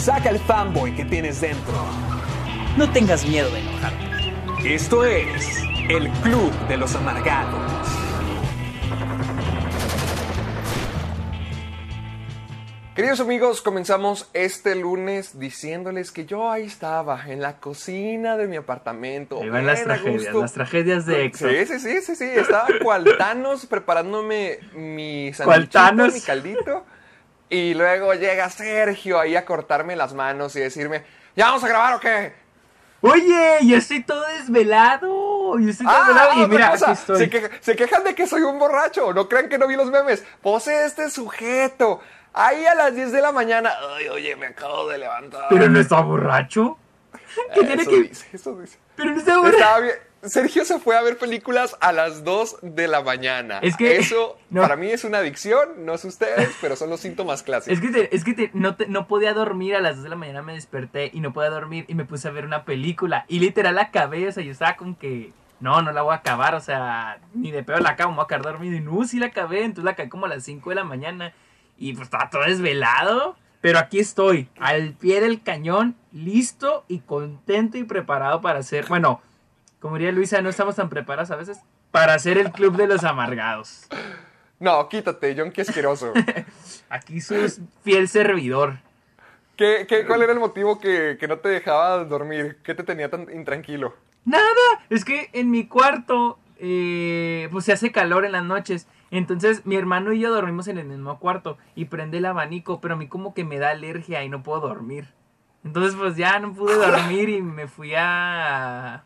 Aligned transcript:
Saca 0.00 0.30
el 0.30 0.38
fanboy 0.38 0.96
que 0.96 1.04
tienes 1.04 1.42
dentro. 1.42 1.74
No 2.78 2.90
tengas 2.90 3.26
miedo 3.26 3.50
de 3.50 3.60
enojarte. 3.60 4.74
Esto 4.74 5.04
es 5.04 5.62
el 5.90 6.08
Club 6.22 6.50
de 6.68 6.78
los 6.78 6.94
Amargados. 6.94 7.60
Queridos 12.96 13.20
amigos, 13.20 13.60
comenzamos 13.60 14.30
este 14.32 14.74
lunes 14.74 15.38
diciéndoles 15.38 16.10
que 16.12 16.24
yo 16.24 16.50
ahí 16.50 16.64
estaba, 16.64 17.22
en 17.28 17.42
la 17.42 17.58
cocina 17.58 18.38
de 18.38 18.48
mi 18.48 18.56
apartamento. 18.56 19.42
Ahí 19.42 19.50
van 19.50 19.66
las 19.66 19.84
tragedias, 19.84 20.22
gusto. 20.24 20.40
las 20.40 20.52
tragedias 20.54 21.04
de 21.04 21.26
Exo. 21.26 21.46
Sí, 21.46 21.66
sí, 21.66 21.78
sí, 21.78 22.00
sí, 22.00 22.16
sí. 22.16 22.24
Estaba 22.24 22.68
cual 22.82 23.04
Thanos 23.18 23.66
preparándome 23.66 24.60
mi 24.72 25.30
¿Cuál 25.44 25.70
sandwichito, 25.70 26.14
mi 26.14 26.20
caldito. 26.22 26.86
Y 27.50 27.74
luego 27.74 28.14
llega 28.14 28.48
Sergio 28.48 29.18
ahí 29.20 29.34
a 29.36 29.44
cortarme 29.44 29.96
las 29.96 30.14
manos 30.14 30.54
y 30.56 30.60
decirme, 30.60 31.02
¿ya 31.36 31.46
vamos 31.46 31.64
a 31.64 31.68
grabar 31.68 31.94
o 31.94 32.00
qué? 32.00 32.32
Oye, 33.02 33.58
yo 33.62 33.76
estoy 33.76 34.02
todo 34.04 34.24
desvelado. 34.26 35.58
Yo 35.58 35.70
estoy 35.70 35.86
todo 35.86 35.96
Ah, 35.96 36.04
desvelado. 36.06 36.32
Y 36.44 36.48
mira, 36.48 36.70
cosa, 36.70 36.90
aquí 36.90 37.00
estoy. 37.00 37.18
Se, 37.18 37.30
queja- 37.30 37.50
se 37.60 37.76
quejan 37.76 38.04
de 38.04 38.14
que 38.14 38.26
soy 38.26 38.42
un 38.42 38.58
borracho. 38.58 39.12
No 39.12 39.28
crean 39.28 39.48
que 39.48 39.58
no 39.58 39.66
vi 39.66 39.74
los 39.76 39.90
memes. 39.90 40.22
Pose 40.42 40.84
este 40.84 41.10
sujeto. 41.10 42.00
Ahí 42.32 42.64
a 42.66 42.74
las 42.74 42.94
10 42.94 43.10
de 43.10 43.20
la 43.22 43.32
mañana. 43.32 43.72
Ay, 43.96 44.08
oye, 44.08 44.36
me 44.36 44.46
acabo 44.46 44.86
de 44.88 44.98
levantar. 44.98 45.46
Pero 45.48 45.68
no 45.68 45.80
está 45.80 46.00
borracho. 46.00 46.78
¿Qué 47.54 47.64
tiene 47.64 47.82
eso 47.82 47.90
que.? 47.90 48.02
dice, 48.02 48.26
eso 48.32 48.56
dice. 48.60 48.78
Pero 48.94 49.10
no 49.12 49.18
está 49.18 49.36
borracho. 49.38 49.56
Estaba 49.56 49.80
bien. 49.80 49.94
Sergio 50.22 50.64
se 50.66 50.78
fue 50.78 50.96
a 50.96 51.02
ver 51.02 51.16
películas 51.16 51.76
a 51.80 51.92
las 51.92 52.24
2 52.24 52.58
de 52.62 52.88
la 52.88 53.00
mañana. 53.02 53.58
Es 53.62 53.76
que- 53.76 53.96
Eso 53.96 54.36
no. 54.50 54.60
para 54.62 54.76
mí 54.76 54.88
es 54.90 55.04
una 55.04 55.18
adicción, 55.18 55.84
no 55.86 55.96
sé 55.96 56.08
ustedes, 56.08 56.50
pero 56.60 56.76
son 56.76 56.90
los 56.90 57.00
síntomas 57.00 57.42
clásicos. 57.42 57.78
Es 57.78 57.80
que, 57.84 57.88
te- 57.92 58.14
es 58.14 58.24
que 58.24 58.34
te- 58.34 58.50
no, 58.52 58.76
te- 58.76 58.86
no 58.86 59.06
podía 59.06 59.32
dormir 59.32 59.74
a 59.76 59.80
las 59.80 59.96
2 59.96 60.04
de 60.04 60.10
la 60.10 60.16
mañana, 60.16 60.42
me 60.42 60.52
desperté 60.54 61.10
y 61.12 61.20
no 61.20 61.32
podía 61.32 61.50
dormir 61.50 61.86
y 61.88 61.94
me 61.94 62.04
puse 62.04 62.28
a 62.28 62.32
ver 62.32 62.44
una 62.44 62.64
película. 62.64 63.24
Y 63.28 63.38
literal 63.38 63.78
acabé, 63.78 64.28
o 64.28 64.32
sea, 64.32 64.42
yo 64.42 64.52
estaba 64.52 64.76
con 64.76 64.94
que, 64.94 65.32
no, 65.60 65.80
no 65.82 65.92
la 65.92 66.02
voy 66.02 66.12
a 66.12 66.16
acabar, 66.18 66.54
o 66.54 66.60
sea, 66.60 67.18
ni 67.34 67.50
de 67.50 67.62
peor 67.62 67.80
la 67.82 67.90
acabo, 67.90 68.10
me 68.12 68.16
voy 68.16 68.24
a 68.24 68.28
quedar 68.28 68.42
dormido. 68.42 68.76
Y 68.76 68.80
no, 68.80 69.04
sí 69.04 69.18
la 69.18 69.26
acabé, 69.26 69.60
entonces 69.64 69.84
la 69.84 69.92
acabé 69.92 70.08
como 70.10 70.26
a 70.26 70.28
las 70.28 70.44
5 70.44 70.68
de 70.70 70.76
la 70.76 70.84
mañana 70.84 71.32
y 71.78 71.92
pues 71.94 72.04
estaba 72.08 72.28
todo 72.28 72.42
desvelado. 72.44 73.36
Pero 73.62 73.78
aquí 73.78 73.98
estoy, 73.98 74.48
al 74.58 74.92
pie 74.94 75.20
del 75.20 75.42
cañón, 75.42 75.94
listo 76.12 76.84
y 76.88 77.00
contento 77.00 77.76
y 77.76 77.84
preparado 77.84 78.40
para 78.40 78.60
hacer, 78.60 78.86
bueno, 78.88 79.20
como 79.80 79.96
diría 79.96 80.12
Luisa, 80.12 80.40
no 80.42 80.50
estamos 80.50 80.76
tan 80.76 80.88
preparados 80.88 81.30
a 81.30 81.36
veces, 81.36 81.60
para 81.90 82.14
hacer 82.14 82.38
el 82.38 82.52
club 82.52 82.76
de 82.76 82.86
los 82.86 83.02
amargados. 83.04 83.88
No, 84.58 84.88
quítate, 84.88 85.34
John, 85.36 85.50
qué 85.50 85.62
asqueroso. 85.62 86.12
Aquí 86.90 87.20
su 87.20 87.34
fiel 87.82 88.08
servidor. 88.08 88.78
¿Qué, 89.56 89.86
qué, 89.88 90.06
cuál 90.06 90.22
era 90.22 90.32
el 90.32 90.38
motivo 90.38 90.78
que, 90.78 91.16
que 91.18 91.28
no 91.28 91.38
te 91.38 91.48
dejaba 91.48 92.04
dormir? 92.04 92.58
¿Qué 92.62 92.74
te 92.74 92.82
tenía 92.82 93.10
tan 93.10 93.26
intranquilo? 93.34 93.94
Nada, 94.24 94.44
es 94.90 95.04
que 95.04 95.30
en 95.32 95.50
mi 95.50 95.66
cuarto, 95.66 96.38
eh, 96.58 97.48
pues 97.50 97.64
se 97.64 97.72
hace 97.72 97.90
calor 97.90 98.24
en 98.24 98.32
las 98.32 98.44
noches. 98.44 98.86
Entonces 99.10 99.66
mi 99.66 99.76
hermano 99.76 100.12
y 100.12 100.20
yo 100.20 100.30
dormimos 100.30 100.68
en 100.68 100.78
el 100.78 100.86
mismo 100.86 101.18
cuarto 101.18 101.58
y 101.74 101.86
prende 101.86 102.18
el 102.18 102.26
abanico, 102.26 102.80
pero 102.80 102.94
a 102.94 102.96
mí 102.96 103.08
como 103.08 103.34
que 103.34 103.44
me 103.44 103.58
da 103.58 103.70
alergia 103.70 104.22
y 104.22 104.28
no 104.28 104.42
puedo 104.42 104.60
dormir. 104.60 105.08
Entonces 105.64 105.94
pues 105.94 106.16
ya 106.16 106.38
no 106.38 106.52
pude 106.52 106.74
dormir 106.86 107.28
y 107.28 107.42
me 107.42 107.66
fui 107.66 107.94
a... 107.96 109.04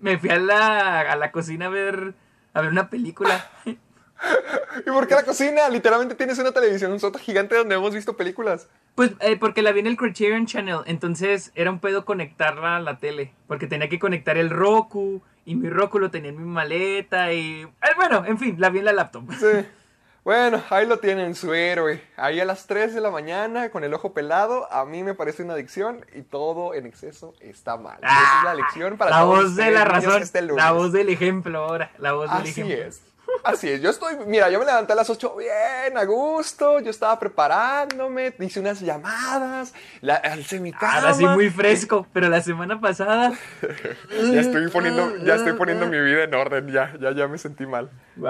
Me 0.00 0.18
fui 0.18 0.30
a 0.30 0.38
la, 0.38 1.00
a 1.00 1.16
la 1.16 1.32
cocina 1.32 1.66
a 1.66 1.70
ver, 1.70 2.14
a 2.54 2.60
ver 2.60 2.70
una 2.70 2.88
película. 2.88 3.50
¿Y 3.64 4.90
por 4.90 5.06
qué 5.08 5.14
la 5.14 5.24
cocina? 5.24 5.68
Literalmente 5.68 6.14
tienes 6.14 6.38
una 6.38 6.52
televisión, 6.52 6.92
un 6.92 7.00
sota 7.00 7.18
gigante 7.18 7.56
donde 7.56 7.74
hemos 7.74 7.94
visto 7.94 8.16
películas. 8.16 8.68
Pues 8.94 9.12
eh, 9.20 9.36
porque 9.36 9.62
la 9.62 9.72
vi 9.72 9.80
en 9.80 9.86
el 9.86 9.96
Criterion 9.96 10.46
Channel, 10.46 10.80
entonces 10.86 11.52
era 11.54 11.70
un 11.70 11.80
pedo 11.80 12.04
conectarla 12.04 12.76
a 12.76 12.80
la 12.80 12.98
tele, 12.98 13.32
porque 13.46 13.66
tenía 13.66 13.88
que 13.88 13.98
conectar 13.98 14.36
el 14.36 14.50
Roku 14.50 15.22
y 15.44 15.54
mi 15.54 15.70
Roku 15.70 15.98
lo 15.98 16.10
tenía 16.10 16.30
en 16.30 16.38
mi 16.38 16.44
maleta 16.44 17.32
y... 17.32 17.62
eh, 17.62 17.94
bueno, 17.96 18.24
en 18.26 18.38
fin, 18.38 18.56
la 18.58 18.68
vi 18.68 18.80
en 18.80 18.84
la 18.86 18.92
laptop. 18.92 19.24
Sí. 19.32 19.46
Bueno, 20.22 20.62
ahí 20.68 20.86
lo 20.86 20.98
tienen, 20.98 21.34
su 21.34 21.54
héroe. 21.54 22.02
Ahí 22.16 22.40
a 22.40 22.44
las 22.44 22.66
3 22.66 22.94
de 22.94 23.00
la 23.00 23.10
mañana, 23.10 23.70
con 23.70 23.84
el 23.84 23.94
ojo 23.94 24.12
pelado, 24.12 24.70
a 24.70 24.84
mí 24.84 25.02
me 25.02 25.14
parece 25.14 25.42
una 25.42 25.54
adicción 25.54 26.04
y 26.14 26.22
todo 26.22 26.74
en 26.74 26.84
exceso 26.86 27.34
está 27.40 27.78
mal. 27.78 27.98
Esa 28.02 28.38
es 28.38 28.44
la 28.44 28.54
lección 28.54 28.98
para 28.98 29.10
la 29.12 29.20
todos 29.22 29.44
voz 29.44 29.56
de 29.56 29.70
la 29.70 29.84
razón, 29.84 30.22
este 30.22 30.42
la 30.42 30.72
voz 30.72 30.92
del 30.92 31.08
ejemplo 31.08 31.58
ahora, 31.64 31.90
la 31.98 32.12
voz 32.12 32.30
del 32.30 32.42
Así 32.42 32.50
ejemplo. 32.50 32.76
es. 32.76 33.02
Así 33.42 33.68
es, 33.68 33.80
yo 33.80 33.90
estoy, 33.90 34.16
mira, 34.26 34.50
yo 34.50 34.58
me 34.58 34.66
levanté 34.66 34.92
a 34.92 34.96
las 34.96 35.08
8 35.08 35.34
bien, 35.36 35.96
a 35.96 36.04
gusto, 36.04 36.80
yo 36.80 36.90
estaba 36.90 37.18
preparándome, 37.18 38.34
hice 38.38 38.60
unas 38.60 38.80
llamadas, 38.80 39.72
la, 40.00 40.16
alcé 40.16 40.60
mi 40.60 40.72
cama. 40.72 40.96
Ahora 40.96 41.14
sí 41.14 41.26
muy 41.26 41.50
fresco, 41.50 42.06
pero 42.12 42.28
la 42.28 42.40
semana 42.42 42.80
pasada... 42.80 43.32
Ya 44.32 44.40
estoy 44.40 44.68
poniendo, 44.68 45.16
ya 45.24 45.36
estoy 45.36 45.54
poniendo 45.54 45.86
mi 45.86 45.98
vida 46.00 46.24
en 46.24 46.34
orden, 46.34 46.68
ya, 46.68 46.94
ya, 47.00 47.12
ya 47.12 47.28
me 47.28 47.38
sentí 47.38 47.66
mal. 47.66 47.90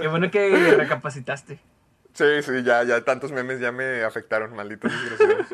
Qué 0.00 0.08
bueno 0.08 0.30
que 0.30 0.74
recapacitaste. 0.76 1.58
Sí, 2.14 2.42
sí, 2.42 2.62
ya, 2.62 2.82
ya 2.84 3.02
tantos 3.04 3.32
memes 3.32 3.60
ya 3.60 3.72
me 3.72 4.02
afectaron, 4.02 4.54
malditos 4.54 4.92
desgraciados. 4.92 5.46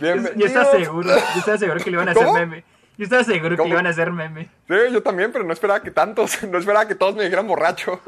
Bienvenidos. 0.00 0.36
Yo 0.36 0.46
estaba 0.46 0.72
seguro, 0.72 1.08
yo 1.08 1.38
estaba 1.38 1.58
seguro 1.58 1.80
que 1.80 1.90
le 1.90 1.94
iban 1.96 2.08
a 2.08 2.12
hacer 2.12 2.24
¿Cómo? 2.24 2.38
meme. 2.38 2.64
Yo 3.00 3.04
estaba 3.04 3.24
seguro 3.24 3.56
que 3.56 3.66
iban 3.66 3.86
a 3.86 3.88
hacer 3.88 4.12
meme. 4.12 4.50
Sí, 4.68 4.74
yo 4.92 5.02
también, 5.02 5.32
pero 5.32 5.42
no 5.42 5.54
esperaba 5.54 5.82
que 5.82 5.90
tantos, 5.90 6.42
no 6.50 6.58
esperaba 6.58 6.86
que 6.86 6.94
todos 6.94 7.16
me 7.16 7.24
dijeran 7.24 7.46
borracho. 7.46 7.98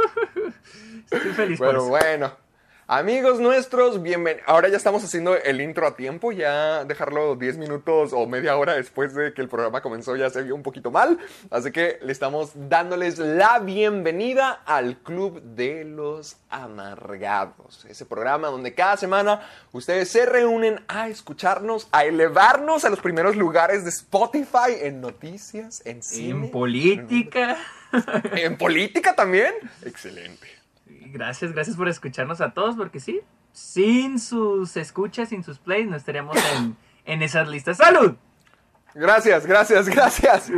Estoy 1.10 1.32
feliz 1.32 1.58
por 1.58 1.69
Pero 1.69 1.78
eso. 1.80 1.88
bueno, 1.88 2.36
amigos 2.87 3.41
nuestros, 3.41 4.03
bienvenidos. 4.03 4.47
Ahora 4.48 4.69
ya 4.69 4.76
estamos 4.76 5.04
haciendo 5.04 5.37
el 5.37 5.60
intro 5.60 5.87
a 5.87 5.97
tiempo, 5.97 6.32
ya 6.32 6.84
dejarlo 6.84 7.37
10 7.37 7.59
minutos 7.59 8.12
o 8.12 8.26
media 8.26 8.56
hora 8.56 8.75
después 8.75 9.15
de 9.15 9.32
que 9.32 9.43
el 9.43 9.48
programa 9.48 9.81
comenzó 9.81 10.16
ya 10.16 10.31
se 10.31 10.43
vio 10.43 10.54
un 10.54 10.62
poquito 10.62 10.91
mal. 10.91 11.19
Así 11.50 11.72
que 11.72 11.98
le 12.03 12.12
estamos 12.12 12.53
dándoles 12.54 13.19
la 13.19 13.59
bienvenida 13.59 14.62
al 14.66 14.98
Club 14.98 15.43
de 15.43 15.84
los 15.84 16.37
Amargados. 16.50 17.84
Ese 17.88 18.04
programa 18.06 18.48
donde 18.48 18.75
cada 18.75 18.97
semana 18.97 19.41
ustedes 19.72 20.09
se 20.10 20.26
reúnen 20.26 20.84
a 20.88 21.09
escucharnos, 21.09 21.88
a 21.93 22.04
elevarnos 22.04 22.84
a 22.84 22.91
los 22.91 23.00
primeros 23.00 23.37
lugares 23.37 23.84
de 23.84 23.91
Spotify 23.91 24.76
en 24.81 25.00
noticias, 25.00 25.82
en 25.84 26.03
cine. 26.03 26.47
En 26.47 26.50
política. 26.50 27.56
¿En 28.34 28.56
política 28.56 29.14
también? 29.14 29.53
Excelente. 29.84 30.61
Gracias, 31.12 31.53
gracias 31.53 31.76
por 31.76 31.88
escucharnos 31.88 32.41
a 32.41 32.53
todos, 32.53 32.76
porque 32.76 33.00
sí, 33.00 33.20
sin 33.53 34.19
sus 34.19 34.76
escuchas, 34.76 35.28
sin 35.28 35.44
sus 35.44 35.58
plays, 35.58 35.86
no 35.88 35.97
estaríamos 35.97 36.36
en, 36.56 36.76
en 37.04 37.22
esas 37.22 37.48
listas. 37.48 37.76
¡Salud! 37.76 38.16
Gracias, 38.94 39.47
gracias, 39.47 39.88
gracias. 39.88 40.50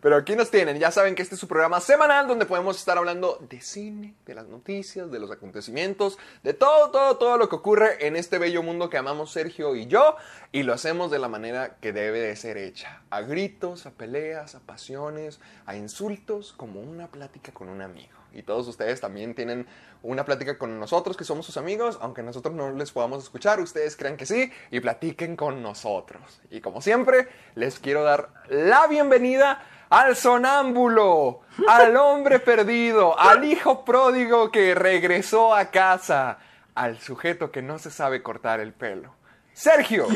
Pero 0.00 0.16
aquí 0.16 0.34
nos 0.34 0.50
tienen. 0.50 0.78
Ya 0.78 0.90
saben 0.90 1.14
que 1.14 1.22
este 1.22 1.34
es 1.34 1.40
su 1.40 1.46
programa 1.46 1.80
semanal 1.80 2.26
donde 2.26 2.46
podemos 2.46 2.78
estar 2.78 2.96
hablando 2.96 3.38
de 3.50 3.60
cine, 3.60 4.14
de 4.24 4.34
las 4.34 4.46
noticias, 4.46 5.10
de 5.10 5.18
los 5.18 5.30
acontecimientos, 5.30 6.18
de 6.42 6.54
todo, 6.54 6.90
todo, 6.90 7.18
todo 7.18 7.36
lo 7.36 7.50
que 7.50 7.56
ocurre 7.56 8.06
en 8.06 8.16
este 8.16 8.38
bello 8.38 8.62
mundo 8.62 8.88
que 8.88 8.96
amamos 8.96 9.30
Sergio 9.30 9.76
y 9.76 9.86
yo. 9.86 10.16
Y 10.52 10.62
lo 10.62 10.72
hacemos 10.72 11.10
de 11.10 11.18
la 11.18 11.28
manera 11.28 11.76
que 11.80 11.92
debe 11.92 12.20
de 12.20 12.34
ser 12.34 12.56
hecha. 12.56 13.02
A 13.10 13.20
gritos, 13.20 13.84
a 13.84 13.90
peleas, 13.90 14.54
a 14.54 14.60
pasiones, 14.60 15.38
a 15.66 15.76
insultos, 15.76 16.54
como 16.54 16.80
una 16.80 17.08
plática 17.08 17.52
con 17.52 17.68
un 17.68 17.82
amigo. 17.82 18.21
Y 18.34 18.42
todos 18.42 18.66
ustedes 18.68 19.00
también 19.00 19.34
tienen 19.34 19.66
una 20.02 20.24
plática 20.24 20.58
con 20.58 20.78
nosotros, 20.80 21.16
que 21.16 21.24
somos 21.24 21.46
sus 21.46 21.56
amigos, 21.56 21.98
aunque 22.00 22.22
nosotros 22.22 22.54
no 22.54 22.70
les 22.72 22.90
podamos 22.92 23.22
escuchar, 23.22 23.60
ustedes 23.60 23.96
crean 23.96 24.16
que 24.16 24.26
sí, 24.26 24.50
y 24.70 24.80
platiquen 24.80 25.36
con 25.36 25.62
nosotros. 25.62 26.40
Y 26.50 26.60
como 26.60 26.80
siempre, 26.80 27.28
les 27.54 27.78
quiero 27.78 28.02
dar 28.02 28.30
la 28.48 28.86
bienvenida 28.86 29.62
al 29.90 30.16
sonámbulo, 30.16 31.42
al 31.68 31.96
hombre 31.96 32.40
perdido, 32.40 33.18
al 33.18 33.44
hijo 33.44 33.84
pródigo 33.84 34.50
que 34.50 34.74
regresó 34.74 35.54
a 35.54 35.70
casa, 35.70 36.38
al 36.74 36.98
sujeto 36.98 37.50
que 37.52 37.62
no 37.62 37.78
se 37.78 37.90
sabe 37.90 38.22
cortar 38.22 38.60
el 38.60 38.72
pelo. 38.72 39.14
Sergio 39.54 40.06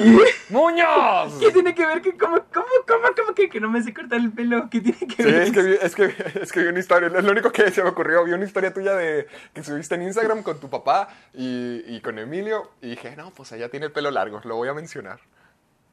Muñoz. 0.50 1.34
¿Qué 1.38 1.50
tiene 1.52 1.74
que 1.74 1.86
ver 1.86 2.00
que 2.00 2.16
cómo, 2.16 2.36
cómo, 2.52 2.66
cómo, 2.86 3.04
cómo 3.16 3.34
que, 3.34 3.48
que 3.48 3.60
no 3.60 3.68
me 3.70 3.82
sé 3.82 3.92
cortar 3.92 4.18
el 4.18 4.32
pelo? 4.32 4.68
¿Qué 4.70 4.80
tiene 4.80 4.98
que 4.98 5.22
Sí, 5.22 5.30
ver? 5.30 5.42
es 5.42 5.52
que, 5.52 5.62
vi, 5.62 5.74
es, 5.80 5.94
que, 5.94 6.04
es 6.42 6.52
que 6.52 6.60
vi 6.60 6.66
una 6.68 6.78
historia, 6.78 7.08
es 7.14 7.24
lo 7.24 7.32
único 7.32 7.52
que 7.52 7.70
se 7.70 7.82
me 7.82 7.90
ocurrió, 7.90 8.24
vi 8.24 8.32
una 8.32 8.44
historia 8.44 8.72
tuya 8.72 8.94
de 8.94 9.26
que 9.52 9.62
subiste 9.62 9.94
en 9.94 10.02
Instagram 10.02 10.42
con 10.42 10.58
tu 10.58 10.70
papá 10.70 11.08
y, 11.34 11.82
y 11.86 12.00
con 12.00 12.18
Emilio 12.18 12.70
y 12.80 12.90
dije, 12.90 13.14
no, 13.16 13.30
pues 13.30 13.52
allá 13.52 13.68
tiene 13.68 13.86
el 13.86 13.92
pelo 13.92 14.10
largo, 14.10 14.40
lo 14.44 14.56
voy 14.56 14.68
a 14.68 14.74
mencionar. 14.74 15.20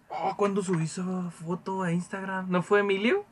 Oh, 0.10 0.36
¿Cuándo 0.38 0.62
subí 0.62 0.86
esa 0.86 1.04
foto 1.32 1.84
a 1.84 1.92
Instagram? 1.92 2.50
¿No 2.50 2.62
fue 2.62 2.82
Emilio? 2.82 3.26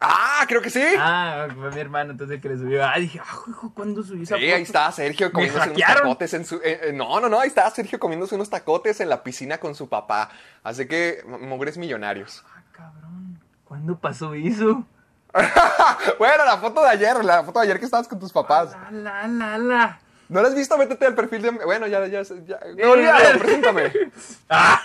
Ah, 0.00 0.44
creo 0.46 0.62
que 0.62 0.70
sí. 0.70 0.82
Ah, 0.96 1.48
fue 1.52 1.70
mi 1.72 1.80
hermano, 1.80 2.12
entonces 2.12 2.40
que 2.40 2.48
le 2.48 2.56
subió. 2.56 2.86
Ah, 2.86 2.96
dije, 2.98 3.20
ah, 3.20 3.38
hijo, 3.48 3.72
¿cuándo 3.74 4.02
subí 4.04 4.22
esa 4.22 4.36
Sí, 4.36 4.42
foto? 4.44 4.54
ahí 4.56 4.62
está 4.62 4.92
Sergio 4.92 5.32
comiéndose 5.32 5.70
unos 5.70 5.82
tacotes 5.82 6.34
en 6.34 6.44
su... 6.44 6.56
eh, 6.56 6.80
eh, 6.84 6.92
no, 6.94 7.18
no, 7.20 7.28
no, 7.28 7.40
ahí 7.40 7.48
está 7.48 7.68
Sergio 7.70 7.98
comiéndose 7.98 8.36
unos 8.36 8.48
tacotes 8.48 9.00
en 9.00 9.08
la 9.08 9.24
piscina 9.24 9.58
con 9.58 9.74
su 9.74 9.88
papá. 9.88 10.30
Así 10.62 10.86
que, 10.86 11.22
mugres 11.26 11.76
millonarios. 11.78 12.44
Ah, 12.54 12.62
cabrón. 12.70 13.40
¿Cuándo 13.64 13.98
pasó 13.98 14.34
eso? 14.34 14.84
bueno, 16.18 16.44
la 16.44 16.58
foto 16.58 16.80
de 16.82 16.88
ayer, 16.90 17.24
la 17.24 17.42
foto 17.42 17.58
de 17.60 17.66
ayer 17.66 17.78
que 17.78 17.84
estabas 17.84 18.06
con 18.08 18.18
tus 18.20 18.32
papás. 18.32 18.76
La, 18.92 19.26
la, 19.26 19.28
la, 19.28 19.58
la. 19.58 20.00
¿No 20.28 20.42
la 20.42 20.48
has 20.48 20.54
visto? 20.54 20.76
Métete 20.78 21.06
al 21.06 21.14
perfil 21.14 21.42
de... 21.42 21.50
Bueno, 21.50 21.86
ya, 21.86 22.06
ya, 22.06 22.22
ya. 22.22 22.60
No, 22.76 22.90
olvídalo, 22.92 23.38
preséntame. 23.38 23.92
Ah, 24.50 24.80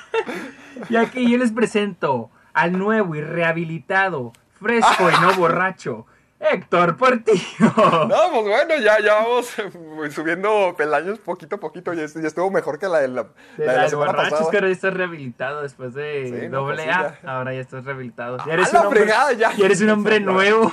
ya 0.89 1.10
que 1.12 1.30
yo 1.30 1.38
les 1.38 1.51
presento 1.51 2.30
al 2.54 2.77
nuevo 2.77 3.15
y 3.15 3.21
rehabilitado, 3.21 4.33
fresco 4.63 5.10
y 5.10 5.21
no 5.21 5.33
borracho, 5.38 6.06
Héctor 6.39 6.98
Portillo. 6.98 7.42
No, 8.10 8.31
pues 8.31 8.44
bueno, 8.44 8.75
ya, 8.83 9.00
ya 9.00 9.15
vamos 9.15 9.54
subiendo 10.12 10.74
peldaños 10.77 11.19
poquito 11.19 11.56
a 11.56 11.60
poquito. 11.60 11.94
Ya, 11.94 12.04
est- 12.04 12.19
ya 12.19 12.27
estuvo 12.27 12.50
mejor 12.51 12.80
que 12.80 12.88
la 12.88 13.00
de 13.00 13.07
la, 13.10 13.24
De 13.57 13.65
la, 13.65 13.74
de 13.74 13.77
la 13.80 13.89
semana 13.89 14.12
borrachos 14.12 14.31
pasada. 14.39 14.51
ahora 14.54 14.68
ya 14.68 14.74
estás 14.74 14.94
rehabilitado 14.94 15.62
después 15.62 15.94
de 15.94 16.42
Sí, 16.42 16.48
no, 16.50 16.60
doble 16.62 16.75
pues 16.83 16.86
sí, 16.86 16.89
A. 16.89 17.19
ya. 17.24 17.31
Ahora 17.31 17.54
ya 17.54 17.60
estás 17.62 17.86
rehabilitado. 17.86 18.42
¡A 18.42 18.45
Ya 18.45 18.54
eres 18.54 18.74
la 18.74 18.80
un 18.81 18.86
hombre, 18.88 19.01
fregada, 19.01 19.33
ya! 19.33 19.54
ya 19.56 19.65
eres 19.65 19.81
un 19.81 19.89
hombre 19.92 20.19
nuevo. 20.19 20.71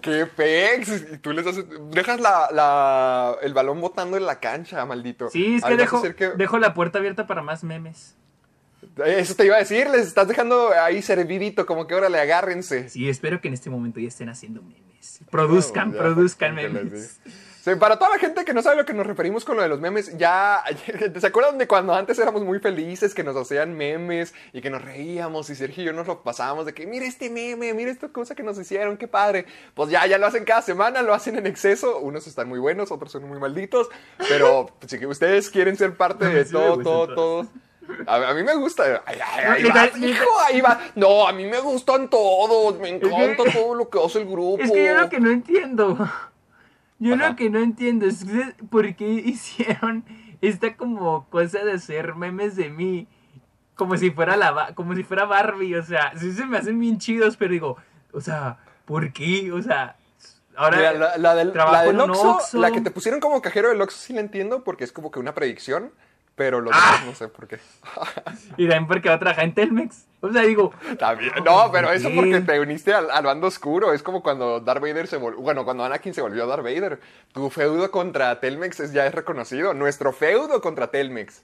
¡Qué 0.00 0.24
pex! 0.26 0.88
Y 1.14 1.18
tú 1.18 1.32
les 1.32 1.44
haces... 1.46 1.66
Dejas 1.90 2.20
la, 2.20 2.48
la- 2.52 3.34
el 3.42 3.52
balón 3.54 3.80
botando 3.80 4.16
en 4.16 4.24
la 4.24 4.38
cancha, 4.38 4.86
maldito. 4.86 5.28
Sí, 5.30 5.56
es 5.56 5.64
que 5.64 5.76
dejo, 5.76 6.00
que- 6.14 6.30
dejo 6.30 6.58
la 6.58 6.72
puerta 6.74 6.98
abierta 6.98 7.26
para 7.26 7.42
más 7.42 7.64
memes. 7.64 8.16
Eso 9.06 9.34
te 9.34 9.46
iba 9.46 9.56
a 9.56 9.60
decir, 9.60 9.88
les 9.90 10.06
estás 10.06 10.28
dejando 10.28 10.70
ahí 10.72 11.02
servidito, 11.02 11.66
como 11.66 11.86
que 11.86 11.94
órale, 11.94 12.18
agárrense. 12.18 12.88
Sí, 12.88 13.08
ese 13.08 13.40
que 13.40 13.48
en 13.48 13.54
este 13.54 13.70
momento 13.70 14.00
ya 14.00 14.08
estén 14.08 14.28
haciendo 14.28 14.62
memes. 14.62 15.20
Produzcan, 15.30 15.92
Ya, 15.92 15.98
produzcan 15.98 16.54
memes. 16.54 17.20
Sí, 17.60 17.74
para 17.74 17.98
toda 17.98 18.10
la 18.10 18.18
gente 18.18 18.44
que 18.44 18.54
no 18.54 18.62
sabe 18.62 18.76
a 18.76 18.78
lo 18.78 18.86
que 18.86 18.94
nos 18.94 19.06
referimos 19.06 19.44
con 19.44 19.56
lo 19.56 19.62
de 19.62 19.68
los 19.68 19.80
memes, 19.80 20.16
ya, 20.16 20.62
¿se 21.20 21.26
acuerdan 21.26 21.58
de 21.58 21.66
cuando 21.66 21.94
antes 21.94 22.18
éramos 22.18 22.42
muy 22.42 22.60
felices, 22.60 23.14
que 23.14 23.24
nos 23.24 23.36
hacían 23.36 23.76
memes 23.76 24.32
y 24.52 24.60
que 24.60 24.70
nos 24.70 24.80
reíamos 24.80 25.50
y 25.50 25.54
Sergio 25.54 25.82
y 25.82 25.86
yo 25.86 25.92
nos 25.92 26.06
lo 26.06 26.22
pasábamos 26.22 26.66
de 26.66 26.72
que, 26.72 26.86
mira 26.86 27.04
este 27.04 27.28
meme, 27.30 27.74
mira 27.74 27.90
esta 27.90 28.08
cosa 28.08 28.34
que 28.34 28.42
nos 28.42 28.58
hicieron, 28.58 28.96
qué 28.96 29.08
padre. 29.08 29.44
Pues 29.74 29.90
ya, 29.90 30.06
ya 30.06 30.18
lo 30.18 30.26
hacen 30.26 30.44
cada 30.44 30.62
semana, 30.62 31.02
lo 31.02 31.12
hacen 31.12 31.36
en 31.36 31.46
exceso, 31.46 31.98
unos 31.98 32.26
están 32.26 32.48
muy 32.48 32.58
buenos, 32.58 32.92
otros 32.92 33.12
son 33.12 33.28
muy 33.28 33.38
malditos, 33.38 33.88
pero 34.28 34.70
pues, 34.78 34.92
si 34.92 35.04
ustedes 35.04 35.50
quieren 35.50 35.76
ser 35.76 35.96
parte 35.96 36.24
de 36.28 36.44
todo, 36.44 36.78
todo, 36.82 37.14
todo. 37.14 37.48
A, 38.06 38.30
a 38.30 38.34
mí 38.34 38.42
me 38.42 38.54
gusta. 38.54 39.02
Ay, 39.06 39.18
ay, 39.24 39.64
ahí 39.66 40.04
hijo, 40.10 40.26
ahí 40.46 40.60
va. 40.60 40.78
No, 40.94 41.26
a 41.26 41.32
mí 41.32 41.44
me 41.46 41.60
gustan 41.60 42.08
todos. 42.08 42.78
Me 42.78 42.88
encanta 42.90 43.44
que- 43.44 43.50
todo 43.52 43.74
lo 43.74 43.88
que 43.88 43.98
hace 44.04 44.20
el 44.20 44.26
grupo. 44.28 44.62
Es 44.62 44.70
que 44.70 44.84
yo 44.86 44.94
lo 45.00 45.08
que 45.08 45.20
no 45.20 45.30
entiendo. 45.30 45.96
Yo 47.00 47.14
Ajá. 47.14 47.28
lo 47.30 47.36
que 47.36 47.48
no 47.48 47.60
entiendo 47.60 48.06
es 48.06 48.26
por 48.70 48.96
qué 48.96 49.06
hicieron 49.08 50.04
esta 50.40 50.76
como 50.76 51.28
cosa 51.30 51.64
de 51.64 51.72
hacer 51.74 52.16
memes 52.16 52.56
de 52.56 52.70
mí. 52.70 53.06
Como 53.76 53.96
si 53.96 54.10
fuera 54.10 54.36
la 54.36 54.72
como 54.74 54.96
si 54.96 55.04
fuera 55.04 55.24
Barbie, 55.24 55.76
o 55.76 55.82
sea, 55.84 56.12
sí 56.18 56.32
se 56.32 56.44
me 56.44 56.58
hacen 56.58 56.80
bien 56.80 56.98
chidos, 56.98 57.36
pero 57.36 57.52
digo, 57.52 57.76
o 58.12 58.20
sea, 58.20 58.58
¿por 58.84 59.12
qué? 59.12 59.52
O 59.52 59.62
sea, 59.62 59.96
ahora 60.56 60.76
Mira, 60.78 60.92
la, 60.94 61.16
la 61.18 61.34
del, 61.36 61.52
la 61.54 61.82
del 61.84 62.00
Oxxo, 62.00 62.30
Oxxo. 62.32 62.58
la 62.58 62.72
que 62.72 62.80
te 62.80 62.90
pusieron 62.90 63.20
como 63.20 63.40
cajero 63.40 63.68
del 63.68 63.80
Oxxo 63.80 63.98
sí 64.06 64.12
la 64.12 64.20
entiendo 64.20 64.64
porque 64.64 64.82
es 64.82 64.90
como 64.90 65.12
que 65.12 65.20
una 65.20 65.32
predicción, 65.34 65.92
pero 66.38 66.62
los 66.62 66.72
Ah. 66.74 66.92
demás 66.92 67.06
no 67.06 67.14
sé 67.14 67.28
por 67.28 67.46
qué. 67.46 67.58
y 68.56 68.66
también 68.66 68.86
porque 68.86 69.08
va 69.10 69.16
a 69.16 69.18
trabajar 69.18 69.44
en 69.44 69.52
Telmex. 69.54 70.06
O 70.20 70.32
sea, 70.32 70.42
digo, 70.42 70.72
También, 70.98 71.32
no, 71.44 71.70
pero 71.70 71.92
eso 71.92 72.08
porque 72.14 72.40
te 72.40 72.58
uniste 72.60 72.94
al, 72.94 73.10
al 73.10 73.24
bando 73.24 73.46
oscuro. 73.48 73.92
Es 73.92 74.02
como 74.02 74.22
cuando 74.22 74.58
Darth 74.60 74.80
Vader 74.80 75.06
se 75.06 75.16
volvió. 75.16 75.40
Bueno, 75.40 75.64
cuando 75.64 75.84
Anakin 75.84 76.14
se 76.14 76.22
volvió 76.22 76.46
Darth 76.46 76.62
Vader. 76.64 77.00
Tu 77.32 77.50
feudo 77.50 77.90
contra 77.90 78.40
Telmex 78.40 78.80
es- 78.80 78.92
ya 78.92 79.06
es 79.06 79.14
reconocido. 79.14 79.74
Nuestro 79.74 80.12
feudo 80.12 80.60
contra 80.62 80.86
Telmex. 80.90 81.42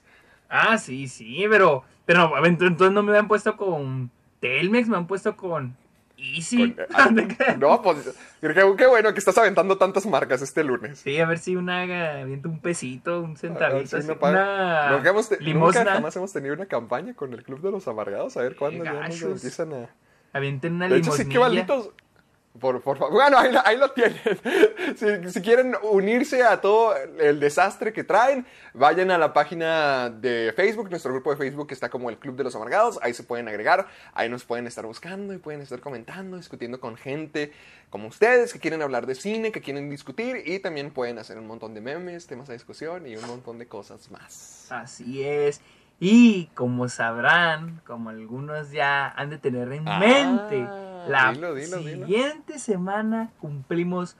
ah, 0.49 0.77
sí, 0.77 1.07
sí, 1.07 1.45
pero 1.49 1.83
pero 2.05 2.31
entonces 2.45 2.91
no 2.91 3.01
me 3.03 3.17
han 3.17 3.27
puesto 3.27 3.55
con 3.57 4.09
Telmex, 4.39 4.87
me 4.89 4.97
han 4.97 5.07
puesto 5.07 5.35
con 5.37 5.75
Easy. 6.17 6.73
Con- 6.73 6.85
ah, 6.93 7.09
no, 7.59 7.81
pues 7.81 8.15
qué, 8.41 8.53
qué 8.77 8.87
bueno 8.87 9.13
que 9.13 9.19
estás 9.19 9.37
aventando 9.37 9.77
tantas 9.77 10.05
marcas 10.05 10.41
este 10.41 10.63
lunes. 10.63 10.99
Sí, 10.99 11.19
a 11.19 11.25
ver 11.25 11.39
si 11.39 11.55
una 11.55 11.81
avienta 12.21 12.47
un 12.47 12.59
pesito, 12.59 13.19
un 13.19 13.25
A 13.25 13.27
ver 13.29 13.37
centavito, 13.37 13.87
si 13.89 13.95
así, 13.97 14.07
no 14.07 14.17
una 14.21 14.91
Nunca, 14.91 15.09
hemos 15.09 15.39
limosna. 15.41 15.79
nunca 15.81 15.93
jamás 15.93 16.15
hemos 16.15 16.33
tenido 16.33 16.53
una 16.53 16.65
campaña 16.65 17.13
con 17.13 17.33
el 17.33 17.43
Club 17.43 17.61
de 17.61 17.71
los 17.71 17.87
Amargados. 17.87 18.37
A 18.37 18.41
ver 18.41 18.55
cuándo 18.55 18.83
ya 18.83 18.93
nos 19.07 19.21
empiezan 19.21 19.73
a. 19.73 19.89
Avienten 20.33 20.73
una 20.75 20.87
De 20.87 20.97
hecho, 20.97 21.11
sí, 21.11 21.27
qué 21.27 21.39
malditos. 21.39 21.89
Por, 22.59 22.81
por 22.81 22.97
favor. 22.97 23.13
Bueno, 23.13 23.37
ahí, 23.37 23.53
ahí 23.65 23.77
lo 23.77 23.91
tienen. 23.91 24.19
Si, 24.95 25.29
si 25.29 25.41
quieren 25.41 25.75
unirse 25.81 26.43
a 26.43 26.61
todo 26.61 26.95
el 27.19 27.39
desastre 27.39 27.91
que 27.91 28.03
traen, 28.05 28.45
vayan 28.73 29.11
a 29.11 29.17
la 29.17 29.33
página 29.33 30.09
de 30.09 30.53
Facebook. 30.55 30.89
Nuestro 30.89 31.11
grupo 31.11 31.31
de 31.31 31.37
Facebook 31.37 31.67
está 31.71 31.89
como 31.89 32.09
el 32.09 32.17
Club 32.17 32.37
de 32.37 32.45
los 32.45 32.55
Amargados. 32.55 32.97
Ahí 33.01 33.13
se 33.13 33.23
pueden 33.23 33.49
agregar. 33.49 33.87
Ahí 34.13 34.29
nos 34.29 34.45
pueden 34.45 34.67
estar 34.67 34.85
buscando 34.85 35.33
y 35.33 35.37
pueden 35.37 35.61
estar 35.61 35.79
comentando, 35.81 36.37
discutiendo 36.37 36.79
con 36.79 36.95
gente 36.95 37.51
como 37.89 38.07
ustedes 38.07 38.53
que 38.53 38.59
quieren 38.59 38.81
hablar 38.81 39.05
de 39.05 39.15
cine, 39.15 39.51
que 39.51 39.61
quieren 39.61 39.89
discutir. 39.89 40.43
Y 40.45 40.59
también 40.59 40.91
pueden 40.91 41.19
hacer 41.19 41.37
un 41.37 41.47
montón 41.47 41.73
de 41.73 41.81
memes, 41.81 42.25
temas 42.27 42.47
de 42.47 42.53
discusión 42.53 43.05
y 43.07 43.17
un 43.17 43.27
montón 43.27 43.57
de 43.57 43.67
cosas 43.67 44.09
más. 44.11 44.67
Así 44.71 45.23
es. 45.23 45.59
Y 45.99 46.47
como 46.55 46.89
sabrán, 46.89 47.81
como 47.87 48.09
algunos 48.09 48.71
ya 48.71 49.07
han 49.09 49.29
de 49.29 49.37
tener 49.37 49.71
en 49.71 49.87
Ah, 49.87 49.99
mente, 49.99 50.67
la 51.07 51.31
dilo, 51.33 51.53
dilo, 51.55 51.77
dilo. 51.79 52.05
siguiente 52.07 52.59
semana 52.59 53.31
cumplimos 53.39 54.17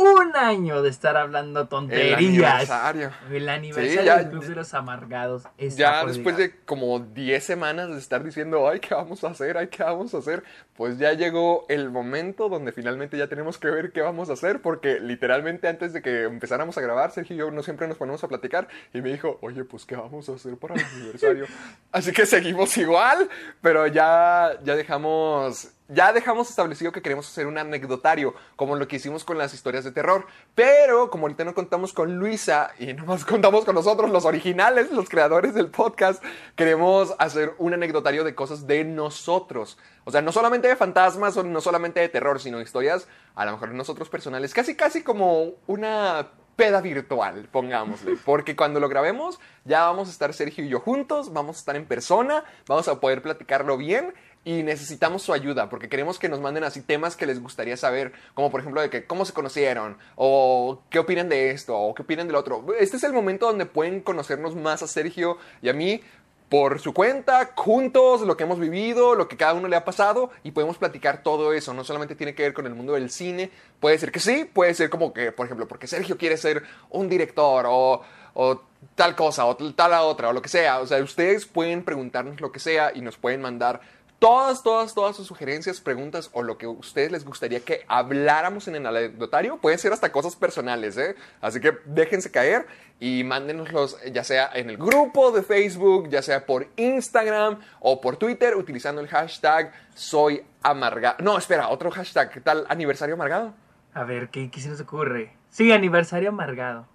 un 0.00 0.36
año 0.36 0.80
de 0.80 0.90
estar 0.90 1.16
hablando 1.16 1.62
El 1.62 1.68
tonterías. 1.68 2.18
aniversario. 2.18 3.10
El 3.32 3.48
aniversario 3.48 3.98
Sí, 4.00 4.06
ya- 4.06 4.18
del 4.18 4.30
Club 4.30 4.44
de 4.44 4.54
los 4.54 4.72
Amargados. 4.72 5.42
Ya 5.58 6.04
después 6.06 6.36
llegar. 6.36 6.52
de 6.52 6.64
como 6.64 7.00
10 7.00 7.42
semanas 7.42 7.88
de 7.90 7.98
estar 7.98 8.22
diciendo, 8.22 8.68
ay, 8.68 8.78
¿qué 8.78 8.94
vamos 8.94 9.24
a 9.24 9.30
hacer? 9.30 9.58
Ay, 9.58 9.66
¿qué 9.66 9.82
vamos 9.82 10.14
a 10.14 10.18
hacer? 10.18 10.44
Pues 10.76 10.98
ya 10.98 11.14
llegó 11.14 11.66
el 11.68 11.90
momento 11.90 12.48
donde 12.48 12.70
finalmente 12.70 13.18
ya 13.18 13.26
tenemos 13.26 13.58
que 13.58 13.70
ver 13.72 13.90
qué 13.90 14.00
vamos 14.00 14.30
a 14.30 14.34
hacer, 14.34 14.62
porque 14.62 15.00
literalmente 15.00 15.66
antes 15.66 15.92
de 15.92 16.00
que 16.00 16.22
empezáramos 16.26 16.78
a 16.78 16.80
grabar, 16.80 17.10
Sergio 17.10 17.34
y 17.34 17.38
yo 17.40 17.50
no 17.50 17.64
siempre 17.64 17.88
nos 17.88 17.96
ponemos 17.96 18.22
a 18.22 18.28
platicar, 18.28 18.68
y 18.94 19.00
me 19.00 19.10
dijo, 19.10 19.40
oye, 19.42 19.64
pues, 19.64 19.84
¿qué 19.84 19.96
vamos 19.96 20.28
a 20.28 20.34
hacer 20.34 20.56
para 20.58 20.76
el 20.76 20.84
aniversario? 20.94 21.46
Así 21.90 22.12
que 22.12 22.24
seguimos 22.24 22.76
igual, 22.78 23.28
pero 23.60 23.88
ya, 23.88 24.52
ya 24.62 24.76
dejamos... 24.76 25.72
Ya 25.88 26.12
dejamos 26.12 26.50
establecido 26.50 26.92
que 26.92 27.00
queremos 27.00 27.26
hacer 27.26 27.46
un 27.46 27.56
anecdotario, 27.56 28.34
como 28.56 28.76
lo 28.76 28.86
que 28.86 28.96
hicimos 28.96 29.24
con 29.24 29.38
las 29.38 29.54
historias 29.54 29.84
de 29.84 29.92
terror. 29.92 30.26
Pero 30.54 31.08
como 31.08 31.24
ahorita 31.24 31.44
no 31.44 31.54
contamos 31.54 31.94
con 31.94 32.16
Luisa 32.18 32.72
y 32.78 32.92
nomás 32.92 33.24
contamos 33.24 33.64
con 33.64 33.74
nosotros, 33.74 34.10
los 34.10 34.26
originales, 34.26 34.92
los 34.92 35.08
creadores 35.08 35.54
del 35.54 35.68
podcast, 35.68 36.22
queremos 36.56 37.14
hacer 37.18 37.54
un 37.56 37.72
anecdotario 37.72 38.22
de 38.22 38.34
cosas 38.34 38.66
de 38.66 38.84
nosotros. 38.84 39.78
O 40.04 40.10
sea, 40.10 40.20
no 40.20 40.30
solamente 40.30 40.68
de 40.68 40.76
fantasmas 40.76 41.38
o 41.38 41.42
no 41.42 41.60
solamente 41.62 42.00
de 42.00 42.10
terror, 42.10 42.38
sino 42.38 42.60
historias 42.60 43.08
a 43.34 43.46
lo 43.46 43.52
mejor 43.52 43.70
de 43.70 43.76
nosotros 43.76 44.10
personales. 44.10 44.52
Casi, 44.52 44.76
casi 44.76 45.02
como 45.02 45.54
una 45.66 46.28
peda 46.58 46.80
virtual, 46.80 47.48
pongámosle. 47.52 48.16
Porque 48.26 48.56
cuando 48.56 48.80
lo 48.80 48.88
grabemos, 48.88 49.38
ya 49.64 49.84
vamos 49.84 50.08
a 50.08 50.10
estar 50.10 50.34
Sergio 50.34 50.64
y 50.64 50.68
yo 50.68 50.80
juntos, 50.80 51.32
vamos 51.32 51.56
a 51.56 51.58
estar 51.60 51.76
en 51.76 51.86
persona, 51.86 52.44
vamos 52.66 52.88
a 52.88 53.00
poder 53.00 53.22
platicarlo 53.22 53.76
bien 53.76 54.12
y 54.44 54.62
necesitamos 54.62 55.22
su 55.22 55.32
ayuda 55.32 55.68
porque 55.68 55.88
queremos 55.88 56.18
que 56.18 56.28
nos 56.28 56.40
manden 56.40 56.64
así 56.64 56.80
temas 56.80 57.16
que 57.16 57.26
les 57.26 57.40
gustaría 57.40 57.76
saber, 57.76 58.12
como 58.34 58.50
por 58.50 58.60
ejemplo 58.60 58.80
de 58.80 58.90
que 58.90 59.04
cómo 59.04 59.24
se 59.24 59.32
conocieron 59.32 59.98
o 60.16 60.82
qué 60.90 60.98
opinan 60.98 61.28
de 61.28 61.50
esto 61.50 61.78
o 61.78 61.94
qué 61.94 62.02
opinan 62.02 62.26
del 62.26 62.36
otro. 62.36 62.64
Este 62.78 62.96
es 62.96 63.04
el 63.04 63.12
momento 63.12 63.46
donde 63.46 63.66
pueden 63.66 64.00
conocernos 64.00 64.54
más 64.54 64.82
a 64.82 64.88
Sergio 64.88 65.38
y 65.60 65.68
a 65.68 65.72
mí 65.72 66.00
por 66.48 66.80
su 66.80 66.94
cuenta, 66.94 67.52
juntos, 67.54 68.22
lo 68.22 68.36
que 68.36 68.44
hemos 68.44 68.58
vivido, 68.58 69.14
lo 69.14 69.28
que 69.28 69.36
cada 69.36 69.52
uno 69.54 69.68
le 69.68 69.76
ha 69.76 69.84
pasado 69.84 70.30
y 70.42 70.52
podemos 70.52 70.78
platicar 70.78 71.22
todo 71.22 71.52
eso. 71.52 71.74
No 71.74 71.84
solamente 71.84 72.14
tiene 72.14 72.34
que 72.34 72.42
ver 72.42 72.54
con 72.54 72.66
el 72.66 72.74
mundo 72.74 72.94
del 72.94 73.10
cine, 73.10 73.50
puede 73.80 73.98
ser 73.98 74.10
que 74.10 74.20
sí, 74.20 74.48
puede 74.50 74.72
ser 74.74 74.88
como 74.88 75.12
que, 75.12 75.30
por 75.30 75.46
ejemplo, 75.46 75.68
porque 75.68 75.86
Sergio 75.86 76.16
quiere 76.16 76.36
ser 76.36 76.62
un 76.88 77.08
director 77.08 77.66
o, 77.68 78.02
o 78.32 78.62
tal 78.94 79.14
cosa 79.14 79.44
o 79.44 79.56
tal 79.56 79.92
a 79.92 80.02
otra 80.02 80.30
o 80.30 80.32
lo 80.32 80.40
que 80.40 80.48
sea. 80.48 80.80
O 80.80 80.86
sea, 80.86 81.02
ustedes 81.02 81.44
pueden 81.44 81.84
preguntarnos 81.84 82.40
lo 82.40 82.50
que 82.50 82.60
sea 82.60 82.92
y 82.94 83.02
nos 83.02 83.18
pueden 83.18 83.42
mandar 83.42 83.80
todas, 84.18 84.62
todas, 84.62 84.94
todas 84.94 85.16
sus 85.16 85.26
sugerencias, 85.26 85.80
preguntas 85.80 86.30
o 86.32 86.42
lo 86.42 86.58
que 86.58 86.66
a 86.66 86.70
ustedes 86.70 87.12
les 87.12 87.24
gustaría 87.24 87.60
que 87.60 87.84
habláramos 87.88 88.68
en 88.68 88.76
el 88.76 88.86
anecdotario. 88.86 89.58
Pueden 89.58 89.78
ser 89.78 89.92
hasta 89.92 90.10
cosas 90.10 90.36
personales, 90.36 90.96
¿eh? 90.96 91.16
Así 91.40 91.60
que 91.60 91.78
déjense 91.84 92.30
caer 92.30 92.66
y 93.00 93.22
mándenoslos 93.24 93.96
ya 94.12 94.24
sea 94.24 94.50
en 94.54 94.70
el 94.70 94.76
grupo 94.76 95.30
de 95.30 95.42
Facebook, 95.42 96.08
ya 96.08 96.22
sea 96.22 96.46
por 96.46 96.66
Instagram 96.76 97.60
o 97.80 98.00
por 98.00 98.16
Twitter 98.16 98.56
utilizando 98.56 99.00
el 99.00 99.08
hashtag 99.08 99.72
soy 99.94 100.44
amargado. 100.62 101.16
No, 101.20 101.38
espera, 101.38 101.68
otro 101.68 101.90
hashtag. 101.90 102.30
¿Qué 102.30 102.40
tal? 102.40 102.66
¿Aniversario 102.68 103.14
amargado? 103.14 103.54
A 103.94 104.04
ver, 104.04 104.28
¿qué, 104.30 104.50
qué 104.50 104.60
se 104.60 104.68
nos 104.68 104.80
ocurre? 104.80 105.32
Sí, 105.50 105.72
aniversario 105.72 106.28
amargado. 106.28 106.86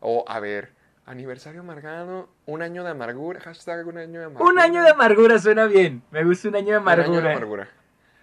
O, 0.00 0.24
a 0.26 0.40
ver, 0.40 0.72
aniversario 1.10 1.60
amargado, 1.60 2.28
un 2.46 2.62
año 2.62 2.84
de 2.84 2.90
amargura, 2.90 3.40
hashtag 3.40 3.86
un 3.86 3.98
año 3.98 4.20
de 4.20 4.26
amargura. 4.26 4.50
Un 4.50 4.58
año 4.60 4.82
de 4.82 4.90
amargura 4.90 5.38
suena 5.38 5.66
bien. 5.66 6.02
Me 6.10 6.24
gusta 6.24 6.48
un 6.48 6.56
año 6.56 6.72
de 6.72 6.78
Un 6.78 6.88
año 6.88 7.02
de 7.02 7.18
amargura. 7.18 7.30
amargura. 7.32 7.68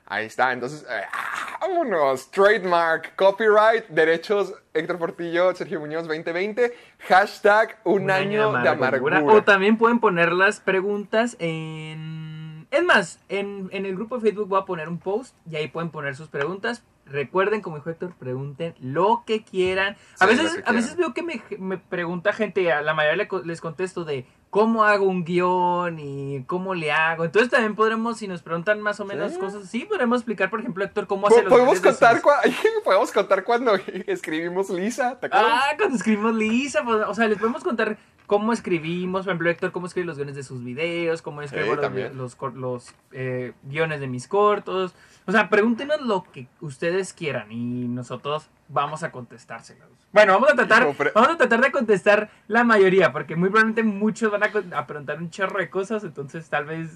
Ahí 0.05 0.25
está, 0.25 0.53
entonces, 0.53 0.85
eh, 0.89 1.01
ah, 1.11 1.57
vámonos. 1.59 2.31
Trademark, 2.31 3.13
copyright, 3.17 3.87
derechos, 3.89 4.53
Héctor 4.73 4.97
Portillo, 4.97 5.53
Sergio 5.53 5.81
Muñoz 5.81 6.07
2020, 6.07 6.73
hashtag 7.09 7.77
un, 7.83 8.09
año, 8.09 8.53
de 8.53 8.69
amargura. 8.69 9.21
O 9.21 9.43
también 9.43 9.77
pueden 9.77 9.99
poner 9.99 10.31
las 10.31 10.61
preguntas 10.61 11.35
en... 11.39 12.67
Es 12.71 12.83
más, 12.83 13.19
en, 13.27 13.69
en 13.73 13.85
el 13.85 13.95
grupo 13.95 14.15
de 14.15 14.21
Facebook 14.29 14.47
voy 14.47 14.61
a 14.61 14.65
poner 14.65 14.87
un 14.87 14.99
post 14.99 15.35
y 15.49 15.57
ahí 15.57 15.67
pueden 15.67 15.89
poner 15.89 16.15
sus 16.15 16.29
preguntas. 16.29 16.83
Recuerden, 17.11 17.61
como 17.61 17.77
dijo 17.77 17.89
Héctor, 17.89 18.13
pregunten 18.19 18.75
lo 18.79 19.23
que 19.25 19.43
quieran. 19.43 19.95
A 20.19 20.27
Sí, 20.27 20.35
veces, 20.35 20.63
a 20.65 20.71
veces 20.71 20.95
veo 20.97 21.13
que 21.13 21.23
me, 21.23 21.41
me 21.59 21.77
pregunta 21.77 22.33
gente, 22.33 22.71
a 22.71 22.81
la 22.81 22.93
mayoría 22.93 23.27
les 23.45 23.61
contesto 23.61 24.03
de 24.05 24.25
cómo 24.49 24.83
hago 24.85 25.05
un 25.05 25.23
guion 25.23 25.99
y 25.99 26.43
cómo 26.47 26.73
le 26.75 26.91
hago. 26.91 27.25
Entonces 27.25 27.49
también 27.51 27.75
podremos, 27.75 28.17
si 28.17 28.27
nos 28.27 28.41
preguntan 28.41 28.81
más 28.81 28.99
o 28.99 29.05
menos 29.05 29.33
Sí. 29.33 29.39
cosas 29.39 29.63
así, 29.65 29.85
podremos 29.85 30.19
explicar, 30.19 30.49
por 30.49 30.59
ejemplo, 30.59 30.83
Héctor, 30.83 31.07
cómo 31.07 31.27
hace 31.27 31.43
los 31.43 31.51
¿Podemos 31.51 31.79
contar, 31.79 32.21
podemos 32.83 33.11
contar 33.11 33.43
cuando 33.43 33.73
escribimos 34.07 34.69
Lisa, 34.69 35.19
¿te 35.19 35.27
acuerdas? 35.27 35.51
Ah, 35.53 35.75
cuando 35.77 35.95
escribimos 35.95 36.33
Lisa, 36.35 36.83
pues, 36.83 37.05
o 37.07 37.13
sea, 37.13 37.27
les 37.27 37.37
podemos 37.37 37.63
contar 37.63 37.97
cómo 38.25 38.51
escribimos, 38.51 39.21
por 39.25 39.31
ejemplo, 39.31 39.49
Héctor, 39.49 39.71
cómo 39.71 39.87
escribe 39.87 40.05
los 40.07 40.17
guiones 40.17 40.35
de 40.35 40.43
sus 40.43 40.63
videos, 40.63 41.21
cómo 41.21 41.41
escribe 41.41 41.65
Sí, 41.65 42.15
los, 42.15 42.37
los, 42.41 42.53
los, 42.55 42.93
eh, 43.11 43.53
guiones 43.63 43.99
de 44.01 44.07
mis 44.07 44.27
cortos. 44.27 44.93
O 45.27 45.31
sea, 45.31 45.49
pregúntenos 45.49 46.01
lo 46.01 46.23
que 46.23 46.47
ustedes 46.61 47.11
quieran 47.11 47.51
y 47.51 47.87
nosotros 47.87 48.49
vamos 48.69 49.03
a 49.03 49.11
contestárselos. 49.11 49.89
Bueno, 50.13 50.33
vamos 50.33 50.49
a 50.51 50.55
tratar, 50.55 50.83
vamos 51.13 51.29
a 51.31 51.37
tratar 51.37 51.61
de 51.61 51.71
contestar 51.71 52.29
la 52.47 52.63
mayoría, 52.63 53.11
porque 53.11 53.35
muy 53.35 53.49
probablemente 53.49 53.83
muchos 53.83 54.31
van 54.31 54.43
a, 54.73 54.87
preguntar 54.87 55.17
un 55.19 55.29
chorro 55.29 55.59
de 55.59 55.69
cosas, 55.69 56.03
entonces 56.03 56.49
tal 56.49 56.65
vez... 56.65 56.91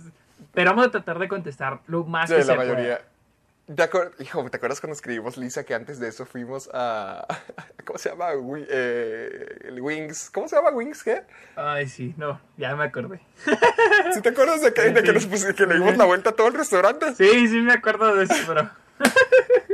Pero 0.53 0.71
vamos 0.71 0.87
a 0.87 0.91
tratar 0.91 1.19
de 1.19 1.27
contestar 1.27 1.81
lo 1.87 2.05
más 2.05 2.29
Sí, 2.29 2.35
que 2.35 2.39
la 2.39 2.45
se 2.45 2.57
mayoría. 2.57 2.83
pueda. 2.97 3.01
¿Te 3.75 3.83
acuer- 3.83 4.11
Hijo, 4.19 4.49
¿te 4.49 4.57
acuerdas 4.57 4.81
cuando 4.81 4.95
escribimos 4.95 5.37
Lisa 5.37 5.63
que 5.63 5.73
antes 5.73 5.99
de 5.99 6.07
eso 6.09 6.25
fuimos 6.25 6.69
a... 6.73 7.25
¿Cómo 7.85 7.97
se 7.99 8.09
llama? 8.09 8.29
Eh, 8.69 9.57
el 9.65 9.81
Wings. 9.81 10.29
¿Cómo 10.31 10.47
se 10.47 10.55
llama 10.55 10.71
Wings? 10.71 11.03
¿Qué? 11.03 11.21
Ay, 11.55 11.87
sí, 11.87 12.13
no, 12.17 12.41
ya 12.57 12.75
me 12.75 12.83
acordé. 12.85 13.21
¿Sí 14.13 14.21
te 14.21 14.29
acuerdas 14.29 14.61
de 14.61 14.73
que, 14.73 14.81
de 14.89 15.03
que, 15.03 15.13
nos 15.13 15.25
que 15.25 15.65
le 15.65 15.75
dimos 15.75 15.97
la 15.97 16.05
vuelta 16.05 16.31
a 16.31 16.33
todo 16.33 16.47
el 16.47 16.53
restaurante? 16.53 17.13
Sí, 17.15 17.47
sí 17.47 17.59
me 17.61 17.73
acuerdo 17.73 18.15
de 18.15 18.25
eso, 18.25 18.35
pero... 18.47 18.69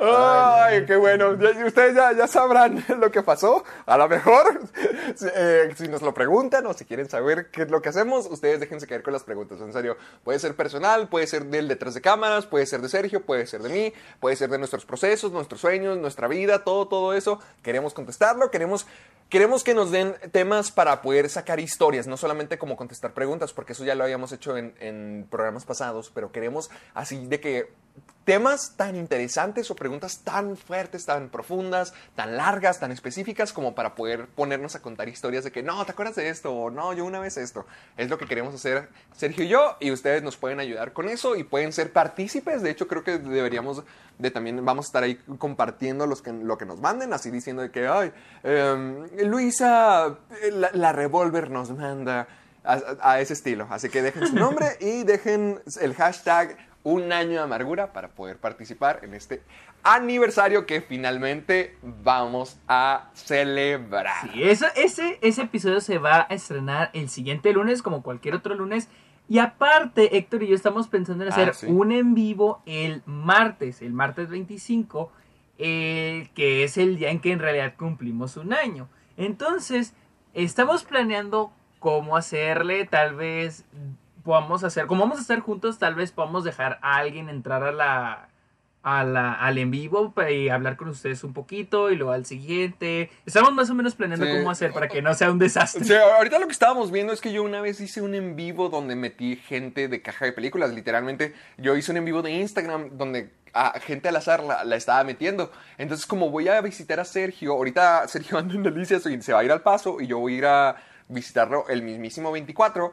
Ay, 0.00 0.84
qué 0.86 0.96
bueno. 0.96 1.30
Ustedes 1.30 1.94
ya, 1.94 2.12
ya 2.12 2.26
sabrán 2.26 2.84
lo 3.00 3.10
que 3.10 3.22
pasó. 3.22 3.64
A 3.86 3.96
lo 3.96 4.08
mejor, 4.08 4.60
si, 5.14 5.26
eh, 5.34 5.74
si 5.76 5.88
nos 5.88 6.02
lo 6.02 6.14
preguntan 6.14 6.66
o 6.66 6.74
si 6.74 6.84
quieren 6.84 7.08
saber 7.08 7.50
qué 7.50 7.62
es 7.62 7.70
lo 7.70 7.82
que 7.82 7.88
hacemos, 7.88 8.26
ustedes 8.26 8.60
déjense 8.60 8.86
caer 8.86 9.02
con 9.02 9.12
las 9.12 9.24
preguntas. 9.24 9.60
En 9.60 9.72
serio, 9.72 9.96
puede 10.24 10.38
ser 10.38 10.54
personal, 10.54 11.08
puede 11.08 11.26
ser 11.26 11.46
del 11.46 11.68
detrás 11.68 11.94
de 11.94 12.00
cámaras, 12.00 12.46
puede 12.46 12.66
ser 12.66 12.80
de 12.80 12.88
Sergio, 12.88 13.24
puede 13.24 13.46
ser 13.46 13.62
de 13.62 13.68
mí, 13.68 13.92
puede 14.20 14.36
ser 14.36 14.50
de 14.50 14.58
nuestros 14.58 14.84
procesos, 14.84 15.32
nuestros 15.32 15.60
sueños, 15.60 15.98
nuestra 15.98 16.28
vida, 16.28 16.64
todo, 16.64 16.88
todo 16.88 17.12
eso. 17.14 17.40
Queremos 17.62 17.94
contestarlo, 17.94 18.50
queremos... 18.50 18.86
Queremos 19.28 19.62
que 19.62 19.74
nos 19.74 19.90
den 19.90 20.14
temas 20.32 20.70
para 20.70 21.02
poder 21.02 21.28
sacar 21.28 21.60
historias, 21.60 22.06
no 22.06 22.16
solamente 22.16 22.56
como 22.56 22.78
contestar 22.78 23.12
preguntas, 23.12 23.52
porque 23.52 23.74
eso 23.74 23.84
ya 23.84 23.94
lo 23.94 24.04
habíamos 24.04 24.32
hecho 24.32 24.56
en, 24.56 24.74
en 24.80 25.26
programas 25.30 25.66
pasados, 25.66 26.10
pero 26.14 26.32
queremos 26.32 26.70
así 26.94 27.26
de 27.26 27.38
que 27.38 27.70
temas 28.28 28.74
tan 28.76 28.94
interesantes 28.94 29.70
o 29.70 29.74
preguntas 29.74 30.18
tan 30.18 30.54
fuertes, 30.54 31.06
tan 31.06 31.30
profundas, 31.30 31.94
tan 32.14 32.36
largas, 32.36 32.78
tan 32.78 32.92
específicas 32.92 33.54
como 33.54 33.74
para 33.74 33.94
poder 33.94 34.26
ponernos 34.26 34.74
a 34.74 34.82
contar 34.82 35.08
historias 35.08 35.44
de 35.44 35.50
que 35.50 35.62
no, 35.62 35.82
¿te 35.86 35.92
acuerdas 35.92 36.16
de 36.16 36.28
esto? 36.28 36.52
O 36.52 36.70
no, 36.70 36.92
yo 36.92 37.06
una 37.06 37.20
vez 37.20 37.38
esto. 37.38 37.64
Es 37.96 38.10
lo 38.10 38.18
que 38.18 38.26
queremos 38.26 38.54
hacer 38.54 38.90
Sergio 39.16 39.44
y 39.44 39.48
yo 39.48 39.78
y 39.80 39.92
ustedes 39.92 40.22
nos 40.22 40.36
pueden 40.36 40.60
ayudar 40.60 40.92
con 40.92 41.08
eso 41.08 41.36
y 41.36 41.42
pueden 41.42 41.72
ser 41.72 41.90
partícipes. 41.90 42.60
De 42.60 42.68
hecho, 42.68 42.86
creo 42.86 43.02
que 43.02 43.16
deberíamos 43.16 43.82
de 44.18 44.30
también, 44.30 44.62
vamos 44.62 44.84
a 44.84 44.88
estar 44.88 45.02
ahí 45.04 45.14
compartiendo 45.38 46.06
lo 46.06 46.58
que 46.58 46.66
nos 46.66 46.80
manden, 46.82 47.14
así 47.14 47.30
diciendo 47.30 47.72
que, 47.72 47.88
ay, 47.88 48.12
em, 48.42 49.06
Luisa, 49.24 50.18
eh, 50.42 50.50
la, 50.52 50.68
la 50.74 50.92
revólver 50.92 51.50
nos 51.50 51.70
manda 51.70 52.28
a 52.64 53.20
ese 53.20 53.32
estilo. 53.32 53.66
Así 53.70 53.88
que 53.88 54.02
dejen 54.02 54.26
su 54.26 54.34
nombre 54.34 54.76
y 54.80 55.04
dejen 55.04 55.62
el 55.80 55.94
hashtag 55.94 56.58
un 56.84 57.12
año 57.12 57.32
de 57.32 57.38
amargura 57.40 57.92
para 57.92 58.08
poder 58.08 58.38
participar 58.38 59.00
en 59.02 59.14
este 59.14 59.42
aniversario 59.82 60.66
que 60.66 60.80
finalmente 60.80 61.76
vamos 61.82 62.58
a 62.68 63.10
celebrar. 63.14 64.06
Sí, 64.32 64.42
eso- 64.44 64.66
ese, 64.76 65.18
ese 65.22 65.42
episodio 65.42 65.80
se 65.80 65.98
va 65.98 66.26
a 66.28 66.34
estrenar 66.34 66.90
el 66.92 67.08
siguiente 67.08 67.52
lunes, 67.52 67.82
como 67.82 68.02
cualquier 68.02 68.34
otro 68.34 68.54
lunes. 68.54 68.88
Y 69.28 69.38
aparte, 69.40 70.16
Héctor 70.16 70.42
y 70.42 70.48
yo 70.48 70.54
estamos 70.54 70.88
pensando 70.88 71.24
en 71.24 71.30
Ah, 71.30 71.34
hacer 71.34 71.54
sí. 71.54 71.66
un 71.66 71.92
en 71.92 72.14
vivo 72.14 72.62
el 72.66 73.02
martes, 73.04 73.82
el 73.82 73.92
martes 73.92 74.30
25, 74.30 75.12
eh, 75.58 76.30
que 76.34 76.64
es 76.64 76.78
el 76.78 76.96
día 76.96 77.10
en 77.10 77.20
que 77.20 77.32
en 77.32 77.38
realidad 77.40 77.74
cumplimos 77.76 78.36
un 78.36 78.52
año. 78.54 78.88
Entonces, 79.18 79.92
estamos 80.32 80.84
planeando 80.84 81.52
cómo 81.78 82.16
hacerle, 82.16 82.86
tal 82.86 83.16
vez 83.16 83.64
podamos 84.28 84.62
hacer, 84.62 84.86
como 84.86 85.04
vamos 85.04 85.16
a 85.16 85.22
estar 85.22 85.40
juntos, 85.40 85.78
tal 85.78 85.94
vez 85.94 86.12
podamos 86.12 86.44
dejar 86.44 86.78
a 86.82 86.96
alguien 86.96 87.30
entrar 87.30 87.62
a 87.64 87.72
la, 87.72 88.28
a 88.82 89.02
la, 89.02 89.32
al 89.32 89.56
en 89.56 89.70
vivo 89.70 90.12
y 90.30 90.50
hablar 90.50 90.76
con 90.76 90.88
ustedes 90.88 91.24
un 91.24 91.32
poquito 91.32 91.90
y 91.90 91.96
luego 91.96 92.12
al 92.12 92.26
siguiente. 92.26 93.10
Estamos 93.24 93.54
más 93.54 93.70
o 93.70 93.74
menos 93.74 93.94
planeando 93.94 94.26
Sí. 94.26 94.32
cómo 94.36 94.50
hacer 94.50 94.74
para 94.74 94.86
que 94.86 95.00
no 95.00 95.14
sea 95.14 95.30
un 95.30 95.38
desastre. 95.38 95.96
Ahorita 95.98 96.38
lo 96.38 96.44
que 96.46 96.52
estábamos 96.52 96.90
viendo 96.90 97.14
es 97.14 97.22
que 97.22 97.32
yo 97.32 97.42
una 97.42 97.62
vez 97.62 97.80
hice 97.80 98.02
un 98.02 98.14
en 98.14 98.36
vivo 98.36 98.68
donde 98.68 98.96
metí 98.96 99.36
gente 99.36 99.88
de 99.88 100.02
caja 100.02 100.26
de 100.26 100.32
películas. 100.32 100.74
Literalmente, 100.74 101.34
yo 101.56 101.74
hice 101.74 101.90
un 101.92 101.96
en 101.96 102.04
vivo 102.04 102.20
de 102.20 102.30
Instagram 102.32 102.98
donde 102.98 103.30
a 103.54 103.80
gente 103.80 104.10
al 104.10 104.16
azar 104.16 104.42
la, 104.44 104.62
la 104.62 104.76
estaba 104.76 105.02
metiendo. 105.04 105.50
Entonces, 105.78 106.04
como 106.04 106.28
voy 106.28 106.48
a 106.48 106.60
visitar 106.60 107.00
a 107.00 107.06
Sergio, 107.06 107.52
ahorita 107.52 108.06
Sergio 108.08 108.36
anda 108.38 108.54
en 108.54 108.62
Delicias 108.62 109.06
y 109.06 109.22
se 109.22 109.32
va 109.32 109.38
a 109.40 109.44
ir 109.44 109.52
al 109.52 109.62
paso 109.62 110.02
y 110.02 110.06
yo 110.06 110.18
voy 110.18 110.34
a 110.34 110.36
ir 110.36 110.44
a 110.44 110.76
visitarlo 111.08 111.66
el 111.70 111.80
mismísimo 111.80 112.30
24. 112.30 112.92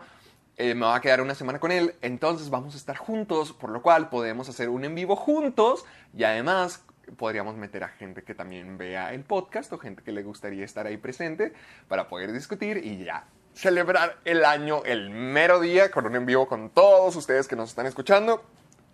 Eh, 0.57 0.73
me 0.73 0.85
va 0.85 0.95
a 0.95 1.01
quedar 1.01 1.21
una 1.21 1.35
semana 1.35 1.59
con 1.59 1.71
él, 1.71 1.95
entonces 2.01 2.49
vamos 2.49 2.75
a 2.75 2.77
estar 2.77 2.97
juntos, 2.97 3.53
por 3.53 3.69
lo 3.69 3.81
cual 3.81 4.09
podemos 4.09 4.47
hacer 4.47 4.69
un 4.69 4.85
en 4.85 4.95
vivo 4.95 5.15
juntos 5.15 5.85
y 6.15 6.23
además 6.23 6.83
podríamos 7.17 7.55
meter 7.55 7.83
a 7.83 7.89
gente 7.89 8.23
que 8.23 8.33
también 8.33 8.77
vea 8.77 9.13
el 9.13 9.23
podcast 9.23 9.71
o 9.73 9.77
gente 9.77 10.01
que 10.01 10.11
le 10.11 10.23
gustaría 10.23 10.65
estar 10.65 10.87
ahí 10.87 10.97
presente 10.97 11.53
para 11.87 12.07
poder 12.07 12.31
discutir 12.31 12.77
y 12.77 13.03
ya 13.03 13.25
celebrar 13.53 14.17
el 14.25 14.43
año 14.43 14.83
el 14.85 15.09
mero 15.09 15.59
día 15.59 15.89
con 15.89 16.05
un 16.05 16.15
en 16.15 16.25
vivo 16.25 16.47
con 16.47 16.69
todos 16.69 17.15
ustedes 17.15 17.47
que 17.47 17.55
nos 17.55 17.69
están 17.69 17.85
escuchando 17.85 18.43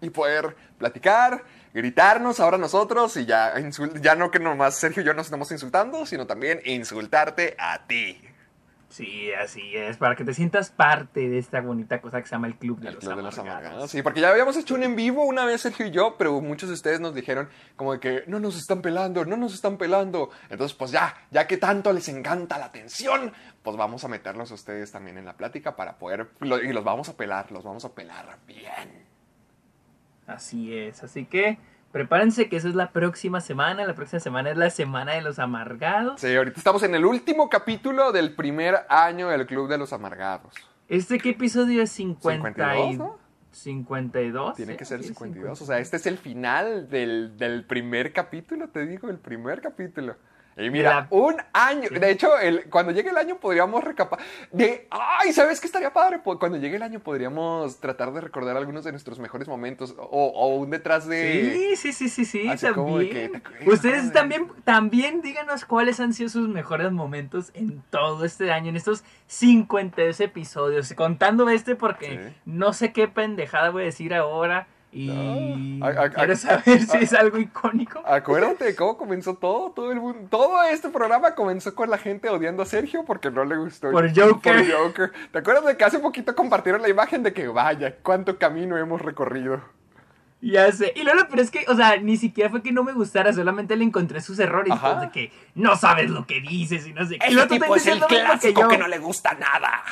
y 0.02 0.10
poder 0.10 0.56
platicar, 0.78 1.44
gritarnos 1.74 2.40
ahora 2.40 2.58
nosotros 2.58 3.18
y 3.18 3.26
ya, 3.26 3.54
ya 4.02 4.16
no 4.16 4.32
que 4.32 4.40
nomás 4.40 4.76
Sergio 4.76 5.04
y 5.04 5.06
yo 5.06 5.14
nos 5.14 5.28
estamos 5.28 5.52
insultando, 5.52 6.06
sino 6.06 6.26
también 6.26 6.60
insultarte 6.66 7.56
a 7.58 7.86
ti. 7.86 8.20
Sí, 8.92 9.32
así 9.32 9.74
es, 9.74 9.96
para 9.96 10.18
que 10.18 10.26
te 10.26 10.34
sientas 10.34 10.70
parte 10.70 11.30
de 11.30 11.38
esta 11.38 11.62
bonita 11.62 12.02
cosa 12.02 12.22
que 12.22 12.28
se 12.28 12.36
llama 12.36 12.48
el 12.48 12.58
Club 12.58 12.82
de, 12.82 12.90
El 12.90 12.96
los, 12.96 13.04
Club 13.06 13.16
de 13.16 13.24
los 13.24 13.38
Amargados. 13.40 13.64
Amargados. 13.64 13.92
Sí, 13.92 14.02
porque 14.02 14.20
ya 14.20 14.30
habíamos 14.30 14.58
hecho 14.58 14.76
un 14.76 14.84
en 14.84 14.98
vivo 14.98 15.24
una 15.24 15.46
vez 15.46 15.62
Sergio 15.62 15.86
y 15.86 15.92
yo, 15.92 16.18
pero 16.18 16.42
muchos 16.42 16.68
de 16.68 16.76
ustedes 16.76 17.00
nos 17.00 17.16
dijeron 17.16 17.48
como 17.78 17.94
de 17.94 18.02
que 18.02 18.24
no 18.28 18.42
nos 18.42 18.58
están 18.58 18.82
pelando, 18.82 19.24
no 19.24 19.38
nos 19.38 19.54
están 19.54 19.78
pelando. 19.78 20.30
Entonces, 20.50 20.76
pues 20.76 20.92
ya, 20.92 21.16
ya 21.32 21.48
que 21.48 21.56
tanto 21.56 21.94
les 21.94 22.10
encanta 22.10 22.58
la 22.58 22.66
atención, 22.66 23.32
pues 23.64 23.78
vamos 23.78 24.04
a 24.04 24.10
meterlos 24.10 24.52
a 24.52 24.56
ustedes 24.56 24.92
también 24.92 25.18
en 25.18 25.24
la 25.24 25.38
plática 25.38 25.78
para 25.78 25.98
poder, 25.98 26.28
y 26.42 26.74
los 26.74 26.84
vamos 26.84 27.08
a 27.08 27.16
pelar, 27.16 27.50
los 27.54 27.64
vamos 27.64 27.86
a 27.86 27.96
pelar 27.96 28.40
bien. 28.46 29.06
Así 30.28 30.76
es, 30.76 31.02
así 31.02 31.26
que 31.26 31.60
prepárense 31.92 32.50
que 32.50 32.58
eso 32.58 32.68
es 32.68 32.76
la 32.76 32.92
próxima 32.92 33.42
semana. 33.42 33.86
La 33.86 33.96
próxima 33.96 34.20
semana 34.20 34.52
es 34.52 34.58
la 34.58 34.70
semana 34.70 35.14
de 35.14 35.22
los 35.22 35.40
amargados. 35.40 36.22
Sí, 36.22 36.36
ahorita 36.36 36.60
estamos 36.60 36.84
en 36.84 36.96
el 36.96 37.06
último 37.06 37.50
capítulo 37.50 38.12
del 38.12 38.36
primer 38.36 38.80
año 38.90 39.30
del 39.30 39.46
Club 39.46 39.70
de 39.70 39.78
los 39.78 39.94
Amargados. 39.94 40.54
¿Este 40.88 41.20
qué 41.20 41.30
episodio 41.30 41.82
es 41.82 41.92
50 41.92 42.54
52, 42.54 42.94
y... 42.94 42.98
¿no? 42.98 43.18
52. 43.52 44.56
Tiene 44.56 44.78
que 44.78 44.86
ser 44.86 45.02
Sí, 45.02 45.10
52. 45.10 45.62
O 45.62 45.66
sea, 45.66 45.80
este 45.80 45.98
es 45.98 46.06
el 46.06 46.18
final 46.18 46.90
del, 46.90 47.38
del 47.38 47.66
primer 47.66 48.14
capítulo, 48.14 48.70
te 48.70 48.86
digo, 48.86 49.10
el 49.10 49.18
primer 49.18 49.62
capítulo. 49.62 50.16
Y 50.64 50.70
mira, 50.70 50.90
la- 50.92 51.08
un 51.10 51.36
año. 51.54 51.90
De 51.90 52.12
hecho, 52.12 52.38
el, 52.40 52.70
cuando 52.70 52.92
llegue 52.92 53.10
el 53.10 53.18
año 53.18 53.38
podríamos 53.40 53.84
recapar. 53.84 54.20
De, 54.52 54.88
ay, 54.90 55.34
¿sabes 55.34 55.60
qué 55.60 55.68
estaría 55.68 55.92
padre? 55.94 56.20
Cuando 56.24 56.58
llegue 56.58 56.76
el 56.76 56.84
año 56.84 57.00
podríamos 57.00 57.80
tratar 57.80 58.12
de 58.14 58.22
recordar 58.22 58.58
algunos 58.58 58.84
de 58.84 58.92
nuestros 58.92 59.20
mejores 59.20 59.48
momentos. 59.48 59.96
O, 59.98 60.28
o 60.28 60.56
un 60.56 60.70
detrás 60.70 61.08
de. 61.08 61.76
Sí, 61.76 61.76
sí, 61.76 61.94
sí, 61.94 62.10
sí, 62.10 62.26
sí, 62.26 62.48
Así 62.48 62.66
también. 62.68 63.42
Ustedes 63.66 64.12
también, 64.14 64.48
también 64.64 65.22
díganos 65.22 65.66
cuáles 65.66 66.00
han 66.00 66.14
sido 66.14 66.30
sus 66.30 66.48
mejores 66.48 66.92
momentos 66.92 67.52
en 67.54 67.82
todo 67.90 68.26
este 68.26 68.52
año, 68.52 68.70
en 68.70 68.76
estos 68.76 69.04
52 69.28 70.20
episodios, 70.20 70.94
contando 70.94 71.50
este 71.50 71.76
porque 71.76 72.12
Sí. 72.12 72.36
no 72.46 72.74
sé 72.74 72.92
qué 72.94 73.08
pendejada 73.08 73.70
voy 73.70 73.84
a 73.84 73.86
decir 73.86 74.14
ahora 74.14 74.68
y 74.94 75.80
Ah, 75.82 75.86
a- 75.88 76.04
a- 76.06 76.10
quiero 76.10 76.34
a- 76.34 76.36
saber 76.36 76.82
si 76.82 76.98
es 76.98 77.14
algo 77.14 77.38
icónico. 77.38 78.02
Acuérdate 78.06 78.66
de 78.66 78.76
cómo 78.76 78.98
comenzó 78.98 79.36
todo, 79.36 79.72
todo 79.72 79.92
el 79.92 80.00
mundo, 80.00 80.28
todo 80.30 80.62
este 80.64 80.90
programa 80.90 81.34
comenzó 81.36 81.74
con 81.76 81.90
la 81.90 81.98
gente 81.98 82.28
odiando 82.30 82.64
a 82.64 82.66
Sergio 82.66 83.06
porque 83.06 83.32
no 83.32 83.46
le 83.46 83.56
gustó 83.58 83.90
Por 83.92 84.10
Joker. 84.14 84.58
por 84.66 84.72
Joker. 84.72 85.12
¿Te 85.32 85.40
acuerdas 85.40 85.66
de 85.66 85.78
que 85.78 85.84
hace 85.86 86.00
poquito 86.00 86.36
compartieron 86.36 86.82
la 86.82 86.90
imagen 86.90 87.24
de 87.24 87.32
que 87.34 87.48
vaya, 87.48 87.96
cuánto 88.04 88.38
camino 88.38 88.78
hemos 88.78 89.02
recorrido? 89.02 89.62
Ya 90.44 90.72
sé. 90.72 90.92
Y 90.96 91.04
luego 91.04 91.20
lo 91.20 91.28
peor 91.28 91.40
es 91.42 91.52
que, 91.52 91.66
o 91.68 91.76
sea, 91.76 91.98
ni 91.98 92.18
siquiera 92.18 92.50
fue 92.50 92.64
que 92.64 92.72
no 92.72 92.84
me 92.84 92.94
gustara, 92.94 93.32
solamente 93.32 93.76
le 93.76 93.84
encontré 93.84 94.22
sus 94.22 94.40
errores. 94.40 94.74
Ajá. 94.74 94.90
todos 94.90 95.02
de 95.04 95.10
que 95.12 95.32
no 95.54 95.76
sabes 95.76 96.10
lo 96.10 96.26
que 96.26 96.42
dices 96.42 96.88
y 96.88 96.94
no 96.94 97.06
sé 97.06 97.20
qué. 97.20 97.32
Y 97.32 97.38
Ese 97.38 97.46
tipo 97.48 97.76
es 97.76 97.86
el 97.86 98.00
que 98.00 98.08
clásico 98.08 98.62
yo. 98.62 98.68
que 98.68 98.78
no 98.80 98.88
le 98.88 98.98
gusta 98.98 99.34
nada. 99.36 99.84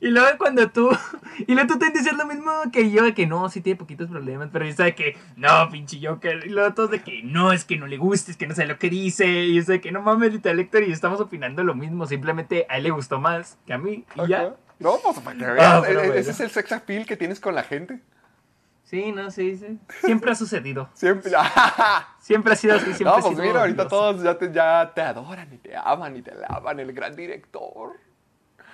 Y 0.00 0.08
luego 0.08 0.38
cuando 0.38 0.68
tú, 0.70 0.90
y 1.46 1.54
luego 1.54 1.68
tú 1.74 1.78
te 1.78 1.90
dices 1.90 2.12
lo 2.16 2.26
mismo 2.26 2.50
que 2.72 2.90
yo, 2.90 3.04
de 3.04 3.14
que 3.14 3.26
no, 3.26 3.48
sí 3.48 3.60
tiene 3.60 3.78
poquitos 3.78 4.08
problemas, 4.08 4.48
pero 4.52 4.64
yo 4.66 4.72
sé 4.72 4.94
que, 4.94 5.16
no, 5.36 5.68
pinche 5.70 5.98
Joker, 6.02 6.44
y 6.46 6.50
luego 6.50 6.74
todos 6.74 6.90
de 6.90 7.02
que, 7.02 7.22
no, 7.22 7.52
es 7.52 7.64
que 7.64 7.76
no 7.76 7.86
le 7.86 7.96
gusta, 7.96 8.30
es 8.30 8.36
que 8.36 8.46
no 8.46 8.54
sé 8.54 8.66
lo 8.66 8.78
que 8.78 8.90
dice, 8.90 9.26
y 9.26 9.54
yo 9.54 9.62
sé 9.62 9.80
que 9.80 9.92
no 9.92 10.02
mames, 10.02 10.32
Lita 10.32 10.52
Lecter, 10.52 10.82
y 10.88 10.92
estamos 10.92 11.20
opinando 11.20 11.64
lo 11.64 11.74
mismo, 11.74 12.06
simplemente 12.06 12.66
a 12.68 12.76
él 12.78 12.84
le 12.84 12.90
gustó 12.90 13.20
más 13.20 13.58
que 13.66 13.72
a 13.72 13.78
mí, 13.78 14.04
y 14.24 14.28
ya. 14.28 14.54
No, 14.78 14.98
pues 15.02 15.18
para 15.20 15.36
que 15.38 15.44
Ah, 15.44 15.52
veas, 15.52 15.84
e- 15.88 15.90
e- 15.90 15.94
bueno. 15.94 16.12
ese 16.14 16.30
es 16.32 16.40
el 16.40 16.50
sex 16.50 16.72
appeal 16.72 17.06
que 17.06 17.16
tienes 17.16 17.40
con 17.40 17.54
la 17.54 17.62
gente. 17.62 18.00
Sí, 18.84 19.10
no, 19.10 19.30
sí, 19.32 19.56
sí. 19.56 19.78
Siempre 20.04 20.30
ha 20.30 20.34
sucedido. 20.36 20.88
Siempre. 20.94 21.32
Siempre 22.20 22.52
ha 22.52 22.56
sido 22.56 22.74
así, 22.76 22.84
siempre 22.92 23.04
no, 23.04 23.14
ha 23.14 23.20
pues 23.20 23.34
sido 23.34 23.42
mira, 23.42 23.60
ahorita 23.60 23.82
odioso. 23.82 23.96
todos 23.96 24.22
ya 24.22 24.36
te, 24.38 24.52
ya 24.52 24.92
te 24.94 25.00
adoran 25.00 25.52
y 25.52 25.56
te 25.58 25.76
aman 25.76 26.16
y 26.16 26.22
te 26.22 26.30
alaban, 26.32 26.78
el 26.78 26.92
gran 26.92 27.16
director. 27.16 27.92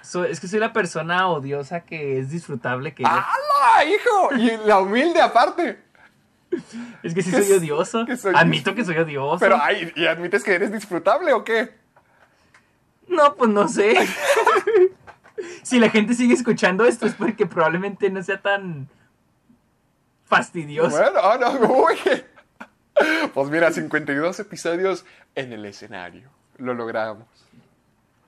So- 0.03 0.25
es 0.25 0.41
que 0.41 0.49
soy 0.49 0.59
la 0.61 0.73
persona 0.73 1.29
odiosa 1.29 1.81
que 1.81 2.19
es 2.19 2.31
disfrutable, 2.31 2.95
que 2.95 3.05
¡Hala, 3.05 3.85
hijo! 3.85 4.35
Y 4.37 4.67
la 4.67 4.81
humilde 4.81 5.21
aparte. 5.21 5.81
es 7.03 7.15
que 7.15 7.23
sí 7.23 7.31
soy 7.31 7.51
odioso. 7.53 8.05
que 8.05 8.17
soy- 8.17 8.35
Admito 8.37 8.75
que 8.75 8.85
soy 8.85 8.99
odioso. 8.99 9.39
Pero, 9.41 9.59
ay, 9.61 9.93
¿y 9.97 10.07
admites 10.07 10.43
que 10.45 10.55
eres 10.55 10.73
disfrutable 10.73 11.33
o 11.33 11.45
qué? 11.45 11.75
No, 13.09 13.35
pues 13.37 13.51
no 13.51 13.69
sé. 13.69 13.95
si 15.63 15.79
la 15.79 15.91
gente 15.91 16.15
sigue 16.15 16.35
escuchando 16.35 16.85
esto 16.85 17.07
es 17.07 17.15
porque 17.15 17.47
probablemente 17.47 18.11
no 18.11 18.23
sea 18.23 18.41
tan 18.41 18.89
fastidioso. 20.25 20.91
Bueno, 20.91 21.21
ah, 21.23 21.39
no, 21.41 21.53
uy. 21.85 21.97
Pues 23.33 23.49
mira, 23.51 23.73
52 23.73 24.41
episodios 24.41 25.05
en 25.35 25.53
el 25.53 25.65
escenario. 25.65 26.29
Lo 26.59 26.75
logramos. 26.75 27.27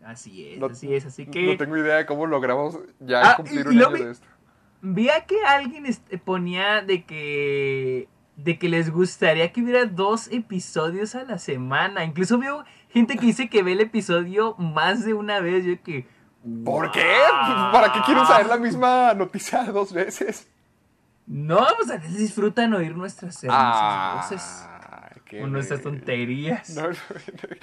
Así 0.04 0.48
es, 0.48 0.58
No- 0.58 0.66
así 0.66 0.94
es. 0.94 1.06
Así 1.06 1.24
No 1.26 1.32
que 1.32 1.56
tengo 1.56 1.76
idea 1.76 1.96
de 1.96 2.06
cómo 2.06 2.26
logramos 2.26 2.78
ya 3.00 3.32
Ah, 3.32 3.36
cumplir 3.36 3.66
un 3.68 3.78
año 3.78 3.90
vi- 3.90 4.02
de 4.04 4.10
esto. 4.12 4.26
vi 4.82 5.08
a 5.08 5.24
que 5.24 5.42
alguien 5.44 5.86
este, 5.86 6.18
ponía 6.18 6.82
de 6.82 7.04
que 7.04 8.08
de 8.36 8.58
que 8.58 8.68
les 8.68 8.90
gustaría 8.90 9.52
que 9.52 9.62
hubiera 9.62 9.84
dos 9.86 10.26
episodios 10.32 11.14
a 11.14 11.22
la 11.22 11.38
semana. 11.38 12.04
Incluso 12.04 12.36
veo 12.36 12.64
gente 12.90 13.16
que 13.16 13.26
dice 13.26 13.48
que 13.48 13.62
ve 13.62 13.72
el 13.72 13.80
episodio 13.80 14.56
más 14.58 15.04
de 15.04 15.14
una 15.14 15.38
vez. 15.40 15.64
Yo 15.64 15.80
que 15.82 16.06
¿Por 16.64 16.90
qué? 16.90 17.06
¿Para 17.72 17.92
qué 17.92 18.00
quieren 18.04 18.26
saber 18.26 18.46
la 18.48 18.56
misma 18.58 19.14
noticia 19.14 19.62
dos 19.64 19.92
veces? 19.92 20.50
No, 21.26 21.64
pues 21.78 21.90
a 21.90 21.96
veces 21.96 22.18
disfrutan 22.18 22.74
oír 22.74 22.94
nuestras 22.96 23.42
hermosas 23.44 24.14
voces 24.30 24.68
Qué 25.38 25.42
o 25.44 25.46
nuestras 25.48 25.82
tonterías. 25.82 26.70
No, 26.70 26.88
no, 26.90 26.96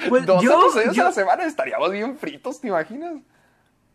Pues 0.10 0.26
Dos 0.26 0.44
yo- 0.44 0.62
episodios 0.62 0.96
yo- 0.96 1.04
a 1.04 1.06
la 1.08 1.12
semana 1.14 1.44
estaríamos 1.46 1.92
bien 1.92 2.18
fritos, 2.18 2.60
¿te 2.60 2.68
imaginas? 2.68 3.14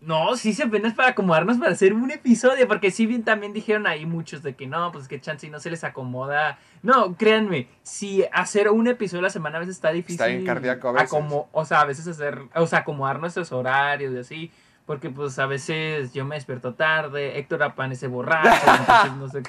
No, 0.00 0.36
sí, 0.36 0.52
se 0.52 0.64
apenas 0.64 0.92
para 0.94 1.08
acomodarnos 1.10 1.56
para 1.56 1.72
hacer 1.72 1.94
un 1.94 2.10
episodio, 2.10 2.68
porque 2.68 2.90
sí 2.90 3.06
bien 3.06 3.24
también 3.24 3.52
dijeron 3.54 3.86
ahí 3.86 4.04
muchos 4.04 4.42
de 4.42 4.54
que 4.54 4.66
no, 4.66 4.92
pues 4.92 5.08
que 5.08 5.20
chance 5.20 5.46
y 5.46 5.50
no 5.50 5.58
se 5.58 5.70
les 5.70 5.84
acomoda. 5.84 6.58
No, 6.82 7.16
créanme, 7.16 7.68
si 7.82 8.24
hacer 8.32 8.68
un 8.70 8.86
episodio 8.88 9.20
a 9.20 9.22
la 9.22 9.30
semana 9.30 9.56
a 9.56 9.60
veces 9.60 9.76
está 9.76 9.90
difícil. 9.92 10.14
Está 10.14 10.26
bien 10.26 10.44
cardíaco 10.44 10.88
a 10.88 10.92
veces. 10.92 11.08
acomo- 11.10 11.48
o 11.52 11.64
sea, 11.64 11.80
a 11.80 11.84
veces 11.86 12.06
hacer, 12.06 12.40
o 12.54 12.66
sea, 12.66 12.80
acomodar 12.80 13.18
nuestros 13.20 13.50
horarios 13.52 14.12
y 14.14 14.18
así, 14.18 14.50
porque 14.84 15.08
pues 15.10 15.38
a 15.38 15.46
veces 15.46 16.12
yo 16.12 16.24
me 16.26 16.36
despierto 16.36 16.74
tarde, 16.74 17.38
Héctor 17.38 17.62
amanece 17.62 18.06
borracho, 18.06 18.48
entonces 18.78 19.12
no 19.18 19.28
sé. 19.28 19.42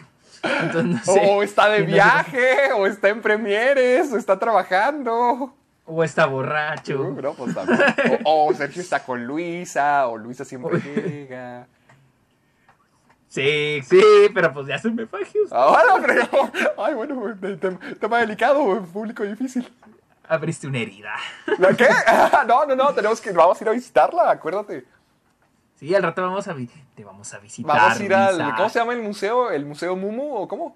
Entonces 0.44 0.86
no 0.86 1.14
sé. 1.14 1.22
O 1.30 1.44
está 1.44 1.70
de 1.70 1.82
viaje, 1.84 2.72
o 2.74 2.86
está 2.88 3.10
en 3.10 3.22
premieres, 3.22 4.12
o 4.12 4.18
está 4.18 4.38
trabajando. 4.40 5.54
O 5.86 6.04
está 6.04 6.26
borracho. 6.26 7.02
Uh, 7.02 7.22
no, 7.22 7.34
pues. 7.34 7.56
O, 8.26 8.48
o 8.48 8.54
Sergio 8.54 8.82
está 8.82 9.04
con 9.04 9.26
Luisa, 9.26 10.08
o 10.08 10.18
Luisa 10.18 10.44
siempre 10.46 10.80
llega. 10.82 11.66
Sí, 13.30 13.82
sí, 13.84 14.02
pero 14.34 14.54
pues 14.54 14.68
ya 14.68 14.78
se 14.80 14.90
me 14.90 15.06
fagios. 15.06 15.52
Ahora, 15.52 16.02
pero. 16.06 16.28
Ay, 16.78 16.94
bueno, 16.94 17.22
te- 17.40 17.58
te- 17.58 17.96
tema 17.96 18.20
delicado, 18.20 18.82
público 18.84 19.24
difícil. 19.24 19.72
Abriste 20.30 20.68
una 20.68 20.80
herida. 20.80 21.14
¿La 21.58 21.74
qué? 21.74 21.88
No, 22.48 22.66
no, 22.66 22.76
no, 22.76 22.94
tenemos 22.94 23.22
que. 23.22 23.32
Vamos 23.32 23.60
a 23.60 23.64
ir 23.64 23.70
a 23.70 23.74
visitarla, 23.74 24.32
acuérdate. 24.32 24.86
Sí, 25.78 25.94
al 25.94 26.02
rato 26.02 26.22
vamos 26.24 26.48
a 26.48 26.56
te 26.96 27.04
vamos 27.04 27.34
a 27.34 27.40
visitar. 27.40 27.78
Vamos 27.78 28.00
a 28.00 28.04
ir 28.04 28.14
al. 28.14 28.38
Lisa. 28.38 28.56
¿Cómo 28.58 28.70
se 28.70 28.80
llama 28.80 28.94
el 28.94 29.04
museo? 29.04 29.52
¿El 29.52 29.66
Museo 29.66 29.96
Mumu 29.96 30.36
o 30.36 30.48
cómo? 30.48 30.76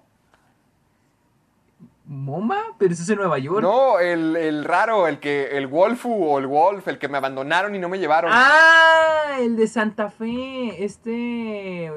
¿Moma? 2.04 2.60
Pero 2.78 2.92
eso 2.92 3.02
es 3.02 3.08
en 3.08 3.16
Nueva 3.16 3.38
York. 3.38 3.62
No, 3.62 3.98
el, 3.98 4.36
el 4.36 4.64
raro, 4.64 5.08
el 5.08 5.18
que. 5.18 5.56
El 5.56 5.66
Wolfu 5.66 6.12
o 6.12 6.38
el 6.38 6.46
Wolf, 6.46 6.86
el 6.86 6.98
que 6.98 7.08
me 7.08 7.18
abandonaron 7.18 7.74
y 7.74 7.80
no 7.80 7.88
me 7.88 7.98
llevaron. 7.98 8.30
Ah, 8.32 9.38
el 9.40 9.56
de 9.56 9.66
Santa 9.66 10.08
Fe. 10.10 10.84
Este. 10.84 11.86
eh, 11.86 11.92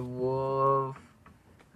Wolf. 0.00 0.96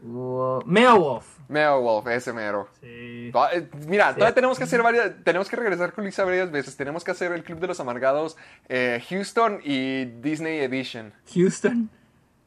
Wolf. 0.02 0.64
Meo 0.66 1.22
Wolf. 1.52 1.62
Meo 1.62 1.80
Wolf, 1.80 2.06
ese 2.08 2.32
mero. 2.32 2.68
Sí. 2.80 3.30
To- 3.32 3.50
eh, 3.50 3.68
Mira, 3.86 4.08
Sí. 4.10 4.14
todavía 4.16 4.34
tenemos 4.34 4.58
que 4.58 4.64
hacer 4.64 4.82
varias, 4.82 5.12
tenemos 5.24 5.48
que 5.48 5.56
regresar 5.56 5.92
con 5.92 6.04
Luisa 6.04 6.24
varias 6.24 6.50
veces. 6.50 6.76
Tenemos 6.76 7.04
que 7.04 7.10
hacer 7.10 7.32
el 7.32 7.44
Club 7.44 7.58
de 7.60 7.66
los 7.68 7.80
Amargados, 7.80 8.36
eh, 8.68 9.02
Houston 9.08 9.60
y 9.64 10.04
Disney 10.20 10.58
Edition. 10.60 11.12
Houston. 11.34 11.90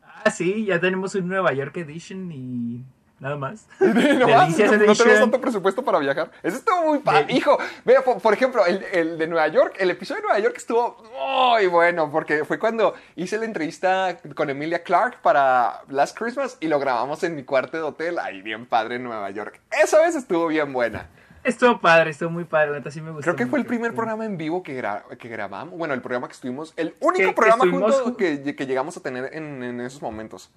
Ah, 0.04 0.32
sí, 0.32 0.66
ya 0.66 0.80
tenemos 0.80 1.14
un 1.16 1.28
Nueva 1.28 1.54
York 1.54 1.78
Edition 1.78 2.32
y 2.32 2.84
nada 3.20 3.36
más. 3.36 3.66
no, 3.80 4.28
más, 4.28 4.58
Delicias 4.58 4.72
no- 4.72 4.86
no 4.86 4.96
tenemos 4.96 5.20
tanto 5.20 5.42
presupuesto 5.42 5.84
para 5.84 6.00
viajar. 6.00 6.32
Eso 6.44 6.58
estuvo 6.58 6.86
muy 6.88 7.00
padre. 7.00 7.26
De- 7.26 7.34
Hijo, 7.34 7.58
vea, 7.86 8.02
por, 8.04 8.22
por 8.22 8.34
ejemplo, 8.34 8.66
el, 8.66 8.84
el 8.92 9.18
de 9.18 9.28
Nueva 9.28 9.48
York, 9.48 9.76
el 9.80 9.90
episodio 9.92 10.22
de 10.22 10.28
Nueva 10.28 10.40
York 10.40 10.56
estuvo 10.58 11.04
muy 11.52 11.68
bueno 11.68 12.12
porque 12.12 12.44
fue 12.46 12.60
cuando 12.60 12.94
hice 13.16 13.38
la 13.38 13.46
entrevista 13.46 14.18
con 14.36 14.50
Emilia 14.50 14.84
Clark 14.84 15.22
para 15.22 15.82
Last 15.90 16.18
Christmas 16.18 16.58
y 16.60 16.68
lo 16.68 16.80
grabamos 16.80 17.24
en 17.24 17.36
mi 17.36 17.44
cuarto 17.44 17.78
de 17.78 17.84
hotel, 17.84 18.20
ahí 18.20 18.42
bien 18.42 18.66
padre 18.66 18.96
en 18.96 19.04
Nueva 19.04 19.30
York. 19.32 19.60
Esa 19.84 20.02
vez 20.02 20.16
estuvo 20.16 20.48
bien 20.48 20.72
buena. 20.74 21.08
Estuvo 21.44 21.80
padre, 21.80 22.10
estuvo 22.10 22.32
muy 22.32 22.44
padre, 22.46 22.72
la 22.72 22.78
neta 22.80 22.90
sí 22.90 23.02
me 23.02 23.12
gustó. 23.12 23.22
Creo 23.22 23.36
que 23.36 23.46
fue 23.46 23.60
el 23.60 23.68
primer 23.68 23.94
programa 23.94 24.26
en 24.26 24.36
vivo 24.36 24.64
que, 24.64 24.82
gra- 24.82 25.04
que 25.16 25.30
grabamos. 25.30 25.78
Bueno, 25.78 25.94
el 25.94 26.02
programa 26.02 26.28
que 26.28 26.34
estuvimos. 26.34 26.74
El 26.76 26.96
único 27.00 27.20
Que- 27.20 27.26
que 27.28 27.34
programa 27.34 27.66
estuvimos 27.66 28.02
juntos 28.02 28.14
ju- 28.20 28.44
que, 28.44 28.56
que 28.56 28.66
llegamos 28.66 28.98
a 28.98 29.02
tener 29.02 29.30
en, 29.32 29.62
en 29.62 29.80
esos 29.82 30.02
momentos. 30.02 30.50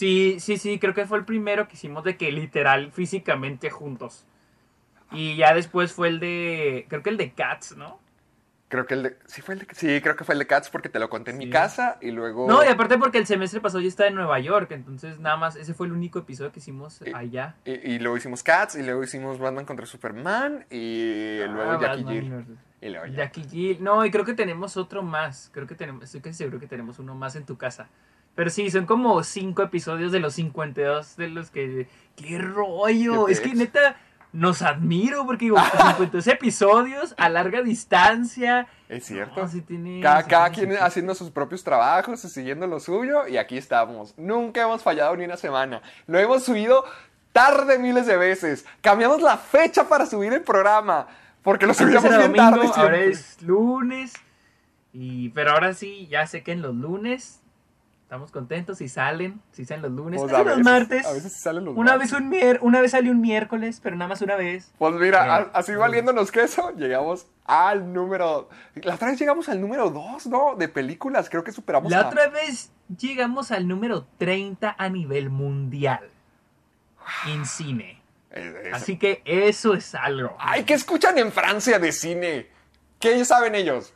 Sí, 0.00 0.40
sí, 0.40 0.56
sí, 0.56 0.78
creo 0.78 0.94
que 0.94 1.04
fue 1.04 1.18
el 1.18 1.26
primero 1.26 1.68
que 1.68 1.74
hicimos 1.74 2.04
de 2.04 2.16
que 2.16 2.32
literal 2.32 2.90
físicamente 2.90 3.68
juntos. 3.68 4.24
Y 5.12 5.36
ya 5.36 5.52
después 5.52 5.92
fue 5.92 6.08
el 6.08 6.20
de, 6.20 6.86
creo 6.88 7.02
que 7.02 7.10
el 7.10 7.18
de 7.18 7.32
Cats, 7.32 7.76
¿no? 7.76 8.00
Creo 8.68 8.86
que 8.86 8.94
el 8.94 9.02
de. 9.02 9.16
Sí, 9.26 9.42
fue 9.42 9.54
el 9.56 9.60
de, 9.60 9.66
sí, 9.74 10.00
creo 10.00 10.16
que 10.16 10.24
fue 10.24 10.32
el 10.34 10.38
de 10.38 10.46
Cats 10.46 10.70
porque 10.70 10.88
te 10.88 10.98
lo 10.98 11.10
conté 11.10 11.32
en 11.32 11.36
mi 11.38 11.50
casa 11.50 11.98
y 12.00 12.12
luego. 12.12 12.48
No, 12.48 12.64
y 12.64 12.68
aparte 12.68 12.96
porque 12.96 13.18
el 13.18 13.26
semestre 13.26 13.60
pasado 13.60 13.80
yo 13.82 13.88
estaba 13.88 14.08
en 14.08 14.14
Nueva 14.14 14.38
York, 14.40 14.70
entonces 14.70 15.18
nada 15.20 15.36
más, 15.36 15.56
ese 15.56 15.74
fue 15.74 15.86
el 15.86 15.92
único 15.92 16.20
episodio 16.20 16.50
que 16.50 16.60
hicimos 16.60 17.02
allá. 17.14 17.56
Y, 17.66 17.72
y 17.72 17.98
luego 17.98 18.16
hicimos 18.16 18.42
Cats 18.42 18.76
y 18.76 18.82
luego 18.82 19.02
hicimos 19.04 19.38
Batman 19.38 19.66
contra 19.66 19.84
Superman 19.84 20.64
y 20.70 21.40
luego 21.46 21.72
Ah, 21.72 21.78
Jackie 21.78 22.04
Batman 22.04 22.14
Jill. 22.22 22.30
versus- 22.30 22.58
Y 22.80 22.88
luego 22.88 23.06
ya. 23.06 23.16
Jackie 23.16 23.44
Jill. 23.50 23.82
No, 23.84 24.06
y 24.06 24.10
creo 24.10 24.24
que 24.24 24.32
tenemos 24.34 24.78
otro 24.78 25.02
más. 25.02 25.50
Creo 25.52 25.66
que 25.66 25.74
tenemos, 25.74 26.04
estoy 26.04 26.22
casi 26.22 26.36
seguro 26.38 26.58
que 26.58 26.66
tenemos 26.68 26.98
uno 27.00 27.14
más 27.14 27.36
en 27.36 27.44
tu 27.44 27.58
casa. 27.58 27.88
Pero 28.40 28.48
sí, 28.48 28.70
son 28.70 28.86
como 28.86 29.22
cinco 29.22 29.62
episodios 29.62 30.12
de 30.12 30.18
los 30.18 30.32
52 30.32 31.18
de 31.18 31.28
los 31.28 31.50
que... 31.50 31.88
¡Qué 32.16 32.38
rollo! 32.38 33.26
Qué 33.26 33.32
es 33.32 33.40
que 33.42 33.54
neta, 33.54 33.96
nos 34.32 34.62
admiro 34.62 35.26
porque 35.26 35.44
digo, 35.44 35.58
52 35.88 36.26
episodios 36.26 37.14
a 37.18 37.28
larga 37.28 37.60
distancia. 37.60 38.66
Es 38.88 39.04
cierto. 39.04 39.42
No, 39.42 39.46
sí 39.46 39.60
tiene- 39.60 40.00
cada 40.00 40.22
sí 40.22 40.30
cada 40.30 40.50
tiene 40.52 40.68
quien 40.72 40.82
haciendo 40.82 41.14
sus 41.14 41.30
propios 41.30 41.62
trabajos 41.62 42.24
y 42.24 42.30
siguiendo 42.30 42.66
lo 42.66 42.80
suyo 42.80 43.28
y 43.28 43.36
aquí 43.36 43.58
estamos. 43.58 44.14
Nunca 44.16 44.62
hemos 44.62 44.82
fallado 44.82 45.14
ni 45.18 45.26
una 45.26 45.36
semana. 45.36 45.82
Lo 46.06 46.18
hemos 46.18 46.42
subido 46.42 46.86
tarde 47.34 47.78
miles 47.78 48.06
de 48.06 48.16
veces. 48.16 48.64
Cambiamos 48.80 49.20
la 49.20 49.36
fecha 49.36 49.86
para 49.86 50.06
subir 50.06 50.32
el 50.32 50.40
programa. 50.40 51.08
Porque 51.42 51.66
lo 51.66 51.74
subíamos 51.74 52.08
bien 52.08 52.32
domingo, 52.32 52.72
tarde. 52.72 52.80
ahora 52.80 53.00
es 53.00 53.36
lunes. 53.42 54.14
Y, 54.94 55.28
pero 55.28 55.50
ahora 55.50 55.74
sí, 55.74 56.06
ya 56.06 56.26
sé 56.26 56.42
que 56.42 56.52
en 56.52 56.62
los 56.62 56.74
lunes 56.74 57.39
estamos 58.10 58.32
contentos 58.32 58.78
si 58.78 58.88
salen, 58.88 59.40
si 59.52 59.64
salen 59.64 59.82
los 59.82 59.92
lunes. 59.92 60.20
Pues 60.20 60.32
a 60.32 60.42
los 60.42 60.58
martes. 60.64 61.06
a 61.06 61.12
veces 61.12 61.32
salen 61.32 61.64
los 61.64 61.76
una 61.76 61.92
martes. 61.92 62.10
vez 62.10 62.20
un 62.20 62.28
mier, 62.28 62.58
una 62.60 62.80
vez 62.80 62.90
salió 62.90 63.12
un 63.12 63.20
miércoles, 63.20 63.78
pero 63.80 63.94
nada 63.94 64.08
más 64.08 64.20
una 64.20 64.34
vez. 64.34 64.72
Pues 64.78 64.94
mira, 64.94 65.48
así 65.54 65.76
valiéndonos 65.76 66.32
queso, 66.32 66.72
llegamos 66.76 67.28
al 67.44 67.92
número. 67.92 68.48
La 68.82 68.96
otra 68.96 69.10
vez 69.10 69.20
llegamos 69.20 69.48
al 69.48 69.60
número 69.60 69.90
2, 69.90 70.26
¿no? 70.26 70.56
De 70.56 70.66
películas. 70.68 71.30
Creo 71.30 71.44
que 71.44 71.52
superamos 71.52 71.88
La 71.92 72.00
a- 72.00 72.08
otra 72.08 72.26
vez 72.26 72.72
llegamos 72.98 73.52
al 73.52 73.68
número 73.68 74.04
30 74.18 74.74
a 74.76 74.88
nivel 74.88 75.30
mundial 75.30 76.00
en 77.28 77.46
cine. 77.46 78.02
Es- 78.32 78.74
Así 78.74 78.98
que 78.98 79.22
eso 79.24 79.74
es 79.74 79.94
algo. 79.94 80.34
Ay, 80.40 80.64
¿qué 80.64 80.74
escuchan 80.74 81.16
en 81.16 81.30
Francia 81.30 81.78
de 81.78 81.92
cine? 81.92 82.48
¿Qué 82.98 83.24
saben 83.24 83.54
ellos? 83.54 83.94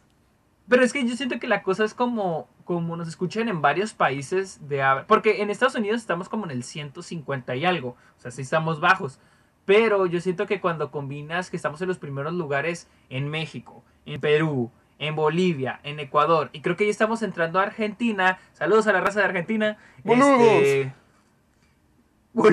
Pero 0.68 0.85
es 0.85 0.92
que 0.92 1.05
yo 1.05 1.16
siento 1.16 1.40
que 1.40 1.48
la 1.48 1.64
cosa 1.64 1.85
es 1.85 1.94
como, 1.94 2.48
como 2.64 2.96
nos 2.96 3.09
escuchan 3.09 3.48
en 3.48 3.61
varios 3.61 3.94
países 3.94 4.68
de 4.68 4.83
habla. 4.83 5.07
Porque 5.07 5.42
en 5.42 5.50
Estados 5.50 5.74
Unidos 5.74 6.00
estamos 6.00 6.29
como 6.29 6.44
en 6.44 6.50
el 6.50 6.64
150 6.64 7.57
y 7.57 7.64
algo. 7.64 7.90
O 8.18 8.20
sea, 8.20 8.31
sí 8.31 8.42
estamos 8.42 8.81
bajos. 8.81 9.20
Pero 9.64 10.07
yo 10.07 10.20
siento 10.20 10.46
que 10.46 10.61
cuando 10.61 10.90
combinas 10.90 11.50
que 11.50 11.57
estamos 11.57 11.81
en 11.81 11.88
los 11.88 11.98
primeros 11.98 12.35
lugares 12.35 12.88
en 13.09 13.29
México, 13.29 13.83
en 14.05 14.20
Perú, 14.20 14.70
en 14.98 15.16
Bolivia, 15.16 15.81
en 15.83 16.00
Ecuador, 16.00 16.50
y 16.53 16.61
creo 16.61 16.77
que 16.77 16.85
ya 16.85 16.90
estamos 16.90 17.22
entrando 17.22 17.59
a 17.59 17.64
Argentina. 17.64 18.38
Saludos 18.53 18.87
a 18.87 18.92
la 18.92 19.00
raza 19.00 19.20
de 19.20 19.27
Argentina. 19.27 19.79
¡Boludos! 20.03 20.40
Este, 20.40 20.94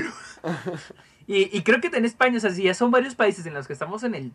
y, 1.28 1.58
y 1.58 1.64
creo 1.64 1.82
que 1.82 1.88
en 1.88 2.06
España, 2.06 2.38
o 2.38 2.40
sea, 2.40 2.52
si 2.52 2.64
ya 2.64 2.74
son 2.74 2.92
varios 2.92 3.16
países 3.16 3.46
en 3.46 3.54
los 3.54 3.68
que 3.68 3.74
estamos 3.74 4.04
en 4.04 4.16
el 4.16 4.32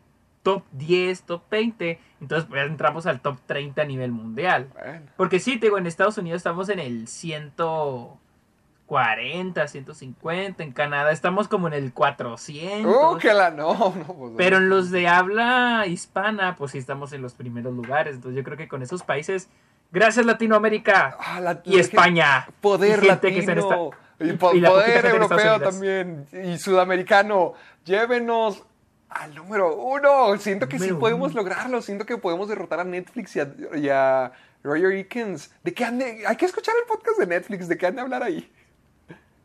top 0.46 0.62
10, 0.70 1.22
top 1.22 1.42
20, 1.50 1.98
entonces 2.20 2.46
pues 2.48 2.60
ya 2.60 2.66
entramos 2.66 3.04
al 3.06 3.20
top 3.20 3.38
30 3.46 3.82
a 3.82 3.84
nivel 3.84 4.12
mundial. 4.12 4.68
Bueno, 4.74 5.06
Porque 5.16 5.40
sí, 5.40 5.58
te 5.58 5.66
digo, 5.66 5.76
en 5.76 5.88
Estados 5.88 6.18
Unidos 6.18 6.36
estamos 6.36 6.68
en 6.68 6.78
el 6.78 7.08
140, 7.08 9.66
150, 9.66 10.62
en 10.62 10.70
Canadá 10.70 11.10
estamos 11.10 11.48
como 11.48 11.66
en 11.66 11.74
el 11.74 11.92
400. 11.92 13.14
¡Uh, 13.14 13.18
que 13.18 13.34
la 13.34 13.50
no! 13.50 13.92
no 13.96 14.14
pues, 14.14 14.34
Pero 14.36 14.58
en 14.58 14.68
los 14.68 14.92
de 14.92 15.08
habla 15.08 15.84
hispana, 15.88 16.54
pues 16.54 16.70
sí 16.70 16.78
estamos 16.78 17.12
en 17.12 17.22
los 17.22 17.34
primeros 17.34 17.74
lugares. 17.74 18.14
Entonces 18.14 18.36
yo 18.36 18.44
creo 18.44 18.56
que 18.56 18.68
con 18.68 18.82
esos 18.82 19.02
países, 19.02 19.48
gracias 19.90 20.24
Latinoamérica 20.26 21.16
Ah, 21.18 21.40
la- 21.40 21.60
y 21.64 21.80
España. 21.80 22.46
Poder 22.60 23.02
y 23.02 23.06
gente 23.08 23.32
que 23.32 23.40
está 23.40 23.50
en 23.52 23.58
latino. 23.58 23.90
esta- 23.90 24.06
Y, 24.18 24.32
poder 24.34 25.06
europeo 25.06 25.58
también. 25.60 26.24
Y 26.32 26.56
sudamericano. 26.58 27.54
Llévenos 27.84 28.62
al 29.08 29.34
número 29.34 29.74
uno. 29.76 30.36
Siento 30.38 30.68
que 30.68 30.78
sí 30.78 30.92
podemos 30.92 31.32
uno. 31.32 31.40
lograrlo. 31.42 31.80
Siento 31.82 32.04
que 32.06 32.16
podemos 32.18 32.48
derrotar 32.48 32.80
a 32.80 32.84
Netflix 32.84 33.36
y 33.36 33.40
a, 33.40 33.54
y 33.76 33.88
a 33.88 34.32
Roger 34.62 34.92
Eakins. 34.92 35.50
¿De 35.62 35.72
qué 35.74 35.84
han 35.84 35.98
de- 35.98 36.26
Hay 36.26 36.36
que 36.36 36.44
escuchar 36.46 36.74
el 36.80 36.86
podcast 36.88 37.18
de 37.18 37.26
Netflix. 37.26 37.68
¿De 37.68 37.76
qué 37.78 37.86
han 37.86 37.94
de 37.96 38.02
hablar 38.02 38.22
ahí? 38.22 38.50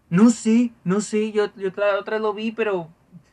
No 0.10 0.30
sé, 0.30 0.72
no 0.84 1.00
sé, 1.00 1.32
yo, 1.32 1.48
yo 1.56 1.70
otra, 1.70 1.98
otra 1.98 2.20
lo 2.20 2.34
vi, 2.34 2.52
pero... 2.52 2.90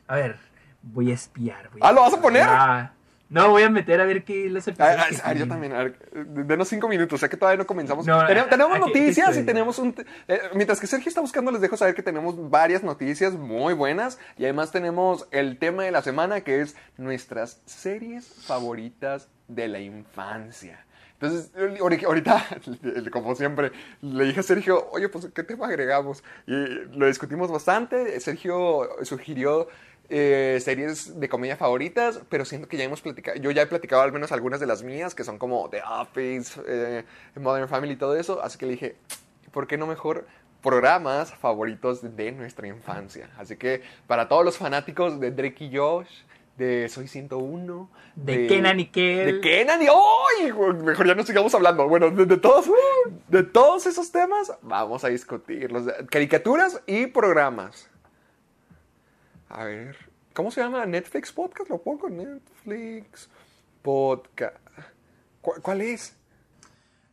A 0.07 0.15
ver, 0.15 0.39
voy 0.81 1.11
a 1.11 1.15
espiar. 1.15 1.69
voy 1.71 1.81
Ah, 1.83 1.91
¿lo 1.91 2.03
vas 2.03 2.15
a 2.15 2.21
poner? 2.21 2.45
Ah, 2.47 2.93
no, 3.31 3.51
voy 3.51 3.63
a 3.63 3.71
meter 3.71 4.01
a 4.01 4.05
ver 4.05 4.25
qué 4.25 4.49
los 4.49 4.67
A, 4.67 4.71
episodios 4.71 4.99
a- 4.99 5.03
a 5.03 5.11
ver, 5.11 5.21
Ah, 5.25 5.33
yo 5.35 5.49
también. 5.49 5.73
A 5.75 5.85
ver, 5.85 5.99
denos 6.13 6.69
cinco 6.69 6.89
minutos. 6.89 7.21
Sé 7.21 7.29
que 7.29 7.37
todavía 7.37 7.59
no 7.59 7.67
comenzamos. 7.67 8.07
No, 8.07 8.21
a- 8.21 8.27
tenemos 8.27 8.49
aquí- 8.51 8.71
aquí 8.71 8.79
noticias 9.01 9.37
y 9.37 9.43
tenemos 9.45 9.79
un. 9.79 9.95
eh, 10.29 10.41
mientras 10.55 10.81
que 10.81 10.87
Sergio 10.87 11.09
está 11.09 11.21
buscando, 11.21 11.51
les 11.51 11.61
dejo 11.61 11.77
saber 11.77 11.95
que 11.95 12.03
tenemos 12.03 12.51
varias 12.51 12.83
noticias 12.83 13.35
muy 13.35 13.75
buenas. 13.75 14.19
Y 14.39 14.45
además 14.45 14.71
tenemos 14.73 15.27
el 15.31 15.59
tema 15.59 15.85
de 15.85 15.91
la 15.91 16.03
semana 16.03 16.41
que 16.41 16.61
es 16.63 16.75
nuestras 16.97 17.61
series 17.67 18.27
favoritas 18.47 19.29
de 19.49 19.69
la 19.69 19.81
infancia. 19.81 20.85
Entonces, 21.21 21.53
ahori- 21.55 22.05
ahorita, 22.05 22.47
como 23.13 23.35
siempre, 23.35 23.73
le 24.03 24.25
dije 24.25 24.39
a 24.39 24.43
Sergio, 24.45 24.89
oye, 24.93 25.09
pues, 25.09 25.27
¿qué 25.35 25.43
tema 25.43 25.67
agregamos? 25.67 26.23
Y 26.47 26.53
lo 26.97 27.07
discutimos 27.07 27.51
bastante. 27.51 28.21
Sergio 28.21 28.89
sugirió 29.03 29.67
eh, 30.11 30.59
series 30.63 31.21
de 31.21 31.29
comedia 31.29 31.57
favoritas, 31.57 32.21
pero 32.29 32.45
siento 32.45 32.69
que 32.69 32.77
ya 32.77 32.85
hemos 32.85 33.01
platicado, 33.01 33.39
yo 33.39 33.51
ya 33.51 33.63
he 33.63 33.67
platicado 33.67 34.03
al 34.03 34.13
menos 34.13 34.33
algunas 34.33 34.59
de 34.61 34.67
las 34.67 34.83
mías, 34.83 35.15
que 35.15 35.25
son 35.25 35.39
como 35.39 35.69
The 35.69 35.83
Office, 35.83 36.61
eh, 36.67 37.05
Modern 37.37 37.69
Family 37.69 37.93
y 37.93 37.97
todo 37.97 38.17
eso, 38.17 38.43
así 38.43 38.59
que 38.59 38.67
le 38.67 38.73
dije, 38.73 38.97
¿por 39.53 39.67
qué 39.67 39.77
no 39.77 39.87
mejor 39.87 40.27
programas 40.63 41.35
favoritos 41.35 42.17
de 42.17 42.33
nuestra 42.33 42.67
infancia? 42.67 43.31
Así 43.39 43.57
que 43.57 43.83
para 44.07 44.29
todos 44.29 44.45
los 44.45 44.57
fanáticos 44.57 45.21
de 45.21 45.31
Drake 45.31 45.65
y 45.65 45.77
Josh, 45.77 46.09
de 46.57 46.89
Soy 46.89 47.07
101, 47.07 47.89
De 48.17 48.49
Kenan 48.49 48.81
y 48.81 48.87
Kel. 48.87 49.27
de 49.27 49.41
Kenan 49.41 49.81
y 49.81 49.87
¡Ay! 49.87 50.53
Mejor 50.83 51.07
ya 51.07 51.15
no 51.15 51.23
sigamos 51.23 51.55
hablando. 51.55 51.87
Bueno, 51.89 52.11
de, 52.11 52.27
de 52.27 52.37
todos, 52.37 52.67
de 53.29 53.45
todos 53.45 53.87
esos 53.87 54.11
temas 54.11 54.53
vamos 54.63 55.05
a 55.05 55.09
discutirlos. 55.09 55.85
Caricaturas 56.11 56.83
y 56.87 57.07
programas. 57.07 57.89
A 59.49 59.65
ver, 59.65 59.97
¿cómo 60.35 60.51
se 60.51 60.61
llama? 60.61 60.85
Netflix 60.87 61.33
Podcast, 61.33 61.71
lo 61.71 61.79
pongo. 61.79 62.09
Netflix 62.11 63.29
Podcast. 63.83 64.57
¿Cu- 65.41 65.61
¿Cuál 65.63 65.81
es? 65.81 66.17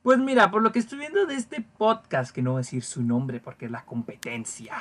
Pues 0.04 0.20
mira, 0.20 0.52
por 0.52 0.62
lo 0.62 0.72
que 0.72 0.80
estoy 0.80 1.00
viendo 1.00 1.26
de 1.26 1.36
este 1.36 1.62
podcast, 1.78 2.34
que 2.34 2.42
no 2.42 2.52
voy 2.52 2.60
a 2.60 2.62
decir 2.62 2.84
su 2.84 3.02
nombre 3.02 3.40
porque 3.40 3.66
es 3.66 3.72
la 3.72 3.86
competencia. 3.86 4.76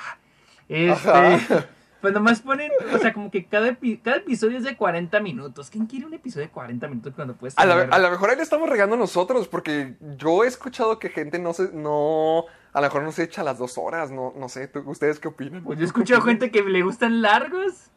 Este, 0.69 1.11
Ajá. 1.11 1.67
pues 2.01 2.13
nomás 2.13 2.41
ponen, 2.43 2.71
o 2.93 2.99
sea, 2.99 3.13
como 3.15 3.31
que 3.31 3.47
cada, 3.47 3.69
epi- 3.69 4.01
cada 4.03 4.19
episodio 4.19 4.59
es 4.59 4.65
de 4.65 4.77
40 4.77 5.21
minutos. 5.21 5.71
¿Quién 5.71 5.87
quiere 5.87 6.05
un 6.07 6.15
episodio 6.15 6.47
de 6.47 6.53
40 6.53 6.89
minutos 6.89 7.15
cuando 7.15 7.35
puedes 7.37 7.57
A, 7.57 7.65
la- 7.65 7.77
tener- 7.77 7.95
a 7.95 7.99
lo 7.99 8.11
mejor 8.11 8.31
ahí 8.31 8.37
le 8.37 8.43
estamos 8.43 8.69
regando 8.69 8.97
nosotros, 8.97 9.49
porque 9.49 9.95
yo 10.19 10.45
he 10.45 10.49
escuchado 10.49 10.99
que 10.99 11.09
gente 11.09 11.39
no 11.39 11.55
se, 11.55 11.71
no, 11.73 12.45
a 12.75 12.81
lo 12.81 12.87
mejor 12.89 13.03
no 13.05 13.13
se 13.13 13.23
echa 13.23 13.43
las 13.43 13.57
dos 13.59 13.79
horas, 13.79 14.11
no, 14.11 14.35
no 14.37 14.49
sé, 14.51 14.69
¿tú- 14.69 14.83
¿ustedes 14.85 15.19
qué 15.19 15.29
opinan? 15.29 15.65
Pues 15.65 15.79
yo 15.79 15.85
he 15.85 15.87
escuchado 15.87 16.21
gente 16.27 16.51
que 16.51 16.63
le 16.63 16.83
gustan 16.83 17.23
largos. 17.23 17.91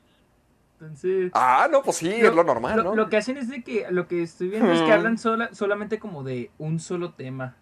Entonces... 0.79 1.31
Ah, 1.33 1.67
no, 1.71 1.81
pues 1.81 1.97
sí, 1.97 2.09
es 2.09 2.33
lo 2.35 2.43
normal, 2.43 2.77
lo- 2.77 2.83
¿no? 2.83 2.95
Lo 2.95 3.09
que 3.09 3.17
hacen 3.17 3.35
es 3.37 3.49
de 3.49 3.63
que, 3.63 3.87
lo 3.89 4.07
que 4.07 4.21
estoy 4.23 4.47
viendo 4.49 4.71
es 4.71 4.81
que 4.83 4.93
hablan 4.93 5.17
sola, 5.17 5.49
solamente 5.53 5.99
como 5.99 6.23
de 6.23 6.51
un 6.59 6.79
solo 6.79 7.13
tema. 7.13 7.55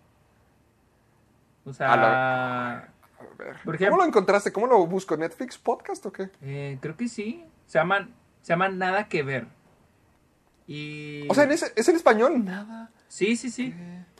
O 1.63 1.73
sea, 1.73 1.93
A 1.93 2.88
ver, 3.38 3.56
ejemplo- 3.75 3.89
¿Cómo 3.89 4.01
lo 4.01 4.06
encontraste? 4.08 4.51
¿Cómo 4.51 4.67
lo 4.67 4.86
busco? 4.86 5.15
¿Netflix 5.17 5.58
Podcast 5.58 6.06
o 6.06 6.12
qué? 6.12 6.30
eh, 6.41 6.78
creo 6.82 6.95
que 6.97 7.08
sí. 7.08 7.43
Se 7.65 7.80
llaman, 7.80 8.13
se 8.41 8.54
llaman 8.54 8.78
Nada 8.78 9.08
que 9.08 9.23
Ver. 9.23 9.47
Y... 10.67 11.25
O 11.30 11.34
sea, 11.34 11.45
¿en 11.45 11.51
ese- 11.54 11.71
¿es 11.75 11.88
en 11.88 11.95
español? 11.95 12.43
Nada. 12.43 12.91
Sí, 13.08 13.36
sí, 13.38 13.49
sí. 13.49 13.73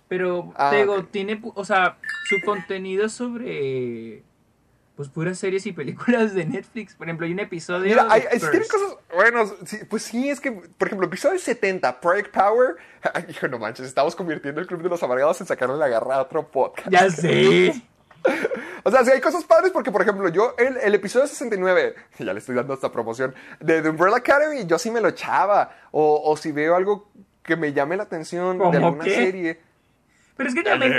Pero, 0.08 0.54
Ah, 0.56 0.70
te 0.72 0.78
digo, 0.78 1.04
tiene, 1.06 1.42
o 1.44 1.66
sea, 1.66 1.98
su 2.30 2.40
contenido 2.46 3.10
sobre, 3.10 4.22
pues, 4.96 5.10
puras 5.10 5.40
series 5.40 5.66
y 5.66 5.72
películas 5.72 6.34
de 6.36 6.46
Netflix. 6.46 6.94
Por 6.96 7.08
ejemplo, 7.08 7.26
hay 7.26 7.34
un 7.34 7.40
episodio 7.40 7.86
Mira, 7.86 8.08
hay, 8.10 8.22
hay- 8.32 8.40
tienen 8.40 8.68
cosas. 8.68 8.98
Bueno, 9.14 9.46
sí, 9.66 9.80
pues 9.90 10.04
sí, 10.04 10.30
es 10.30 10.40
que, 10.40 10.52
por 10.52 10.88
ejemplo, 10.88 11.08
episodio 11.08 11.40
70, 11.40 12.00
Project 12.00 12.32
Power. 12.32 12.76
Ay, 13.14 13.26
hijo, 13.30 13.48
no 13.48 13.58
manches, 13.58 13.88
estamos 13.88 14.16
convirtiendo 14.16 14.62
el 14.62 14.68
Club 14.68 14.84
de 14.84 14.90
los 14.90 15.02
Amargados 15.02 15.42
en 15.42 15.48
sacarle 15.48 15.76
la 15.78 15.88
garra 15.88 16.16
a 16.18 16.22
otro 16.22 16.48
podcast. 16.50 16.88
Ya 16.90 17.10
sé. 17.10 17.74
O 18.84 18.92
sea, 18.92 19.04
sí 19.06 19.12
hay 19.12 19.22
cosas 19.22 19.44
padres 19.44 19.72
porque, 19.72 19.92
por 19.92 20.02
ejemplo, 20.04 20.30
yo, 20.30 20.54
el, 20.60 20.78
el 20.78 20.94
episodio 20.96 21.26
69, 21.28 21.96
ya 22.20 22.32
le 22.34 22.40
estoy 22.40 22.56
dando 22.56 22.74
esta 22.76 22.92
promoción, 22.92 23.34
de 23.60 23.82
The 23.82 23.90
Umbrella 23.90 24.18
Academy, 24.18 24.66
yo 24.66 24.78
sí 24.78 24.92
me 24.92 25.02
lo 25.02 25.10
echaba. 25.10 25.72
O, 25.92 26.22
o 26.24 26.38
si 26.38 26.52
veo 26.52 26.76
algo 26.76 27.10
que 27.42 27.56
me 27.56 27.74
llame 27.74 27.98
la 27.98 28.04
atención 28.04 28.58
de 28.58 28.64
¿Cómo 28.64 28.88
alguna 28.88 29.04
qué? 29.04 29.16
serie. 29.16 29.65
Pero 30.38 30.50
es 30.50 30.56
que 30.56 30.64
también, 30.64 30.92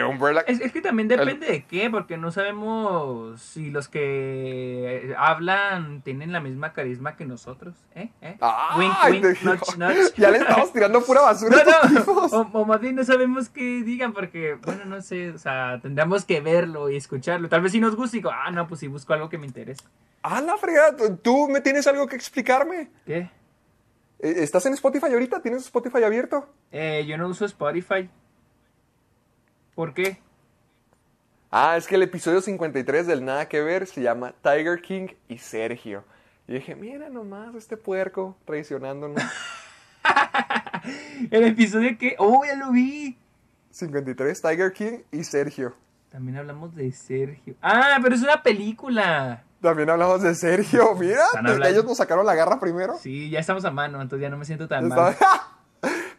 es, 0.46 0.60
es 0.62 0.72
que 0.72 0.80
también 0.80 1.08
depende 1.08 1.46
de 1.46 1.64
qué, 1.64 1.90
porque 1.90 2.16
no 2.16 2.30
sabemos 2.32 3.40
si 3.42 3.70
los 3.70 3.86
que 3.88 5.14
hablan 5.18 6.00
tienen 6.02 6.32
la 6.32 6.40
misma 6.40 6.72
carisma 6.72 7.16
que 7.16 7.26
nosotros, 7.26 7.74
¿eh? 7.94 8.08
¿Eh? 8.22 8.38
¡Ay! 8.40 9.20
Wink, 9.20 9.24
wink, 9.44 9.76
nudge. 9.76 10.12
Ya 10.16 10.30
le 10.30 10.38
estamos 10.38 10.72
tirando 10.72 11.02
pura 11.04 11.20
basura 11.20 11.58
a 11.60 11.64
No, 11.64 11.70
estos 11.70 11.92
no, 11.92 11.98
tipos. 12.00 12.32
o, 12.32 12.40
o 12.52 12.64
más 12.64 12.80
bien 12.80 12.94
no 12.96 13.04
sabemos 13.04 13.48
qué 13.50 13.82
digan 13.82 14.12
porque, 14.14 14.54
bueno, 14.64 14.86
no 14.86 15.02
sé, 15.02 15.30
o 15.30 15.38
sea, 15.38 15.80
tendríamos 15.82 16.24
que 16.24 16.40
verlo 16.40 16.88
y 16.88 16.96
escucharlo. 16.96 17.48
Tal 17.50 17.60
vez 17.60 17.72
si 17.72 17.80
nos 17.80 17.94
gusta 17.94 18.16
y 18.16 18.20
digo, 18.20 18.30
ah, 18.32 18.50
no, 18.50 18.66
pues 18.66 18.80
si 18.80 18.86
busco 18.88 19.12
algo 19.12 19.28
que 19.28 19.36
me 19.38 19.46
interese. 19.46 19.82
Ah, 20.22 20.40
la 20.40 20.56
fregada, 20.56 20.96
¿tú- 20.96 21.16
¿tú 21.22 21.48
me 21.50 21.60
tienes 21.60 21.86
algo 21.86 22.06
que 22.06 22.16
explicarme? 22.16 22.88
¿Qué? 23.04 23.28
Eh, 24.18 24.34
¿Estás 24.38 24.64
en 24.64 24.72
Spotify 24.72 25.08
ahorita? 25.12 25.42
¿Tienes 25.42 25.62
Spotify 25.64 26.02
abierto? 26.04 26.48
Eh, 26.72 27.04
yo 27.06 27.18
no 27.18 27.28
uso 27.28 27.44
Spotify. 27.44 28.08
¿Por 29.76 29.92
qué? 29.92 30.18
Ah, 31.50 31.76
es 31.76 31.86
que 31.86 31.96
el 31.96 32.02
episodio 32.02 32.40
53 32.40 33.06
del 33.06 33.26
Nada 33.26 33.46
que 33.46 33.60
Ver 33.60 33.86
se 33.86 34.00
llama 34.00 34.32
Tiger 34.42 34.80
King 34.80 35.08
y 35.28 35.36
Sergio. 35.36 36.02
Y 36.48 36.54
dije, 36.54 36.74
mira 36.74 37.10
nomás 37.10 37.54
este 37.54 37.76
puerco 37.76 38.38
traicionándonos. 38.46 39.22
El 41.30 41.44
episodio 41.44 41.98
que... 41.98 42.16
¡Oh, 42.18 42.42
ya 42.46 42.56
lo 42.56 42.70
vi! 42.70 43.18
53, 43.70 44.40
Tiger 44.40 44.72
King 44.72 44.98
y 45.12 45.24
Sergio. 45.24 45.74
También 46.08 46.38
hablamos 46.38 46.74
de 46.74 46.90
Sergio. 46.92 47.54
Ah, 47.60 47.98
pero 48.02 48.14
es 48.14 48.22
una 48.22 48.42
película. 48.42 49.44
También 49.60 49.90
hablamos 49.90 50.22
de 50.22 50.34
Sergio, 50.34 50.94
mira, 50.94 51.22
ellos 51.68 51.84
nos 51.84 51.98
sacaron 51.98 52.24
la 52.24 52.34
garra 52.34 52.58
primero. 52.58 52.96
Sí, 52.96 53.28
ya 53.28 53.40
estamos 53.40 53.64
a 53.66 53.70
mano, 53.70 54.00
entonces 54.00 54.22
ya 54.22 54.30
no 54.30 54.38
me 54.38 54.46
siento 54.46 54.68
tan 54.68 54.88
mal. 54.88 55.14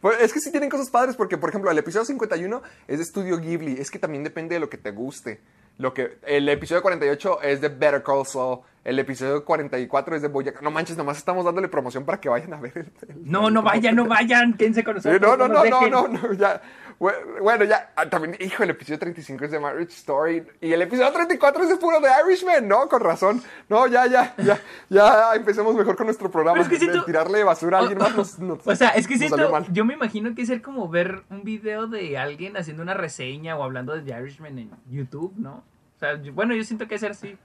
Pues 0.07 0.21
es 0.21 0.33
que 0.33 0.39
sí 0.39 0.51
tienen 0.51 0.69
cosas 0.69 0.89
padres 0.89 1.15
porque, 1.15 1.37
por 1.37 1.49
ejemplo, 1.49 1.69
el 1.71 1.77
episodio 1.77 2.05
51 2.05 2.61
es 2.87 2.97
de 2.97 3.03
Estudio 3.03 3.37
Ghibli. 3.39 3.73
Es 3.79 3.91
que 3.91 3.99
también 3.99 4.23
depende 4.23 4.55
de 4.55 4.59
lo 4.59 4.69
que 4.69 4.77
te 4.77 4.91
guste. 4.91 5.41
Lo 5.77 5.93
que, 5.93 6.17
el 6.25 6.47
episodio 6.49 6.81
48 6.81 7.41
es 7.43 7.61
de 7.61 7.69
Better 7.69 8.01
Call 8.03 8.25
Saul. 8.25 8.59
El 8.83 8.97
episodio 8.99 9.43
44 9.43 10.15
es 10.15 10.21
de 10.21 10.27
Boyac. 10.29 10.61
No 10.61 10.71
manches, 10.71 10.95
nomás 10.97 11.17
estamos 11.17 11.43
dándole 11.45 11.67
promoción 11.67 12.05
para 12.05 12.19
que 12.21 12.29
vayan 12.29 12.53
a 12.53 12.59
ver 12.61 12.71
el... 12.77 12.91
el- 13.09 13.29
No, 13.31 13.49
no 13.51 13.61
vayan, 13.63 13.95
no 13.95 14.05
vayan, 14.05 14.53
quédense 14.55 14.83
con 14.83 15.01
Sí, 15.01 15.09
nosotros. 15.09 15.37
no, 15.37 15.47
no, 15.47 15.53
no, 15.53 15.53
no, 15.55 15.63
dejen. 15.63 15.91
no, 15.91 16.07
no, 16.07 16.33
ya. 16.33 16.61
Bu- 16.99 17.41
Bueno, 17.41 17.63
ya, 17.65 17.91
ah, 17.95 18.09
también, 18.09 18.35
hijo, 18.39 18.63
el 18.63 18.71
episodio 18.71 18.97
35 18.99 19.45
es 19.45 19.51
de 19.51 19.59
Marriage 19.59 19.93
Story 19.93 20.43
y 20.61 20.73
el 20.73 20.81
episodio 20.81 21.11
34 21.11 21.63
es 21.63 21.69
de 21.69 21.75
puro 21.77 21.99
de 21.99 22.09
Irishman, 22.25 22.67
¿no? 22.67 22.89
Con 22.89 23.01
razón. 23.01 23.43
No, 23.69 23.85
ya, 23.87 24.07
ya, 24.07 24.33
ya, 24.37 24.59
ya 24.89 25.35
empecemos 25.35 25.75
mejor 25.75 25.95
con 25.95 26.07
nuestro 26.07 26.31
programa. 26.31 26.59
Es 26.61 26.67
que 26.67 26.77
siento- 26.79 26.99
De 27.01 27.05
tirarle 27.05 27.43
basura 27.43 27.77
a 27.77 27.81
alguien 27.81 27.99
más 27.99 28.15
nos, 28.15 28.39
nos- 28.39 28.65
O 28.65 28.75
sea, 28.75 28.89
es 28.89 29.07
que 29.07 29.17
siento, 29.17 29.49
mal. 29.51 29.65
yo 29.71 29.85
me 29.85 29.93
imagino 29.93 30.33
que 30.33 30.41
es 30.41 30.47
ser 30.47 30.61
como 30.63 30.89
ver 30.89 31.21
un 31.29 31.43
video 31.43 31.85
de 31.87 32.17
alguien 32.17 32.57
haciendo 32.57 32.81
una 32.81 32.95
reseña 32.95 33.55
o 33.57 33.63
hablando 33.63 33.93
de 33.93 34.01
The 34.01 34.19
Irishman 34.19 34.57
en 34.57 34.71
YouTube, 34.89 35.33
¿no? 35.37 35.63
O 35.97 35.99
sea, 35.99 36.19
yo- 36.21 36.33
bueno, 36.33 36.55
yo 36.55 36.63
siento 36.63 36.87
que 36.87 36.95
es 36.95 37.01
ser 37.01 37.11
así. 37.11 37.37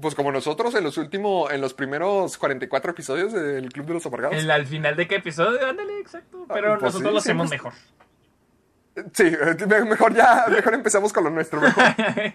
Pues 0.00 0.14
como 0.14 0.32
nosotros 0.32 0.74
en 0.74 0.82
los 0.84 0.98
últimos, 0.98 1.50
en 1.52 1.60
los 1.60 1.72
primeros 1.72 2.36
44 2.36 2.90
episodios 2.90 3.32
del 3.32 3.72
Club 3.72 3.86
de 3.86 3.94
los 3.94 4.04
Amargados. 4.04 4.36
El- 4.36 4.50
al 4.50 4.66
final 4.66 4.96
de 4.96 5.06
qué 5.06 5.16
episodio, 5.16 5.64
ándale, 5.66 6.00
exacto. 6.00 6.44
Pero 6.52 6.74
Ah, 6.74 6.78
pues 6.80 6.92
nosotros 6.94 7.08
sí, 7.08 7.12
lo 7.14 7.18
hacemos 7.18 7.48
siempre 7.48 7.70
mejor. 7.70 7.72
Sí, 9.12 9.24
eh, 9.24 9.56
me- 9.66 9.84
mejor 9.84 10.14
ya, 10.14 10.44
mejor 10.48 10.74
empezamos 10.74 11.12
con 11.12 11.24
lo 11.24 11.30
nuestro, 11.30 11.60
mejor. 11.60 11.82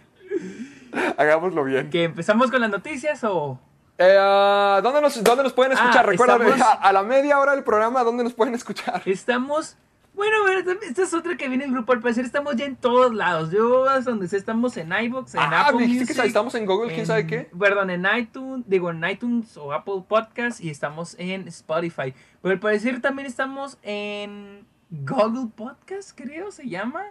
Hagámoslo 1.18 1.64
bien. 1.64 1.90
¿Que 1.90 2.04
empezamos 2.06 2.50
con 2.52 2.62
las 2.62 2.70
noticias 2.70 3.24
o...? 3.24 3.60
Eh, 3.98 4.16
ah, 4.18 4.80
¿dónde, 4.82 5.02
nos, 5.02 5.22
¿Dónde 5.24 5.44
nos 5.44 5.54
pueden 5.54 5.74
escuchar? 5.74 6.00
Ah, 6.06 6.10
Recuerda, 6.10 6.36
estamos- 6.36 6.62
a, 6.62 6.72
a 6.74 6.94
la 6.94 7.04
media 7.04 7.38
hora 7.40 7.54
del 7.54 7.64
programa, 7.64 8.04
¿dónde 8.04 8.24
nos 8.24 8.34
pueden 8.34 8.56
escuchar? 8.56 9.02
Estamos... 9.06 9.78
Bueno, 10.16 10.36
esta 10.50 11.04
es 11.04 11.14
otra 11.14 11.38
que 11.38 11.48
viene 11.48 11.64
el 11.64 11.72
grupo. 11.72 11.94
Al 11.94 12.02
parecer 12.02 12.26
estamos 12.26 12.54
ya 12.58 12.66
en 12.66 12.76
todos 12.76 13.14
lados. 13.16 13.52
Yo 13.52 13.88
hasta 13.88 14.10
donde 14.10 14.28
sé, 14.28 14.36
estamos 14.36 14.76
en 14.76 14.92
iBox, 14.92 15.36
en 15.36 15.40
Ah, 15.40 15.68
Apple 15.68 15.88
Music. 15.88 16.14
que 16.14 16.28
estamos 16.28 16.56
en 16.56 16.66
Google, 16.66 16.94
¿quién 16.94 17.06
sabe 17.06 17.26
qué? 17.26 17.50
Perdón, 17.58 17.90
en 17.90 18.06
iTunes, 18.18 18.66
digo 18.68 18.90
en 18.90 19.02
iTunes 19.08 19.56
o 19.56 19.72
Apple 19.72 20.04
Podcast 20.06 20.60
y 20.60 20.70
estamos 20.72 21.16
en 21.20 21.48
Spotify. 21.48 22.14
Pero 22.42 22.52
al 22.54 22.60
parecer 22.60 23.00
también 23.00 23.28
estamos 23.28 23.78
en 23.82 24.66
Google 24.90 25.50
Podcast, 25.56 26.12
creo 26.16 26.52
se 26.52 26.68
llama. 26.68 27.04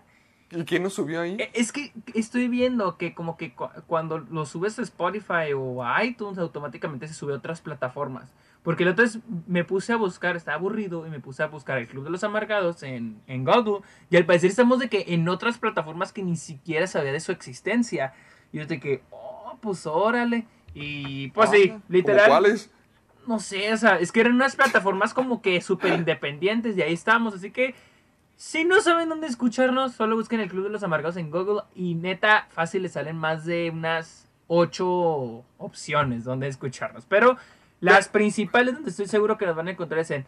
¿Y 0.50 0.64
quién 0.64 0.82
nos 0.82 0.94
subió 0.94 1.20
ahí? 1.20 1.36
E- 1.38 1.50
Es 1.52 1.72
que 1.72 1.92
estoy 2.14 2.48
viendo 2.48 2.96
que 2.96 3.14
como 3.14 3.36
que 3.36 3.52
cu- 3.54 3.68
cuando 3.86 4.18
lo 4.18 4.46
subes 4.46 4.78
a 4.78 4.82
Spotify 4.82 5.52
o 5.54 5.84
a 5.84 6.02
iTunes 6.04 6.38
automáticamente 6.38 7.06
se 7.06 7.12
sube 7.14 7.34
a 7.34 7.36
otras 7.36 7.60
plataformas. 7.60 8.32
Porque 8.62 8.84
la 8.84 8.92
otra 8.92 9.04
vez 9.04 9.18
me 9.46 9.64
puse 9.64 9.92
a 9.92 9.96
buscar, 9.96 10.36
estaba 10.36 10.56
aburrido 10.56 11.06
y 11.06 11.10
me 11.10 11.20
puse 11.20 11.42
a 11.42 11.46
buscar 11.48 11.78
el 11.78 11.86
Club 11.86 12.04
de 12.04 12.10
los 12.10 12.24
Amargados 12.24 12.82
en, 12.82 13.20
en 13.26 13.44
Google. 13.44 13.80
Y 14.10 14.16
al 14.16 14.24
parecer 14.26 14.50
estamos 14.50 14.78
de 14.78 14.88
que 14.88 15.04
en 15.08 15.28
otras 15.28 15.58
plataformas 15.58 16.12
que 16.12 16.22
ni 16.22 16.36
siquiera 16.36 16.86
sabía 16.86 17.12
de 17.12 17.20
su 17.20 17.30
existencia. 17.30 18.14
Y 18.52 18.58
yo 18.58 18.66
de 18.66 18.80
que, 18.80 19.02
oh, 19.10 19.58
pues 19.60 19.86
órale. 19.86 20.46
Y 20.74 21.30
pues 21.30 21.50
sí, 21.50 21.64
Ah, 21.66 21.72
¿cómo 21.74 21.82
literal. 21.88 22.28
cuáles? 22.28 22.70
No 23.28 23.40
sé, 23.40 23.70
o 23.74 23.76
sea, 23.76 23.98
es 23.98 24.10
que 24.10 24.20
eran 24.20 24.36
unas 24.36 24.56
plataformas 24.56 25.12
como 25.12 25.42
que 25.42 25.60
súper 25.60 25.92
independientes 25.92 26.78
y 26.78 26.80
ahí 26.80 26.94
estamos. 26.94 27.34
Así 27.34 27.50
que 27.50 27.74
si 28.36 28.64
no 28.64 28.80
saben 28.80 29.10
dónde 29.10 29.26
escucharnos, 29.26 29.92
solo 29.92 30.16
busquen 30.16 30.40
el 30.40 30.48
Club 30.48 30.64
de 30.64 30.70
los 30.70 30.82
Amargados 30.82 31.18
en 31.18 31.30
Google 31.30 31.60
y 31.74 31.94
neta, 31.94 32.46
fácil 32.48 32.84
les 32.84 32.92
salen 32.92 33.18
más 33.18 33.44
de 33.44 33.68
unas 33.68 34.26
ocho 34.46 35.44
opciones 35.58 36.24
donde 36.24 36.48
escucharnos. 36.48 37.04
Pero 37.04 37.36
las 37.80 38.08
principales 38.08 38.72
donde 38.72 38.88
estoy 38.88 39.08
seguro 39.08 39.36
que 39.36 39.44
nos 39.44 39.56
van 39.56 39.68
a 39.68 39.72
encontrar 39.72 40.00
es 40.00 40.10
en, 40.10 40.24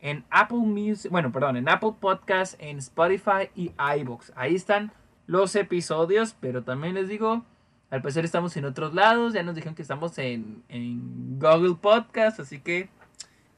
en 0.00 0.24
Apple 0.28 0.58
Music, 0.58 1.08
bueno, 1.08 1.30
perdón, 1.30 1.56
en 1.56 1.68
Apple 1.68 1.92
Podcast, 2.00 2.56
en 2.58 2.78
Spotify 2.78 3.48
y 3.54 3.70
iBox. 4.00 4.32
Ahí 4.34 4.56
están 4.56 4.90
los 5.28 5.54
episodios, 5.54 6.34
pero 6.40 6.64
también 6.64 6.94
les 6.96 7.06
digo, 7.06 7.44
al 7.90 8.02
parecer 8.02 8.24
estamos 8.24 8.56
en 8.56 8.64
otros 8.64 8.94
lados, 8.94 9.32
ya 9.32 9.42
nos 9.42 9.54
dijeron 9.54 9.74
que 9.74 9.82
estamos 9.82 10.16
en, 10.18 10.62
en 10.68 11.38
Google 11.38 11.76
Podcast, 11.80 12.38
así 12.40 12.60
que 12.60 12.88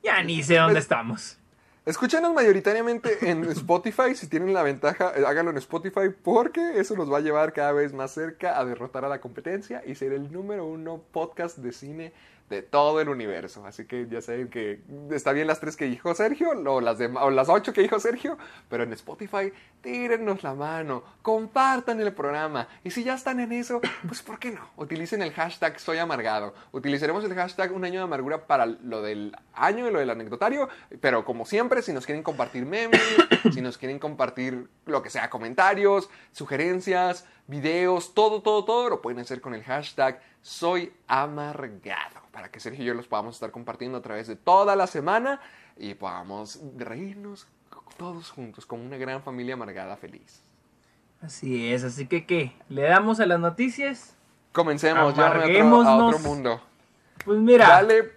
ya 0.02 0.22
ni 0.22 0.42
sé 0.42 0.56
dónde 0.56 0.80
estamos. 0.80 1.38
Escúchanos 1.84 2.32
mayoritariamente 2.32 3.28
en 3.28 3.44
Spotify. 3.50 4.14
Si 4.14 4.28
tienen 4.28 4.54
la 4.54 4.62
ventaja, 4.62 5.12
eh, 5.16 5.24
háganlo 5.26 5.50
en 5.50 5.58
Spotify 5.58 6.10
porque 6.22 6.78
eso 6.78 6.96
nos 6.96 7.12
va 7.12 7.18
a 7.18 7.20
llevar 7.20 7.52
cada 7.52 7.72
vez 7.72 7.92
más 7.92 8.12
cerca 8.12 8.58
a 8.58 8.64
derrotar 8.64 9.04
a 9.04 9.08
la 9.08 9.20
competencia 9.20 9.82
y 9.84 9.96
ser 9.96 10.12
el 10.12 10.32
número 10.32 10.64
uno 10.64 11.02
podcast 11.10 11.58
de 11.58 11.72
cine 11.72 12.12
de 12.52 12.62
todo 12.62 13.00
el 13.00 13.08
universo. 13.08 13.66
Así 13.66 13.86
que 13.86 14.06
ya 14.08 14.20
saben 14.20 14.48
que 14.48 14.82
está 15.10 15.32
bien 15.32 15.46
las 15.46 15.58
tres 15.58 15.76
que 15.76 15.86
dijo 15.86 16.14
Sergio 16.14 16.50
o 16.50 16.80
las, 16.80 16.98
de, 16.98 17.06
o 17.06 17.30
las 17.30 17.48
ocho 17.48 17.72
que 17.72 17.80
dijo 17.80 17.98
Sergio, 17.98 18.38
pero 18.68 18.84
en 18.84 18.92
Spotify 18.92 19.52
tírennos 19.80 20.42
la 20.42 20.54
mano, 20.54 21.02
compartan 21.22 22.00
el 22.00 22.12
programa 22.12 22.68
y 22.84 22.90
si 22.90 23.02
ya 23.02 23.14
están 23.14 23.40
en 23.40 23.52
eso, 23.52 23.80
pues 24.06 24.22
¿por 24.22 24.38
qué 24.38 24.50
no? 24.50 24.60
Utilicen 24.76 25.22
el 25.22 25.32
hashtag 25.32 25.80
Soy 25.80 25.98
Amargado. 25.98 26.54
Utilizaremos 26.70 27.24
el 27.24 27.34
hashtag 27.34 27.72
Un 27.72 27.84
Año 27.84 28.00
de 28.00 28.04
Amargura 28.04 28.46
para 28.46 28.66
lo 28.66 29.02
del 29.02 29.34
año 29.54 29.88
y 29.88 29.92
lo 29.92 29.98
del 29.98 30.10
anecdotario, 30.10 30.68
pero 31.00 31.24
como 31.24 31.46
siempre, 31.46 31.82
si 31.82 31.92
nos 31.92 32.06
quieren 32.06 32.22
compartir 32.22 32.66
memes, 32.66 33.02
si 33.52 33.60
nos 33.60 33.78
quieren 33.78 33.98
compartir 33.98 34.68
lo 34.86 35.02
que 35.02 35.10
sea, 35.10 35.30
comentarios, 35.30 36.10
sugerencias, 36.32 37.26
videos, 37.46 38.14
todo, 38.14 38.42
todo, 38.42 38.64
todo, 38.64 38.88
lo 38.88 39.02
pueden 39.02 39.20
hacer 39.20 39.40
con 39.40 39.54
el 39.54 39.62
hashtag 39.62 40.20
Soy 40.42 40.92
Amargado, 41.06 42.21
para 42.32 42.50
que 42.50 42.58
Sergio 42.60 42.82
y 42.82 42.86
yo 42.88 42.94
los 42.94 43.06
podamos 43.06 43.36
estar 43.36 43.50
compartiendo 43.50 43.98
a 43.98 44.02
través 44.02 44.26
de 44.26 44.36
toda 44.36 44.74
la 44.74 44.86
semana 44.86 45.40
y 45.76 45.94
podamos 45.94 46.60
reírnos 46.76 47.46
todos 47.96 48.30
juntos 48.30 48.66
como 48.66 48.84
una 48.84 48.96
gran 48.96 49.22
familia 49.22 49.54
amargada 49.54 49.96
feliz. 49.96 50.42
Así 51.20 51.72
es, 51.72 51.84
así 51.84 52.06
que 52.06 52.26
¿qué? 52.26 52.52
¿Le 52.68 52.82
damos 52.82 53.20
a 53.20 53.26
las 53.26 53.38
noticias? 53.38 54.16
Comencemos, 54.52 55.14
llévame 55.14 55.60
a 55.60 55.96
otro 55.96 56.18
mundo. 56.18 56.60
Pues 57.24 57.38
mira, 57.38 57.68
Dale, 57.68 58.12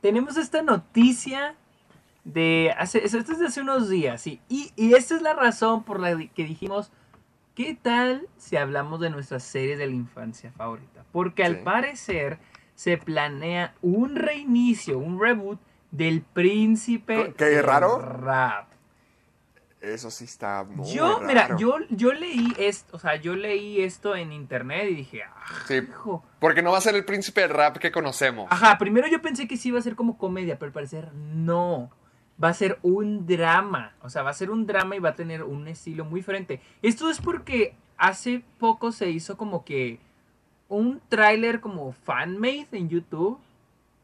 tenemos 0.00 0.36
esta 0.36 0.62
noticia 0.62 1.54
de 2.24 2.74
hace, 2.78 3.04
esto 3.04 3.18
es 3.18 3.38
de 3.38 3.46
hace 3.46 3.60
unos 3.60 3.90
días, 3.90 4.22
sí. 4.22 4.40
Y, 4.48 4.72
y 4.76 4.94
esta 4.94 5.14
es 5.16 5.22
la 5.22 5.34
razón 5.34 5.82
por 5.82 6.00
la 6.00 6.16
que 6.16 6.44
dijimos, 6.44 6.90
¿qué 7.54 7.74
tal 7.80 8.26
si 8.38 8.56
hablamos 8.56 9.00
de 9.00 9.10
nuestras 9.10 9.42
series 9.42 9.78
de 9.78 9.86
la 9.86 9.94
infancia 9.94 10.52
favorita? 10.52 11.04
Porque 11.12 11.44
al 11.44 11.56
Sí. 11.56 11.62
parecer 11.64 12.38
se 12.80 12.96
planea 12.96 13.74
un 13.82 14.16
reinicio, 14.16 14.96
un 14.98 15.20
reboot 15.20 15.60
del 15.90 16.22
príncipe 16.22 17.34
¿Qué 17.36 17.44
del 17.44 17.62
raro? 17.62 17.98
rap. 17.98 18.68
eso 19.82 20.10
sí 20.10 20.24
está 20.24 20.64
muy 20.64 20.90
Yo, 20.90 21.16
raro. 21.16 21.26
mira, 21.26 21.56
yo, 21.58 21.74
yo 21.90 22.14
leí 22.14 22.54
esto, 22.58 22.96
o 22.96 22.98
sea, 22.98 23.16
yo 23.16 23.36
leí 23.36 23.82
esto 23.82 24.16
en 24.16 24.32
internet 24.32 24.88
y 24.90 24.94
dije, 24.94 25.24
ah, 25.24 25.44
Sí, 25.66 25.74
hijo. 25.74 26.24
porque 26.38 26.62
no 26.62 26.72
va 26.72 26.78
a 26.78 26.80
ser 26.80 26.94
el 26.94 27.04
príncipe 27.04 27.42
del 27.42 27.50
rap 27.50 27.76
que 27.76 27.92
conocemos. 27.92 28.46
Ajá, 28.50 28.78
primero 28.78 29.08
yo 29.08 29.20
pensé 29.20 29.46
que 29.46 29.58
sí 29.58 29.68
iba 29.68 29.78
a 29.78 29.82
ser 29.82 29.94
como 29.94 30.16
comedia, 30.16 30.58
pero 30.58 30.68
al 30.68 30.72
parecer 30.72 31.12
no. 31.12 31.90
Va 32.42 32.48
a 32.48 32.54
ser 32.54 32.78
un 32.80 33.26
drama. 33.26 33.92
O 34.00 34.08
sea, 34.08 34.22
va 34.22 34.30
a 34.30 34.32
ser 34.32 34.50
un 34.50 34.64
drama 34.66 34.96
y 34.96 35.00
va 35.00 35.10
a 35.10 35.14
tener 35.14 35.42
un 35.42 35.68
estilo 35.68 36.06
muy 36.06 36.20
diferente. 36.20 36.62
Esto 36.80 37.10
es 37.10 37.20
porque 37.20 37.74
hace 37.98 38.42
poco 38.58 38.90
se 38.92 39.10
hizo 39.10 39.36
como 39.36 39.66
que 39.66 40.00
un 40.70 41.02
tráiler 41.08 41.60
como 41.60 41.92
fan-made 41.92 42.68
en 42.72 42.88
YouTube. 42.88 43.38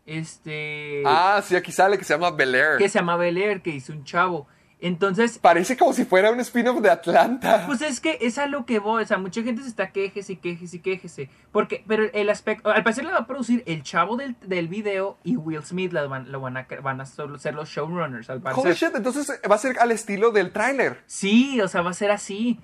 Este. 0.05 1.03
Ah, 1.07 1.43
sí, 1.43 1.57
aquí 1.57 1.73
sale 1.73 1.97
que 1.97 2.05
se 2.05 2.13
llama 2.13 2.31
Bel 2.31 2.55
Air. 2.55 2.79
Que 2.79 2.89
se 2.89 2.99
llama 2.99 3.17
Bel 3.17 3.39
Air, 3.39 3.63
que 3.63 3.71
hizo 3.71 3.93
un 3.93 4.05
chavo. 4.05 4.47
Entonces, 4.79 5.39
Parece 5.39 5.77
como 5.77 5.95
si 5.95 6.05
fuera 6.05 6.31
un 6.31 6.39
spin-off 6.41 6.83
de 6.83 6.91
Atlanta. 6.91 7.65
Pues 7.67 7.81
es 7.81 7.99
que 7.99 8.19
es 8.21 8.37
a 8.37 8.47
lo 8.47 8.67
que 8.67 8.79
voy, 8.79 9.03
o 9.03 9.07
sea, 9.07 9.17
mucha 9.17 9.43
gente 9.43 9.63
se 9.63 9.69
está 9.69 9.91
quejese 9.91 10.35
y 10.35 10.37
quejese 10.37 10.77
y 10.77 10.81
quejese. 10.81 11.31
Porque, 11.51 11.83
pero 11.89 12.05
el 12.13 12.29
aspecto, 12.29 12.69
al 12.71 12.83
parecer 12.83 13.05
la 13.05 13.13
va 13.13 13.19
a 13.21 13.27
producir 13.27 13.63
el 13.67 13.83
chavo 13.83 14.17
del, 14.17 14.37
del 14.43 14.69
video 14.69 15.17
y 15.25 15.37
Will 15.37 15.65
Smith 15.65 15.93
la 15.93 16.07
van, 16.07 16.31
lo 16.31 16.41
van 16.41 16.59
a, 16.59 16.67
van 16.83 17.01
a 17.01 17.07
ser 17.07 17.55
los 17.55 17.69
showrunners, 17.71 18.29
al 18.29 18.43
parecer. 18.43 18.67
Holy 18.67 18.75
shit, 18.75 18.95
entonces 18.95 19.41
va 19.51 19.55
a 19.55 19.59
ser 19.59 19.79
al 19.79 19.93
estilo 19.93 20.31
del 20.31 20.53
tráiler. 20.53 20.99
Sí, 21.07 21.59
o 21.63 21.69
sea, 21.69 21.81
va 21.81 21.91
a 21.91 21.95
ser 21.95 22.11
así. 22.11 22.61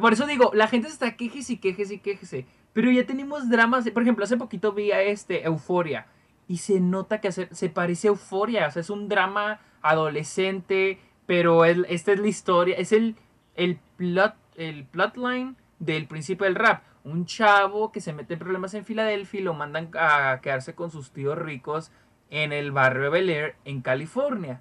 Por 0.00 0.12
eso 0.12 0.26
digo, 0.26 0.52
la 0.54 0.68
gente 0.68 0.86
se 0.86 0.94
está 0.94 1.16
quejese 1.16 1.54
y 1.54 1.56
quejese 1.56 1.94
y 1.94 1.98
quejese. 1.98 2.46
Pero 2.76 2.90
ya 2.90 3.06
tenemos 3.06 3.48
dramas, 3.48 3.88
por 3.88 4.02
ejemplo, 4.02 4.22
hace 4.26 4.36
poquito 4.36 4.72
vi 4.72 4.92
a 4.92 5.00
este, 5.00 5.46
Euforia. 5.46 6.08
Y 6.46 6.58
se 6.58 6.78
nota 6.78 7.22
que 7.22 7.32
se 7.32 7.70
parece 7.70 8.08
a 8.08 8.10
Euforia, 8.10 8.66
o 8.66 8.70
sea, 8.70 8.80
es 8.82 8.90
un 8.90 9.08
drama 9.08 9.60
adolescente, 9.80 10.98
pero 11.24 11.64
el- 11.64 11.86
esta 11.88 12.12
es 12.12 12.20
la 12.20 12.28
historia, 12.28 12.76
es 12.76 12.92
el, 12.92 13.16
el 13.54 13.78
plot, 13.96 14.34
el 14.56 14.84
plotline 14.84 15.56
del 15.78 16.06
príncipe 16.06 16.44
del 16.44 16.54
rap. 16.54 16.82
Un 17.02 17.24
chavo 17.24 17.92
que 17.92 18.02
se 18.02 18.12
mete 18.12 18.34
en 18.34 18.40
problemas 18.40 18.74
en 18.74 18.84
Filadelfia 18.84 19.40
y 19.40 19.44
lo 19.44 19.54
mandan 19.54 19.88
a 19.98 20.40
quedarse 20.42 20.74
con 20.74 20.90
sus 20.90 21.12
tíos 21.12 21.38
ricos 21.38 21.90
en 22.28 22.52
el 22.52 22.72
barrio 22.72 23.10
Bel 23.10 23.30
Air, 23.30 23.56
en 23.64 23.80
California. 23.80 24.60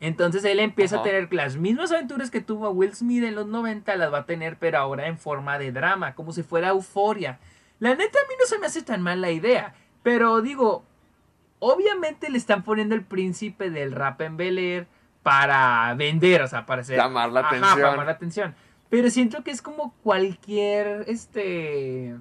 Entonces 0.00 0.44
él 0.44 0.60
empieza 0.60 0.96
Ajá. 0.96 1.04
a 1.04 1.06
tener 1.06 1.32
las 1.32 1.56
mismas 1.56 1.90
aventuras 1.90 2.30
que 2.30 2.40
tuvo 2.40 2.68
Will 2.70 2.94
Smith 2.94 3.24
en 3.24 3.34
los 3.34 3.46
90, 3.46 3.96
las 3.96 4.12
va 4.12 4.18
a 4.18 4.26
tener, 4.26 4.58
pero 4.58 4.78
ahora 4.78 5.06
en 5.06 5.16
forma 5.18 5.58
de 5.58 5.72
drama, 5.72 6.14
como 6.14 6.32
si 6.32 6.42
fuera 6.42 6.68
euforia. 6.68 7.38
La 7.78 7.94
neta 7.94 8.18
a 8.18 8.28
mí 8.28 8.34
no 8.38 8.46
se 8.46 8.58
me 8.58 8.66
hace 8.66 8.82
tan 8.82 9.00
mal 9.02 9.20
la 9.20 9.30
idea. 9.30 9.74
Pero 10.02 10.42
digo, 10.42 10.84
obviamente 11.58 12.30
le 12.30 12.38
están 12.38 12.62
poniendo 12.62 12.94
el 12.94 13.04
príncipe 13.04 13.70
del 13.70 13.92
rap 13.92 14.20
en 14.20 14.36
Bel 14.36 14.58
Air 14.58 14.86
para 15.22 15.92
vender, 15.94 16.42
o 16.42 16.48
sea, 16.48 16.66
para 16.66 16.82
hacer... 16.82 16.96
Llamar 16.96 17.32
la 17.32 17.40
Ajá, 17.40 17.48
atención. 17.48 17.74
para 17.74 17.90
llamar 17.90 18.06
la 18.06 18.12
atención. 18.12 18.54
Pero 18.88 19.10
siento 19.10 19.42
que 19.42 19.50
es 19.50 19.62
como 19.62 19.94
cualquier, 20.02 21.04
este... 21.08 22.16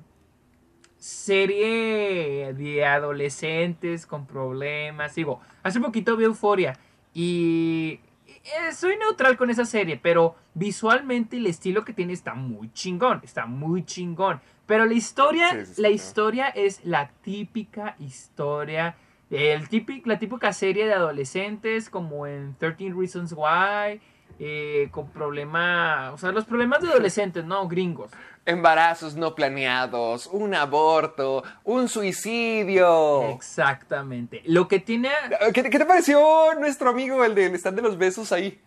Serie 0.98 2.54
de 2.54 2.86
adolescentes 2.86 4.08
con 4.08 4.26
problemas. 4.26 5.14
Digo, 5.14 5.40
hace 5.62 5.80
poquito 5.80 6.18
vi 6.18 6.24
Euforia 6.24 6.80
y 7.16 8.00
eh, 8.28 8.72
soy 8.74 8.98
neutral 8.98 9.38
con 9.38 9.50
esa 9.50 9.66
serie, 9.66 9.98
pero 9.98 10.36
visualmente 10.54 11.38
el 11.38 11.48
estilo 11.48 11.84
que 11.84 11.94
tiene 11.94 12.14
está 12.14 12.36
muy 12.36 12.72
chingón, 12.74 13.22
está 13.24 13.46
muy 13.46 13.84
chingón. 13.86 14.42
Pero 14.68 14.86
la 14.86 14.94
historia, 14.94 15.50
Sí, 15.52 15.60
sí, 15.60 15.66
sí, 15.66 15.82
la 15.82 15.88
claro. 15.88 15.96
historia 15.96 16.48
es 16.50 16.86
la 16.86 17.10
típica 17.24 17.96
historia, 18.00 18.98
el 19.32 19.68
la 20.06 20.20
típica 20.20 20.54
serie 20.54 20.86
de 20.86 20.94
adolescentes 20.94 21.90
como 21.90 22.28
en 22.28 22.56
13 22.60 22.94
Reasons 22.96 23.34
Why, 23.36 24.02
eh, 24.40 24.90
con 24.92 25.10
problemas, 25.10 26.14
o 26.14 26.18
sea, 26.18 26.32
los 26.32 26.46
problemas 26.46 26.82
de 26.82 26.90
adolescentes, 26.90 27.46
¿no? 27.46 27.68
Gringos. 27.68 28.12
Embarazos 28.46 29.16
no 29.16 29.34
planeados, 29.34 30.28
un 30.28 30.54
aborto, 30.54 31.44
un 31.64 31.88
suicidio. 31.88 33.30
Exactamente. 33.30 34.42
Lo 34.46 34.68
que 34.68 34.80
tiene, 34.80 35.10
¿Qué, 35.54 35.64
te- 35.64 35.70
qué 35.70 35.80
te 35.80 35.86
pareció 35.86 36.54
nuestro 36.60 36.90
amigo, 36.92 37.24
el 37.26 37.34
del 37.34 37.56
stand 37.56 37.78
de 37.78 37.82
los 37.82 37.98
besos 37.98 38.32
ahí? 38.32 38.60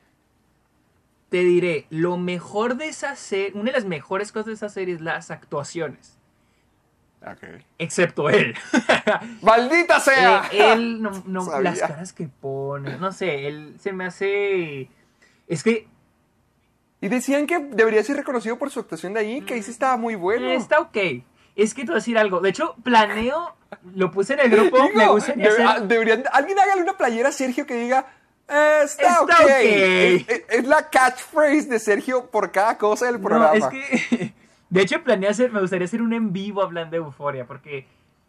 te 1.28 1.44
diré, 1.44 1.86
lo 1.90 2.16
mejor 2.16 2.76
de 2.76 2.88
esa 2.88 3.14
serie, 3.14 3.52
una 3.54 3.64
de 3.70 3.72
las 3.72 3.84
mejores 3.84 4.32
cosas 4.32 4.46
de 4.46 4.52
esa 4.54 4.70
serie 4.70 4.94
es 4.94 5.02
las 5.02 5.30
actuaciones. 5.30 6.16
Excepto 7.78 8.30
él. 8.30 8.54
¡Maldita 9.42 10.00
sea! 10.00 10.48
Eh, 10.50 10.72
él, 10.72 11.02
no, 11.02 11.60
las 11.60 11.80
caras 11.80 12.12
que 12.14 12.28
pone, 12.28 12.96
no 12.96 13.12
sé, 13.12 13.46
él 13.46 13.74
se 13.78 13.92
me 13.92 14.06
hace... 14.06 14.88
Es 15.48 15.62
que 15.62 15.88
Y 17.00 17.08
decían 17.08 17.46
que 17.46 17.58
debería 17.60 18.02
ser 18.02 18.16
reconocido 18.16 18.58
por 18.58 18.70
su 18.70 18.80
actuación 18.80 19.14
de 19.14 19.20
ahí, 19.20 19.40
que 19.42 19.54
ahí 19.54 19.62
sí 19.62 19.70
estaba 19.70 19.96
muy 19.96 20.14
bueno. 20.16 20.46
eh, 20.46 20.54
está 20.56 20.80
ok. 20.80 20.96
Es 21.56 21.72
que 21.74 21.82
te 21.82 21.86
voy 21.88 21.94
a 21.94 21.96
decir 21.96 22.18
algo. 22.18 22.40
De 22.40 22.50
hecho, 22.50 22.74
planeo, 22.82 23.54
lo 23.94 24.10
puse 24.10 24.34
en 24.34 24.40
el 24.40 24.50
grupo, 24.50 24.76
Digo, 24.82 24.90
me 24.94 25.08
gustaría 25.08 25.44
debe- 25.50 25.54
hacer- 25.64 25.66
ah, 25.66 25.80
deberían- 25.80 26.24
alguien 26.32 26.58
hágale 26.58 26.82
una 26.82 26.96
playera 26.96 27.28
a 27.28 27.32
Sergio 27.32 27.66
que 27.66 27.74
diga 27.74 28.06
"Eh, 28.48 28.80
está, 28.84 29.02
Está 29.02 29.22
ok. 29.22 29.30
ok. 29.30 29.40
Es, 29.50 30.28
es- 30.28 30.44
es 30.48 30.64
la 30.66 30.88
catchphrase 30.90 31.68
de 31.68 31.78
Sergio 31.78 32.26
por 32.30 32.50
cada 32.52 32.78
cosa 32.78 33.06
del 33.06 33.20
programa. 33.20 33.50
No, 33.50 33.54
es 33.54 33.64
que... 33.66 34.34
De 34.70 34.82
hecho, 34.82 35.02
planeé 35.02 35.30
hacer, 35.30 35.50
me 35.50 35.60
gustaría 35.60 35.86
hacer 35.86 36.02
un 36.02 36.12
en 36.12 36.32
vivo 36.32 36.62
hablando 36.62 36.90
de 36.90 36.98
euforia, 36.98 37.46
porque 37.46 37.86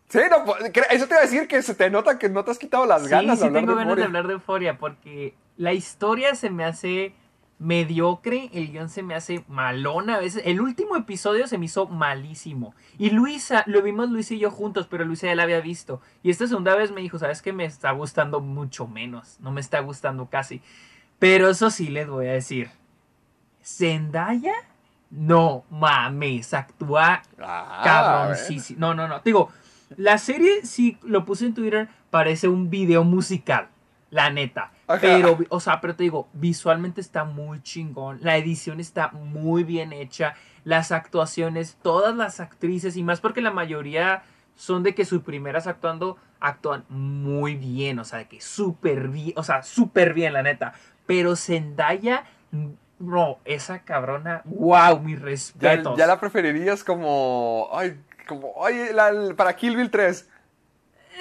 Sí, 0.10 0.20
no, 0.30 0.44
pues, 0.44 0.72
eso 0.90 1.08
te 1.08 1.14
iba 1.14 1.20
a 1.20 1.26
decir 1.26 1.48
que 1.48 1.62
se 1.62 1.76
te 1.76 1.90
nota 1.90 2.18
que 2.18 2.30
no 2.30 2.44
te 2.44 2.52
has 2.52 2.58
quitado 2.58 2.86
las 2.88 3.04
sí, 3.04 3.10
ganas 3.10 3.38
sí 3.38 3.44
de 3.44 3.48
hablar 3.48 3.62
tengo 3.62 3.76
de 3.76 3.84
ganas 3.84 3.96
de 3.98 4.04
hablar 4.04 4.28
de 4.28 4.34
euforia, 4.34 4.78
porque 4.78 5.36
la 5.56 5.74
historia 5.74 6.34
se 6.34 6.50
me 6.50 6.66
hace 6.66 7.14
mediocre, 7.60 8.50
el 8.54 8.72
guion 8.72 8.90
se 8.90 9.04
me 9.04 9.14
hace 9.14 9.44
malón 9.48 10.10
a 10.10 10.18
veces. 10.18 10.42
El 10.46 10.62
último 10.62 10.96
episodio 10.96 11.46
se 11.46 11.58
me 11.58 11.66
hizo 11.66 11.86
malísimo. 11.88 12.74
Y 12.98 13.12
Luisa, 13.12 13.64
lo 13.68 13.82
vimos 13.84 14.10
Luisa 14.10 14.34
y 14.34 14.40
yo 14.40 14.50
juntos, 14.50 14.88
pero 14.90 15.06
Luisa 15.06 15.28
ya 15.28 15.36
la 15.36 15.44
había 15.44 15.60
visto. 15.60 16.02
Y 16.24 16.32
esta 16.32 16.48
segunda 16.48 16.76
vez 16.76 16.92
me 16.92 17.02
dijo, 17.02 17.20
¿sabes 17.20 17.42
qué? 17.42 17.54
Me 17.54 17.66
está 17.66 17.92
gustando 17.92 18.40
mucho 18.40 18.88
menos, 18.88 19.38
no 19.42 19.52
me 19.52 19.62
está 19.62 19.80
gustando 19.82 20.28
casi. 20.28 20.62
Pero 21.20 21.50
eso 21.50 21.70
sí 21.70 21.90
les 21.90 22.08
voy 22.08 22.28
a 22.28 22.32
decir. 22.34 22.72
Zendaya, 23.62 24.56
no 25.12 25.66
mames, 25.70 26.54
actúa 26.54 27.22
Ah, 27.40 27.82
cabroncísimo. 27.84 28.80
No, 28.80 28.94
no, 28.94 29.08
no. 29.08 29.20
Digo, 29.20 29.52
la 29.98 30.18
serie, 30.18 30.66
si 30.66 30.98
lo 31.04 31.26
puse 31.26 31.46
en 31.46 31.54
Twitter, 31.54 31.90
parece 32.10 32.48
un 32.48 32.70
video 32.70 33.04
musical. 33.04 33.70
La 34.12 34.32
neta. 34.32 34.72
Ajá. 34.88 35.00
Pero, 35.02 35.38
o 35.50 35.60
sea, 35.60 35.82
pero 35.82 35.96
te 35.96 36.04
digo, 36.04 36.28
visualmente 36.34 37.00
está 37.00 37.26
muy 37.26 37.62
chingón. 37.62 38.18
La 38.22 38.38
edición 38.38 38.80
está 38.80 39.10
muy 39.10 39.64
bien 39.64 39.94
hecha. 39.94 40.34
Las 40.64 40.92
actuaciones, 40.92 41.78
todas 41.84 42.16
las 42.16 42.40
actrices, 42.40 42.98
y 42.98 43.04
más 43.04 43.22
porque 43.22 43.42
la 43.42 43.52
mayoría 43.52 44.24
son 44.56 44.82
de 44.82 44.96
que 44.96 45.06
sus 45.06 45.22
primeras 45.22 45.68
actuando 45.68 46.18
actúan 46.40 46.86
muy 46.90 47.56
bien. 47.56 48.00
O 48.00 48.04
sea, 48.04 48.20
de 48.20 48.28
que 48.28 48.42
súper 48.42 49.10
bien. 49.10 49.34
O 49.36 49.44
sea, 49.44 49.62
súper 49.62 50.14
bien, 50.16 50.34
la 50.34 50.42
neta. 50.42 50.74
Pero 51.06 51.36
Zendaya, 51.36 52.24
no, 53.00 53.40
esa 53.46 53.80
cabrona, 53.84 54.42
wow, 54.46 55.00
mis 55.00 55.22
respetos. 55.22 55.98
ya 55.98 56.06
la 56.08 56.20
preferirías 56.20 56.84
como. 56.84 57.70
Ay, 57.74 58.00
como. 58.28 58.54
Ay, 58.66 58.94
la- 58.94 59.34
para 59.36 59.56
Kill 59.56 59.76
Bill 59.76 59.90
3. 59.90 60.28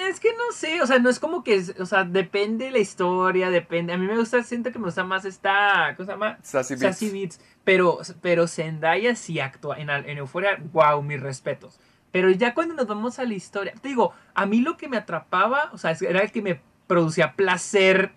Es 0.07 0.19
que 0.21 0.29
no 0.33 0.53
sé, 0.53 0.81
o 0.81 0.87
sea, 0.87 0.97
no 0.99 1.09
es 1.09 1.19
como 1.19 1.43
que, 1.43 1.61
o 1.77 1.85
sea, 1.85 2.05
depende 2.05 2.65
de 2.65 2.71
la 2.71 2.79
historia, 2.79 3.49
depende. 3.49 3.91
A 3.91 3.97
mí 3.97 4.05
me 4.07 4.15
gusta, 4.17 4.41
siento 4.43 4.71
que 4.71 4.79
me 4.79 4.85
gusta 4.85 5.03
más 5.03 5.25
esta, 5.25 5.93
¿cómo 5.97 6.05
se 6.05 6.11
llama? 6.13 6.37
Sassy 6.41 6.75
Beats. 6.75 7.11
Beats. 7.11 7.41
Pero, 7.65 7.99
pero 8.21 8.47
Zendaya 8.47 9.13
sí 9.15 9.41
actúa 9.41 9.77
en, 9.77 9.89
en 9.89 10.17
Euphoria, 10.17 10.57
wow, 10.71 11.01
mis 11.01 11.19
respetos. 11.21 11.79
Pero 12.11 12.29
ya 12.29 12.53
cuando 12.53 12.75
nos 12.75 12.87
vamos 12.87 13.19
a 13.19 13.25
la 13.25 13.33
historia, 13.33 13.73
te 13.81 13.89
digo, 13.89 14.13
a 14.33 14.45
mí 14.45 14.61
lo 14.61 14.77
que 14.77 14.87
me 14.87 14.95
atrapaba, 14.95 15.69
o 15.73 15.77
sea, 15.77 15.95
era 16.01 16.21
el 16.21 16.31
que 16.31 16.41
me 16.41 16.61
producía 16.87 17.33
placer 17.33 18.13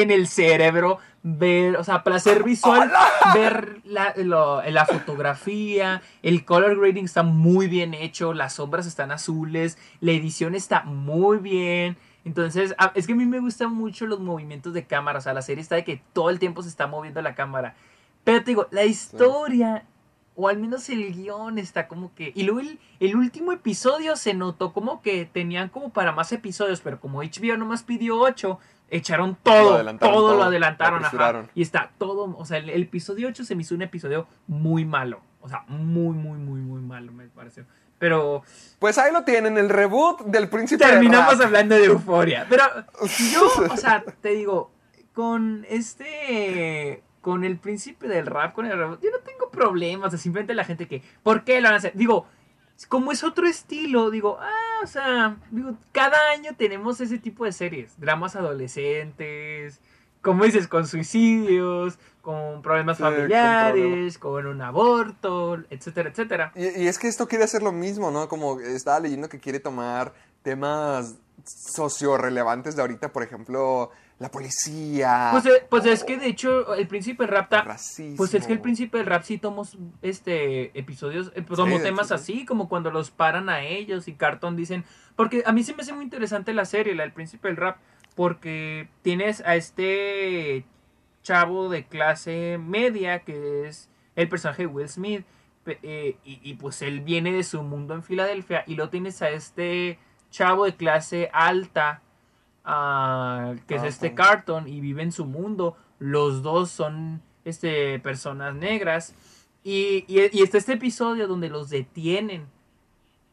en 0.00 0.10
el 0.10 0.26
cerebro, 0.28 0.98
ver, 1.22 1.76
o 1.76 1.84
sea, 1.84 2.02
placer 2.04 2.42
visual, 2.44 2.90
ver 3.34 3.80
la, 3.84 4.12
lo- 4.16 4.62
la 4.62 4.86
fotografía, 4.86 6.02
el 6.22 6.44
color 6.44 6.78
grading 6.78 7.04
está 7.04 7.22
muy 7.22 7.66
bien 7.66 7.94
hecho, 7.94 8.32
las 8.34 8.54
sombras 8.54 8.86
están 8.86 9.10
azules, 9.10 9.78
la 10.00 10.12
edición 10.12 10.54
está 10.54 10.82
muy 10.84 11.38
bien. 11.38 11.96
Entonces, 12.24 12.74
a- 12.78 12.92
es 12.94 13.06
que 13.06 13.12
a 13.14 13.16
mí 13.16 13.26
me 13.26 13.40
gustan 13.40 13.72
mucho 13.74 14.06
los 14.06 14.20
movimientos 14.20 14.72
de 14.74 14.84
cámara, 14.86 15.18
o 15.18 15.22
sea, 15.22 15.32
la 15.34 15.42
serie 15.42 15.62
está 15.62 15.74
de 15.76 15.84
que 15.84 16.02
todo 16.12 16.30
el 16.30 16.38
tiempo 16.38 16.62
se 16.62 16.68
está 16.68 16.86
moviendo 16.86 17.22
la 17.22 17.34
cámara. 17.34 17.74
Pero 18.24 18.40
te 18.40 18.50
digo, 18.50 18.66
la 18.70 18.84
historia, 18.84 19.84
o 20.34 20.48
al 20.48 20.58
menos 20.58 20.88
el 20.90 21.14
guion 21.14 21.58
está 21.58 21.88
como 21.88 22.14
que... 22.14 22.32
Y 22.34 22.42
luego 22.42 22.60
el, 22.60 22.78
el 23.00 23.16
último 23.16 23.52
episodio 23.52 24.14
se 24.16 24.34
notó 24.34 24.72
como 24.72 25.00
que 25.02 25.24
tenían 25.24 25.68
como 25.70 25.90
para 25.90 26.12
más 26.12 26.30
episodios, 26.32 26.80
pero 26.80 27.00
como 27.00 27.22
HBO 27.22 27.56
nomás 27.56 27.82
pidió 27.82 28.18
8, 28.20 28.58
echaron 28.90 29.36
todo, 29.42 29.74
adelantaron 29.74 30.14
todo, 30.14 30.22
todo, 30.22 30.32
lo 30.32 30.38
lo 30.38 30.44
adelantaron, 30.44 31.04
ajá. 31.04 31.44
Y 31.54 31.62
está 31.62 31.90
todo, 31.98 32.36
o 32.36 32.44
sea, 32.44 32.58
el, 32.58 32.70
el 32.70 32.82
episodio 32.82 33.28
8 33.28 33.44
se 33.44 33.54
me 33.54 33.62
hizo 33.62 33.74
un 33.74 33.82
episodio 33.82 34.26
muy 34.46 34.84
malo. 34.84 35.20
O 35.40 35.48
sea, 35.48 35.64
muy, 35.68 36.16
muy, 36.16 36.38
muy, 36.38 36.60
muy 36.60 36.80
malo 36.80 37.12
me 37.12 37.26
pareció. 37.28 37.64
Pero 37.98 38.42
Pues 38.78 38.96
ahí 38.98 39.12
lo 39.12 39.24
tienen, 39.24 39.58
el 39.58 39.68
reboot 39.68 40.20
del 40.26 40.48
príncipe 40.48 40.84
terminamos 40.84 41.40
hablando 41.40 41.74
de 41.74 41.86
euforia. 41.86 42.46
Pero 42.48 42.64
yo, 43.32 43.50
o 43.70 43.76
sea, 43.76 44.04
te 44.20 44.30
digo, 44.30 44.70
con 45.12 45.66
este. 45.68 47.02
Con 47.20 47.44
el 47.44 47.58
príncipe 47.58 48.06
del 48.06 48.26
rap, 48.26 48.54
con 48.54 48.64
el 48.66 48.78
rap, 48.78 49.02
yo 49.02 49.10
no 49.10 49.18
tengo 49.18 49.50
problemas. 49.50 50.08
O 50.08 50.10
sea, 50.10 50.18
simplemente 50.18 50.54
la 50.54 50.64
gente 50.64 50.86
que. 50.86 51.02
¿Por 51.22 51.44
qué 51.44 51.60
lo 51.60 51.66
van 51.66 51.74
a 51.74 51.78
hacer? 51.78 51.92
Digo, 51.94 52.26
como 52.86 53.12
es 53.12 53.24
otro 53.24 53.46
estilo, 53.46 54.10
digo, 54.10 54.38
ah, 54.40 54.82
o 54.82 54.86
sea, 54.86 55.36
digo, 55.50 55.74
cada 55.92 56.30
año 56.30 56.52
tenemos 56.56 57.00
ese 57.00 57.18
tipo 57.18 57.44
de 57.44 57.52
series. 57.52 57.98
Dramas 57.98 58.36
adolescentes, 58.36 59.80
como 60.22 60.44
dices, 60.44 60.68
con 60.68 60.86
suicidios, 60.86 61.98
con 62.22 62.62
problemas 62.62 62.98
con 62.98 63.12
familiares, 63.12 64.18
con, 64.18 64.46
un 64.46 64.62
aborto, 64.62 65.58
etcétera, 65.70 66.10
etcétera. 66.10 66.52
Y, 66.54 66.84
y 66.84 66.88
es 66.88 66.98
que 66.98 67.08
esto 67.08 67.26
quiere 67.26 67.44
hacer 67.44 67.62
lo 67.62 67.72
mismo, 67.72 68.10
¿no? 68.10 68.28
Como 68.28 68.60
estaba 68.60 69.00
leyendo 69.00 69.28
que 69.28 69.40
quiere 69.40 69.60
tomar 69.60 70.12
temas 70.42 71.16
socio-relevantes 71.44 72.76
de 72.76 72.82
ahorita, 72.82 73.12
por 73.12 73.22
ejemplo, 73.22 73.90
la 74.18 74.30
policía. 74.30 75.28
Pues, 75.32 75.46
eh, 75.46 75.64
pues 75.70 75.84
es 75.86 76.02
que 76.02 76.16
de 76.16 76.26
hecho 76.26 76.74
el 76.74 76.88
príncipe 76.88 77.22
del 77.24 77.32
rap 77.32 77.48
ta- 77.50 77.62
racismo. 77.62 78.16
Pues 78.16 78.34
es 78.34 78.46
que 78.46 78.52
el 78.52 78.60
príncipe 78.60 78.98
del 78.98 79.06
rap 79.06 79.22
sí 79.22 79.38
tomó 79.38 79.66
este 80.02 80.76
episodios, 80.78 81.30
eh, 81.36 81.42
tomó 81.42 81.76
Sí, 81.76 81.82
temas 81.84 82.08
sí, 82.08 82.14
sí. 82.14 82.14
así, 82.14 82.44
como 82.44 82.68
cuando 82.68 82.90
los 82.90 83.10
paran 83.10 83.48
a 83.48 83.62
ellos 83.62 84.08
y 84.08 84.14
Carton 84.14 84.56
dicen, 84.56 84.84
porque 85.14 85.42
a 85.46 85.52
mí 85.52 85.62
se 85.62 85.74
me 85.74 85.82
hace 85.82 85.92
muy 85.92 86.04
interesante 86.04 86.52
la 86.52 86.64
serie, 86.64 86.94
la 86.94 87.04
del 87.04 87.12
príncipe 87.12 87.48
del 87.48 87.56
rap, 87.56 87.76
porque 88.16 88.88
tienes 89.02 89.40
a 89.42 89.54
este 89.54 90.64
chavo 91.22 91.68
de 91.68 91.84
clase 91.86 92.58
media 92.58 93.20
que 93.20 93.68
es 93.68 93.88
el 94.16 94.28
personaje 94.28 94.62
de 94.62 94.66
Will 94.66 94.88
Smith, 94.88 95.24
eh, 95.66 96.16
y, 96.24 96.40
y, 96.42 96.54
pues 96.54 96.80
él 96.82 97.00
viene 97.02 97.30
de 97.30 97.44
su 97.44 97.62
mundo 97.62 97.94
en 97.94 98.02
Filadelfia, 98.02 98.64
y 98.66 98.74
luego 98.74 98.90
tienes 98.90 99.20
a 99.22 99.28
este 99.30 99.98
chavo 100.30 100.64
de 100.64 100.74
clase 100.74 101.28
alta, 101.32 102.00
ah, 102.68 103.54
que 103.66 103.74
es 103.76 103.82
este 103.84 104.14
Carlton. 104.14 104.64
Carton, 104.64 104.68
y 104.68 104.80
vive 104.80 105.02
en 105.02 105.12
su 105.12 105.24
mundo. 105.24 105.76
Los 105.98 106.42
dos 106.42 106.70
son 106.70 107.20
este, 107.44 107.98
personas 108.00 108.54
negras. 108.54 109.14
Y, 109.64 110.04
y, 110.06 110.20
y 110.32 110.42
está 110.42 110.58
este 110.58 110.74
episodio 110.74 111.26
donde 111.26 111.48
los 111.48 111.68
detienen. 111.70 112.46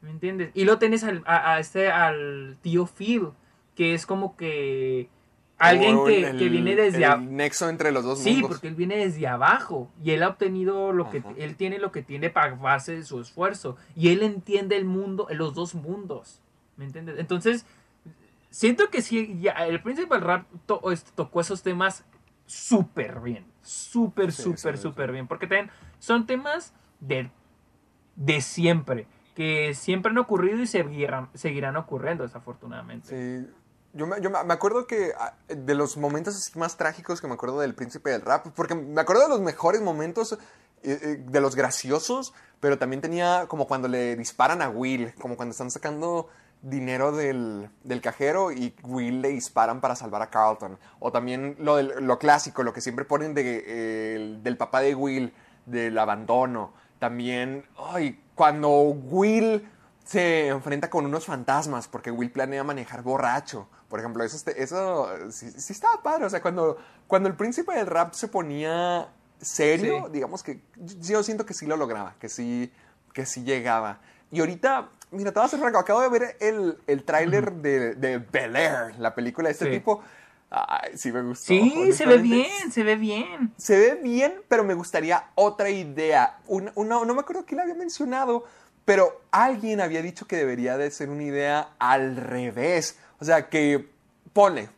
¿Me 0.02 0.10
entiendes? 0.12 0.52
Y 0.54 0.66
lo 0.66 0.78
tenés 0.80 1.04
al, 1.04 1.22
a, 1.26 1.54
a 1.54 1.60
este, 1.60 1.92
al 1.92 2.58
tío 2.62 2.86
Phil, 2.88 3.30
que 3.76 3.94
es 3.94 4.06
como 4.06 4.36
que 4.38 5.10
alguien 5.58 6.04
que, 6.06 6.30
el- 6.30 6.38
que 6.38 6.50
viene 6.50 6.76
desde 6.76 6.98
el 6.98 7.04
a- 7.06 7.18
nexo 7.18 7.70
entre 7.70 7.92
los 7.92 8.04
dos 8.04 8.20
Sí, 8.20 8.34
mundos. 8.34 8.50
porque 8.52 8.68
él 8.68 8.76
viene 8.76 8.98
desde 8.98 9.26
abajo 9.28 9.90
y 10.04 10.12
él 10.12 10.22
ha 10.24 10.28
obtenido 10.30 10.92
lo 10.92 11.10
que 11.10 11.20
Ajá. 11.20 11.32
él 11.38 11.56
tiene 11.56 11.80
lo 11.80 11.92
que 11.92 12.04
tiene 12.04 12.30
para 12.30 12.56
base 12.56 12.96
de 12.98 13.04
su 13.04 13.20
esfuerzo 13.22 13.78
y 13.96 14.10
él 14.10 14.22
entiende 14.22 14.76
el 14.76 14.86
mundo, 14.86 15.28
los 15.32 15.54
dos 15.56 15.74
mundos, 15.74 16.42
¿me 16.78 16.86
entiendes? 16.86 17.16
Entonces 17.20 17.66
siento 18.56 18.90
que 18.90 19.02
sí, 19.02 19.38
ya, 19.42 19.52
el 19.52 19.82
Principal 19.82 20.22
Rap 20.22 20.46
to- 20.66 20.92
este, 20.92 21.12
tocó 21.14 21.42
esos 21.42 21.62
temas 21.62 22.06
súper 22.46 23.20
bien, 23.20 23.46
súper, 23.62 24.32
súper, 24.32 24.78
súper 24.78 25.12
bien, 25.12 25.28
porque 25.28 25.46
también 25.46 25.70
son 26.00 26.26
temas 26.26 26.74
de, 27.02 27.30
de 28.16 28.40
siempre, 28.42 29.08
que 29.36 29.74
siempre 29.74 30.12
han 30.12 30.18
ocurrido 30.20 30.62
y 30.62 30.68
seguirán, 30.68 31.30
seguirán 31.34 31.76
ocurriendo, 31.76 32.24
desafortunadamente. 32.24 33.10
Sí. 33.10 33.52
Yo, 33.92 34.08
me, 34.08 34.22
yo 34.22 34.30
me 34.30 34.54
acuerdo 34.54 34.88
que 34.88 35.12
ah, 35.20 35.34
de 35.48 35.76
los 35.76 35.98
momentos 35.98 36.36
así 36.36 36.58
más 36.58 36.78
trágicos 36.78 37.20
que 37.20 37.28
me 37.28 37.34
acuerdo 37.34 37.60
del 37.60 37.76
príncipe 37.76 38.10
del 38.12 38.22
rap, 38.22 38.48
porque 38.56 38.74
me 38.76 39.02
acuerdo 39.02 39.24
de 39.24 39.30
los 39.30 39.42
mejores 39.42 39.82
momentos, 39.82 40.34
eh, 40.84 41.00
eh, 41.02 41.24
de 41.26 41.42
los 41.42 41.56
graciosos, 41.56 42.34
pero 42.62 42.78
también 42.78 43.02
tenía 43.02 43.48
como 43.48 43.68
cuando 43.68 43.88
le 43.90 44.16
disparan 44.16 44.62
a 44.62 44.70
Will, 44.70 45.14
como 45.16 45.36
cuando 45.36 45.52
están 45.52 45.72
sacando 45.72 46.30
dinero 46.70 47.12
del, 47.12 47.70
del 47.84 48.02
cajero 48.02 48.52
y 48.52 48.76
Will 48.84 49.22
le 49.22 49.30
disparan 49.30 49.82
para 49.82 49.96
salvar 49.96 50.22
a 50.24 50.30
Carlton. 50.30 50.78
O 51.00 51.12
también 51.12 51.56
lo, 51.60 51.76
del- 51.76 52.06
lo 52.06 52.18
clásico, 52.18 52.64
lo 52.64 52.74
que 52.74 52.82
siempre 52.82 53.06
ponen 53.06 53.34
de, 53.36 53.58
eh, 53.68 54.16
el- 54.16 54.44
del 54.44 54.58
papá 54.58 54.82
de 54.82 54.96
Will, 54.96 55.32
del 55.68 55.98
abandono. 55.98 56.74
También, 57.00 57.66
ay, 57.78 58.20
cuando 58.34 58.70
Will 58.80 59.68
se 60.06 60.48
enfrenta 60.48 60.90
con 60.90 61.06
unos 61.06 61.26
fantasmas 61.26 61.88
porque 61.88 62.10
Will 62.12 62.32
planea 62.32 62.64
manejar 62.64 63.04
borracho. 63.04 63.68
Por 63.88 64.00
ejemplo, 64.00 64.24
eso, 64.24 64.36
este- 64.36 64.62
eso 64.64 65.08
sí, 65.32 65.52
sí 65.52 65.74
estaba 65.74 66.02
padre. 66.02 66.26
O 66.26 66.30
sea, 66.30 66.42
cuando, 66.42 66.78
cuando 67.08 67.30
el 67.30 67.36
príncipe 67.36 67.74
del 67.76 67.86
rap 67.88 68.14
se 68.14 68.28
ponía 68.28 69.08
serio, 69.40 70.06
Sí. 70.08 70.12
digamos 70.14 70.42
que 70.42 70.62
yo 71.00 71.22
siento 71.22 71.46
que 71.46 71.54
sí 71.54 71.68
lo 71.68 71.78
lograba, 71.78 72.16
que 72.20 72.30
sí, 72.30 72.72
que 73.14 73.26
sí 73.28 73.44
llegaba. 73.44 74.00
Y 74.32 74.40
ahorita, 74.40 74.90
mira, 75.12 75.32
te 75.32 75.40
voy 75.40 75.44
a 75.44 75.46
hacer 75.48 75.60
franco, 75.60 75.80
acabo 75.80 76.02
de 76.02 76.10
ver 76.10 76.38
el, 76.40 76.78
el 76.88 77.04
tráiler 77.04 77.52
de, 77.54 77.96
de 77.96 78.18
Bel 78.20 78.56
Air, 78.56 78.96
la 79.00 79.14
película 79.16 79.48
de 79.50 79.54
este 79.54 79.66
Sí. 79.66 79.72
tipo. 79.72 80.04
Ay, 80.50 80.92
sí 80.98 81.12
me 81.12 81.22
gustó. 81.24 81.48
Sí, 81.48 81.92
se 81.92 82.06
ve 82.06 82.18
bien, 82.20 82.72
se 82.72 82.84
ve 82.84 82.96
bien. 82.96 83.54
Se 83.58 83.78
ve 83.78 84.00
bien, 84.02 84.36
pero 84.48 84.64
me 84.64 84.74
gustaría 84.74 85.26
otra 85.36 85.70
idea. 85.70 86.38
Una, 86.48 86.72
una- 86.76 87.04
no 87.04 87.14
me 87.14 87.20
acuerdo 87.22 87.46
quién 87.46 87.58
la 87.58 87.64
había 87.64 87.76
mencionado, 87.76 88.46
pero 88.86 89.22
alguien 89.32 89.82
había 89.82 90.02
dicho 90.02 90.28
que 90.28 90.38
debería 90.38 90.78
de 90.78 90.92
ser 90.92 91.10
una 91.10 91.24
idea 91.24 91.70
al 91.80 92.16
revés. 92.16 92.98
O 93.20 93.26
sea, 93.26 93.50
que 93.50 93.90
pone, 94.34 94.70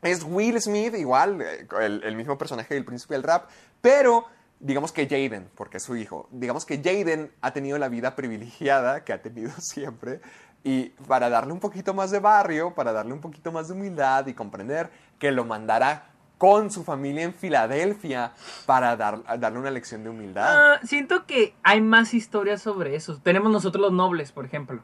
es 0.00 0.24
Will 0.24 0.60
Smith, 0.60 0.94
igual, 0.96 1.40
eh, 1.42 1.66
el, 1.80 2.02
el 2.02 2.16
mismo 2.16 2.36
personaje 2.38 2.74
del 2.74 2.84
príncipe 2.84 3.14
del 3.14 3.22
rap, 3.22 3.48
pero 3.80 4.24
digamos 4.62 4.92
que 4.92 5.06
Jaden, 5.06 5.50
porque 5.54 5.76
es 5.76 5.82
su 5.82 5.96
hijo, 5.96 6.28
digamos 6.30 6.64
que 6.64 6.78
Jaden 6.82 7.30
ha 7.42 7.52
tenido 7.52 7.76
la 7.78 7.88
vida 7.88 8.14
privilegiada 8.16 9.04
que 9.04 9.12
ha 9.12 9.20
tenido 9.20 9.50
siempre, 9.58 10.20
y 10.64 10.90
para 11.08 11.28
darle 11.28 11.52
un 11.52 11.60
poquito 11.60 11.92
más 11.92 12.10
de 12.10 12.20
barrio, 12.20 12.72
para 12.74 12.92
darle 12.92 13.12
un 13.12 13.20
poquito 13.20 13.52
más 13.52 13.68
de 13.68 13.74
humildad 13.74 14.26
y 14.28 14.34
comprender 14.34 14.88
que 15.18 15.30
lo 15.32 15.44
mandara 15.44 16.06
con 16.38 16.70
su 16.70 16.82
familia 16.82 17.22
en 17.24 17.34
Filadelfia 17.34 18.32
para 18.66 18.96
dar, 18.96 19.22
darle 19.38 19.58
una 19.58 19.70
lección 19.70 20.02
de 20.04 20.10
humildad. 20.10 20.74
Ah, 20.74 20.80
siento 20.84 21.26
que 21.26 21.54
hay 21.62 21.80
más 21.80 22.14
historias 22.14 22.62
sobre 22.62 22.96
eso. 22.96 23.20
Tenemos 23.22 23.52
nosotros 23.52 23.80
los 23.82 23.92
nobles, 23.92 24.32
por 24.32 24.44
ejemplo. 24.44 24.82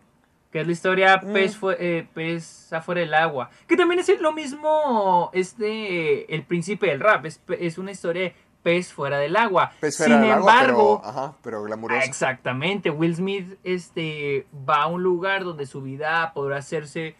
Que 0.52 0.60
es 0.60 0.66
la 0.66 0.72
historia 0.72 1.16
Mm. 1.22 1.32
pez, 1.32 1.56
fue- 1.56 1.76
eh, 1.80 2.08
pez 2.14 2.72
afuera 2.72 3.00
del 3.00 3.12
agua. 3.12 3.50
Que 3.66 3.76
también 3.76 3.98
es 4.00 4.08
lo 4.20 4.32
mismo 4.32 5.30
este, 5.34 6.32
el 6.34 6.44
príncipe 6.44 6.86
del 6.86 7.00
rap. 7.00 7.26
Es, 7.26 7.76
una 7.78 7.90
historia 7.90 8.32
pez 8.62 8.92
fuera 8.92 9.18
del 9.18 9.36
agua. 9.36 9.72
Fuera 9.80 9.92
Sin 9.92 10.20
del 10.20 10.30
agua, 10.32 10.52
embargo, 10.52 11.00
pero, 11.02 11.10
ajá, 11.10 11.34
pero 11.42 11.62
glamuroso. 11.62 12.02
Exactamente. 12.04 12.90
Will 12.90 13.14
Smith 13.14 13.58
este, 13.64 14.46
va 14.68 14.82
a 14.82 14.86
un 14.88 15.02
lugar 15.02 15.44
donde 15.44 15.66
su 15.66 15.80
vida 15.82 16.32
podrá 16.34 16.56
hacerse, 16.58 17.14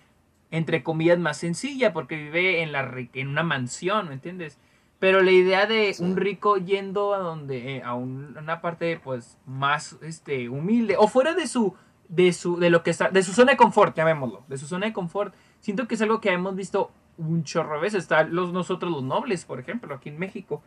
entre 0.51 0.83
comillas, 0.83 1.19
más 1.19 1.37
sencilla 1.39 1.93
porque 1.93 2.17
vive 2.17 2.63
en, 2.63 2.73
la, 2.73 2.91
en 3.15 3.29
una 3.29 3.43
mansión, 3.43 4.09
¿me 4.09 4.15
entiendes? 4.15 4.59
Pero 4.99 5.23
la 5.23 5.31
idea 5.31 5.67
de 5.67 5.95
Sí. 5.95 6.03
un 6.03 6.17
rico 6.17 6.57
yendo 6.57 7.15
a 7.15 7.19
donde 7.19 7.77
eh, 7.77 7.83
a 7.85 7.95
un- 7.95 8.37
una 8.37 8.61
parte 8.61 8.99
pues 9.03 9.39
más 9.47 9.97
este 10.03 10.49
humilde 10.49 10.97
o 10.99 11.07
fuera 11.07 11.35
de 11.35 11.47
su 11.47 11.75
de 12.09 12.33
su 12.33 12.59
de 12.59 12.69
lo 12.71 12.83
que 12.83 12.91
está 12.91 13.09
de 13.11 13.23
su 13.23 13.33
zona 13.33 13.53
de 13.53 13.57
confort, 13.59 13.95
llamémoslo, 13.97 14.43
de 14.49 14.59
su 14.59 14.67
zona 14.67 14.87
de 14.87 14.93
confort, 14.93 15.35
siento 15.61 15.87
que 15.87 15.95
es 15.95 16.03
algo 16.03 16.21
que 16.21 16.33
hemos 16.33 16.57
visto 16.57 16.91
un 17.17 17.45
chorro 17.45 17.75
de 17.77 17.81
veces, 17.83 18.03
está 18.03 18.25
los 18.25 18.53
nosotros 18.53 18.91
los 18.91 19.03
nobles, 19.05 19.45
por 19.45 19.61
ejemplo, 19.61 19.95
aquí 19.95 20.09
en 20.09 20.19
México. 20.19 20.63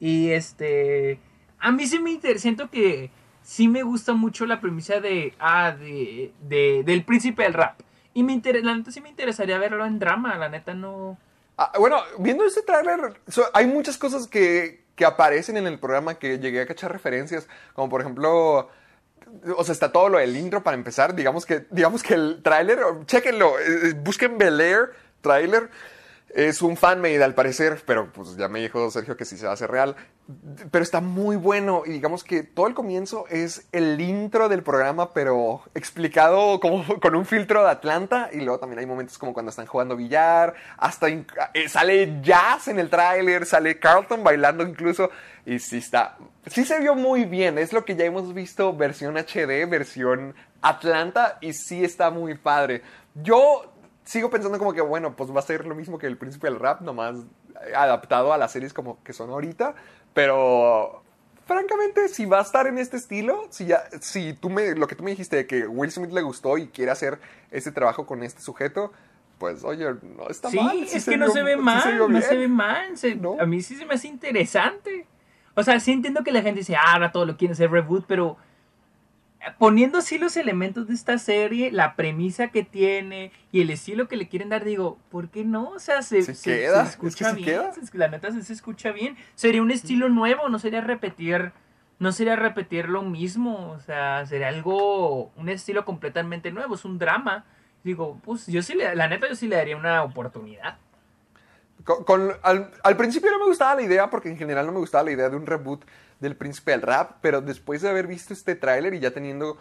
Y 0.00 0.30
este. 0.30 1.18
A 1.58 1.72
mí 1.72 1.86
sí 1.86 1.98
me 1.98 2.10
interesa. 2.10 2.42
Siento 2.42 2.70
que 2.70 3.10
sí 3.42 3.68
me 3.68 3.82
gusta 3.82 4.12
mucho 4.12 4.46
la 4.46 4.60
premisa 4.60 5.00
de. 5.00 5.34
Ah, 5.38 5.72
de, 5.78 6.32
de- 6.42 6.82
del 6.84 7.04
príncipe 7.04 7.42
del 7.42 7.54
rap. 7.54 7.80
Y 8.14 8.22
me 8.22 8.32
interesa. 8.32 8.66
La 8.66 8.76
neta 8.76 8.90
sí 8.90 9.00
me 9.00 9.08
interesaría 9.08 9.58
verlo 9.58 9.84
en 9.86 9.98
drama. 9.98 10.36
La 10.36 10.48
neta 10.48 10.74
no. 10.74 11.18
Ah, 11.58 11.72
bueno, 11.78 11.98
viendo 12.18 12.44
este 12.44 12.60
tráiler, 12.62 13.18
so- 13.28 13.48
hay 13.54 13.66
muchas 13.66 13.96
cosas 13.96 14.26
que, 14.26 14.84
que 14.94 15.06
aparecen 15.06 15.56
en 15.56 15.66
el 15.66 15.78
programa 15.78 16.18
que 16.18 16.38
llegué 16.38 16.60
a 16.60 16.66
cachar 16.66 16.92
referencias, 16.92 17.48
como 17.72 17.88
por 17.88 18.02
ejemplo, 18.02 18.68
o 19.56 19.64
sea, 19.64 19.72
está 19.72 19.90
todo 19.90 20.10
lo 20.10 20.18
del 20.18 20.36
intro 20.36 20.62
para 20.62 20.76
empezar, 20.76 21.14
digamos 21.14 21.46
que, 21.46 21.64
digamos 21.70 22.02
que 22.02 22.12
el 22.12 22.42
tráiler, 22.42 22.80
chéquenlo, 23.06 23.58
eh, 23.58 23.94
busquen 23.94 24.36
Bel 24.36 24.60
Air, 24.60 24.90
tráiler, 25.22 25.70
es 26.34 26.60
un 26.60 26.76
fanmade 26.76 27.22
al 27.22 27.34
parecer, 27.34 27.82
pero 27.86 28.12
pues 28.12 28.36
ya 28.36 28.48
me 28.48 28.60
dijo 28.60 28.90
Sergio 28.90 29.16
que 29.16 29.24
sí 29.24 29.36
se 29.36 29.46
hacer 29.46 29.70
real, 29.70 29.96
pero 30.70 30.82
está 30.82 31.00
muy 31.00 31.36
bueno 31.36 31.84
y 31.86 31.90
digamos 31.90 32.24
que 32.24 32.42
todo 32.42 32.66
el 32.66 32.74
comienzo 32.74 33.26
es 33.30 33.68
el 33.72 34.00
intro 34.00 34.48
del 34.48 34.62
programa, 34.62 35.14
pero 35.14 35.62
explicado 35.74 36.60
como 36.60 36.84
con 37.00 37.14
un 37.14 37.24
filtro 37.24 37.64
de 37.64 37.70
Atlanta 37.70 38.28
y 38.32 38.40
luego 38.40 38.58
también 38.58 38.80
hay 38.80 38.86
momentos 38.86 39.18
como 39.18 39.32
cuando 39.32 39.50
están 39.50 39.66
jugando 39.66 39.96
billar, 39.96 40.54
hasta 40.76 41.08
eh, 41.08 41.24
sale 41.68 42.18
jazz 42.22 42.68
en 42.68 42.80
el 42.80 42.90
tráiler, 42.90 43.46
sale 43.46 43.78
Carlton 43.78 44.22
bailando 44.24 44.64
incluso 44.64 45.10
y 45.46 45.58
sí 45.58 45.78
está, 45.78 46.18
sí 46.46 46.64
se 46.64 46.80
vio 46.80 46.96
muy 46.96 47.24
bien, 47.24 47.56
es 47.56 47.72
lo 47.72 47.84
que 47.84 47.94
ya 47.94 48.04
hemos 48.04 48.34
visto 48.34 48.76
versión 48.76 49.16
HD, 49.16 49.66
versión 49.68 50.34
Atlanta 50.60 51.38
y 51.40 51.52
sí 51.52 51.84
está 51.84 52.10
muy 52.10 52.34
padre. 52.34 52.82
Yo 53.14 53.72
sigo 54.06 54.30
pensando 54.30 54.58
como 54.58 54.72
que 54.72 54.80
bueno, 54.80 55.14
pues 55.14 55.30
va 55.30 55.40
a 55.40 55.42
ser 55.42 55.66
lo 55.66 55.74
mismo 55.74 55.98
que 55.98 56.06
el 56.06 56.16
príncipe 56.16 56.46
del 56.46 56.58
rap, 56.58 56.80
nomás 56.80 57.16
adaptado 57.74 58.32
a 58.32 58.38
las 58.38 58.52
series 58.52 58.72
como 58.72 59.02
que 59.04 59.12
son 59.12 59.28
ahorita, 59.30 59.74
pero 60.14 61.02
francamente, 61.44 62.08
si 62.08 62.24
va 62.24 62.38
a 62.38 62.42
estar 62.42 62.66
en 62.66 62.78
este 62.78 62.96
estilo, 62.96 63.46
si 63.50 63.66
ya, 63.66 63.84
si 64.00 64.32
tú 64.32 64.50
me, 64.50 64.74
lo 64.74 64.86
que 64.88 64.94
tú 64.96 65.04
me 65.04 65.10
dijiste 65.10 65.36
de 65.36 65.46
que 65.46 65.66
Will 65.66 65.90
Smith 65.92 66.10
le 66.12 66.22
gustó 66.22 66.58
y 66.58 66.68
quiere 66.68 66.90
hacer 66.90 67.18
este 67.50 67.70
trabajo 67.70 68.06
con 68.06 68.22
este 68.22 68.40
sujeto, 68.42 68.92
pues 69.38 69.62
oye, 69.64 69.84
no 70.16 70.28
está 70.28 70.50
Sí, 70.50 70.56
mal. 70.56 70.82
es 70.82 71.04
se 71.04 71.10
que 71.10 71.16
no 71.18 71.26
vio- 71.26 71.32
se 71.34 71.42
ve 71.42 71.52
sí 71.56 71.60
mal. 71.60 71.98
no 72.10 72.20
se 72.22 72.36
ve 72.36 72.48
mal. 72.48 72.96
se- 72.96 73.14
¿No? 73.16 73.36
A 73.38 73.46
mí 73.46 73.60
sí 73.62 73.76
se 73.76 73.84
me 73.84 73.94
hace 73.94 74.08
interesante. 74.08 75.06
O 75.54 75.62
sea, 75.62 75.78
sí 75.78 75.92
entiendo 75.92 76.24
que 76.24 76.32
la 76.32 76.42
gente 76.42 76.60
dice, 76.60 76.74
ah, 76.76 76.94
ahora 76.94 77.12
todo 77.12 77.26
lo 77.26 77.36
quieren 77.36 77.52
hacer 77.52 77.70
reboot, 77.70 78.06
pero 78.08 78.36
eh, 78.36 78.45
poniendo 79.58 79.98
así 79.98 80.18
los 80.18 80.36
elementos 80.36 80.88
de 80.88 80.94
esta 80.94 81.18
serie, 81.18 81.70
la 81.72 81.94
premisa 81.96 82.48
que 82.48 82.62
tiene 82.62 83.32
y 83.52 83.60
el 83.60 83.70
estilo 83.70 84.08
que 84.08 84.16
le 84.16 84.28
quieren 84.28 84.48
dar, 84.48 84.64
digo, 84.64 84.98
¿por 85.10 85.28
qué 85.30 85.44
no? 85.44 85.70
O 85.70 85.78
sea, 85.78 86.02
se, 86.02 86.22
Sí 86.22 86.34
se- 86.34 86.58
queda, 86.60 86.84
se 86.84 86.90
es 86.90 86.96
que 86.96 87.06
escucha 87.08 87.32
bien. 87.32 87.62
se- 87.86 87.98
la 87.98 88.08
neta 88.08 88.32
se, 88.32 88.42
se 88.42 88.52
escucha 88.52 88.92
bien. 88.92 89.16
Sería 89.34 89.62
un 89.62 89.70
estilo 89.70 90.08
nuevo, 90.08 90.48
no 90.48 90.58
sería 90.58 90.80
repetir. 90.80 91.52
No 91.98 92.12
sería 92.12 92.36
repetir 92.36 92.90
lo 92.90 93.00
mismo, 93.02 93.70
o 93.70 93.80
sea, 93.80 94.26
sería 94.26 94.48
algo, 94.48 95.30
un 95.36 95.48
estilo 95.48 95.86
completamente 95.86 96.50
nuevo, 96.52 96.74
es 96.74 96.84
un 96.84 96.98
drama. 96.98 97.46
Digo, 97.84 98.20
pues 98.22 98.46
yo 98.48 98.60
sí, 98.62 98.74
le, 98.74 98.94
la 98.94 99.08
neta, 99.08 99.28
yo 99.28 99.34
sí 99.34 99.48
le 99.48 99.56
daría 99.56 99.76
una 99.78 100.02
oportunidad. 100.02 100.76
Al, 102.42 102.96
principio 102.96 103.30
no 103.30 103.38
me 103.38 103.46
gustaba 103.46 103.76
la 103.76 103.82
idea 103.82 104.10
porque 104.10 104.28
en 104.28 104.36
general 104.36 104.66
no 104.66 104.72
me 104.72 104.78
gustaba 104.78 105.04
la 105.04 105.12
idea 105.12 105.28
de 105.28 105.36
un 105.36 105.46
reboot 105.46 105.84
del 106.20 106.36
príncipe 106.36 106.72
del 106.72 106.82
rap, 106.82 107.18
pero 107.20 107.40
después 107.40 107.82
de 107.82 107.88
haber 107.88 108.06
visto 108.06 108.32
este 108.32 108.54
tráiler 108.54 108.94
y 108.94 109.00
ya 109.00 109.12
teniendo... 109.12 109.58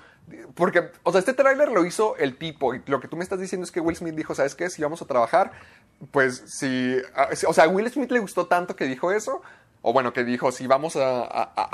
Porque, 0.56 0.90
o 1.04 1.12
sea, 1.12 1.20
este 1.20 1.34
tráiler 1.34 1.70
lo 1.70 1.86
hizo 1.86 2.16
el 2.18 2.38
tipo 2.38 2.74
y 2.74 2.82
lo 2.88 3.00
que 3.00 3.08
tú 3.08 3.16
me 3.16 3.24
estás 3.24 3.40
diciendo 3.40 3.64
es 3.64 3.72
que 3.72 3.80
Will 3.80 3.96
Smith 3.96 4.16
dijo, 4.16 4.34
¿sabes 4.34 4.56
qué? 4.56 4.70
Si 4.70 4.82
vamos 4.82 5.02
a 5.02 5.06
trabajar, 5.06 5.52
pues 6.12 6.44
si... 6.48 6.98
O 7.48 7.54
sea, 7.54 7.66
a 7.66 7.68
Will 7.68 7.90
Smith 7.92 8.12
le 8.12 8.20
gustó 8.20 8.48
tanto 8.48 8.76
que 8.76 8.86
dijo 8.86 9.12
eso, 9.12 9.42
o 9.82 9.94
bueno, 9.94 10.14
que 10.14 10.24
dijo, 10.24 10.52
si 10.52 10.66
vamos 10.66 10.96
a 10.96 11.24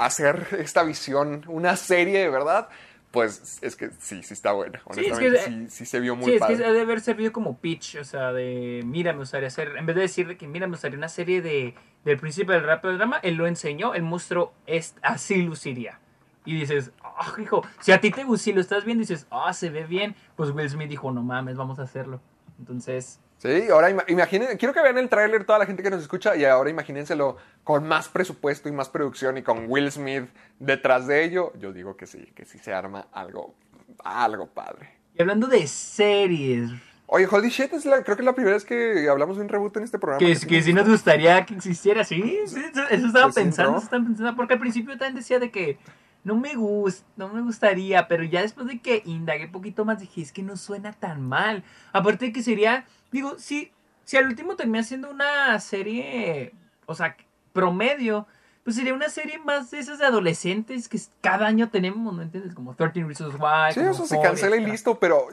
hacer 0.04 0.48
esta 0.60 0.84
visión, 0.84 1.46
una 1.48 1.78
serie 1.78 2.20
de 2.20 2.30
verdad, 2.30 2.68
pues 3.12 3.60
es 3.62 3.76
que 3.76 3.92
sí, 4.00 4.24
sí 4.24 4.34
está 4.34 4.54
buena. 4.54 4.80
Sí, 4.80 5.02
es 5.06 5.12
Honestamente, 5.12 5.38
que- 5.38 5.44
sí, 5.44 5.70
sí 5.70 5.86
se 5.86 6.00
vio 6.00 6.16
muy 6.16 6.26
sí, 6.26 6.34
es 6.36 6.40
padre. 6.40 6.58
que 6.58 6.64
debe 6.64 6.82
haber 6.82 7.02
servido 7.02 7.32
como 7.34 7.58
pitch, 7.58 7.98
o 7.98 8.04
sea, 8.06 8.32
de, 8.32 8.82
mira, 8.86 9.12
me 9.14 9.20
gustaría 9.20 9.48
hacer, 9.50 9.76
en 9.78 9.86
vez 9.86 9.96
de 9.96 10.02
decirle 10.04 10.38
que, 10.38 10.48
mira, 10.48 10.68
me 10.68 10.72
gustaría 10.72 10.98
una 10.98 11.10
serie 11.10 11.42
de, 11.42 11.76
del 12.06 12.18
príncipe 12.18 12.54
del 12.54 12.64
rap 12.64 12.84
del 12.86 12.98
drama, 12.98 13.18
él 13.24 13.36
lo 13.36 13.48
enseñó, 13.48 13.94
él 13.94 14.04
mostró, 14.04 14.54
es, 14.66 14.96
así 15.02 15.42
luciría. 15.42 16.00
Y 16.46 16.56
dices, 16.56 16.92
ah, 17.04 17.34
hijo, 17.38 17.64
si 17.82 17.92
a 17.92 18.00
ti 18.02 18.10
te 18.12 18.24
gusta, 18.24 18.44
si 18.46 18.54
lo 18.54 18.62
estás 18.62 18.84
viendo 18.86 19.02
dices, 19.02 19.28
ah, 19.30 19.54
se 19.54 19.70
ve 19.70 19.84
bien, 19.86 20.16
pues 20.36 20.50
Will 20.52 20.70
Smith 20.70 20.90
dijo, 20.90 21.12
no 21.12 21.22
mames, 21.22 21.56
vamos 21.58 21.78
a 21.80 21.84
hacerlo. 21.84 22.20
Entonces, 22.60 23.20
Sí, 23.42 23.70
ahora 23.72 23.90
ima- 23.90 24.04
imaginen, 24.08 24.56
quiero 24.60 24.72
que 24.72 24.82
vean 24.84 25.00
el 25.00 25.10
tráiler 25.10 25.44
toda 25.46 25.58
la 25.58 25.66
gente 25.66 25.82
que 25.82 25.90
nos 25.90 26.00
escucha 26.04 26.36
y 26.36 26.46
ahora 26.46 26.70
imagínenselo 26.70 27.38
con 27.64 27.88
más 27.88 28.08
presupuesto 28.08 28.70
y 28.70 28.72
más 28.72 28.88
producción 28.90 29.36
y 29.36 29.42
con 29.42 29.66
Will 29.68 29.92
Smith 29.92 30.26
detrás 30.60 31.08
de 31.08 31.24
ello. 31.24 31.52
Yo 31.60 31.74
digo 31.74 31.98
que 31.98 32.06
sí, 32.06 32.20
que 32.36 32.46
sí 32.46 32.60
se 32.60 32.72
arma 32.72 33.08
algo, 33.12 33.56
algo 34.04 34.46
padre. 34.46 34.92
Y 35.16 35.22
hablando 35.24 35.48
de 35.48 35.66
series, 35.66 36.70
Oye, 37.14 37.28
Holy 37.30 37.50
Shit, 37.50 37.74
es 37.74 37.84
la- 37.86 38.04
creo 38.04 38.16
que 38.16 38.22
es 38.22 38.26
la 38.26 38.34
primera 38.36 38.54
vez 38.56 38.64
que 38.64 39.10
hablamos 39.10 39.36
de 39.38 39.42
un 39.44 39.50
reboot 39.50 39.76
en 39.76 39.84
este 39.84 39.98
programa. 40.00 40.20
que, 40.26 40.34
sí 40.36 40.46
que 40.48 40.62
sí 40.62 40.72
nos 40.72 40.88
gustaría 40.88 41.44
que 41.46 41.56
existiera, 41.56 42.04
sí, 42.06 42.22
sí, 42.46 42.62
eso, 42.72 42.84
eso 42.90 43.08
estaba 43.08 43.32
sí 43.34 43.42
pensando, 43.42 43.72
eso 43.78 43.84
estaba 43.86 44.06
pensando, 44.06 44.36
porque 44.38 44.54
al 44.54 44.60
principio 44.62 44.92
también 44.98 45.16
decía 45.16 45.38
de 45.40 45.50
que 45.52 45.78
no 46.24 46.36
me 46.36 46.54
gusta, 46.56 47.04
no 47.18 47.28
me 47.28 47.42
gustaría, 47.42 48.08
pero 48.08 48.24
ya 48.24 48.44
después 48.44 48.66
de 48.68 48.80
que 48.80 49.02
indagué 49.06 49.46
un 49.48 49.52
poquito 49.52 49.84
más 49.84 50.00
dije, 50.00 50.22
es 50.22 50.32
que 50.32 50.44
no 50.44 50.56
suena 50.56 50.94
tan 50.94 51.22
mal. 51.28 51.64
Aparte 51.92 52.26
de 52.28 52.32
que 52.32 52.44
sería, 52.44 52.86
digo, 53.12 53.38
si, 53.40 53.72
si 54.04 54.18
al 54.18 54.26
último 54.28 54.56
termina 54.56 54.84
siendo 54.84 55.10
una 55.10 55.60
serie, 55.60 56.54
o 56.86 56.96
sea, 56.96 57.16
promedio, 57.54 58.28
pues 58.64 58.76
sería 58.76 58.94
una 58.94 59.10
serie 59.10 59.40
más 59.40 59.72
de 59.72 59.80
esas 59.80 59.98
de 60.00 60.06
adolescentes 60.06 60.88
que 60.88 61.00
cada 61.22 61.48
año 61.48 61.70
tenemos, 61.70 62.14
¿no 62.14 62.22
entiendes? 62.22 62.54
Como 62.54 62.76
13 62.76 63.04
Reasons 63.04 63.34
Why. 63.40 63.74
Sí, 63.74 63.80
como 63.80 63.92
eso 63.92 64.06
se 64.06 64.22
cancela 64.22 64.56
y 64.56 64.64
listo, 64.66 65.00
pero 65.00 65.28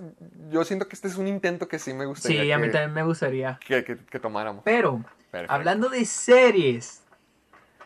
yo 0.51 0.65
siento 0.65 0.89
que 0.89 0.97
este 0.97 1.09
es 1.09 1.17
un 1.17 1.27
intento 1.29 1.69
que 1.69 1.79
sí 1.79 1.93
me 1.93 2.05
Sí, 2.05 2.09
gustaría 2.09 2.55
a 2.55 2.59
mí 2.59 2.67
que, 2.69 2.73
también 2.73 2.95
me 2.95 3.03
gustaría. 3.05 3.59
que- 3.67 3.85
que- 3.85 3.97
que 3.99 4.19
tomáramos. 4.19 4.63
Pero, 4.65 5.05
Perfecto. 5.31 5.53
hablando 5.53 5.89
de 5.91 6.05
series, 6.07 7.03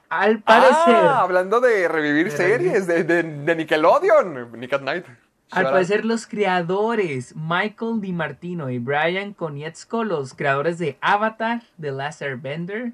al 0.09 0.39
parecer, 0.41 0.95
Ah, 0.95 1.23
hablando 1.23 1.61
de 1.61 1.89
revivir 1.89 2.31
De 2.31 2.37
series 2.37 2.87
de, 2.87 3.03
de- 3.03 3.23
de 3.25 3.57
Nickelodeon, 3.57 4.53
Nick 4.61 4.73
at 4.75 4.83
Night. 4.83 5.07
Al 5.53 5.65
parecer 5.65 6.05
los 6.05 6.27
creadores, 6.27 7.37
Michael 7.37 8.01
DiMartino 8.01 8.71
y 8.71 8.79
Brian 8.79 9.35
Konietzko, 9.35 10.03
los 10.03 10.35
creadores 10.35 10.79
de 10.79 10.97
Avatar, 11.01 11.63
The 11.81 11.93
Last 11.93 12.23
Airbender, 12.23 12.93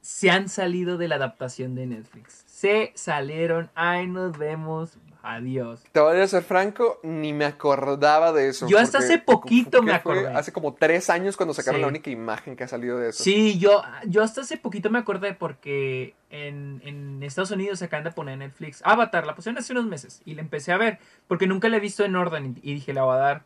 se 0.00 0.30
han 0.30 0.48
salido 0.48 0.98
de 0.98 1.08
la 1.08 1.16
adaptación 1.16 1.74
de 1.74 1.86
Netflix. 1.86 2.44
Se 2.46 2.92
salieron, 2.94 3.70
ay, 3.74 4.06
nos 4.06 4.38
vemos, 4.38 4.98
adiós. 5.24 5.82
Te 5.90 6.00
voy 6.00 6.20
a 6.20 6.26
ser 6.28 6.42
franco, 6.42 7.00
ni 7.02 7.32
me 7.32 7.44
acordaba 7.44 8.32
de 8.32 8.48
eso. 8.48 8.68
Yo 8.68 8.78
hasta 8.78 8.98
hace 8.98 9.18
poquito 9.18 9.80
¿qué 9.80 9.86
me 9.86 9.92
acordé. 9.92 10.28
Hace 10.28 10.52
como 10.52 10.74
tres 10.74 11.10
años 11.10 11.36
cuando 11.36 11.54
sacaron 11.54 11.78
Sí. 11.78 11.82
la 11.82 11.88
única 11.88 12.10
imagen 12.10 12.56
que 12.56 12.64
ha 12.64 12.68
salido 12.68 12.98
de 12.98 13.10
eso. 13.10 13.22
Sí, 13.22 13.58
yo, 13.58 13.82
yo 14.06 14.22
hasta 14.22 14.42
hace 14.42 14.56
poquito 14.56 14.90
me 14.90 14.98
acordé 14.98 15.32
porque 15.32 16.14
en, 16.30 16.82
en 16.84 17.22
Estados 17.22 17.50
Unidos 17.50 17.78
se 17.78 17.86
acaban 17.86 18.04
de 18.04 18.12
poner 18.12 18.38
Netflix 18.38 18.82
Avatar, 18.84 19.26
la 19.26 19.34
pusieron 19.34 19.58
hace 19.58 19.72
unos 19.72 19.86
meses 19.86 20.20
y 20.24 20.34
la 20.34 20.42
empecé 20.42 20.72
a 20.72 20.76
ver 20.76 20.98
porque 21.26 21.46
nunca 21.46 21.68
la 21.68 21.78
he 21.78 21.80
visto 21.80 22.04
en 22.04 22.16
orden 22.16 22.56
y, 22.62 22.74
dije 22.74 22.92
la 22.92 23.04
voy 23.04 23.14
a 23.16 23.18
dar, 23.18 23.44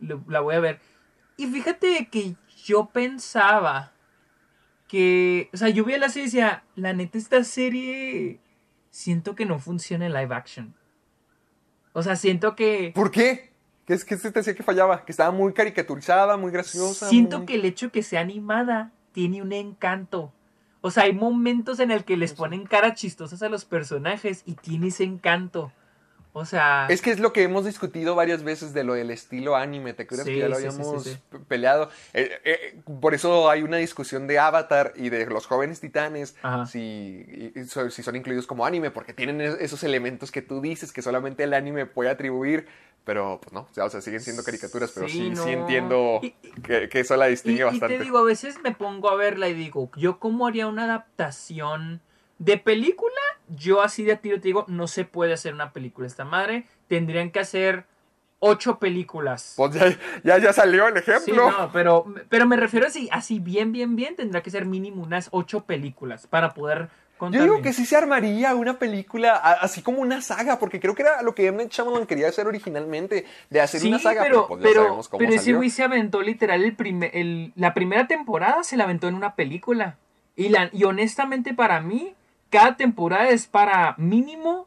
la 0.00 0.40
voy 0.40 0.54
a 0.54 0.60
ver. 0.60 0.80
Y 1.36 1.46
fíjate 1.46 2.08
que 2.10 2.34
yo 2.64 2.86
pensaba 2.86 3.92
que, 4.88 5.48
o 5.54 5.56
sea, 5.56 5.68
yo 5.68 5.84
vi 5.84 5.96
la 5.96 6.08
serie 6.08 6.24
y 6.24 6.26
decía, 6.26 6.64
la 6.74 6.92
neta 6.92 7.16
esta 7.16 7.44
serie 7.44 8.40
siento 8.90 9.36
que 9.36 9.46
no 9.46 9.58
funciona 9.60 10.06
en 10.06 10.12
live 10.12 10.34
action. 10.34 10.74
O 11.92 12.02
sea, 12.02 12.16
siento 12.16 12.54
que... 12.56 12.92
¿Por 12.94 13.10
qué? 13.10 13.50
¿Qué 13.86 13.94
es 13.94 14.04
que 14.04 14.16
se 14.16 14.30
te 14.30 14.40
decía 14.40 14.54
que 14.54 14.62
fallaba? 14.62 15.04
Que 15.04 15.10
estaba 15.12 15.32
muy 15.32 15.52
caricaturizada, 15.52 16.36
muy 16.36 16.52
graciosa. 16.52 17.08
Siento 17.08 17.38
muy- 17.38 17.46
que 17.46 17.54
el 17.56 17.64
hecho 17.64 17.86
de 17.86 17.92
que 17.92 18.02
sea 18.02 18.20
animada 18.20 18.92
tiene 19.12 19.42
un 19.42 19.52
encanto. 19.52 20.32
O 20.82 20.90
sea, 20.90 21.02
hay 21.02 21.12
momentos 21.12 21.80
en 21.80 21.90
el 21.90 22.04
que 22.04 22.16
les 22.16 22.32
ponen 22.32 22.64
caras 22.64 22.94
chistosas 22.94 23.42
a 23.42 23.48
los 23.48 23.64
personajes 23.64 24.42
y 24.46 24.54
tiene 24.54 24.86
ese 24.88 25.04
encanto. 25.04 25.72
O 26.32 26.44
sea, 26.44 26.86
Es 26.88 27.02
que 27.02 27.10
es 27.10 27.18
lo 27.18 27.32
que 27.32 27.42
hemos 27.42 27.64
discutido 27.64 28.14
varias 28.14 28.44
veces 28.44 28.72
de 28.72 28.84
lo 28.84 28.94
del 28.94 29.10
estilo 29.10 29.56
anime, 29.56 29.94
¿te 29.94 30.04
acuerdas 30.04 30.26
Sí, 30.26 30.34
que 30.34 30.38
ya 30.38 30.48
lo 30.48 30.54
sí, 30.56 30.66
habíamos 30.66 31.02
sí, 31.04 31.16
peleado? 31.48 31.90
Eh, 32.14 32.30
eh, 32.44 32.80
por 33.00 33.14
eso 33.14 33.50
hay 33.50 33.62
una 33.62 33.78
discusión 33.78 34.28
de 34.28 34.38
Avatar 34.38 34.92
y 34.94 35.08
de 35.08 35.26
los 35.26 35.46
jóvenes 35.46 35.80
titanes, 35.80 36.36
si, 36.68 37.50
y- 37.56 37.64
si 37.90 38.02
son 38.04 38.14
incluidos 38.16 38.46
como 38.46 38.64
anime, 38.64 38.90
porque 38.92 39.12
tienen 39.12 39.40
es- 39.40 39.56
esos 39.60 39.82
elementos 39.82 40.30
que 40.30 40.40
tú 40.40 40.60
dices 40.60 40.92
que 40.92 41.02
solamente 41.02 41.42
el 41.42 41.52
anime 41.52 41.86
puede 41.86 42.10
atribuir, 42.10 42.68
pero 43.04 43.40
pues 43.42 43.52
no, 43.52 43.62
o 43.62 43.74
sea, 43.74 43.86
o 43.86 43.90
sea, 43.90 44.00
siguen 44.00 44.20
siendo 44.20 44.44
caricaturas, 44.44 44.92
pero 44.94 45.08
Sí, 45.08 45.34
sí, 45.34 45.50
entiendo 45.50 46.20
Y- 46.22 46.30
que, 46.62 46.88
que 46.88 47.00
eso 47.00 47.16
la 47.16 47.26
y, 47.26 47.30
distingue 47.32 47.62
y 47.62 47.64
bastante. 47.64 47.98
te 47.98 48.04
digo, 48.04 48.18
a 48.18 48.22
veces 48.24 48.60
me 48.62 48.72
pongo 48.72 49.10
a 49.10 49.16
verla 49.16 49.48
y 49.48 49.54
digo, 49.54 49.90
yo 49.96 50.20
cómo 50.20 50.46
haría 50.46 50.68
una 50.68 50.84
adaptación 50.84 52.00
de 52.40 52.56
película, 52.56 53.14
yo 53.48 53.82
así 53.82 54.02
de 54.02 54.12
a 54.12 54.16
tiro 54.16 54.36
te 54.40 54.48
digo, 54.48 54.64
no 54.66 54.88
se 54.88 55.04
puede 55.04 55.34
hacer 55.34 55.52
una 55.52 55.72
película 55.72 56.06
esta 56.06 56.24
madre, 56.24 56.64
tendrían 56.88 57.30
que 57.30 57.38
hacer 57.38 57.84
ocho 58.38 58.78
películas. 58.78 59.52
Pues 59.56 59.74
ya, 59.74 59.94
ya, 60.24 60.38
ya 60.38 60.52
salió 60.54 60.88
el 60.88 60.94
Sí, 60.96 61.00
ejemplo. 61.00 61.50
no, 61.50 61.70
pero, 61.70 62.06
pero 62.30 62.46
me 62.46 62.56
refiero 62.56 62.86
así, 62.86 63.10
así 63.12 63.38
bien, 63.38 63.72
bien, 63.72 63.94
bien, 63.94 64.16
tendrá 64.16 64.42
que 64.42 64.50
ser 64.50 64.64
mínimo 64.64 65.02
unas 65.02 65.28
ocho 65.32 65.66
películas 65.66 66.26
para 66.26 66.54
poder 66.54 66.88
contar. 67.18 67.38
Yo 67.40 67.44
digo 67.44 67.62
que 67.62 67.74
sí 67.74 67.84
se 67.84 67.96
armaría 67.96 68.54
una 68.54 68.78
película, 68.78 69.34
así 69.34 69.82
como 69.82 69.98
una 70.00 70.22
saga, 70.22 70.58
porque 70.58 70.80
creo 70.80 70.94
que 70.94 71.02
era 71.02 71.20
lo 71.20 71.34
que 71.34 71.46
M. 71.48 71.66
Shyamalan 71.68 72.06
quería 72.06 72.28
hacer 72.28 72.46
originalmente, 72.46 73.26
de 73.50 73.60
hacer 73.60 73.82
Sí, 73.82 73.88
una 73.88 73.98
saga, 73.98 74.22
pero, 74.22 74.48
pues 74.48 74.62
ya 74.62 74.68
pero, 74.70 74.82
sabemos 74.84 75.08
cómo 75.10 75.18
pero 75.18 75.34
ese 75.34 75.52
güey 75.52 75.68
se 75.68 75.82
aventó 75.82 76.22
literal 76.22 76.64
el 76.64 76.74
primer, 76.74 77.14
el- 77.14 77.52
la 77.54 77.74
primera 77.74 78.06
temporada 78.06 78.64
se 78.64 78.78
la 78.78 78.84
aventó 78.84 79.08
en 79.08 79.14
una 79.14 79.34
película. 79.34 79.98
Y, 80.36 80.48
la, 80.48 80.70
y 80.72 80.84
honestamente 80.84 81.52
para 81.52 81.80
mí, 81.82 82.14
cada 82.50 82.76
temporada 82.76 83.28
es 83.30 83.46
para 83.46 83.94
mínimo 83.98 84.66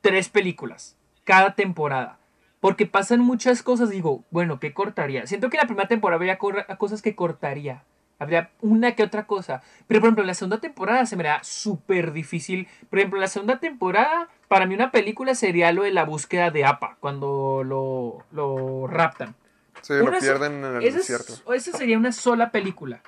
tres 0.00 0.28
películas. 0.28 0.96
Cada 1.24 1.54
temporada. 1.54 2.18
Porque 2.60 2.86
pasan 2.86 3.20
muchas 3.20 3.62
cosas. 3.62 3.90
Digo, 3.90 4.24
bueno, 4.30 4.58
¿qué 4.60 4.72
cortaría? 4.74 5.26
Siento 5.26 5.50
que 5.50 5.56
la 5.56 5.66
primera 5.66 5.88
temporada 5.88 6.16
habría 6.16 6.38
cosas 6.78 7.02
que 7.02 7.14
cortaría. 7.14 7.82
Habría 8.20 8.50
una 8.60 8.92
que 8.96 9.04
otra 9.04 9.26
cosa. 9.26 9.62
Pero 9.86 10.00
por 10.00 10.08
ejemplo, 10.08 10.24
la 10.24 10.34
segunda 10.34 10.58
temporada 10.58 11.06
se 11.06 11.14
me 11.16 11.22
da 11.24 11.38
súper 11.44 12.12
difícil. 12.12 12.66
Por 12.90 12.98
ejemplo, 12.98 13.20
la 13.20 13.28
segunda 13.28 13.60
temporada, 13.60 14.28
para 14.48 14.66
mí 14.66 14.74
una 14.74 14.90
película 14.90 15.34
sería 15.36 15.70
lo 15.72 15.84
de 15.84 15.92
la 15.92 16.04
búsqueda 16.04 16.50
de 16.50 16.64
APA, 16.64 16.96
cuando 16.98 17.62
lo, 17.64 18.24
lo 18.32 18.88
raptan. 18.88 19.36
Sí, 19.82 19.92
lo 19.94 20.06
Una 20.06 20.18
pierden 20.18 20.54
en 20.64 20.76
el 20.76 20.82
esa, 20.82 20.98
es- 20.98 21.06
desierto. 21.08 21.54
esa 21.54 21.76
sería 21.78 21.96
una 21.96 22.10
sola 22.10 22.50
película. 22.50 23.02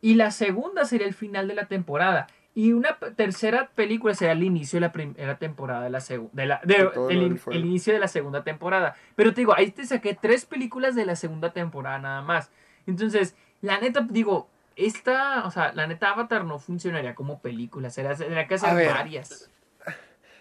Y 0.00 0.14
la 0.14 0.30
segunda 0.30 0.86
sería 0.86 1.06
el 1.06 1.14
final 1.14 1.46
de 1.46 1.54
la 1.54 1.66
temporada. 1.66 2.26
Y 2.56 2.72
una 2.72 2.96
tercera 3.16 3.68
película 3.74 4.14
sería 4.14 4.32
el 4.32 4.44
inicio 4.44 4.76
de 4.76 4.82
la 4.82 4.92
primera 4.92 5.38
temporada 5.38 5.82
de 5.82 5.90
la 5.90 6.00
segunda. 6.00 6.60
De 6.62 6.74
de- 6.74 6.90
el, 7.10 7.22
in- 7.22 7.40
inicio 7.50 7.92
de 7.92 7.98
la 7.98 8.06
segunda 8.08 8.44
temporada. 8.44 8.94
Pero 9.16 9.34
te 9.34 9.40
digo, 9.40 9.54
ahí 9.56 9.70
te 9.72 9.84
saqué 9.84 10.14
tres 10.20 10.44
películas 10.46 10.94
de 10.94 11.04
la 11.04 11.16
segunda 11.16 11.52
temporada 11.52 11.98
nada 11.98 12.22
más. 12.22 12.50
Entonces, 12.86 13.34
la 13.60 13.80
neta, 13.80 14.06
digo, 14.08 14.48
esta, 14.76 15.44
o 15.46 15.50
sea, 15.50 15.72
la 15.72 15.86
neta 15.88 16.10
Avatar 16.10 16.44
no 16.44 16.60
funcionaría 16.60 17.14
como 17.16 17.40
película. 17.40 17.90
Sería, 17.90 18.14
tendría 18.14 18.46
que 18.46 18.54
A 18.54 18.56
hacer 18.58 18.74
ver. 18.76 18.90
varias. 18.92 19.50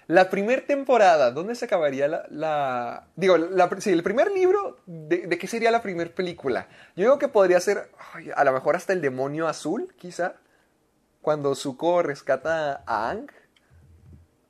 La 0.07 0.30
primera 0.30 0.61
temporada, 0.61 1.32
¿dónde 1.32 1.55
se 1.55 1.66
acabaría 1.66 2.07
la... 2.09 2.26
la- 2.30 3.07
Digo, 3.16 3.38
la, 3.38 3.70
sí, 3.80 3.89
el 3.91 4.03
primer 4.03 4.32
libro, 4.32 4.78
de, 4.86 5.26
de 5.28 5.38
qué 5.38 5.47
sería 5.47 5.72
la 5.72 5.82
primera 5.82 6.11
película? 6.11 6.68
Yo 6.95 7.03
digo 7.05 7.18
que 7.20 7.30
podría 7.30 7.59
ser, 7.61 7.89
ay, 8.14 8.30
a 8.36 8.43
lo 8.43 8.51
mejor 8.51 8.76
hasta 8.76 8.91
el 8.93 9.01
demonio 9.01 9.47
azul, 9.47 9.93
quizá, 9.97 10.34
cuando 11.24 11.56
Zuko 11.56 12.04
rescata 12.04 12.84
a 12.86 13.10
Aang. 13.10 13.32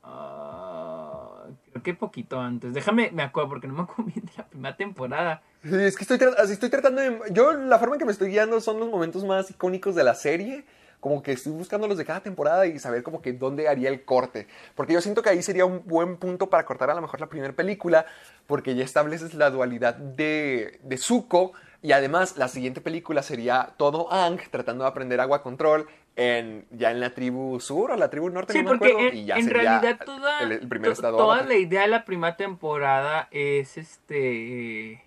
Ah, 0.01 1.45
creo 1.69 1.83
que 1.83 1.93
poquito 1.93 2.41
antes. 2.41 2.73
Déjame, 2.73 3.11
me 3.11 3.23
acuerdo, 3.23 3.49
porque 3.49 3.67
no 3.67 3.75
me 3.75 3.81
acuerdo 3.83 4.03
bien 4.13 4.25
de 4.25 4.31
la 4.35 4.47
primera 4.47 4.75
temporada. 4.75 5.43
Sí, 5.63 5.75
es 5.75 5.95
que 5.95 6.03
estoy, 6.03 6.69
tratando 6.69 7.01
de... 7.01 7.19
Yo 7.31 7.53
la 7.53 7.79
forma 7.79 7.95
en 7.95 7.99
que 7.99 8.05
me 8.05 8.11
estoy 8.11 8.31
guiando 8.31 8.59
son 8.59 8.79
los 8.79 8.89
momentos 8.89 9.23
más 9.23 9.49
icónicos 9.49 9.95
de 9.95 10.03
la 10.03 10.15
serie. 10.15 10.65
Como 10.99 11.21
que 11.21 11.33
estoy 11.33 11.53
buscando 11.53 11.87
los 11.87 11.97
de 11.97 12.05
cada 12.05 12.21
temporada 12.21 12.65
y 12.65 12.79
saber 12.79 13.03
como 13.03 13.21
que 13.21 13.33
dónde 13.33 13.67
haría 13.67 13.89
el 13.89 14.03
corte. 14.03 14.47
Porque 14.73 14.93
yo 14.93 15.01
siento 15.01 15.21
que 15.21 15.29
ahí 15.29 15.43
sería 15.43 15.65
un 15.65 15.83
buen 15.85 16.17
punto 16.17 16.49
para 16.49 16.65
cortar 16.65 16.89
a 16.89 16.95
lo 16.95 17.01
mejor 17.01 17.21
la 17.21 17.29
primera 17.29 17.53
película. 17.53 18.05
Porque 18.47 18.73
ya 18.73 18.83
estableces 18.83 19.35
la 19.35 19.51
dualidad 19.51 19.93
de, 19.95 20.79
de 20.81 20.97
Zuko. 20.97 21.53
Y 21.83 21.91
además 21.91 22.37
la 22.37 22.47
siguiente 22.47 22.79
película 22.81 23.21
sería 23.21 23.73
todo 23.77 24.11
Aang 24.11 24.39
tratando 24.49 24.85
de 24.85 24.89
aprender 24.89 25.19
agua 25.19 25.43
control 25.43 25.87
en, 26.15 26.65
ya 26.71 26.91
en 26.91 26.99
la 26.99 27.13
tribu 27.13 27.59
sur 27.59 27.91
o 27.91 27.95
la 27.95 28.09
tribu 28.09 28.29
norte. 28.29 28.53
Sí, 28.53 28.59
no 28.59 28.71
me 28.71 28.77
porque 28.77 28.91
acuerdo, 28.93 29.09
en, 29.09 29.17
y 29.17 29.25
ya 29.25 29.35
en 29.37 29.45
sería 29.45 29.61
realidad 29.79 30.05
toda, 30.05 30.39
el, 30.43 30.51
el 30.53 30.67
primer 30.67 30.89
to- 30.89 30.93
estado. 30.93 31.17
toda 31.17 31.43
la 31.43 31.55
idea 31.55 31.81
de 31.81 31.87
la 31.87 32.05
primera 32.05 32.35
temporada 32.37 33.27
es 33.31 33.77
este 33.77 35.03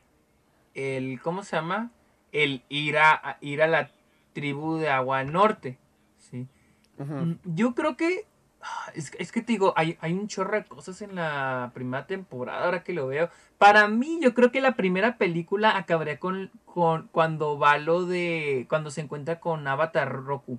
el 0.74 1.20
¿cómo 1.22 1.42
se 1.42 1.56
llama? 1.56 1.90
El 2.32 2.62
ir 2.68 2.98
a, 2.98 3.38
ir 3.40 3.62
a 3.62 3.66
la 3.66 3.90
tribu 4.32 4.76
de 4.76 4.90
agua 4.90 5.24
norte, 5.24 5.78
¿sí? 6.18 6.46
Mm, 6.98 7.32
Yo 7.44 7.74
creo 7.74 7.96
que 7.96 8.26
ah, 8.60 8.90
es, 8.94 9.12
es 9.18 9.32
que 9.32 9.40
te 9.40 9.52
digo, 9.52 9.72
hay, 9.76 9.96
hay 10.00 10.12
un 10.12 10.26
chorro 10.28 10.56
de 10.56 10.64
cosas 10.64 11.00
en 11.02 11.14
la 11.14 11.70
primera 11.72 12.06
temporada, 12.06 12.64
ahora 12.64 12.82
que 12.82 12.92
lo 12.92 13.06
veo. 13.06 13.30
Para 13.58 13.88
mí, 13.88 14.18
yo 14.20 14.34
creo 14.34 14.50
que 14.52 14.60
la 14.60 14.72
primera 14.76 15.16
película 15.16 15.76
acabaría 15.78 16.18
con, 16.18 16.50
con 16.66 17.08
cuando 17.12 17.58
va 17.58 17.78
lo 17.78 18.04
de. 18.04 18.66
cuando 18.68 18.90
se 18.90 19.00
encuentra 19.02 19.40
con 19.40 19.66
Avatar 19.66 20.12
Roku. 20.12 20.58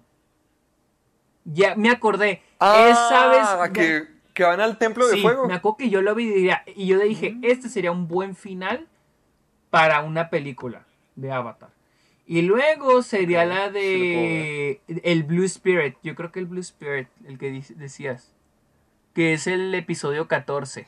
Ya 1.49 1.75
me 1.75 1.89
acordé. 1.89 2.41
Ah, 2.59 2.87
Esa 2.89 3.27
vez. 3.29 3.71
que, 3.71 4.07
que 4.33 4.43
van 4.43 4.59
al 4.59 4.77
templo 4.77 5.07
de 5.07 5.15
Sí, 5.15 5.21
fuego. 5.21 5.47
me 5.47 5.53
acuerdo 5.53 5.77
que 5.77 5.89
yo 5.89 6.01
lo 6.01 6.13
vi 6.13 6.25
y, 6.25 6.33
diría- 6.33 6.63
y 6.75 6.87
yo 6.87 6.97
le 6.97 7.05
dije, 7.05 7.37
este 7.41 7.69
sería 7.69 7.91
un 7.91 8.07
buen 8.09 8.35
final 8.35 8.87
para 9.69 10.01
una 10.01 10.29
película 10.29 10.85
de 11.15 11.31
Avatar. 11.31 11.69
Y 12.25 12.41
luego 12.41 13.01
sería 13.03 13.43
Ok, 13.43 13.47
la 13.49 13.69
de 13.71 14.81
el 14.87 15.23
Blue 15.23 15.45
Spirit. 15.45 15.95
Yo 16.03 16.13
creo 16.15 16.31
que 16.33 16.39
el 16.39 16.45
Blue 16.45 16.59
Spirit, 16.59 17.07
el 17.25 17.37
que 17.37 17.63
decías. 17.75 18.33
Que 19.13 19.31
es 19.33 19.47
el 19.47 19.73
episodio 19.73 20.27
14. 20.27 20.87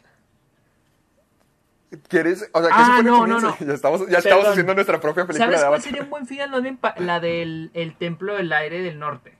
¿Quieres? 2.07 2.47
O 2.53 2.59
sea, 2.59 2.67
¿qué 2.69 2.75
Ah, 2.77 3.01
no, 3.03 3.25
no, 3.25 3.39
no. 3.39 3.57
Ya 3.59 3.73
estamos, 3.73 4.07
ya 4.09 4.19
estamos 4.19 4.45
haciendo 4.47 4.75
nuestra 4.75 4.99
propia 4.99 5.25
película 5.25 5.45
¿Sabes 5.47 5.61
de 5.61 5.67
cuál 5.67 5.81
sería 5.81 6.03
un 6.03 6.09
buen 6.09 6.27
final? 6.27 6.51
La 6.97 7.19
del 7.19 7.71
el 7.73 7.95
Templo 7.95 8.35
del 8.35 8.51
Aire 8.53 8.81
del 8.81 8.99
Norte. 8.99 9.38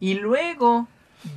Y 0.00 0.14
luego 0.14 0.88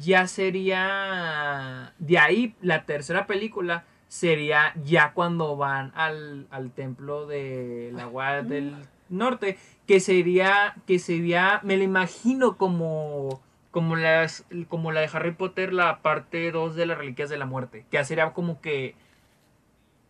ya 0.02 0.26
sería... 0.28 1.94
De 2.00 2.18
ahí, 2.18 2.56
la 2.62 2.86
tercera 2.86 3.28
película 3.28 3.84
sería 4.08 4.74
ya 4.84 5.12
cuando 5.14 5.56
van 5.58 5.92
al, 5.96 6.48
al 6.52 6.72
Templo 6.72 7.26
del 7.28 8.00
Agua 8.00 8.42
del 8.42 8.76
Norte. 9.10 9.58
Que 9.88 10.00
sería... 10.00 10.76
Que 10.88 11.00
sería... 11.00 11.60
Me 11.64 11.78
lo 11.78 11.84
imagino 11.84 12.58
como... 12.58 13.42
Como, 13.72 13.96
las, 13.96 14.46
como 14.70 14.92
la 14.92 15.02
de 15.02 15.10
Harry 15.12 15.32
Potter, 15.32 15.74
la 15.74 16.04
parte 16.04 16.52
2 16.52 16.76
de 16.76 16.86
las 16.86 16.96
Reliquias 16.98 17.30
de 17.32 17.38
la 17.38 17.48
Muerte. 17.48 17.86
Que 17.90 18.04
sería 18.06 18.32
como 18.32 18.62
que... 18.62 18.96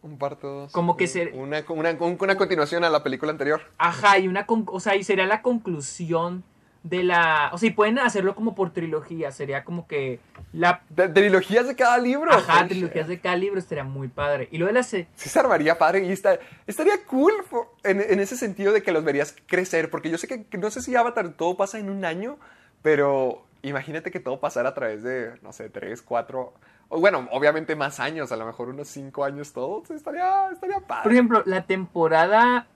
Un 0.02 0.18
parto 0.18 0.50
dos. 0.50 0.72
Como 0.74 0.98
que 0.98 1.06
un- 1.06 1.10
ser- 1.10 1.32
Una, 1.34 1.64
una, 1.70 1.92
un- 1.92 2.18
una 2.20 2.36
continuación 2.36 2.84
a 2.84 2.90
la 2.90 3.04
película 3.04 3.32
anterior. 3.32 3.62
Ajá, 3.78 4.20
y 4.20 4.28
una 4.28 4.46
con- 4.46 4.66
o 4.68 4.82
sea, 4.82 4.98
y 4.98 5.04
sería 5.06 5.26
la 5.26 5.42
conclusión 5.42 6.44
de 6.84 7.02
la, 7.04 7.50
o 7.54 7.58
sea, 7.58 7.70
y 7.70 7.72
pueden 7.72 7.98
hacerlo 7.98 8.36
como 8.36 8.56
por 8.56 8.74
trilogía, 8.74 9.32
sería 9.32 9.64
como 9.64 9.88
que 9.88 10.20
la 10.52 10.82
De, 10.90 11.08
trilogías 11.08 11.66
de 11.66 11.76
cada 11.78 11.98
libro. 11.98 12.32
ajá, 12.34 12.68
trilogías 12.68 13.08
de 13.08 13.20
cada 13.22 13.38
libro 13.38 13.58
estaría 13.58 13.86
muy 13.86 14.10
padre. 14.10 14.50
Y 14.52 14.58
luego 14.58 14.68
de 14.74 14.80
la 14.80 14.84
se- 14.84 15.08
Sí 15.16 15.30
se 15.30 15.40
armaría 15.40 15.78
padre 15.78 16.04
y 16.06 16.12
está- 16.12 16.40
estaría 16.68 17.04
cool 17.06 17.32
for- 17.50 17.70
en, 17.84 18.02
en 18.02 18.20
ese 18.20 18.36
sentido 18.36 18.74
de 18.74 18.84
que 18.84 18.92
los 18.92 19.04
verías 19.06 19.34
crecer, 19.48 19.90
porque 19.90 20.10
yo 20.10 20.18
sé 20.18 20.28
que, 20.28 20.58
no 20.58 20.70
sé 20.72 20.82
si 20.82 20.94
Avatar 20.96 21.30
todo 21.34 21.56
pasa 21.56 21.80
en 21.80 21.90
un 21.90 22.04
año, 22.04 22.38
pero 22.82 23.46
imagínate 23.62 24.12
que 24.12 24.20
todo 24.20 24.42
pasara 24.42 24.70
a 24.70 24.74
través 24.74 25.04
de, 25.04 25.32
no 25.42 25.54
sé, 25.54 25.70
tres, 25.70 26.02
cuatro, 26.02 26.54
bueno, 26.90 27.30
obviamente 27.32 27.78
más 27.78 28.02
años, 28.02 28.32
a 28.34 28.36
lo 28.36 28.46
mejor 28.46 28.68
unos 28.68 28.90
cinco 28.90 29.24
años 29.24 29.54
todos, 29.54 29.90
estaría, 29.90 30.50
estaría 30.52 30.82
padre. 30.82 31.04
por 31.04 31.12
ejemplo, 31.14 31.44
la 31.46 31.64
temporada 31.66 32.68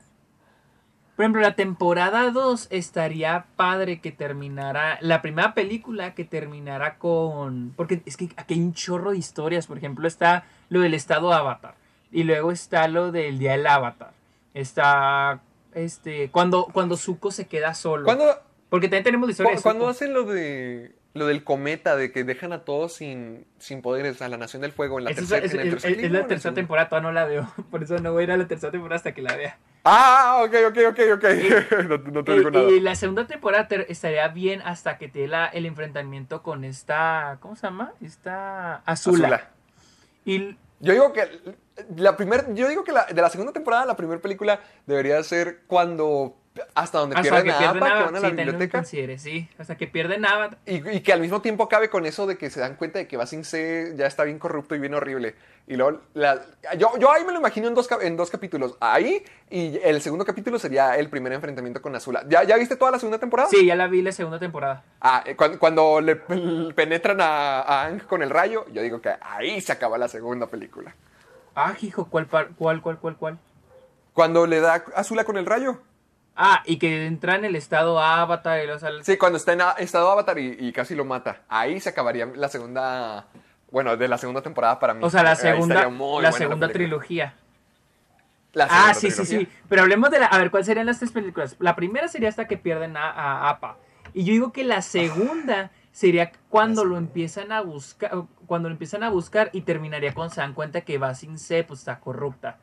por 1.17 1.23
ejemplo, 1.23 1.41
la 1.41 1.55
temporada 1.55 2.31
2 2.31 2.67
estaría 2.69 3.47
padre 3.57 3.99
que 3.99 4.11
terminara 4.13 4.97
la 5.01 5.21
primera 5.21 5.53
película 5.53 6.13
que 6.13 6.23
terminara 6.23 6.97
con 6.99 7.73
porque 7.75 8.01
es 8.05 8.15
que 8.15 8.29
aquí 8.37 8.53
hay 8.53 8.61
un 8.61 8.73
chorro 8.73 9.11
de 9.11 9.17
historias, 9.17 9.67
por 9.67 9.77
ejemplo, 9.77 10.07
está 10.07 10.45
lo 10.69 10.79
del 10.79 10.93
estado 10.93 11.33
Avatar 11.33 11.75
y 12.11 12.23
luego 12.23 12.51
está 12.53 12.87
lo 12.87 13.11
del 13.11 13.37
día 13.39 13.51
del 13.53 13.67
Avatar. 13.67 14.11
Está 14.53 15.41
este 15.73 16.29
cuando 16.29 16.65
cuando 16.71 16.97
Zuko 16.97 17.31
se 17.31 17.47
queda 17.47 17.73
solo. 17.73 18.05
¿Cuándo, 18.05 18.25
Porque 18.69 18.87
también 18.87 19.03
tenemos 19.03 19.27
la 19.27 19.31
historia 19.31 19.51
cu- 19.53 19.57
de 19.57 19.63
cuándo 19.63 19.81
Zuko. 19.85 19.91
hacen 19.91 20.13
lo 20.13 20.23
de 20.25 20.93
lo 21.17 21.27
del 21.27 21.43
cometa, 21.43 21.95
de 21.95 22.11
que 22.11 22.23
dejan 22.23 22.53
a 22.53 22.63
todos 22.63 22.93
sin, 22.93 23.45
sin 23.59 23.81
poderes, 23.81 24.21
a 24.21 24.29
la 24.29 24.37
Nación 24.37 24.61
del 24.61 24.71
Fuego 24.71 24.99
en 24.99 25.05
la 25.05 25.09
es- 25.11 25.17
tercera 25.17 25.45
es, 25.45 25.83
es- 25.85 26.11
la 26.11 26.27
tercera 26.27 26.53
temporada, 26.55 26.87
todavía 26.89 27.09
no 27.09 27.13
la 27.13 27.25
veo. 27.25 27.51
Por 27.71 27.83
eso 27.83 27.97
no 27.99 28.13
voy 28.13 28.21
a 28.21 28.23
ir 28.25 28.31
a 28.31 28.37
la 28.37 28.47
tercera 28.47 28.71
temporada 28.71 28.95
hasta 28.97 29.13
que 29.13 29.21
la 29.21 29.35
vea. 29.35 29.57
Ah, 29.83 30.41
ok, 30.45 30.53
ok, 30.69 30.77
ok, 30.89 30.99
ok. 31.15 31.23
no, 31.89 31.97
no 32.11 32.23
te 32.23 32.33
digo 32.33 32.49
Y, 32.49 32.51
nada. 32.51 32.69
y 32.71 32.79
la 32.79 32.95
segunda 32.95 33.25
temporada 33.27 33.67
estaría 33.87 34.27
bien 34.29 34.61
hasta 34.63 34.97
que 34.97 35.07
te 35.07 35.19
dé 35.19 35.27
la- 35.27 35.47
el 35.47 35.65
enfrentamiento 35.65 36.41
con 36.43 36.63
esta. 36.63 37.37
¿Cómo 37.41 37.55
se 37.55 37.67
llama? 37.67 37.93
Esta. 38.01 38.77
Azula. 38.85 39.27
Azula. 39.27 39.49
Y 40.25 40.57
Yo 40.79 40.93
digo 40.93 41.13
que 41.13 41.27
la 41.95 42.17
primer, 42.17 42.53
yo 42.53 42.67
digo 42.67 42.83
que 42.83 42.91
la, 42.91 43.05
de 43.05 43.21
la 43.21 43.29
segunda 43.29 43.53
temporada 43.53 43.85
la 43.85 43.95
primera 43.95 44.19
película 44.21 44.59
debería 44.85 45.21
ser 45.23 45.61
cuando 45.67 46.35
hasta 46.75 46.99
donde 46.99 47.15
hasta 47.15 47.21
pierden 47.29 47.43
que 47.45 47.57
pierden 47.57 47.83
que 47.83 48.03
van 48.03 48.15
a 48.15 48.19
la 48.19 48.29
biblioteca 48.29 48.83
sí. 48.83 49.49
Hasta 49.57 49.75
que 49.77 49.87
pierden 49.87 50.25
a 50.25 50.49
y, 50.65 50.89
y 50.89 51.01
que 51.01 51.13
al 51.13 51.21
mismo 51.21 51.41
tiempo 51.41 51.63
acabe 51.63 51.89
con 51.89 52.05
eso 52.05 52.25
de 52.27 52.37
que 52.37 52.49
se 52.49 52.59
dan 52.59 52.75
cuenta 52.75 52.99
de 52.99 53.07
que 53.07 53.17
C 53.43 53.93
ya 53.95 54.05
está 54.05 54.23
bien 54.23 54.39
corrupto 54.39 54.75
y 54.75 54.79
bien 54.79 54.93
horrible. 54.93 55.35
Y 55.67 55.75
luego 55.75 55.99
la- 56.13 56.41
yo, 56.77 56.97
yo 56.97 57.11
ahí 57.11 57.25
me 57.25 57.33
lo 57.33 57.39
imagino 57.39 57.67
en 57.67 57.75
dos, 57.75 57.89
en 58.01 58.15
dos 58.15 58.29
capítulos. 58.29 58.77
Ahí 58.79 59.23
y 59.49 59.77
el 59.83 60.01
segundo 60.01 60.23
capítulo 60.25 60.59
sería 60.59 60.95
el 60.97 61.09
primer 61.09 61.33
enfrentamiento 61.33 61.81
con 61.81 61.95
Azula. 61.95 62.23
¿Ya, 62.29 62.43
ya 62.43 62.55
viste 62.57 62.75
toda 62.77 62.91
la 62.91 62.99
segunda 62.99 63.17
temporada? 63.19 63.49
Sí, 63.49 63.65
ya 63.65 63.75
la 63.75 63.87
vi 63.87 64.01
la 64.01 64.11
segunda 64.11 64.39
temporada. 64.39 64.83
Ah, 65.01 65.23
eh, 65.25 65.35
cuando, 65.35 65.59
cuando 65.59 65.99
le 66.01 66.21
le 66.29 66.73
penetran 66.73 67.19
a, 67.21 67.61
a 67.61 67.83
Aang 67.83 67.99
con 68.07 68.21
el 68.23 68.29
rayo, 68.29 68.65
yo 68.71 68.81
digo 68.81 69.01
que 69.01 69.11
ahí 69.21 69.59
se 69.61 69.71
acaba 69.73 69.97
la 69.97 70.07
segunda 70.07 70.47
película. 70.47 70.95
Ah, 71.55 71.73
hijo, 71.81 72.07
¿cuál, 72.09 72.27
par- 72.27 72.49
cuál, 72.57 72.81
cuál, 72.81 72.99
cuál, 72.99 73.17
cuál? 73.17 73.39
Cuando 74.13 74.47
le 74.47 74.59
da 74.61 74.83
Azula 74.95 75.23
con 75.25 75.37
el 75.37 75.45
rayo. 75.45 75.79
Ah, 76.39 76.61
y 76.65 76.77
que 76.77 77.07
entra 77.07 77.35
en 77.35 77.45
el 77.45 77.55
estado 77.55 77.99
Avatar 77.99 78.63
y 78.63 78.67
los 78.67 78.83
Sí, 79.01 79.17
cuando 79.17 79.37
está 79.37 79.53
en 79.53 79.61
estado 79.79 80.11
Avatar 80.11 80.37
y, 80.37 80.55
y 80.59 80.71
casi 80.71 80.93
lo 80.93 81.03
mata. 81.03 81.41
Ahí 81.49 81.79
se 81.79 81.89
acabaría 81.89 82.27
la 82.27 82.47
segunda. 82.47 83.25
Bueno, 83.71 83.97
de 83.97 84.07
la 84.07 84.19
segunda 84.19 84.41
temporada 84.43 84.79
para 84.79 84.93
mí. 84.93 85.03
O 85.03 85.09
sea, 85.09 85.23
la 85.23 85.35
segunda, 85.35 85.89
la 86.21 86.31
segunda 86.31 86.69
trilogía. 86.69 87.33
La 88.53 88.65
Ah, 88.65 88.93
segunda 88.93 88.93
sí, 88.93 89.11
sí, 89.11 89.23
trilogía. 89.23 89.39
sí. 89.49 89.63
Pero 89.67 89.81
hablemos 89.81 90.11
de 90.11 90.19
la. 90.19 90.27
A 90.27 90.37
ver, 90.37 90.51
¿cuáles 90.51 90.67
serían 90.67 90.85
las 90.85 90.99
tres 90.99 91.11
películas? 91.11 91.55
La 91.59 91.75
primera 91.75 92.07
sería 92.07 92.29
hasta 92.29 92.47
que 92.47 92.57
pierden 92.57 92.97
a, 92.97 93.09
a 93.09 93.49
Appa. 93.49 93.77
Y 94.13 94.23
yo 94.23 94.31
digo 94.31 94.51
que 94.53 94.63
la 94.63 94.81
segunda 94.83 95.71
sería 95.91 96.31
cuando 96.49 96.85
lo 96.85 96.97
empiezan 96.97 97.51
a 97.51 97.61
buscar. 97.61 98.11
Cuando 98.45 98.69
lo 98.69 98.73
empiezan 98.73 99.03
a 99.03 99.09
buscar 99.09 99.49
y 99.53 99.61
terminaría 99.61 100.13
cuando 100.13 100.33
se 100.35 100.41
dan 100.41 100.53
cuenta 100.53 100.81
que 100.81 100.97
va 100.99 101.13
sin 101.15 101.37
C, 101.39 101.63
pues 101.63 101.79
está 101.79 101.99
corrupta. 101.99 102.57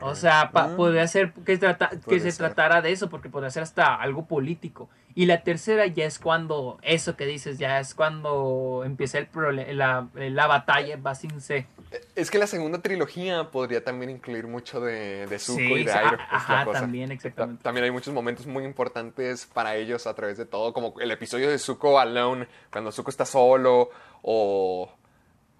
O 0.00 0.14
sea, 0.14 0.50
pa- 0.52 0.68
Mm. 0.68 0.76
podría 0.76 1.06
ser 1.08 1.32
que, 1.32 1.56
trata- 1.58 1.90
que 1.90 1.96
Puede 1.98 2.20
se 2.20 2.32
ser. 2.32 2.46
tratara 2.46 2.82
de 2.82 2.92
eso, 2.92 3.08
porque 3.10 3.28
podría 3.28 3.50
ser 3.50 3.62
hasta 3.62 3.94
algo 3.94 4.26
político. 4.26 4.88
Y 5.14 5.24
la 5.24 5.42
tercera 5.42 5.86
ya 5.86 6.04
es 6.04 6.18
cuando, 6.18 6.78
eso 6.82 7.16
que 7.16 7.24
dices, 7.24 7.56
ya 7.58 7.80
es 7.80 7.94
cuando 7.94 8.82
empieza 8.84 9.16
el 9.18 9.28
la, 9.78 10.08
la 10.14 10.46
batalla, 10.46 10.98
va 10.98 11.14
sin 11.14 11.40
C. 11.40 11.66
Es 12.14 12.30
que 12.30 12.38
la 12.38 12.46
segunda 12.46 12.82
trilogía 12.82 13.50
podría 13.50 13.82
también 13.82 14.10
incluir 14.10 14.46
mucho 14.46 14.78
de, 14.80 15.26
de 15.26 15.38
Zuko 15.38 15.58
Sí, 15.58 15.72
y 15.72 15.84
de 15.84 15.92
sí, 15.92 15.98
Iroh. 15.98 16.18
a- 16.20 16.24
es 16.24 16.30
la 16.30 16.36
ajá, 16.36 16.64
cosa. 16.66 16.80
también, 16.80 17.08
Ta- 17.08 17.14
exactamente. 17.14 17.62
También 17.62 17.84
hay 17.84 17.90
muchos 17.92 18.12
momentos 18.12 18.46
muy 18.46 18.64
importantes 18.64 19.46
para 19.46 19.76
ellos 19.76 20.06
a 20.06 20.12
través 20.12 20.36
de 20.36 20.44
todo, 20.44 20.74
como 20.74 20.92
el 21.00 21.10
episodio 21.10 21.48
de 21.48 21.58
Zuko 21.58 21.98
Alone, 21.98 22.46
cuando 22.70 22.92
Zuko 22.92 23.08
está 23.10 23.24
solo, 23.24 23.88
o, 24.20 24.90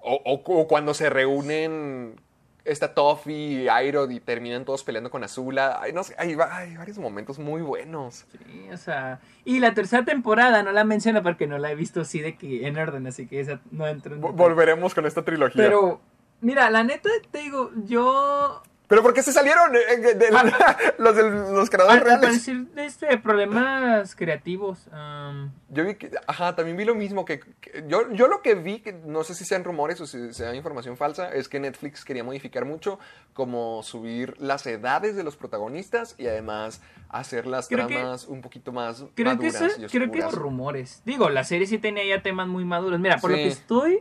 o, 0.00 0.14
o- 0.24 0.42
o 0.60 0.68
cuando 0.68 0.92
se 0.92 1.08
reúnen 1.08 2.20
esta 2.66 2.92
Toph 2.94 3.26
y 3.28 3.68
Iroh 3.68 4.10
y 4.10 4.20
terminan 4.20 4.64
todos 4.64 4.82
peleando 4.84 5.10
con 5.10 5.22
Azula. 5.24 5.78
Ay, 5.80 5.92
no 5.92 6.02
sé, 6.04 6.14
hay, 6.18 6.34
va- 6.34 6.56
hay 6.56 6.76
varios 6.76 6.98
momentos 6.98 7.38
muy 7.38 7.62
buenos. 7.62 8.26
Sí, 8.32 8.68
o 8.72 8.76
sea. 8.76 9.20
Y 9.44 9.60
la 9.60 9.72
tercera 9.74 10.04
temporada 10.04 10.62
no 10.62 10.72
la 10.72 10.84
menciono 10.84 11.22
porque 11.22 11.46
no 11.46 11.58
la 11.58 11.70
he 11.70 11.74
visto 11.74 12.00
así 12.02 12.20
de 12.20 12.36
que 12.36 12.66
en 12.66 12.76
orden, 12.78 13.06
así 13.06 13.26
que 13.26 13.40
esa 13.40 13.60
no 13.70 13.86
entro 13.86 14.14
en 14.14 14.20
Vo- 14.20 14.32
detalle. 14.32 14.48
Volveremos 14.48 14.94
con 14.94 15.06
esta 15.06 15.22
trilogía. 15.24 15.62
Pero, 15.62 16.00
mira, 16.40 16.68
la 16.70 16.82
neta 16.84 17.08
te 17.30 17.38
digo, 17.38 17.70
yo. 17.86 18.62
¿Pero 18.88 19.02
por 19.02 19.12
qué 19.14 19.22
se 19.22 19.32
salieron 19.32 19.74
eh, 19.74 19.78
eh, 19.88 19.96
de- 20.14 20.30
los, 20.98 21.16
de 21.16 21.22
los 21.30 21.68
creadores 21.70 22.02
Al, 22.02 22.10
al 22.10 22.20
reales? 22.20 22.28
parecer, 22.46 22.66
este, 22.76 23.18
problemas 23.18 24.14
creativos. 24.14 24.88
am, 24.92 25.50
Yo 25.70 25.84
vi 25.84 25.96
que, 25.96 26.10
ajá, 26.28 26.54
también 26.54 26.76
vi 26.76 26.84
lo 26.84 26.94
mismo 26.94 27.24
que, 27.24 27.40
que- 27.40 27.84
yo, 27.88 28.10
yo 28.12 28.28
lo 28.28 28.42
que 28.42 28.54
vi, 28.54 28.78
que 28.78 28.92
no 28.92 29.24
sé 29.24 29.34
si 29.34 29.44
sean 29.44 29.64
rumores 29.64 30.00
o 30.00 30.06
si 30.06 30.32
sea 30.32 30.54
información 30.54 30.96
falsa, 30.96 31.30
es 31.32 31.48
que 31.48 31.58
Netflix 31.58 32.04
quería 32.04 32.22
modificar 32.22 32.64
mucho, 32.64 33.00
como 33.34 33.82
subir 33.82 34.40
las 34.40 34.64
edades 34.68 35.16
de 35.16 35.24
los 35.24 35.36
protagonistas 35.36 36.14
y 36.16 36.28
además 36.28 36.80
hacer 37.08 37.46
las 37.46 37.66
Creo 37.68 37.88
que- 37.88 37.94
tramas 37.96 38.26
un 38.26 38.40
poquito 38.40 38.70
más 38.72 38.98
Creo 39.14 39.36
que, 39.38 39.46
maduras 39.46 39.62
eso- 39.62 39.82
y 39.84 39.88
creo 39.88 40.10
que 40.12 40.22
son 40.22 40.32
rumores. 40.32 41.02
Digo, 41.04 41.28
la 41.28 41.42
serie 41.42 41.66
sí 41.66 41.78
tenía 41.78 42.04
ya 42.04 42.22
temas 42.22 42.46
muy 42.46 42.64
maduros. 42.64 43.00
Mira, 43.00 43.18
por 43.18 43.30
lo 43.32 43.36
Sí. 43.36 43.42
que 43.42 43.48
estoy 43.48 44.00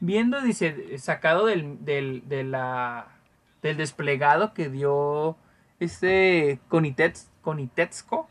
viendo, 0.00 0.42
dice, 0.42 0.98
sacado 0.98 1.46
del, 1.46 1.82
del, 1.86 2.28
de 2.28 2.44
la, 2.44 3.06
del 3.66 3.76
desplegado 3.76 4.54
que 4.54 4.68
dio 4.68 5.36
este 5.80 6.60
Conitets, 6.68 7.28
Conitetsco, 7.42 8.28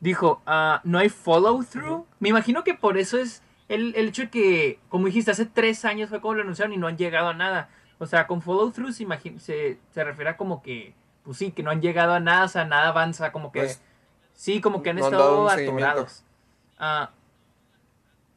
dijo, 0.00 0.42
ah, 0.46 0.80
no 0.84 0.98
hay 0.98 1.08
follow 1.08 1.64
through. 1.64 2.06
Me 2.20 2.28
imagino 2.28 2.64
que 2.64 2.74
por 2.74 2.98
eso 2.98 3.18
es 3.18 3.42
el, 3.68 3.94
el 3.96 4.08
hecho 4.08 4.22
de 4.22 4.30
que, 4.30 4.78
como 4.88 5.06
dijiste, 5.06 5.30
hace 5.30 5.46
tres 5.46 5.84
años 5.84 6.10
fue 6.10 6.20
como 6.20 6.34
lo 6.34 6.42
anunciaron 6.42 6.72
y 6.72 6.76
no 6.76 6.86
han 6.86 6.98
llegado 6.98 7.28
a 7.28 7.34
nada. 7.34 7.68
O 7.98 8.06
sea, 8.06 8.26
con 8.26 8.42
follow 8.42 8.70
through 8.70 8.92
se, 8.92 9.06
se, 9.38 9.78
se 9.90 10.04
refiere 10.04 10.30
a 10.30 10.36
como 10.36 10.62
que, 10.62 10.94
pues 11.24 11.38
sí, 11.38 11.50
que 11.52 11.62
no 11.62 11.70
han 11.70 11.80
llegado 11.80 12.12
a 12.12 12.20
nada, 12.20 12.44
o 12.44 12.48
sea, 12.48 12.64
nada 12.64 12.88
avanza, 12.88 13.32
como 13.32 13.52
que... 13.52 13.60
Pues, 13.60 13.80
Sí, 14.36 14.60
como 14.60 14.82
que 14.82 14.90
han 14.90 14.96
no 14.96 15.04
estado 15.06 15.48
atorados. 15.48 16.22
Ah, 16.78 17.10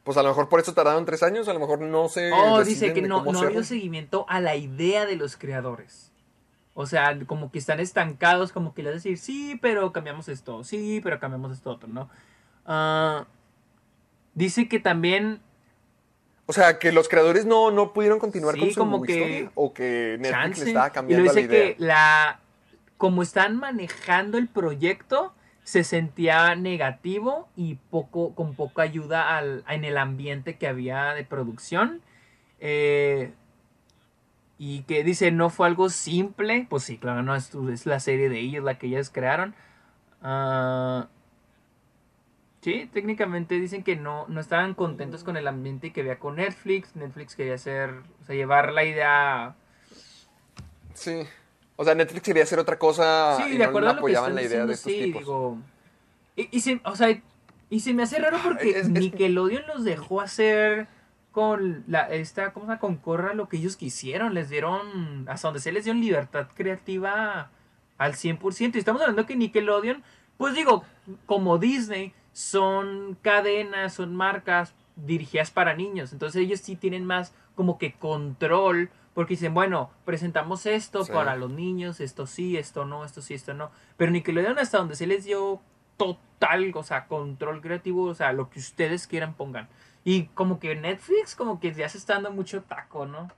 Pues 0.02 0.16
a 0.16 0.22
lo 0.22 0.30
mejor 0.30 0.48
por 0.48 0.58
eso 0.58 0.72
tardaron 0.72 1.04
tres 1.04 1.22
años, 1.22 1.46
a 1.46 1.52
lo 1.52 1.60
mejor 1.60 1.80
no 1.82 2.08
sé. 2.08 2.32
oh, 2.32 2.64
dice 2.64 2.94
que 2.94 3.02
no, 3.02 3.22
no 3.22 3.38
ha 3.38 3.44
habido 3.44 3.62
seguimiento 3.62 4.24
a 4.28 4.40
la 4.40 4.56
idea 4.56 5.04
de 5.04 5.16
los 5.16 5.36
creadores. 5.36 6.09
O 6.74 6.86
sea, 6.86 7.18
como 7.26 7.50
que 7.50 7.58
están 7.58 7.80
estancados, 7.80 8.52
como 8.52 8.74
que 8.74 8.82
les 8.82 8.94
decir, 8.94 9.18
sí, 9.18 9.58
pero 9.60 9.92
cambiamos 9.92 10.28
esto, 10.28 10.62
sí, 10.64 11.00
pero 11.02 11.18
cambiamos 11.18 11.52
esto 11.52 11.70
otro, 11.70 11.88
¿no? 11.88 12.08
Ah, 12.64 13.26
dice 14.34 14.68
que 14.68 14.78
también 14.78 15.40
O 16.46 16.52
sea, 16.52 16.78
que 16.78 16.90
los 16.92 17.08
creadores 17.08 17.46
no, 17.46 17.70
no 17.70 17.92
pudieron 17.92 18.18
continuar 18.18 18.54
Sí, 18.54 18.60
con 18.60 18.70
su 18.70 18.78
como 18.80 19.02
que- 19.02 19.12
historia 19.12 19.50
o 19.54 19.72
que 19.74 20.16
Netflix 20.20 20.30
chance. 20.30 20.64
le 20.64 20.70
estaba 20.70 20.88
y 20.88 20.90
cambiando 20.90 21.26
lo 21.26 21.32
la 21.32 21.40
dice 21.40 21.54
idea. 21.54 21.76
que 21.76 21.82
la 21.84 22.40
como 22.96 23.22
están 23.22 23.56
manejando 23.56 24.36
el 24.36 24.46
proyecto, 24.48 25.32
se 25.62 25.84
sentía 25.84 26.54
negativo 26.56 27.48
y 27.56 27.76
poco, 27.90 28.34
con 28.34 28.54
poca 28.54 28.82
ayuda 28.82 29.36
al, 29.38 29.64
en 29.68 29.84
el 29.84 29.96
ambiente 29.96 30.56
que 30.58 30.66
había 30.66 31.14
de 31.14 31.24
producción. 31.24 32.02
Eh, 32.58 33.32
y 34.62 34.82
que 34.82 35.02
dice, 35.04 35.30
no 35.32 35.48
fue 35.48 35.66
algo 35.66 35.88
simple. 35.88 36.66
Pues 36.68 36.82
sí, 36.82 36.98
claro, 36.98 37.22
no, 37.22 37.34
es, 37.34 37.54
es 37.72 37.86
la 37.86 37.98
serie 37.98 38.28
de 38.28 38.40
ellos 38.40 38.62
la 38.62 38.76
que 38.78 38.88
ellas 38.88 39.08
crearon. 39.08 39.54
Ah, 40.22 41.08
sí, 42.60 42.88
técnicamente 42.92 43.54
dicen 43.58 43.82
que 43.82 43.96
no, 43.96 44.26
no 44.28 44.38
estaban 44.38 44.74
contentos 44.74 45.24
con 45.24 45.38
el 45.38 45.48
ambiente 45.48 45.94
que 45.94 46.02
había 46.02 46.18
con 46.18 46.36
Netflix. 46.36 46.94
Netflix 46.94 47.34
quería 47.36 47.54
hacer, 47.54 47.90
o 48.20 48.24
sea, 48.26 48.34
llevar 48.36 48.72
la 48.72 48.84
idea... 48.84 49.54
Sí. 50.92 51.22
O 51.76 51.84
sea, 51.84 51.94
Netflix 51.94 52.22
quería 52.22 52.42
hacer 52.42 52.58
otra 52.58 52.78
cosa 52.78 53.38
Sí, 53.38 53.52
y 53.54 53.56
de 53.56 53.64
no 53.64 53.64
acuerdo 53.70 53.88
a 53.88 53.92
lo 53.92 53.96
que 53.96 54.00
apoyaban 54.00 54.34
la 54.34 54.42
estás 54.42 54.52
idea 54.54 54.66
de 54.66 54.72
estos 54.74 54.92
sí, 54.92 55.00
tipos. 55.04 55.20
digo... 55.22 55.58
Y, 56.36 56.48
y 56.58 56.60
se, 56.60 56.80
o 56.84 56.94
sea, 56.96 57.18
y 57.70 57.80
se 57.80 57.94
me 57.94 58.02
hace 58.02 58.18
raro 58.18 58.36
porque 58.44 58.70
Es- 58.70 58.76
es- 58.76 58.88
Nickelodeon 58.90 59.62
los 59.68 59.84
dejó 59.84 60.20
hacer 60.20 60.86
con 61.32 61.84
la 61.86 62.08
esta 62.10 62.52
¿cómo 62.52 62.66
se 62.66 62.70
llama? 62.70 62.80
con 62.80 62.96
Corra 62.96 63.34
lo 63.34 63.48
que 63.48 63.56
ellos 63.58 63.76
quisieron, 63.76 64.34
les 64.34 64.48
dieron 64.50 65.28
hasta 65.28 65.48
donde 65.48 65.60
se 65.60 65.72
les 65.72 65.84
dio 65.84 65.94
libertad 65.94 66.48
creativa 66.54 67.50
al 67.98 68.14
100%. 68.14 68.74
Y 68.74 68.78
estamos 68.78 69.00
hablando 69.02 69.26
que 69.26 69.36
Nickelodeon, 69.36 70.02
pues 70.36 70.54
digo, 70.54 70.84
como 71.26 71.58
Disney 71.58 72.12
son 72.32 73.16
cadenas, 73.22 73.94
son 73.94 74.14
marcas 74.16 74.74
dirigidas 74.96 75.50
para 75.50 75.74
niños, 75.74 76.12
entonces 76.12 76.42
ellos 76.42 76.60
sí 76.60 76.76
tienen 76.76 77.06
más 77.06 77.32
como 77.54 77.78
que 77.78 77.92
control 77.94 78.90
porque 79.14 79.34
dicen, 79.34 79.54
bueno, 79.54 79.90
presentamos 80.04 80.66
esto 80.66 81.04
Sí. 81.04 81.12
para 81.12 81.34
los 81.36 81.50
niños, 81.50 82.00
esto 82.00 82.26
sí, 82.26 82.56
esto 82.56 82.84
no, 82.84 83.04
esto 83.04 83.22
sí, 83.22 83.34
esto 83.34 83.54
no. 83.54 83.70
Pero 83.96 84.12
Nickelodeon 84.12 84.58
hasta 84.58 84.78
donde 84.78 84.94
se 84.94 85.06
les 85.06 85.24
dio 85.24 85.60
total, 85.96 86.72
o 86.74 86.82
sea, 86.82 87.06
control 87.06 87.60
creativo, 87.60 88.04
o 88.04 88.14
sea, 88.14 88.32
lo 88.32 88.48
que 88.48 88.60
ustedes 88.60 89.06
quieran 89.06 89.34
pongan. 89.34 89.68
Y 90.04 90.26
como 90.28 90.58
que 90.58 90.74
Netflix, 90.74 91.34
como 91.34 91.60
que 91.60 91.72
ya 91.72 91.88
se 91.88 91.98
está 91.98 92.14
dando 92.14 92.30
mucho 92.30 92.62
taco, 92.62 93.06
¿no? 93.06 93.28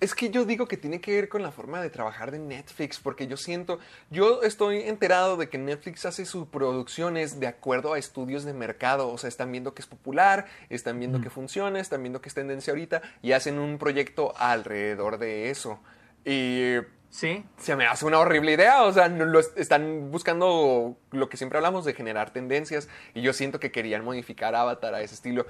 Es 0.00 0.14
que 0.14 0.30
yo 0.30 0.46
digo 0.46 0.66
que 0.66 0.78
tiene 0.78 1.02
que 1.02 1.12
ver 1.14 1.28
con 1.28 1.42
la 1.42 1.52
forma 1.52 1.82
de 1.82 1.90
trabajar 1.90 2.30
de 2.30 2.38
Netflix, 2.38 2.98
porque 2.98 3.26
yo 3.26 3.36
siento, 3.36 3.80
yo 4.08 4.40
estoy 4.42 4.80
enterado 4.80 5.36
de 5.36 5.50
que 5.50 5.58
Netflix 5.58 6.06
hace 6.06 6.24
sus 6.24 6.48
producciones 6.48 7.38
de 7.38 7.46
acuerdo 7.46 7.92
a 7.92 7.98
estudios 7.98 8.44
de 8.44 8.54
mercado, 8.54 9.10
o 9.10 9.18
sea, 9.18 9.28
están 9.28 9.52
viendo 9.52 9.74
que 9.74 9.82
es 9.82 9.86
popular, 9.86 10.46
están 10.70 10.98
viendo 10.98 11.20
que 11.20 11.28
funciona, 11.28 11.80
están 11.80 12.02
viendo 12.02 12.22
que 12.22 12.30
es 12.30 12.34
tendencia 12.34 12.70
ahorita 12.70 13.02
y 13.20 13.32
hacen 13.32 13.58
un 13.58 13.76
proyecto 13.76 14.32
alrededor 14.38 15.18
de 15.18 15.50
eso. 15.50 15.80
Y 16.24 16.76
Sí. 17.10 17.44
se 17.58 17.74
me 17.74 17.86
hace 17.86 18.06
una 18.06 18.20
horrible 18.20 18.52
idea. 18.52 18.84
O 18.84 18.92
sea, 18.92 19.12
están 19.56 20.10
buscando 20.10 20.96
lo 21.10 21.28
que 21.28 21.36
siempre 21.36 21.58
hablamos 21.58 21.84
de 21.84 21.92
generar 21.92 22.30
tendencias. 22.30 22.88
Y 23.14 23.20
yo 23.20 23.32
siento 23.32 23.58
que 23.58 23.72
querían 23.72 24.04
modificar 24.04 24.54
Avatar 24.54 24.94
a 24.94 25.02
ese 25.02 25.14
estilo. 25.14 25.44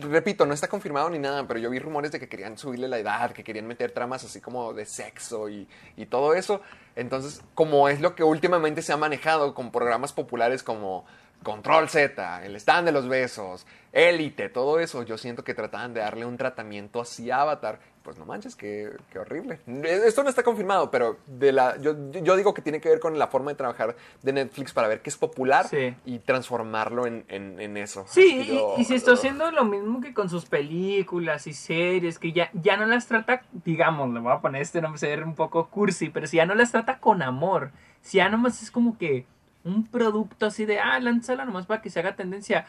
Repito, 0.00 0.46
no 0.46 0.52
está 0.52 0.68
confirmado 0.68 1.08
ni 1.08 1.18
nada, 1.18 1.46
pero 1.46 1.60
yo 1.60 1.70
vi 1.70 1.78
rumores 1.78 2.10
de 2.12 2.18
que 2.18 2.28
querían 2.28 2.58
subirle 2.58 2.88
la 2.88 2.98
edad, 2.98 3.30
que 3.32 3.44
querían 3.44 3.66
meter 3.66 3.92
tramas 3.92 4.24
así 4.24 4.40
como 4.40 4.74
de 4.74 4.84
sexo 4.84 5.48
y, 5.48 5.68
y 5.96 6.06
todo 6.06 6.34
eso. 6.34 6.60
Entonces, 6.96 7.42
como 7.54 7.88
es 7.88 8.00
lo 8.00 8.14
que 8.16 8.24
últimamente 8.24 8.82
se 8.82 8.92
ha 8.92 8.96
manejado 8.96 9.54
con 9.54 9.70
programas 9.70 10.12
populares 10.12 10.62
como 10.64 11.06
Control 11.42 11.88
Z, 11.88 12.44
El 12.44 12.56
Stand 12.56 12.86
de 12.86 12.92
los 12.92 13.08
Besos, 13.08 13.66
Élite, 13.92 14.50
todo 14.50 14.78
eso, 14.78 15.02
yo 15.04 15.16
siento 15.16 15.42
que 15.42 15.54
trataban 15.54 15.94
de 15.94 16.00
darle 16.00 16.26
un 16.26 16.36
tratamiento 16.36 17.00
así 17.00 17.30
a 17.30 17.40
Avatar. 17.42 17.80
Pues 18.10 18.18
no 18.18 18.26
manches, 18.26 18.56
qué, 18.56 18.90
qué 19.12 19.20
horrible. 19.20 19.60
Esto 19.84 20.24
no 20.24 20.30
está 20.30 20.42
confirmado, 20.42 20.90
pero 20.90 21.18
de 21.28 21.52
la, 21.52 21.76
yo, 21.80 21.94
yo 22.10 22.34
digo 22.34 22.52
que 22.54 22.60
tiene 22.60 22.80
que 22.80 22.88
ver 22.88 22.98
con 22.98 23.16
la 23.20 23.28
forma 23.28 23.52
de 23.52 23.56
trabajar 23.56 23.94
de 24.20 24.32
Netflix 24.32 24.72
para 24.72 24.88
ver 24.88 25.00
qué 25.00 25.10
es 25.10 25.16
popular 25.16 25.68
Sí. 25.68 25.94
y 26.04 26.18
transformarlo 26.18 27.06
en, 27.06 27.24
en- 27.28 27.60
en 27.60 27.76
eso. 27.76 28.04
Sí, 28.08 28.48
y, 28.76 28.80
y 28.80 28.84
se 28.84 28.96
está 28.96 29.12
haciendo 29.12 29.48
lo 29.52 29.64
mismo 29.64 30.00
que 30.00 30.12
con 30.12 30.28
sus 30.28 30.44
películas 30.46 31.46
y 31.46 31.52
series, 31.52 32.18
que 32.18 32.32
ya, 32.32 32.50
ya 32.52 32.76
no 32.76 32.84
las 32.84 33.06
trata, 33.06 33.42
digamos, 33.64 34.12
le 34.12 34.18
voy 34.18 34.32
a 34.32 34.40
poner 34.40 34.62
este 34.62 34.80
nombre, 34.82 34.98
ser 34.98 35.22
un 35.22 35.36
poco 35.36 35.68
cursi, 35.68 36.08
pero 36.10 36.26
si 36.26 36.38
ya 36.38 36.46
no 36.46 36.56
las 36.56 36.72
trata 36.72 36.98
con 36.98 37.22
amor, 37.22 37.70
si 38.02 38.16
ya 38.16 38.28
nomás 38.28 38.60
es 38.60 38.72
como 38.72 38.98
que 38.98 39.24
un 39.62 39.86
producto 39.86 40.46
así 40.46 40.64
de, 40.64 40.80
ah, 40.80 40.98
lánzala 40.98 41.44
nomás 41.44 41.66
para 41.66 41.80
que 41.80 41.90
se 41.90 42.00
haga 42.00 42.16
tendencia. 42.16 42.66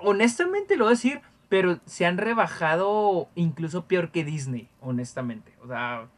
Honestamente 0.00 0.76
lo 0.78 0.84
voy 0.84 0.92
a 0.92 0.96
decir, 0.96 1.20
pero 1.48 1.80
se 1.86 2.06
han 2.06 2.18
rebajado 2.18 3.28
incluso 3.34 3.86
peor 3.86 4.10
que 4.10 4.24
Disney, 4.24 4.68
honestamente. 4.80 5.52
O 5.62 5.68
sea, 5.68 6.08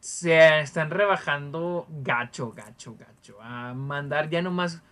se 0.00 0.60
están 0.60 0.90
rebajando 0.90 1.86
gacho, 2.02 2.52
gacho, 2.52 2.96
gacho. 2.98 3.40
A 3.42 3.74
mandar 3.74 4.30
ya 4.30 4.42
nomás 4.42 4.82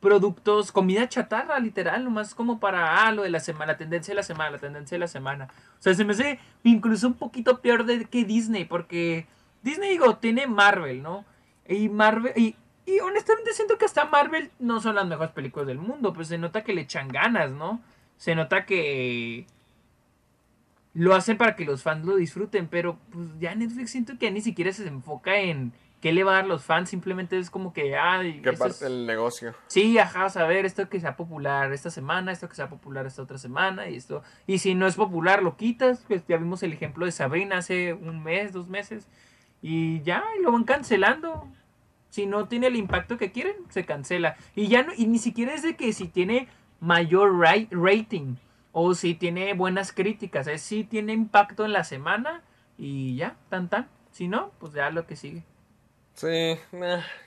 productos, 0.00 0.72
comida 0.72 1.08
chatarra, 1.08 1.58
literal, 1.60 2.04
nomás 2.04 2.34
como 2.34 2.58
para, 2.58 3.06
ah, 3.06 3.12
lo 3.12 3.22
de 3.22 3.30
la 3.30 3.40
semana, 3.40 3.72
la 3.72 3.78
tendencia 3.78 4.12
de 4.12 4.16
la 4.16 4.22
semana, 4.22 4.50
la 4.50 4.58
tendencia 4.58 4.96
de 4.96 5.00
la 5.00 5.08
semana. 5.08 5.48
O 5.78 5.82
sea, 5.82 5.94
se 5.94 6.04
me 6.04 6.12
hace 6.12 6.40
incluso 6.64 7.06
un 7.06 7.14
poquito 7.14 7.60
peor 7.60 7.84
de 7.84 8.06
que 8.06 8.24
Disney, 8.24 8.64
porque 8.64 9.26
Disney, 9.62 9.90
digo, 9.90 10.16
tiene 10.16 10.46
Marvel, 10.46 11.02
¿no? 11.02 11.24
Y 11.68 11.88
Marvel, 11.88 12.32
y, 12.34 12.56
y 12.86 12.98
honestamente 13.00 13.52
siento 13.52 13.78
que 13.78 13.84
hasta 13.84 14.06
Marvel 14.06 14.50
no 14.58 14.80
son 14.80 14.96
las 14.96 15.06
mejores 15.06 15.32
películas 15.32 15.66
del 15.68 15.78
mundo, 15.78 16.12
pues 16.12 16.28
se 16.28 16.38
nota 16.38 16.64
que 16.64 16.72
le 16.72 16.82
echan 16.82 17.08
ganas, 17.08 17.50
¿no? 17.50 17.80
Se 18.20 18.34
nota 18.34 18.66
que 18.66 19.46
lo 20.92 21.14
hacen 21.14 21.38
para 21.38 21.56
que 21.56 21.64
los 21.64 21.82
fans 21.82 22.04
lo 22.04 22.16
disfruten, 22.16 22.66
pero 22.68 22.98
pues 23.10 23.26
ya 23.40 23.54
Netflix 23.54 23.92
siento 23.92 24.18
que 24.18 24.30
ni 24.30 24.42
siquiera 24.42 24.70
se 24.72 24.86
enfoca 24.86 25.38
en 25.38 25.72
qué 26.02 26.12
le 26.12 26.22
va 26.22 26.32
a 26.32 26.34
dar 26.36 26.46
los 26.46 26.62
fans, 26.62 26.90
simplemente 26.90 27.38
es 27.38 27.48
como 27.48 27.72
que, 27.72 27.96
ay, 27.96 28.42
Que 28.42 28.50
es- 28.50 28.58
parte 28.58 28.84
del 28.84 29.06
negocio. 29.06 29.54
Sí, 29.68 29.96
ajá, 29.98 30.26
a 30.26 30.46
ver, 30.46 30.66
esto 30.66 30.86
que 30.90 31.00
sea 31.00 31.16
popular 31.16 31.72
esta 31.72 31.88
semana, 31.90 32.30
esto 32.30 32.46
que 32.46 32.56
sea 32.56 32.68
popular 32.68 33.06
esta 33.06 33.22
otra 33.22 33.38
semana, 33.38 33.88
y 33.88 33.96
esto. 33.96 34.22
Y 34.46 34.58
si 34.58 34.74
no 34.74 34.86
es 34.86 34.96
popular, 34.96 35.42
lo 35.42 35.56
quitas. 35.56 36.04
Pues 36.06 36.22
ya 36.28 36.36
vimos 36.36 36.62
el 36.62 36.74
ejemplo 36.74 37.06
de 37.06 37.12
Sabrina 37.12 37.56
hace 37.56 37.94
un 37.94 38.22
mes, 38.22 38.52
dos 38.52 38.68
meses. 38.68 39.06
Y 39.62 40.02
ya, 40.02 40.22
y 40.38 40.42
lo 40.42 40.52
van 40.52 40.64
cancelando. 40.64 41.48
Si 42.10 42.26
no 42.26 42.48
tiene 42.48 42.66
el 42.66 42.76
impacto 42.76 43.16
que 43.16 43.30
quieren, 43.32 43.54
se 43.70 43.86
cancela. 43.86 44.36
Y 44.54 44.68
ya 44.68 44.82
no, 44.82 44.92
y 44.96 45.06
ni 45.06 45.18
siquiera 45.18 45.54
es 45.54 45.62
de 45.62 45.76
que 45.76 45.92
si 45.94 46.08
tiene 46.08 46.48
mayor 46.80 47.38
ra- 47.38 47.68
rating 47.70 48.36
o 48.72 48.94
si 48.94 49.14
tiene 49.14 49.52
buenas 49.54 49.92
críticas, 49.92 50.46
es 50.46 50.62
si 50.62 50.84
tiene 50.84 51.12
impacto 51.12 51.64
en 51.64 51.72
la 51.72 51.84
semana 51.84 52.42
y 52.78 53.16
ya, 53.16 53.36
tan 53.48 53.68
tan. 53.68 53.88
Si 54.10 54.26
no, 54.28 54.50
pues 54.58 54.72
ya 54.72 54.90
lo 54.90 55.06
que 55.06 55.16
sigue. 55.16 55.44
Sí, 56.20 56.26
eh, 56.28 56.60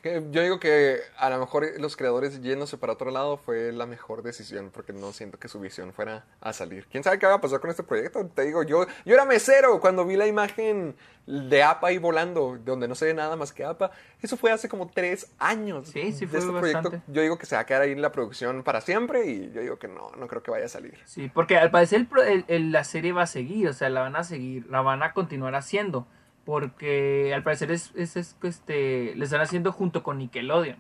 que 0.04 0.24
yo 0.30 0.44
digo 0.44 0.60
que 0.60 1.00
a 1.18 1.28
lo 1.32 1.40
mejor 1.40 1.66
los 1.80 1.98
creadores 1.98 2.42
yéndose 2.44 2.78
para 2.78 2.94
otro 2.94 3.10
lado 3.10 3.38
fue 3.38 3.72
la 3.72 3.88
mejor 3.88 4.22
decisión 4.22 4.70
porque 4.72 4.94
no 4.94 5.12
siento 5.14 5.40
que 5.40 5.48
su 5.48 5.60
visión 5.60 5.94
fuera 5.94 6.26
a 6.42 6.54
salir. 6.54 6.86
¿Quién 6.92 7.04
sabe 7.04 7.18
qué 7.18 7.26
va 7.26 7.34
a 7.34 7.42
pasar 7.42 7.60
con 7.60 7.72
este 7.72 7.82
proyecto? 7.82 8.24
Te 8.28 8.44
digo, 8.44 8.62
yo, 8.62 8.86
yo 9.04 9.14
era 9.16 9.26
mesero 9.26 9.80
cuando 9.82 10.06
vi 10.06 10.16
la 10.16 10.28
imagen 10.28 10.96
de 11.26 11.64
APA 11.64 11.88
ahí 11.88 11.98
volando, 11.98 12.60
donde 12.64 12.88
no 12.88 12.94
se 12.94 13.06
ve 13.06 13.16
nada 13.16 13.36
más 13.36 13.52
que 13.52 13.66
APA. 13.66 13.90
Eso 14.22 14.38
fue 14.38 14.52
hace 14.52 14.70
como 14.70 14.88
tres 14.88 15.32
años. 15.40 15.88
Sí, 15.88 16.12
sí 16.12 16.26
de 16.26 16.28
fue 16.28 16.40
este 16.40 16.52
proyecto. 16.52 16.84
bastante. 16.92 17.02
Yo 17.12 17.24
digo 17.24 17.40
que 17.40 17.48
se 17.48 17.56
va 17.56 17.62
a 17.62 17.66
quedar 17.66 17.82
ahí 17.82 17.94
en 17.94 18.02
la 18.04 18.12
producción 18.12 18.62
para 18.62 18.80
siempre 18.82 19.26
y 19.26 19.52
yo 19.52 19.62
digo 19.62 19.80
que 19.80 19.88
no, 19.88 20.12
no 20.20 20.28
creo 20.28 20.44
que 20.44 20.52
vaya 20.52 20.66
a 20.66 20.70
salir. 20.70 21.00
Sí, 21.06 21.32
porque 21.34 21.58
al 21.58 21.72
parecer 21.72 22.06
el- 22.28 22.46
el- 22.48 22.72
la 22.72 22.84
serie 22.84 23.12
va 23.12 23.24
a 23.24 23.28
seguir, 23.28 23.70
o 23.70 23.74
sea, 23.74 23.90
la 23.90 24.02
van 24.02 24.16
a 24.18 24.24
seguir, 24.24 24.68
la 24.70 24.82
van 24.82 25.02
a 25.02 25.14
continuar 25.14 25.56
haciendo, 25.56 26.06
porque 26.46 27.34
al 27.34 27.44
parecer 27.44 27.72
es, 27.72 27.92
es, 27.96 28.16
es, 28.18 28.36
este, 28.44 29.16
le 29.16 29.24
están 29.26 29.42
haciendo 29.42 29.72
junto 29.72 30.04
con 30.04 30.18
Nickelodeon. 30.18 30.78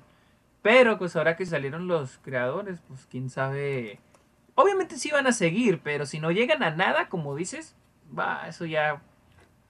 Pero 0.61 0.97
pues 0.97 1.15
ahora 1.15 1.35
que 1.35 1.45
salieron 1.45 1.87
los 1.87 2.19
creadores, 2.19 2.79
pues 2.87 3.05
quién 3.09 3.29
sabe. 3.29 3.99
Obviamente 4.55 4.97
sí 4.97 5.11
van 5.11 5.27
a 5.27 5.31
seguir, 5.33 5.81
pero 5.83 6.05
si 6.05 6.19
no 6.19 6.31
llegan 6.31 6.63
a 6.63 6.71
nada, 6.71 7.09
como 7.09 7.35
dices, 7.35 7.75
va, 8.17 8.47
eso 8.47 8.65
ya. 8.65 9.01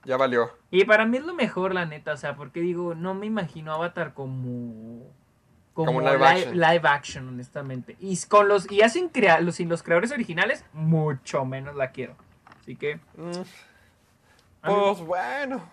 Ya 0.05 0.17
valió. 0.17 0.51
Y 0.69 0.83
para 0.85 1.05
mí 1.05 1.17
es 1.17 1.23
lo 1.23 1.33
mejor, 1.33 1.73
la 1.73 1.85
neta, 1.85 2.13
o 2.13 2.17
sea, 2.17 2.35
porque 2.35 2.59
digo, 2.59 2.93
no 2.93 3.13
me 3.13 3.25
imagino 3.25 3.73
Avatar 3.73 4.13
como. 4.13 5.11
Como, 5.73 5.87
Como 5.87 6.01
live 6.01 6.17
live, 6.19 6.25
action. 6.27 6.59
live 6.59 6.81
action, 6.87 7.27
honestamente. 7.29 7.95
Y 7.99 8.15
con 8.27 8.47
los. 8.47 8.69
Y 8.71 8.81
hacen 8.81 9.09
crea 9.09 9.39
los, 9.39 9.55
sin 9.55 9.69
los 9.69 9.81
creadores 9.81 10.11
originales, 10.11 10.63
mucho 10.73 11.45
menos 11.45 11.75
la 11.75 11.89
quiero. 11.91 12.15
Así 12.59 12.75
que. 12.75 12.97
Mm, 13.15 13.41
Pues 14.61 15.01
bueno, 15.01 15.63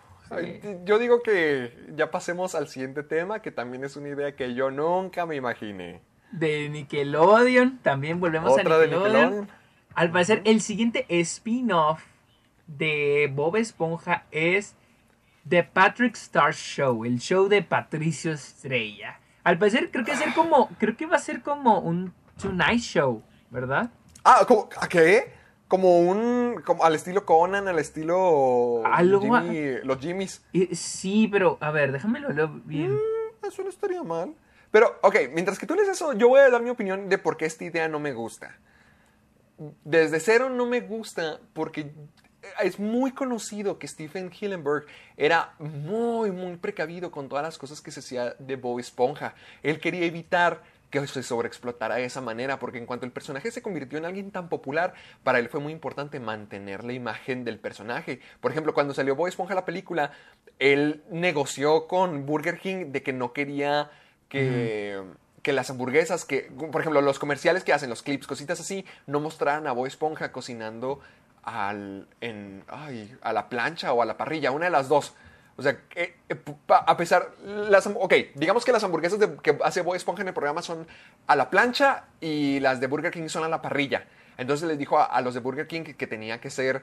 yo 0.85 0.99
digo 0.99 1.23
que 1.23 1.77
ya 1.95 2.11
pasemos 2.11 2.55
al 2.55 2.69
siguiente 2.69 3.03
tema, 3.03 3.43
que 3.43 3.51
también 3.51 3.85
es 3.85 3.97
una 3.97 4.09
idea 4.09 4.37
que 4.37 4.55
yo 4.55 4.71
nunca 4.71 5.27
me 5.27 5.37
imaginé. 5.37 6.01
de 6.33 6.69
Nickelodeon, 6.69 7.79
también 7.79 8.21
volvemos 8.21 8.53
Otra 8.53 8.77
a 8.77 8.79
de 8.79 8.89
Nickelodeon. 8.89 9.49
Al 9.95 10.11
parecer, 10.13 10.43
el 10.45 10.61
siguiente 10.61 11.05
spin-off 11.09 12.05
de 12.67 13.31
Bob 13.35 13.57
Esponja 13.57 14.25
es 14.31 14.77
The 15.49 15.65
Patrick 15.65 16.15
Star 16.15 16.55
Show, 16.55 17.05
el 17.05 17.19
show 17.19 17.49
de 17.49 17.63
Patricio 17.63 18.33
Estrella. 18.33 19.19
Al 19.43 19.59
parecer, 19.59 19.91
creo 19.91 20.05
que 20.05 20.13
va 20.13 20.19
a 20.19 20.21
ser 20.21 20.35
como, 20.35 20.69
creo 20.79 20.97
que 20.97 21.07
va 21.07 21.17
a 21.17 21.21
ser 21.21 21.43
como 21.43 21.81
un 21.81 22.13
Tonight 22.41 22.81
Show, 22.81 23.23
¿verdad? 23.51 23.91
Ah, 24.23 24.45
¿cómo? 24.47 24.69
¿a 24.81 24.89
qué? 24.89 25.40
Como 25.71 26.01
un, 26.01 26.61
como 26.67 26.85
al 26.85 26.97
estilo 26.97 27.25
Conan, 27.25 27.69
al 27.69 27.79
estilo 27.79 28.83
Algo 28.85 29.21
Jimmy- 29.23 29.79
los 29.85 29.99
Jimmys. 30.01 30.45
Eh, 30.53 30.75
sí, 30.75 31.29
pero 31.31 31.57
a 31.61 31.71
ver, 31.71 31.93
déjame 31.93 32.19
lo 32.19 32.49
bien. 32.65 32.93
Mm, 32.93 33.47
Eso 33.47 33.63
no 33.63 33.69
estaría 33.71 34.03
mal. 34.03 34.35
Pero, 34.73 34.99
ok, 35.03 35.15
mientras 35.33 35.59
que 35.61 35.67
tú 35.67 35.75
lees 35.77 35.89
eso, 35.89 36.13
yo 36.13 36.29
voy 36.29 36.41
a 36.41 36.51
dar 36.51 36.61
mi 36.61 36.71
opinión 36.71 37.09
de 37.09 37.19
por 37.19 37.37
qué 37.37 37.45
esta 37.47 37.65
idea 37.65 37.89
no 37.89 38.01
me 38.01 38.13
gusta. 38.13 38.59
Desde 39.85 40.19
cero 40.21 40.49
no 40.51 40.67
me 40.67 40.81
gusta 40.81 41.39
porque 41.53 41.93
es 42.63 42.79
muy 42.81 43.13
conocido 43.13 43.79
que 43.79 43.87
Stephen 43.87 44.31
Hillenburg 44.33 44.87
era 45.17 45.55
muy, 45.59 46.31
muy 46.33 46.57
precavido 46.57 47.11
con 47.11 47.29
todas 47.29 47.45
las 47.45 47.59
cosas 47.59 47.81
que 47.81 47.91
se 47.91 48.01
hacía 48.01 48.35
de 48.39 48.57
Bob 48.57 48.81
Esponja. 48.81 49.35
Él 49.63 49.79
quería 49.79 50.05
evitar 50.07 50.63
que 50.91 51.07
se 51.07 51.23
sobreexplotara 51.23 51.97
de 51.97 52.05
esa 52.05 52.21
manera, 52.21 52.59
porque 52.59 52.79
en 52.79 52.87
cuanto 52.87 53.07
el 53.07 53.13
personaje 53.13 53.51
se 53.51 53.63
convirtió 53.63 53.99
en 53.99 54.05
alguien 54.05 54.31
tan 54.31 54.49
popular, 54.49 54.95
para 55.23 55.39
él 55.39 55.49
fue 55.49 55.61
muy 55.61 55.73
importante 55.73 56.21
mantener 56.21 56.85
la 56.85 56.93
imagen 56.93 57.45
del 57.45 57.59
personaje. 57.59 58.21
Por 58.41 58.51
ejemplo, 58.51 58.75
cuando 58.75 58.93
salió 58.93 59.15
Bob 59.17 59.29
Esponja 59.29 59.55
la 59.55 59.65
película, 59.65 60.13
él 60.59 61.03
negoció 61.11 61.87
con 61.87 62.27
Burger 62.27 62.59
King 62.59 62.87
de 62.93 63.03
que 63.03 63.13
no 63.13 63.33
quería 63.33 63.91
que, 64.29 65.01
que 65.43 65.53
las 65.53 65.71
hamburguesas, 65.71 66.25
que, 66.25 66.51
por 66.73 66.81
ejemplo, 66.81 67.01
los 67.01 67.19
comerciales 67.19 67.65
que 67.65 67.73
hacen, 67.73 67.89
los 67.89 68.03
clips, 68.03 68.27
cositas 68.27 68.61
así, 68.61 68.85
no 69.07 69.21
mostraran 69.21 69.67
a 69.67 69.73
Bob 69.73 69.87
Esponja 69.87 70.33
cocinando 70.33 71.01
al, 71.43 72.09
en, 72.21 72.65
ay, 72.69 73.17
a 73.23 73.33
la 73.33 73.49
plancha 73.49 73.93
o 73.93 74.03
a 74.03 74.07
la 74.07 74.17
parrilla, 74.17 74.51
una 74.51 74.67
de 74.67 74.71
las 74.71 74.89
dos. 74.89 75.15
O 75.61 75.63
sea, 75.63 75.79
eh, 75.95 76.15
a 76.69 76.97
pesar, 76.97 77.33
las, 77.45 77.87
ok, 77.87 78.15
digamos 78.35 78.65
que 78.65 78.73
las 78.73 78.83
hamburguesas 78.83 79.19
de- 79.19 79.37
que 79.43 79.59
hace 79.63 79.83
Bob 79.83 79.95
Esponja 79.95 80.23
en 80.23 80.29
el 80.29 80.33
programa 80.33 80.63
son 80.63 80.87
a 81.27 81.37
la 81.37 81.51
plancha 81.51 82.05
y 82.19 82.61
las 82.61 82.81
de 82.81 82.87
Burger 82.87 83.13
King 83.13 83.29
son 83.29 83.45
a 83.45 83.49
la 83.49 83.61
parrilla. 83.61 84.07
Entonces 84.39 84.67
les 84.67 84.79
dijo 84.79 84.99
a, 84.99 85.21
los 85.21 85.35
de 85.35 85.41
Burger 85.41 85.67
King 85.67 85.83
que, 85.83 85.97
que 85.97 86.07
tenía 86.07 86.41
que 86.41 86.49
ser 86.49 86.83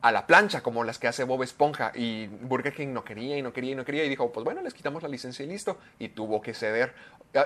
a 0.00 0.10
la 0.10 0.26
plancha, 0.26 0.62
como 0.62 0.84
las 0.84 0.98
que 0.98 1.06
hace 1.06 1.24
Bob 1.24 1.42
Esponja. 1.42 1.92
Y 1.94 2.28
Burger 2.28 2.72
King 2.72 2.94
no 2.94 3.04
quería 3.04 3.36
y 3.36 3.42
no 3.42 3.52
quería 3.52 3.72
y 3.72 3.74
no 3.74 3.84
quería. 3.84 4.04
Y 4.06 4.08
dijo, 4.08 4.32
pues 4.32 4.42
bueno, 4.42 4.62
les 4.62 4.72
quitamos 4.72 5.02
la 5.02 5.08
licencia 5.10 5.44
y 5.44 5.48
listo. 5.48 5.76
Y 5.98 6.08
tuvo 6.08 6.40
que 6.40 6.54
ceder. 6.54 6.94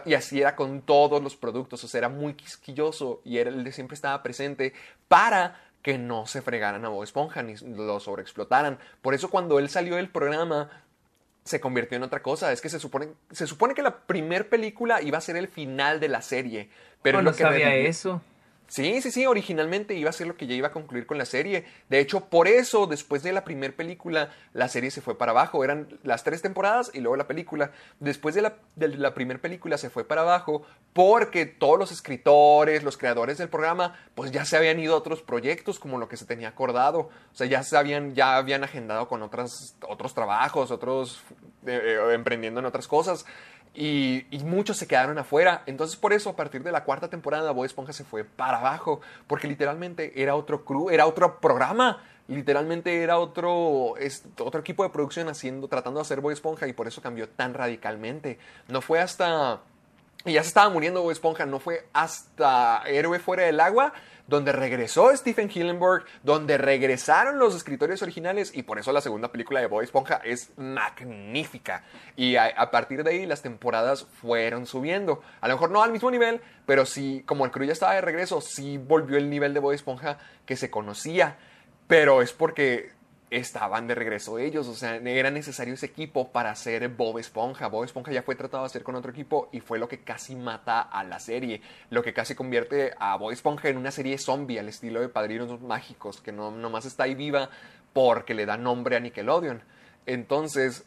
Y 0.06 0.14
así 0.14 0.40
era 0.40 0.54
con 0.54 0.82
todos 0.82 1.20
los 1.20 1.34
productos. 1.34 1.82
O 1.82 1.88
sea, 1.88 1.98
era 1.98 2.08
muy 2.08 2.34
quisquilloso 2.34 3.20
y 3.24 3.38
él 3.38 3.72
siempre 3.72 3.96
estaba 3.96 4.22
presente 4.22 4.74
para 5.08 5.71
que 5.82 5.98
no 5.98 6.26
se 6.26 6.42
fregaran 6.42 6.84
a 6.84 6.88
Bob 6.88 7.02
Esponja 7.02 7.42
ni 7.42 7.56
lo 7.56 8.00
sobreexplotaran. 8.00 8.78
Por 9.02 9.14
eso 9.14 9.30
cuando 9.30 9.58
él 9.58 9.68
salió 9.68 9.96
del 9.96 10.08
programa 10.08 10.70
se 11.44 11.60
convirtió 11.60 11.96
en 11.96 12.04
otra 12.04 12.22
cosa. 12.22 12.52
Es 12.52 12.60
que 12.60 12.68
se 12.68 12.78
supone, 12.78 13.08
se 13.30 13.46
supone 13.46 13.74
que 13.74 13.82
la 13.82 13.98
primer 13.98 14.48
película 14.48 15.02
iba 15.02 15.18
a 15.18 15.20
ser 15.20 15.36
el 15.36 15.48
final 15.48 16.00
de 16.00 16.08
la 16.08 16.22
serie. 16.22 16.70
Pero 17.02 17.18
no 17.18 17.30
lo 17.30 17.36
que 17.36 17.42
sabía 17.42 17.74
eso. 17.74 18.22
Sí, 18.72 19.02
sí, 19.02 19.10
sí, 19.10 19.26
originalmente 19.26 19.92
iba 19.92 20.08
a 20.08 20.14
ser 20.14 20.26
lo 20.26 20.34
que 20.38 20.46
ya 20.46 20.54
iba 20.54 20.68
a 20.68 20.72
concluir 20.72 21.04
con 21.04 21.18
la 21.18 21.26
serie. 21.26 21.66
De 21.90 22.00
hecho, 22.00 22.30
por 22.30 22.48
eso, 22.48 22.86
después 22.86 23.22
de 23.22 23.30
la 23.30 23.44
primera 23.44 23.76
película, 23.76 24.30
la 24.54 24.66
serie 24.68 24.90
se 24.90 25.02
fue 25.02 25.18
para 25.18 25.32
abajo. 25.32 25.62
Eran 25.62 25.88
las 26.04 26.24
tres 26.24 26.40
temporadas 26.40 26.90
y 26.94 27.00
luego 27.00 27.16
la 27.16 27.26
película. 27.26 27.72
Después 28.00 28.34
de 28.34 28.40
la, 28.40 28.54
de 28.76 28.88
la 28.88 29.12
primera 29.12 29.38
película 29.38 29.76
se 29.76 29.90
fue 29.90 30.04
para 30.04 30.22
abajo 30.22 30.62
porque 30.94 31.44
todos 31.44 31.78
los 31.78 31.92
escritores, 31.92 32.82
los 32.82 32.96
creadores 32.96 33.36
del 33.36 33.50
programa, 33.50 33.94
pues 34.14 34.30
ya 34.30 34.46
se 34.46 34.56
habían 34.56 34.80
ido 34.80 34.94
a 34.94 34.98
otros 34.98 35.20
proyectos 35.20 35.78
como 35.78 35.98
lo 35.98 36.08
que 36.08 36.16
se 36.16 36.24
tenía 36.24 36.48
acordado. 36.48 37.00
O 37.00 37.34
sea, 37.34 37.46
ya 37.46 37.62
se 37.64 37.76
habían, 37.76 38.14
ya 38.14 38.38
habían 38.38 38.64
agendado 38.64 39.06
con 39.06 39.20
otras, 39.20 39.76
otros 39.86 40.14
trabajos, 40.14 40.70
otros 40.70 41.22
eh, 41.66 41.78
eh, 41.82 42.14
emprendiendo 42.14 42.60
en 42.60 42.64
otras 42.64 42.88
cosas. 42.88 43.26
Y, 43.74 44.26
muchos 44.44 44.76
se 44.76 44.86
quedaron 44.86 45.18
afuera. 45.18 45.62
Entonces, 45.66 45.96
por 45.96 46.12
eso, 46.12 46.30
a 46.30 46.36
partir 46.36 46.62
de 46.62 46.72
la 46.72 46.84
cuarta 46.84 47.08
temporada, 47.08 47.52
Bob 47.52 47.64
Esponja 47.64 47.92
se 47.92 48.04
fue 48.04 48.24
para 48.24 48.58
abajo. 48.58 49.00
Porque 49.26 49.48
literalmente 49.48 50.20
era 50.22 50.34
otro 50.34 50.64
crew, 50.64 50.90
era 50.90 51.06
otro 51.06 51.40
programa. 51.40 52.02
Literalmente 52.28 53.02
era 53.02 53.18
otro, 53.18 53.96
es- 53.98 54.24
otro 54.38 54.60
equipo 54.60 54.82
de 54.82 54.90
producción 54.90 55.28
haciendo, 55.28 55.68
tratando 55.68 56.00
de 56.00 56.02
hacer 56.02 56.20
Bob 56.20 56.32
Esponja. 56.32 56.66
Y 56.66 56.72
por 56.74 56.86
eso 56.86 57.00
cambió 57.00 57.28
tan 57.28 57.54
radicalmente. 57.54 58.38
No 58.68 58.80
fue 58.82 59.00
hasta. 59.00 59.60
Y 60.24 60.34
ya 60.34 60.42
se 60.42 60.48
estaba 60.48 60.68
muriendo 60.70 61.02
Bob 61.02 61.10
Esponja. 61.10 61.46
No 61.46 61.58
fue 61.58 61.86
hasta 61.94 62.82
Héroe 62.86 63.18
Fuera 63.18 63.44
del 63.44 63.58
Agua. 63.58 63.92
Donde 64.26 64.52
regresó 64.52 65.14
Stephen 65.16 65.50
Hillenburg, 65.52 66.04
donde 66.22 66.58
regresaron 66.58 67.38
los 67.38 67.54
escritores 67.54 68.02
originales 68.02 68.52
y 68.54 68.62
por 68.62 68.78
eso 68.78 68.92
la 68.92 69.00
segunda 69.00 69.32
película 69.32 69.60
de 69.60 69.66
Bob 69.66 69.82
Esponja 69.82 70.20
es 70.24 70.50
magnífica. 70.56 71.84
Y 72.16 72.36
a, 72.36 72.70
partir 72.70 73.04
de 73.04 73.10
ahí 73.10 73.26
las 73.26 73.42
temporadas 73.42 74.06
fueron 74.20 74.66
subiendo. 74.66 75.22
A 75.40 75.48
lo 75.48 75.54
mejor 75.54 75.70
no 75.70 75.82
al 75.82 75.92
mismo 75.92 76.10
nivel, 76.10 76.40
pero 76.66 76.86
sí, 76.86 77.22
como 77.26 77.44
el 77.44 77.50
crew 77.50 77.66
ya 77.66 77.72
estaba 77.72 77.94
de 77.94 78.00
regreso, 78.00 78.40
sí 78.40 78.78
volvió 78.78 79.16
el 79.16 79.28
nivel 79.28 79.54
de 79.54 79.60
Bob 79.60 79.72
Esponja 79.72 80.18
que 80.46 80.56
se 80.56 80.70
conocía. 80.70 81.36
Pero 81.88 82.22
es 82.22 82.32
porque 82.32 82.92
estaban 83.32 83.86
de 83.86 83.94
regreso 83.94 84.38
ellos, 84.38 84.68
o 84.68 84.74
sea, 84.74 84.96
era 84.96 85.30
necesario 85.30 85.72
ese 85.72 85.86
equipo 85.86 86.30
para 86.30 86.50
hacer 86.50 86.86
Bob 86.90 87.18
Esponja. 87.18 87.68
Bob 87.68 87.84
Esponja 87.84 88.12
ya 88.12 88.22
fue 88.22 88.34
tratado 88.34 88.62
de 88.62 88.66
hacer 88.66 88.82
con 88.82 88.94
otro 88.94 89.10
equipo 89.10 89.48
y 89.52 89.60
fue 89.60 89.78
lo 89.78 89.88
que 89.88 90.00
casi 90.00 90.36
mata 90.36 90.82
a 90.82 91.02
la 91.02 91.18
serie, 91.18 91.62
lo 91.88 92.02
que 92.02 92.12
casi 92.12 92.34
convierte 92.34 92.92
a 92.98 93.16
Bob 93.16 93.30
Esponja 93.30 93.70
en 93.70 93.78
una 93.78 93.90
serie 93.90 94.18
zombie 94.18 94.58
al 94.58 94.68
estilo 94.68 95.00
de 95.00 95.08
Padrinos 95.08 95.60
Mágicos, 95.62 96.20
que 96.20 96.30
no 96.30 96.50
nomás 96.50 96.84
está 96.84 97.04
ahí 97.04 97.14
viva 97.14 97.48
porque 97.94 98.34
le 98.34 98.44
da 98.44 98.58
nombre 98.58 98.96
a 98.96 99.00
Nickelodeon. 99.00 99.62
Entonces, 100.04 100.84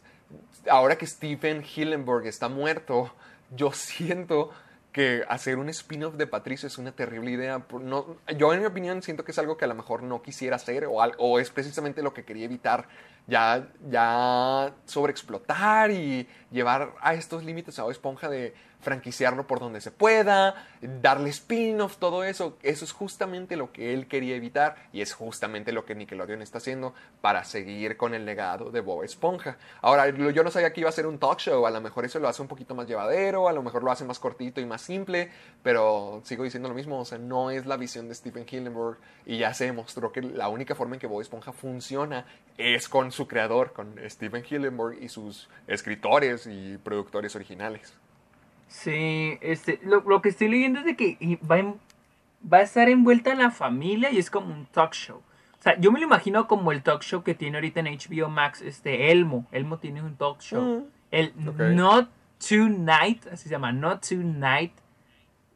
ahora 0.70 0.98
que 0.98 1.08
Stephen 1.08 1.64
Hillenburg 1.64 2.28
está 2.28 2.48
muerto, 2.48 3.12
yo 3.56 3.72
siento 3.72 4.52
que 4.96 5.26
hacer 5.28 5.58
un 5.58 5.68
spin-off 5.68 6.16
de 6.16 6.26
Patricio 6.26 6.68
es 6.68 6.78
una 6.78 6.94
terrible 6.94 7.30
idea. 7.30 7.62
No, 7.82 8.16
yo, 8.38 8.54
en 8.54 8.62
mi 8.62 8.66
opinión, 8.66 9.02
siento 9.02 9.26
que 9.26 9.34
es 9.34 9.38
algo 9.38 9.58
que 9.58 9.66
a 9.66 9.68
lo 9.68 9.76
mejor 9.76 10.04
no 10.04 10.22
quisiera 10.22 10.56
hacer 10.56 10.86
o, 10.86 10.94
o 10.94 11.38
es 11.38 11.50
precisamente 11.50 12.02
lo 12.02 12.14
que 12.14 12.24
quería 12.24 12.46
evitar. 12.46 12.88
Ya, 13.28 13.68
ya 13.90 14.74
sobreexplotar 14.86 15.92
y 15.92 16.30
llevar 16.50 16.94
a 17.02 17.14
estos 17.14 17.44
límites 17.44 17.78
a 17.78 17.92
Esponja 17.92 18.30
de 18.30 18.54
franquiciarlo 18.86 19.48
por 19.48 19.60
donde 19.60 19.82
se 19.82 19.90
pueda, 19.90 20.68
darle 21.02 21.32
spin-off, 21.32 21.98
todo 21.98 22.24
eso. 22.24 22.58
Eso 22.62 22.86
es 22.86 22.92
justamente 22.92 23.58
lo 23.58 23.72
que 23.72 23.94
él 23.94 24.08
quería 24.08 24.36
evitar 24.36 24.76
y 24.94 25.02
es 25.02 25.14
justamente 25.14 25.72
lo 25.72 25.86
que 25.86 25.96
Nickelodeon 25.96 26.44
está 26.44 26.60
haciendo 26.60 26.94
para 27.20 27.44
seguir 27.44 27.98
con 27.98 28.14
el 28.14 28.26
legado 28.26 28.70
de 28.70 28.82
Bob 28.82 29.04
Esponja. 29.04 29.58
Ahora, 29.82 30.08
yo 30.10 30.44
no 30.44 30.52
sabía 30.52 30.72
que 30.72 30.82
iba 30.82 30.90
a 30.90 30.94
ser 30.94 31.08
un 31.08 31.18
talk 31.18 31.40
show, 31.40 31.66
a 31.66 31.72
lo 31.72 31.82
mejor 31.82 32.06
eso 32.06 32.20
lo 32.20 32.28
hace 32.28 32.44
un 32.44 32.48
poquito 32.48 32.76
más 32.76 32.88
llevadero, 32.88 33.50
a 33.50 33.54
lo 33.54 33.64
mejor 33.64 33.84
lo 33.84 33.92
hace 33.92 34.06
más 34.06 34.20
cortito 34.20 34.62
y 34.62 34.66
más 34.66 34.84
simple, 34.84 35.32
pero 35.64 36.22
sigo 36.24 36.44
diciendo 36.44 36.70
lo 36.70 36.76
mismo, 36.76 37.00
o 37.00 37.06
sea, 37.06 37.18
no 37.18 37.50
es 37.50 37.66
la 37.66 37.78
visión 37.78 38.08
de 38.08 38.14
Stephen 38.14 38.46
Hillenburg 38.50 39.00
y 39.26 39.40
ya 39.40 39.54
se 39.56 39.66
demostró 39.66 40.12
que 40.12 40.22
la 40.22 40.48
única 40.48 40.76
forma 40.76 40.96
en 40.96 41.00
que 41.00 41.08
Bob 41.08 41.22
Esponja 41.22 41.52
funciona 41.52 42.28
es 42.56 42.88
con 42.88 43.12
su 43.12 43.28
creador, 43.28 43.74
con 43.74 43.96
Stephen 44.08 44.46
Hillenburg 44.48 45.02
y 45.02 45.10
sus 45.10 45.50
escritores 45.66 46.46
y 46.46 46.78
productores 46.78 47.36
originales. 47.36 47.96
Sí, 48.68 49.38
este, 49.42 49.80
lo, 49.84 50.02
lo 50.02 50.22
que 50.22 50.30
estoy 50.30 50.48
leyendo 50.50 50.80
es 50.80 50.86
de 50.86 50.96
que 50.96 51.40
va, 51.50 51.60
en- 51.60 51.76
va 52.52 52.58
a 52.58 52.62
estar 52.62 52.90
envuelta 52.90 53.34
la 53.36 53.52
familia 53.52 54.12
y 54.12 54.18
es 54.18 54.30
como 54.30 54.54
un 54.54 54.66
talk 54.66 54.94
show. 54.94 55.18
O 55.60 55.62
sea, 55.66 55.80
yo 55.80 55.92
me 55.92 56.00
lo 56.00 56.06
imagino 56.06 56.48
como 56.48 56.72
el 56.72 56.84
talk 56.84 57.02
show 57.02 57.24
que 57.24 57.34
tiene 57.34 57.58
ahorita 57.58 57.80
en 57.80 57.88
HBO 57.88 58.30
Max, 58.30 58.62
este 58.62 59.12
Elmo. 59.12 59.48
Elmo 59.52 59.78
tiene 59.80 60.02
un 60.04 60.16
talk 60.16 60.40
show. 60.42 60.62
Mm, 60.62 60.84
El 61.12 61.34
ok. 61.48 61.60
Not 61.74 62.10
Tonight, 62.48 63.26
así 63.32 63.44
se 63.44 63.50
llama, 63.50 63.72
Not 63.72 64.08
Tonight 64.08 64.74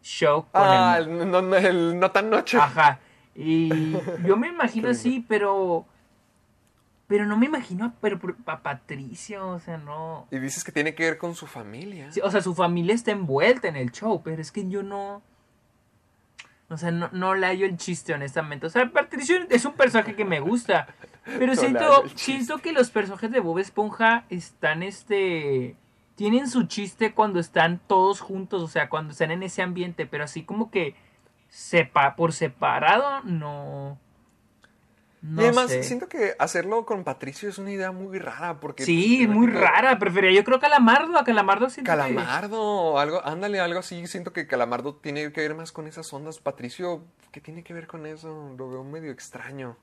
Show 0.01 0.43
con 0.51 0.61
Ah, 0.63 0.97
el- 0.99 1.09
el 1.09 1.29
no, 1.29 1.41
no- 1.41 1.55
el 1.57 1.99
no 1.99 2.09
tan 2.11 2.29
noche. 2.29 2.57
Ajá. 2.57 2.99
Y 3.35 3.69
yo 4.25 4.37
me 4.37 4.47
imagino 4.47 4.89
así, 4.89 5.23
pero. 5.27 5.85
Pero 7.09 7.25
no 7.25 7.37
me 7.37 7.47
imagino 7.47 7.85
a, 7.85 7.93
pero, 7.99 8.19
a 8.45 8.59
Patricio, 8.61 9.47
o 9.49 9.59
sea, 9.59 9.77
no. 9.77 10.27
Y 10.29 10.37
dices 10.37 10.63
que 10.63 10.71
tiene 10.71 10.93
que 10.93 11.05
ver 11.05 11.17
con 11.17 11.33
su 11.33 11.47
familia. 11.47 12.11
Sí, 12.11 12.21
o 12.23 12.29
sea, 12.29 12.39
su 12.39 12.53
familia 12.53 12.93
está 12.93 13.09
envuelta 13.09 13.67
en 13.67 13.75
el 13.75 13.91
show, 13.91 14.21
pero 14.23 14.39
es 14.39 14.51
que 14.51 14.69
yo 14.69 14.83
no. 14.83 15.23
O 16.69 16.77
sea, 16.77 16.91
no, 16.91 17.09
no 17.11 17.33
le 17.33 17.47
hallo 17.47 17.65
el 17.65 17.77
chiste, 17.77 18.13
honestamente. 18.13 18.67
O 18.67 18.69
sea, 18.69 18.91
Patricio 18.91 19.37
es 19.49 19.65
un 19.65 19.73
personaje 19.73 20.15
que 20.15 20.23
me 20.23 20.39
gusta. 20.39 20.87
Pero 21.25 21.47
No 21.55 21.55
siento, 21.55 22.03
siento 22.13 22.59
que 22.59 22.73
los 22.73 22.91
personajes 22.91 23.31
de 23.31 23.39
Bob 23.39 23.57
Esponja 23.57 24.25
están, 24.29 24.83
este. 24.83 25.75
Tienen 26.13 26.47
su 26.47 26.67
chiste 26.67 27.15
cuando 27.15 27.39
están 27.39 27.81
todos 27.87 28.19
juntos, 28.19 28.61
o 28.61 28.67
sea, 28.67 28.87
cuando 28.87 29.13
están 29.13 29.31
en 29.31 29.41
ese 29.41 29.63
ambiente, 29.63 30.05
pero 30.05 30.25
así 30.25 30.43
como 30.43 30.69
que 30.69 30.93
sepa, 31.47 32.15
por 32.15 32.33
separado, 32.33 33.23
no. 33.23 33.97
No 35.21 35.41
y 35.41 35.45
además, 35.45 35.69
sé. 35.69 35.83
siento 35.83 36.07
que 36.07 36.33
hacerlo 36.39 36.85
con 36.85 37.03
Patricio 37.03 37.49
es 37.49 37.57
una 37.57 37.71
idea 37.71 37.91
muy 37.91 38.19
rara. 38.19 38.59
Porque 38.61 38.85
Sí, 38.85 39.27
muy 39.27 39.47
tipo, 39.47 39.59
rara. 39.59 39.99
Prefería 39.99 40.31
yo 40.31 40.43
creo 40.45 40.59
Calamardo. 40.59 41.17
A 41.17 41.25
Calamardo 41.25 41.69
siento 41.69 41.91
que- 41.91 41.97
Calamardo, 41.97 42.97
algo, 42.99 43.25
ándale, 43.25 43.59
algo 43.59 43.79
así. 43.79 44.07
Siento 44.07 44.31
que 44.31 44.47
Calamardo 44.47 44.95
tiene 44.95 45.31
que 45.33 45.41
ver 45.41 45.55
más 45.55 45.71
con 45.73 45.87
esas 45.87 46.11
ondas. 46.13 46.39
Patricio, 46.39 47.03
¿qué 47.33 47.41
tiene 47.41 47.63
que 47.63 47.73
ver 47.73 47.85
con 47.87 48.05
eso? 48.05 48.55
Lo 48.57 48.69
veo 48.69 48.83
medio 48.85 49.11
extraño. 49.11 49.75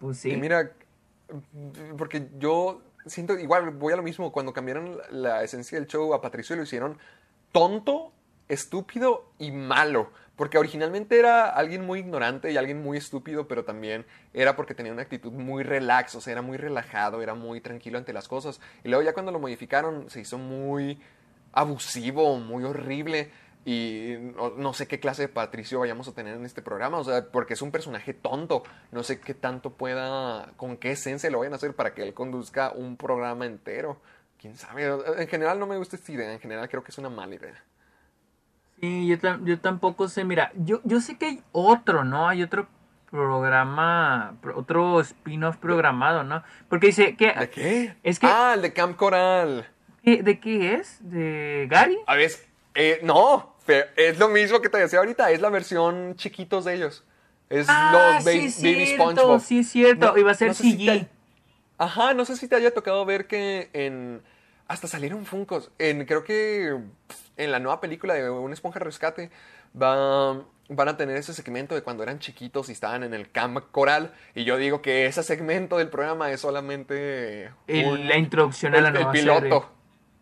Pues 0.00 0.18
sí. 0.18 0.30
Y 0.30 0.36
mira, 0.36 0.72
porque 1.98 2.28
yo 2.38 2.80
siento, 3.06 3.38
igual 3.38 3.70
voy 3.70 3.92
a 3.92 3.96
lo 3.96 4.02
mismo, 4.02 4.32
cuando 4.32 4.52
cambiaron 4.52 4.96
la, 4.96 5.04
la 5.10 5.42
esencia 5.44 5.78
del 5.78 5.86
show 5.88 6.12
a 6.14 6.20
Patricio 6.20 6.56
lo 6.56 6.62
hicieron 6.62 6.98
tonto, 7.52 8.12
estúpido 8.48 9.30
y 9.38 9.50
malo. 9.52 10.10
Porque 10.42 10.58
originalmente 10.58 11.20
era 11.20 11.50
alguien 11.50 11.86
muy 11.86 12.00
ignorante 12.00 12.50
y 12.50 12.56
alguien 12.56 12.82
muy 12.82 12.98
estúpido, 12.98 13.46
pero 13.46 13.64
también 13.64 14.04
era 14.34 14.56
porque 14.56 14.74
tenía 14.74 14.92
una 14.92 15.02
actitud 15.02 15.30
muy 15.30 15.62
relax, 15.62 16.16
o 16.16 16.20
sea, 16.20 16.32
era 16.32 16.42
muy 16.42 16.56
relajado, 16.56 17.22
era 17.22 17.36
muy 17.36 17.60
tranquilo 17.60 17.96
ante 17.96 18.12
las 18.12 18.26
cosas. 18.26 18.60
Y 18.82 18.88
luego 18.88 19.04
ya 19.04 19.14
cuando 19.14 19.30
lo 19.30 19.38
modificaron 19.38 20.10
se 20.10 20.18
hizo 20.18 20.38
muy 20.38 20.98
abusivo, 21.52 22.40
muy 22.40 22.64
horrible. 22.64 23.30
Y 23.64 24.16
no, 24.34 24.50
no, 24.50 24.74
sé 24.74 24.88
qué 24.88 24.98
clase 24.98 25.22
de 25.22 25.28
Patricio 25.28 25.78
vayamos 25.78 26.08
a 26.08 26.12
tener 26.12 26.34
en 26.34 26.44
este 26.44 26.60
programa, 26.60 26.98
o 26.98 27.04
sea, 27.04 27.24
porque 27.30 27.54
es 27.54 27.62
un 27.62 27.70
personaje 27.70 28.12
tonto. 28.12 28.64
No 28.90 29.04
sé 29.04 29.20
qué 29.20 29.34
tanto 29.34 29.74
pueda, 29.74 30.54
con 30.56 30.76
qué 30.76 30.90
esencia 30.90 31.30
lo 31.30 31.38
vayan 31.38 31.52
a 31.52 31.56
hacer 31.56 31.76
para 31.76 31.94
que 31.94 32.02
él 32.02 32.14
conduzca 32.14 32.72
un 32.72 32.96
programa 32.96 33.46
entero. 33.46 34.00
Quién 34.40 34.56
sabe. 34.56 34.86
En 35.18 35.28
general 35.28 35.60
no 35.60 35.68
me 35.68 35.76
gusta 35.76 35.94
esta 35.94 36.10
idea, 36.10 36.32
en 36.32 36.40
general 36.40 36.68
creo 36.68 36.82
que 36.82 36.90
es 36.90 36.98
una 36.98 37.10
mala 37.10 37.36
idea. 37.36 37.62
Sí, 38.82 39.06
yo, 39.06 39.16
yo 39.44 39.60
tampoco 39.60 40.08
sé. 40.08 40.24
Mira, 40.24 40.50
yo, 40.56 40.80
yo 40.82 41.00
sé 41.00 41.16
que 41.16 41.26
hay 41.26 41.42
otro, 41.52 42.02
¿no? 42.02 42.28
Hay 42.28 42.42
otro 42.42 42.66
programa, 43.12 44.34
otro 44.56 45.00
spin-off 45.00 45.56
programado, 45.58 46.24
¿no? 46.24 46.42
Porque 46.68 46.88
dice 46.88 47.14
que... 47.14 47.32
¿De 47.32 47.48
qué? 47.48 47.94
Es 48.02 48.18
que, 48.18 48.26
ah, 48.26 48.54
el 48.56 48.62
de 48.62 48.72
Camp 48.72 48.96
Coral. 48.96 49.68
¿De 50.02 50.40
qué 50.40 50.74
es? 50.74 50.98
¿De 51.00 51.68
Gary? 51.70 51.96
A 52.08 52.16
ver, 52.16 52.32
eh, 52.74 52.98
no, 53.04 53.54
es 53.96 54.18
lo 54.18 54.28
mismo 54.28 54.60
que 54.60 54.68
te 54.68 54.78
decía 54.78 54.98
ahorita, 54.98 55.30
es 55.30 55.40
la 55.40 55.50
versión 55.50 56.16
chiquitos 56.16 56.64
de 56.64 56.74
ellos. 56.74 57.04
Es 57.50 57.68
ah, 57.68 58.14
los 58.16 58.24
baby, 58.24 58.50
SpongeBob. 58.94 59.40
Sí, 59.40 59.60
es 59.60 59.68
cierto, 59.68 60.18
iba 60.18 60.32
a 60.32 60.34
ser 60.34 60.48
no 60.48 60.54
sé 60.54 60.64
si 60.64 60.72
CG. 60.72 60.86
te- 60.86 61.08
Ajá, 61.78 62.14
no 62.14 62.24
sé 62.24 62.36
si 62.36 62.48
te 62.48 62.56
haya 62.56 62.74
tocado 62.74 63.04
ver 63.04 63.28
que 63.28 63.70
en... 63.74 64.22
Hasta 64.72 64.88
salieron 64.88 65.26
Funkos. 65.26 65.70
En, 65.78 66.06
creo 66.06 66.24
que 66.24 66.78
en 67.36 67.52
la 67.52 67.58
nueva 67.58 67.80
película 67.80 68.14
de 68.14 68.30
Una 68.30 68.54
Esponja 68.54 68.78
Rescate 68.78 69.30
va- 69.80 70.42
van 70.68 70.88
a 70.88 70.96
tener 70.96 71.16
ese 71.18 71.34
segmento 71.34 71.74
de 71.74 71.82
cuando 71.82 72.02
eran 72.02 72.18
chiquitos 72.20 72.70
y 72.70 72.72
estaban 72.72 73.02
en 73.02 73.12
el 73.12 73.30
camp 73.30 73.58
coral. 73.70 74.14
Y 74.34 74.44
yo 74.44 74.56
digo 74.56 74.80
que 74.80 75.04
ese 75.04 75.22
segmento 75.22 75.76
del 75.76 75.90
programa 75.90 76.30
es 76.30 76.40
solamente... 76.40 77.50
El- 77.66 77.84
un- 77.86 78.08
la 78.08 78.16
introducción 78.16 78.74
a 78.74 78.80
la 78.80 78.88
el- 78.88 78.94
el 78.96 79.00
nueva 79.02 79.12
piloto. 79.12 79.40
serie. 79.40 79.60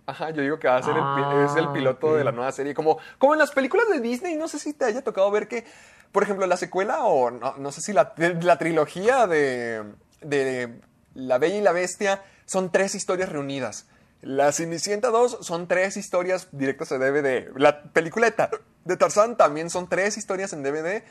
Ajá, 0.07 0.31
yo 0.31 0.43
digo 0.43 0.59
que 0.59 0.67
va 0.67 0.79
a 0.79 0.83
ser 0.83 0.97
el, 0.97 1.03
Ah, 1.05 1.47
es 1.49 1.55
el 1.57 1.69
piloto 1.71 2.17
de 2.17 2.25
la 2.25 2.33
nueva 2.33 2.51
serie. 2.51 2.75
Como, 2.75 2.99
como 3.19 3.35
en 3.35 3.39
las 3.39 3.53
películas 3.53 3.89
de 3.89 4.01
Disney, 4.01 4.35
no 4.35 4.49
sé 4.49 4.59
si 4.59 4.73
te 4.75 4.85
haya 4.85 5.03
tocado 5.05 5.31
ver 5.31 5.47
que, 5.47 5.65
por 6.11 6.25
ejemplo, 6.25 6.45
la 6.49 6.57
secuela 6.57 7.05
o 7.05 7.31
no, 7.31 7.55
no 7.57 7.71
sé 7.71 7.81
si 7.83 7.93
la, 7.93 8.13
la 8.17 8.59
trilogía 8.59 9.29
de, 9.29 9.85
de 10.23 10.81
La 11.15 11.39
Bella 11.39 11.57
y 11.59 11.61
la 11.61 11.71
Bestia 11.71 12.25
son 12.47 12.73
tres 12.73 12.97
historias 12.97 13.29
reunidas. 13.29 13.87
La 14.23 14.53
Cenicienta 14.53 15.09
2 15.09 15.39
son 15.41 15.67
tres 15.67 15.97
historias 15.97 16.49
directas 16.53 16.93
a 16.93 16.99
DVD. 16.99 17.51
La 17.57 17.83
película 17.85 18.27
de, 18.27 18.33
Ta- 18.33 18.51
de 18.85 18.97
Tarzán 18.97 19.37
también 19.37 19.71
son 19.71 19.89
tres 19.89 20.19
historias 20.19 20.53
en 20.53 20.63
DVD. 20.63 21.03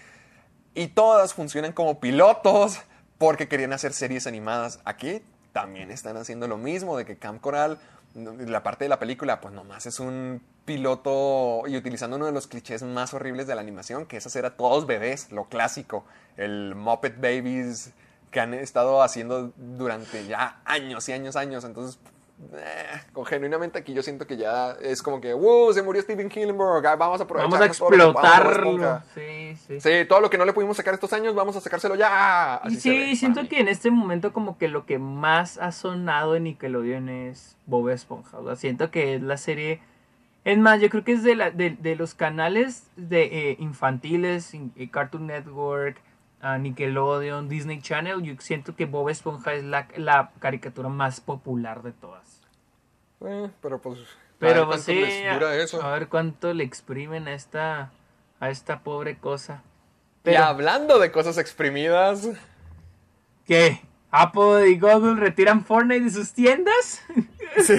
Y 0.76 0.90
todas 0.90 1.34
funcionan 1.34 1.74
como 1.74 2.00
pilotos 2.00 2.80
porque 3.18 3.48
querían 3.48 3.74
hacer 3.74 3.94
series 3.94 4.28
animadas. 4.28 4.80
Aquí 4.86 5.24
también 5.54 5.90
están 5.92 6.18
haciendo 6.18 6.48
lo 6.48 6.58
mismo, 6.58 6.96
de 6.98 7.06
que 7.06 7.18
Camp 7.18 7.42
Coral, 7.42 7.80
la 8.14 8.62
parte 8.64 8.86
de 8.86 8.90
la 8.90 9.00
película, 9.00 9.42
pues 9.42 9.54
nomás 9.54 9.88
es 9.88 10.00
un 10.00 10.42
piloto 10.66 11.64
y 11.68 11.76
utilizando 11.76 12.18
uno 12.18 12.28
de 12.28 12.32
los 12.32 12.46
clichés 12.46 12.84
más 12.84 13.14
horribles 13.16 13.48
de 13.48 13.56
la 13.56 13.62
animación, 13.62 14.06
que 14.06 14.18
es 14.18 14.26
hacer 14.28 14.46
a 14.46 14.56
todos 14.56 14.86
bebés, 14.86 15.32
lo 15.32 15.46
clásico, 15.46 16.06
el 16.38 16.76
Muppet 16.76 17.20
Babies 17.20 17.92
que 18.30 18.40
han 18.40 18.54
estado 18.54 19.02
haciendo 19.02 19.52
durante 19.58 20.28
ya 20.28 20.62
años 20.66 21.10
y 21.10 21.14
años, 21.14 21.36
años. 21.36 21.66
Entonces, 21.66 22.00
eh, 22.54 23.02
con- 23.14 23.26
genuinamente 23.26 23.78
aquí 23.80 23.94
yo 23.94 24.02
siento 24.02 24.26
que 24.26 24.38
ya 24.38 24.72
es 24.82 25.02
como 25.02 25.20
que, 25.20 25.34
¡wow! 25.34 25.74
Se 25.74 25.84
murió 25.84 26.02
Steven 26.02 26.32
Hillenburg, 26.34 26.86
ah, 26.88 26.96
vamos 26.96 27.20
a 27.20 27.24
aprovechar 27.26 27.50
Vamos 27.52 27.62
a 27.64 27.66
explotarlo. 27.68 28.52
Esponja". 28.52 29.04
Sí, 29.14 29.56
sí. 29.68 29.80
Sí, 29.82 30.06
todo 30.08 30.22
lo 30.22 30.30
que 30.30 30.38
no 30.38 30.46
le 30.46 30.54
pudimos 30.54 30.78
sacar 30.78 30.94
estos 30.94 31.12
años, 31.14 31.36
vamos 31.36 31.56
a 31.56 31.62
sacárselo 31.62 31.96
ya. 31.96 32.56
Así 32.56 32.80
sí, 32.80 32.90
ve, 32.92 33.16
siento 33.16 33.48
que 33.48 33.60
en 33.60 33.68
este 33.68 33.92
momento 33.92 34.32
como 34.34 34.58
que 34.58 34.68
lo 34.68 34.86
que 34.86 35.00
más 35.00 35.58
ha 35.58 35.72
sonado 35.72 36.36
en 36.36 36.44
Nickelodeon 36.44 37.10
es 37.10 37.58
Bob 37.66 37.90
Esponja. 37.90 38.38
O 38.40 38.46
sea, 38.46 38.56
siento 38.56 38.90
que 38.92 39.16
es 39.16 39.22
la 39.22 39.38
serie... 39.38 39.82
Es 40.46 40.58
más, 40.58 40.80
yo 40.80 40.90
creo 40.90 41.04
que 41.04 41.12
es 41.12 41.22
de, 41.24 41.36
la, 41.36 41.52
de, 41.52 41.72
de 41.72 41.96
los 41.98 42.14
canales 42.16 42.88
de 42.96 43.24
eh, 43.52 43.56
infantiles, 43.60 44.54
in- 44.54 44.72
eh, 44.78 44.90
Cartoon 44.90 45.28
Network, 45.28 45.98
ah, 46.42 46.58
Nickelodeon, 46.58 47.50
Disney 47.50 47.82
Channel. 47.82 48.22
Yo 48.22 48.34
siento 48.40 48.76
que 48.76 48.86
Bob 48.86 49.10
Esponja 49.10 49.54
es 49.54 49.64
la, 49.64 49.88
la 49.98 50.32
caricatura 50.40 50.90
más 50.90 51.22
popular 51.22 51.84
de 51.84 51.92
todas. 51.92 52.42
Eh, 53.26 53.50
pero 53.62 53.80
pues. 53.80 54.00
a 54.00 54.04
Pero 54.40 54.62
ver 54.62 54.68
pues 54.68 54.84
sí, 54.84 54.96
les 54.96 55.34
dura 55.34 55.56
eso. 55.56 55.82
a 55.82 55.92
ver 55.92 56.08
cuánto 56.08 56.54
le 56.54 56.64
exprimen 56.64 57.28
a 57.28 57.34
esta, 57.34 57.92
a 58.40 58.50
esta 58.50 58.80
pobre 58.80 59.18
cosa. 59.18 59.62
Y 60.20 60.32
Pero, 60.32 60.44
hablando 60.44 61.00
de 61.00 61.12
cosas 61.12 61.38
exprimidas. 61.38 62.30
¿qué? 63.46 63.82
¿Apple 64.12 64.70
y 64.70 64.80
Google 64.80 65.16
retiran 65.16 65.64
Fortnite 65.64 66.06
de 66.06 66.12
sus 66.12 66.34
tiendas? 66.34 67.02
Sí, 67.64 67.74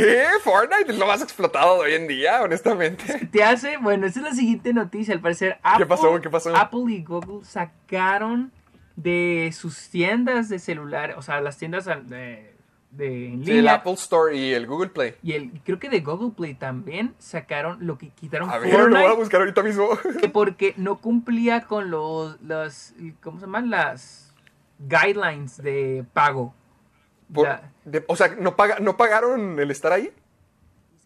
Fortnite 0.45 0.93
es 0.93 0.99
lo 0.99 1.07
más 1.07 1.23
explotado 1.23 1.77
de 1.77 1.81
hoy 1.91 1.95
en 1.95 2.07
día, 2.09 2.43
honestamente. 2.43 3.27
te 3.33 3.43
hace, 3.45 3.77
bueno, 3.79 4.07
esa 4.07 4.21
es 4.21 4.25
la 4.25 4.35
siguiente 4.35 4.73
noticia. 4.73 5.15
Al 5.15 5.21
parecer, 5.21 5.59
Apple, 5.63 5.87
pasó? 5.87 6.21
¿Qué 6.21 6.31
pasó? 6.31 6.55
Apple 6.57 6.85
y 6.89 7.03
Google 7.03 7.45
sacaron 7.45 8.53
de 8.97 9.51
sus 9.57 9.89
tiendas 9.89 10.49
de 10.49 10.59
celular, 10.59 11.15
o 11.17 11.23
sea, 11.23 11.41
las 11.41 11.57
tiendas 11.57 11.87
de, 11.87 12.55
de 12.91 13.29
en 13.29 13.45
Sí, 13.45 13.51
el 13.53 13.57
línea. 13.59 13.75
Apple 13.75 13.93
Store 13.95 14.37
y 14.37 14.53
el 14.53 14.67
Google 14.67 14.91
Play. 14.91 15.15
y 15.23 15.33
el, 15.33 15.51
creo 15.65 15.79
que 15.79 15.89
de 15.89 16.01
Google 16.01 16.33
Play 16.37 16.55
también 16.55 17.15
sacaron 17.19 17.79
lo 17.87 17.97
que 17.97 18.11
quitaron 18.11 18.51
A 18.51 18.59
ver, 18.59 18.71
lo 18.73 18.79
Fortnite 18.79 19.03
voy 19.03 19.13
a 19.13 19.15
buscar 19.17 19.41
ahorita 19.41 19.63
mismo. 19.63 19.89
que 20.21 20.29
porque 20.33 20.75
no 20.77 21.01
cumplía 21.01 21.63
con 21.63 21.91
los, 21.91 22.39
los 22.43 22.93
¿cómo 23.23 23.39
se 23.41 23.47
llaman? 23.47 23.71
Las 23.71 24.35
guidelines 24.79 25.63
de 25.63 26.05
pago. 26.13 26.55
Por- 27.33 27.47
Ya. 27.47 27.73
de- 27.85 28.05
o 28.09 28.17
sea, 28.17 28.35
¿no, 28.39 28.57
paga, 28.57 28.79
¿no 28.81 28.97
pagaron 28.97 29.59
el 29.59 29.71
estar 29.71 29.93
ahí? 29.93 30.11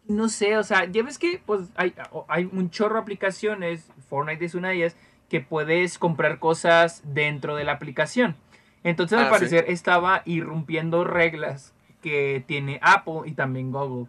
No 0.07 0.29
sé, 0.29 0.57
o 0.59 0.62
sea, 0.64 0.85
ya 0.85 1.03
ves 1.03 1.18
que 1.18 1.41
pues 1.45 1.62
hay, 1.77 1.95
hay 2.29 2.45
un 2.53 2.70
chorro 2.70 2.95
de 2.97 3.01
aplicaciones, 3.01 3.89
Fortnite 4.09 4.45
es 4.45 4.55
una 4.55 4.68
de 4.68 4.77
ellas, 4.77 4.97
que 5.31 5.41
puedes 5.41 5.99
comprar 5.99 6.39
cosas 6.39 7.01
dentro 7.05 7.57
de 7.57 7.64
la 7.64 7.72
aplicación. 7.72 8.37
Entonces 8.83 9.18
al 9.18 9.27
Ah, 9.27 9.31
parecer 9.31 9.64
estaba 9.68 10.22
irrumpiendo 10.27 11.05
reglas 11.05 11.72
que 12.03 12.45
tiene 12.47 12.79
Apple 12.83 13.22
y 13.25 13.33
también 13.33 13.72
Google. 13.72 14.09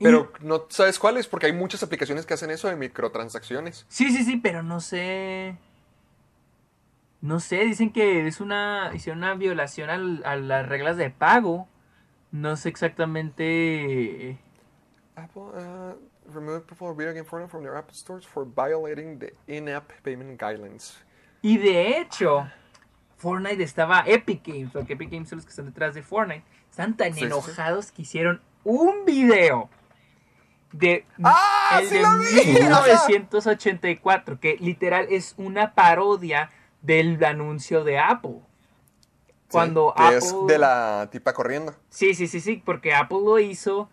Y- 0.00 0.04
Pero 0.04 0.32
no 0.40 0.66
sabes 0.70 0.98
cuáles, 0.98 1.28
porque 1.28 1.46
hay 1.46 1.52
muchas 1.52 1.82
aplicaciones 1.84 2.26
que 2.26 2.34
hacen 2.34 2.50
eso 2.50 2.66
de 2.68 2.74
microtransacciones. 2.74 3.86
Sí, 3.88 4.10
sí, 4.10 4.24
sí, 4.24 4.38
pero 4.38 4.62
no 4.64 4.80
sé. 4.80 5.56
No 7.20 7.38
sé, 7.40 7.64
dicen 7.64 7.92
que 7.92 8.26
es 8.26 8.40
una. 8.40 8.90
Hicieron 8.94 9.18
una 9.18 9.34
violación 9.34 9.90
al- 9.90 10.22
a 10.24 10.36
las 10.36 10.66
reglas 10.68 10.96
de 10.96 11.10
pago. 11.10 11.68
No 12.32 12.56
sé 12.56 12.68
exactamente. 12.70 14.38
Apple 15.16 15.42
uh, 15.42 15.94
removed 16.32 16.62
people 16.66 16.94
video 16.94 17.12
game 17.12 17.24
Fortnite 17.26 17.50
from 17.50 17.62
their 17.62 17.76
Apple 17.76 17.94
stores 17.94 18.26
for 18.26 18.46
violating 18.46 19.18
the 19.18 19.34
in-app 19.46 19.90
payment 20.02 20.40
guidelines. 20.40 20.96
Y 21.42 21.58
de 21.58 21.98
hecho, 21.98 22.46
Fortnite 23.18 23.62
estaba 23.62 24.04
Epic 24.06 24.42
Games, 24.46 24.70
porque 24.72 24.94
Epic 24.94 25.10
Games 25.10 25.28
son 25.28 25.38
los 25.38 25.44
que 25.44 25.50
están 25.50 25.66
detrás 25.66 25.94
de 25.94 26.02
Fortnite. 26.02 26.44
Están 26.70 26.96
tan 26.96 27.08
Sí, 27.08 27.14
sí, 27.14 27.20
sí. 27.20 27.26
enojados 27.26 27.92
que 27.92 28.02
hicieron 28.02 28.40
un 28.64 29.04
video 29.04 29.68
de, 30.72 31.04
¡Ah, 31.24 31.80
el 31.82 31.88
sí 31.88 31.94
de 31.96 32.02
lo 32.02 32.18
vi! 32.20 32.52
1984, 32.62 34.38
que 34.40 34.56
literal 34.60 35.06
es 35.10 35.34
una 35.36 35.74
parodia 35.74 36.50
del 36.82 37.22
anuncio 37.24 37.84
de 37.84 37.98
Apple. 37.98 38.40
Cuando 39.50 39.94
Sí, 39.96 40.02
que 40.02 40.06
Apple... 40.08 40.18
es 40.18 40.34
de 40.46 40.58
la 40.58 41.08
tipa 41.10 41.32
corriendo. 41.32 41.74
Sí, 41.88 42.14
sí, 42.14 42.26
sí, 42.28 42.40
sí, 42.40 42.62
porque 42.64 42.94
Apple 42.94 43.18
lo 43.24 43.38
hizo 43.38 43.88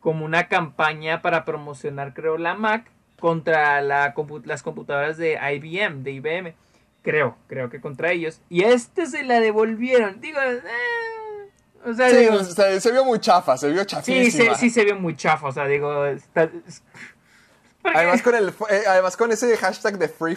como 0.00 0.24
una 0.24 0.48
campaña 0.48 1.20
para 1.22 1.44
promocionar, 1.44 2.14
creo, 2.14 2.38
la 2.38 2.54
Mac 2.54 2.90
contra 3.20 3.82
la 3.82 4.14
las 4.44 4.62
computadoras 4.62 5.18
de 5.18 5.32
IBM, 5.34 6.02
de 6.02 6.10
IBM. 6.12 6.54
Creo, 7.02 7.36
creo 7.46 7.70
que 7.70 7.80
contra 7.80 8.12
ellos. 8.12 8.40
Y 8.48 8.62
este 8.64 9.06
se 9.06 9.22
la 9.22 9.40
devolvieron. 9.40 10.20
Digo, 10.20 10.38
eh, 10.40 10.60
o 11.84 11.94
sea, 11.94 12.10
Sí, 12.10 12.16
digo, 12.16 12.34
o 12.34 12.44
sea, 12.44 12.80
se 12.80 12.92
vio 12.92 13.04
muy 13.04 13.20
chafa, 13.20 13.56
se 13.56 13.70
vio 13.70 13.84
chafísima. 13.84 14.24
sí, 14.24 14.30
se, 14.30 14.54
sí 14.54 14.70
se 14.70 14.84
ve 14.84 14.94
muy 14.94 15.16
chafa, 15.16 15.48
o 15.48 15.52
sea, 15.52 15.66
digo. 15.66 16.04
Además 17.82 18.22
con, 18.22 18.34
el, 18.34 18.48
eh, 18.70 18.82
además 18.86 19.16
con 19.16 19.32
ese 19.32 19.56
hashtag 19.56 19.98
de 19.98 20.08
Free. 20.08 20.36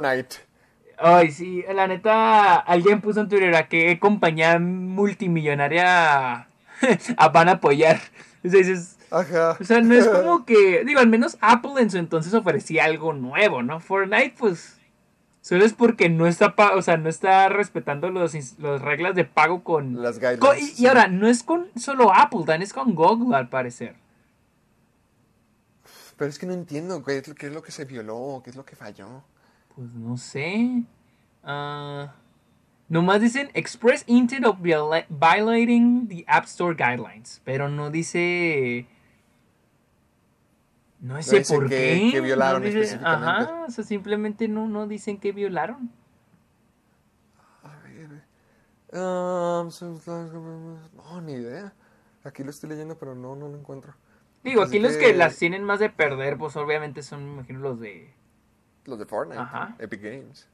Night. 0.00 0.34
Ay, 1.02 1.30
sí, 1.30 1.64
la 1.74 1.86
neta, 1.86 2.56
alguien 2.56 3.00
puso 3.00 3.20
en 3.20 3.28
Twitter 3.28 3.54
a 3.54 3.68
qué 3.68 3.98
compañía 3.98 4.58
multimillonaria 4.58 6.46
van 7.32 7.48
a 7.48 7.52
apoyar. 7.52 7.98
O 8.44 8.48
sea, 8.48 8.58
dices, 8.58 8.98
Ajá. 9.10 9.56
o 9.58 9.64
sea, 9.64 9.80
no 9.80 9.94
es 9.94 10.06
como 10.08 10.44
que, 10.44 10.84
digo, 10.84 11.00
al 11.00 11.08
menos 11.08 11.38
Apple 11.40 11.72
en 11.78 11.90
su 11.90 11.96
entonces 11.98 12.34
ofrecía 12.34 12.84
algo 12.84 13.12
nuevo, 13.14 13.62
¿no? 13.62 13.80
Fortnite, 13.80 14.34
pues, 14.38 14.78
solo 15.40 15.64
es 15.64 15.72
porque 15.72 16.10
no 16.10 16.26
está, 16.26 16.54
o 16.74 16.82
sea, 16.82 16.98
no 16.98 17.08
está 17.08 17.48
respetando 17.48 18.10
los, 18.10 18.34
las 18.58 18.82
reglas 18.82 19.14
de 19.14 19.24
pago 19.24 19.64
con... 19.64 20.02
Las 20.02 20.18
guidelines, 20.18 20.40
con- 20.40 20.58
y, 20.58 20.62
sí. 20.62 20.82
y 20.82 20.86
ahora, 20.86 21.08
no 21.08 21.28
es 21.28 21.42
con 21.42 21.66
solo 21.76 22.12
Apple, 22.14 22.40
también 22.40 22.62
es 22.62 22.74
con 22.74 22.94
Google, 22.94 23.34
al 23.36 23.48
parecer. 23.48 23.94
Pero 26.18 26.28
es 26.28 26.38
que 26.38 26.44
no 26.44 26.52
entiendo 26.52 26.98
lo- 26.98 27.04
qué 27.04 27.46
es 27.46 27.52
lo 27.52 27.62
que 27.62 27.72
se 27.72 27.86
violó, 27.86 28.42
qué 28.44 28.50
es 28.50 28.56
lo 28.56 28.64
que 28.66 28.76
falló. 28.76 29.22
Pues 29.74 29.92
no 29.94 30.16
sé. 30.16 30.82
Ah, 31.42 32.14
nomás 32.88 33.20
dicen 33.20 33.50
express 33.54 34.04
intent 34.06 34.44
of 34.46 34.60
viola- 34.60 35.06
violating 35.08 36.08
the 36.08 36.24
App 36.26 36.44
Store 36.44 36.74
guidelines. 36.74 37.40
Pero 37.44 37.68
no 37.68 37.90
dice. 37.90 38.86
No 41.00 41.16
dice 41.16 41.42
por 41.48 41.68
qué- 41.68 41.76
qué. 42.04 42.08
qué 42.12 42.20
violaron 42.20 42.60
no 42.62 42.66
dice- 42.66 42.80
específicamente. 42.80 43.28
Ajá, 43.50 43.64
o 43.66 43.70
sea, 43.70 43.84
simplemente 43.84 44.48
no, 44.48 44.68
no 44.68 44.86
dicen 44.86 45.18
que 45.18 45.32
violaron. 45.32 45.90
Um, 48.92 49.70
so- 49.70 50.00
no, 50.96 51.20
ni 51.22 51.32
idea. 51.34 51.72
Aquí 52.24 52.42
lo 52.42 52.50
estoy 52.50 52.70
leyendo, 52.70 52.98
pero 52.98 53.14
no, 53.14 53.36
no 53.36 53.48
lo 53.48 53.56
encuentro. 53.56 53.94
Digo, 54.42 54.62
Así 54.62 54.76
aquí 54.76 54.78
los 54.82 54.96
que 54.96 55.14
las 55.14 55.36
tienen 55.36 55.62
más 55.62 55.78
de 55.78 55.90
perder, 55.90 56.36
pues 56.36 56.56
obviamente 56.56 57.02
son, 57.02 57.24
me 57.24 57.32
imagino, 57.34 57.60
los 57.60 57.78
de. 57.78 58.12
Los 58.90 58.98
de 58.98 59.06
Fortnite, 59.06 59.40
Ajá. 59.40 59.74
Epic 59.78 60.02
Games. 60.02 60.46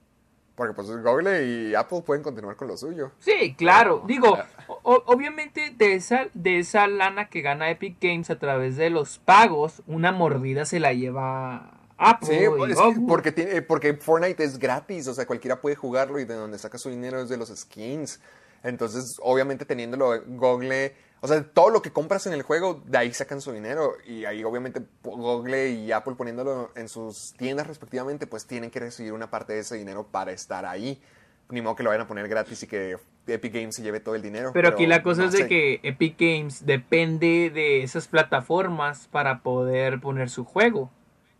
Porque 0.54 0.72
pues 0.72 0.88
Google 0.88 1.44
y 1.46 1.74
Apple 1.74 2.02
pueden 2.06 2.22
continuar 2.22 2.56
con 2.56 2.68
lo 2.68 2.76
suyo. 2.78 3.12
Sí, 3.18 3.54
claro. 3.58 4.04
Digo, 4.06 4.38
o- 4.68 5.02
obviamente 5.06 5.74
de 5.76 5.94
esa, 5.94 6.28
de 6.32 6.58
esa 6.60 6.86
lana 6.86 7.28
que 7.28 7.42
gana 7.42 7.68
Epic 7.70 7.98
Games 8.00 8.30
a 8.30 8.38
través 8.38 8.76
de 8.76 8.88
los 8.88 9.18
pagos, 9.18 9.82
una 9.86 10.12
mordida 10.12 10.64
se 10.64 10.80
la 10.80 10.94
lleva 10.94 11.72
Apple. 11.98 12.28
Sí, 12.28 12.34
y 12.34 12.70
es 12.72 12.78
Google. 12.78 13.04
porque, 13.06 13.32
tiene, 13.32 13.60
porque 13.60 13.94
Fortnite 13.94 14.42
es 14.44 14.58
gratis, 14.58 15.06
o 15.08 15.14
sea, 15.14 15.26
cualquiera 15.26 15.60
puede 15.60 15.76
jugarlo 15.76 16.18
y 16.20 16.24
de 16.24 16.34
donde 16.34 16.58
saca 16.58 16.78
su 16.78 16.88
dinero 16.88 17.20
es 17.20 17.28
de 17.28 17.36
los 17.36 17.50
skins. 17.54 18.20
Entonces, 18.62 19.18
obviamente 19.22 19.66
teniéndolo 19.66 20.22
Google, 20.26 20.94
o 21.20 21.28
sea, 21.28 21.42
todo 21.42 21.70
lo 21.70 21.82
que 21.82 21.92
compras 21.92 22.26
en 22.26 22.34
el 22.34 22.42
juego, 22.42 22.82
de 22.86 22.98
ahí 22.98 23.12
sacan 23.12 23.40
su 23.40 23.52
dinero. 23.52 23.94
Y 24.06 24.24
ahí 24.26 24.44
obviamente 24.44 24.82
Google 25.02 25.70
y 25.70 25.92
Apple 25.92 26.14
poniéndolo 26.16 26.70
en 26.74 26.88
sus 26.88 27.34
tiendas 27.36 27.66
respectivamente, 27.66 28.26
pues 28.26 28.46
tienen 28.46 28.70
que 28.70 28.80
recibir 28.80 29.12
una 29.12 29.30
parte 29.30 29.54
de 29.54 29.60
ese 29.60 29.76
dinero 29.76 30.06
para 30.06 30.32
estar 30.32 30.66
ahí. 30.66 31.00
Ni 31.48 31.62
modo 31.62 31.76
que 31.76 31.84
lo 31.84 31.90
vayan 31.90 32.04
a 32.04 32.08
poner 32.08 32.28
gratis 32.28 32.64
y 32.64 32.66
que 32.66 32.96
Epic 33.26 33.54
Games 33.54 33.76
se 33.76 33.82
lleve 33.82 34.00
todo 34.00 34.14
el 34.14 34.22
dinero. 34.22 34.50
Pero 34.52 34.68
aquí 34.68 34.86
la 34.86 35.02
cosa 35.02 35.22
no 35.22 35.28
es 35.28 35.34
de 35.34 35.46
que 35.46 35.80
Epic 35.84 36.16
Games 36.18 36.66
depende 36.66 37.50
de 37.50 37.82
esas 37.82 38.08
plataformas 38.08 39.08
para 39.08 39.42
poder 39.42 40.00
poner 40.00 40.28
su 40.28 40.44
juego. 40.44 40.90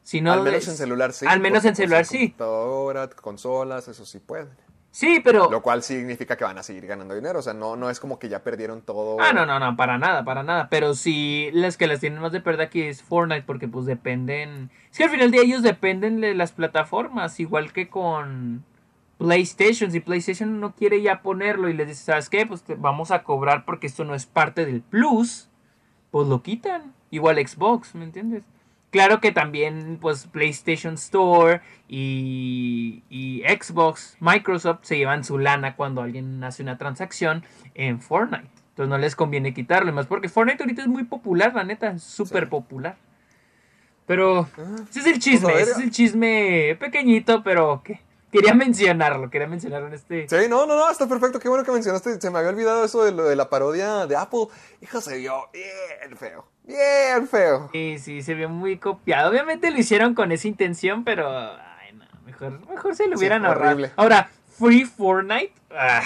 Si 0.05 0.21
no, 0.21 0.33
al 0.33 0.43
menos 0.43 0.69
en 0.69 0.77
celular 0.77 1.13
sí. 1.13 1.27
Al 1.29 1.41
menos 1.41 1.65
en 1.65 1.71
pues, 1.71 1.79
celular 1.79 2.05
sí. 2.05 2.31
Computadora, 2.31 3.09
consolas, 3.11 3.89
eso 3.89 4.07
sí 4.07 4.21
pueden. 4.21 4.49
Sí, 4.97 5.21
pero... 5.23 5.51
Lo 5.51 5.61
cual 5.61 5.83
significa 5.83 6.39
que 6.39 6.45
van 6.45 6.57
a 6.57 6.63
seguir 6.63 6.87
ganando 6.87 7.15
dinero. 7.15 7.41
O 7.41 7.43
sea, 7.43 7.53
no, 7.53 7.77
no 7.77 7.91
es 7.91 8.01
como 8.01 8.19
que 8.19 8.31
ya 8.31 8.43
perdieron 8.43 8.81
todo. 8.81 9.19
Ah, 9.21 9.35
no, 9.35 9.45
no, 9.45 9.61
no, 9.61 9.77
para 9.77 9.99
nada, 9.99 10.25
para 10.25 10.43
nada. 10.43 10.69
Pero 10.71 10.95
sí, 10.95 11.51
las 11.53 11.77
que 11.77 11.87
las 11.87 12.01
tienen 12.01 12.19
más 12.19 12.33
de 12.33 12.41
perder 12.41 12.69
aquí 12.69 12.81
es 12.81 13.03
Fortnite 13.03 13.43
porque 13.43 13.69
pues 13.69 13.85
dependen... 13.85 14.71
Es 14.91 14.97
que 14.97 15.05
al 15.05 15.11
final 15.11 15.31
de 15.31 15.41
ellos 15.41 15.63
dependen 15.63 16.23
de 16.23 16.35
las 16.35 16.53
plataformas, 16.53 17.39
igual 17.41 17.75
que 17.75 17.91
con 17.91 18.65
PlayStation. 19.19 19.93
Si 19.93 20.01
PlayStation 20.01 20.61
no 20.61 20.75
quiere 20.75 21.03
ya 21.03 21.21
ponerlo 21.21 21.69
y 21.69 21.75
les 21.75 21.89
dice, 21.89 22.05
¿sabes 22.05 22.31
qué? 22.31 22.47
Pues 22.47 22.63
te 22.63 22.75
vamos 22.75 23.11
a 23.11 23.23
cobrar 23.23 23.67
porque 23.67 23.89
esto 23.89 24.07
no 24.07 24.15
es 24.15 24.25
parte 24.25 24.65
del 24.65 24.81
Plus, 24.81 25.51
pues 26.11 26.27
lo 26.27 26.43
quitan. 26.43 26.95
Igual 27.11 27.37
Xbox, 27.47 27.95
¿me 27.95 28.05
entiendes? 28.05 28.45
Claro 28.97 29.21
que 29.21 29.31
también, 29.31 29.99
pues, 30.01 30.27
PlayStation 30.27 30.95
Store 30.95 31.61
y, 31.87 33.03
y 33.11 33.43
Xbox, 33.43 34.17
Microsoft 34.21 34.79
se 34.85 34.97
llevan 34.97 35.23
su 35.23 35.37
lana 35.37 35.77
cuando 35.77 36.01
alguien 36.01 36.43
hace 36.43 36.63
una 36.63 36.79
transacción 36.79 37.45
en 37.75 38.01
Fortnite. 38.01 38.49
Entonces 38.71 38.89
no 38.89 38.97
les 38.97 39.15
conviene 39.15 39.53
quitarlo, 39.53 39.93
más 39.93 40.07
porque 40.07 40.31
Fortnite 40.31 40.63
ahorita 40.63 40.81
es 40.81 40.89
muy 40.89 41.05
popular, 41.05 41.53
la 41.55 41.65
neta, 41.65 41.91
es 41.91 42.05
súper 42.05 42.49
popular. 42.49 42.97
Pero 44.07 44.49
ese 44.89 45.01
es 45.01 45.07
el 45.07 45.19
chisme, 45.19 45.53
Pues, 45.53 45.69
ese 45.69 45.73
es 45.73 45.79
el 45.79 45.91
chisme 45.91 46.75
pequeñito, 46.81 47.43
pero 47.43 47.83
que 47.85 48.01
quería 48.33 48.55
mencionarlo, 48.55 49.29
quería 49.29 49.47
mencionarlo 49.47 49.89
en 49.89 49.93
este... 49.93 50.27
Sí, 50.27 50.49
no, 50.49 50.65
no, 50.65 50.75
no, 50.75 50.91
está 50.91 51.07
perfecto. 51.07 51.39
Qué 51.39 51.51
bueno 51.51 51.65
que 51.65 51.73
mencionaste. 51.73 52.19
Se 52.19 52.31
me 52.31 52.39
había 52.39 52.49
olvidado 52.49 52.83
eso 52.83 53.05
de 53.05 53.13
lo 53.13 53.25
de 53.25 53.37
la 53.37 53.51
parodia 53.51 54.07
de 54.07 54.17
Apple. 54.17 54.47
Hijo, 54.81 55.03
se 55.03 55.19
vio 55.19 55.51
bien 55.53 56.17
feo. 56.17 56.47
Bien 56.67 57.29
feo. 57.29 57.69
Sí, 57.73 57.99
sí, 57.99 58.23
se 58.23 58.35
vio 58.35 58.49
muy 58.49 58.79
copiado. 58.79 59.31
Obviamente 59.31 59.71
lo 59.71 59.79
hicieron 59.79 60.15
con 60.15 60.33
esa 60.33 60.49
intención, 60.49 61.05
pero 61.05 61.29
ay, 61.31 61.93
no, 61.95 62.05
mejor, 62.25 62.61
mejor 62.69 62.95
se 62.97 63.07
lo 63.07 63.17
Sí, 63.17 63.21
hubieran 63.21 63.47
ahorrado. 63.47 63.67
horrible. 63.71 63.93
Ahora, 63.97 64.29
Free 64.59 64.85
Fortnite. 64.85 65.53
ah, 65.71 66.03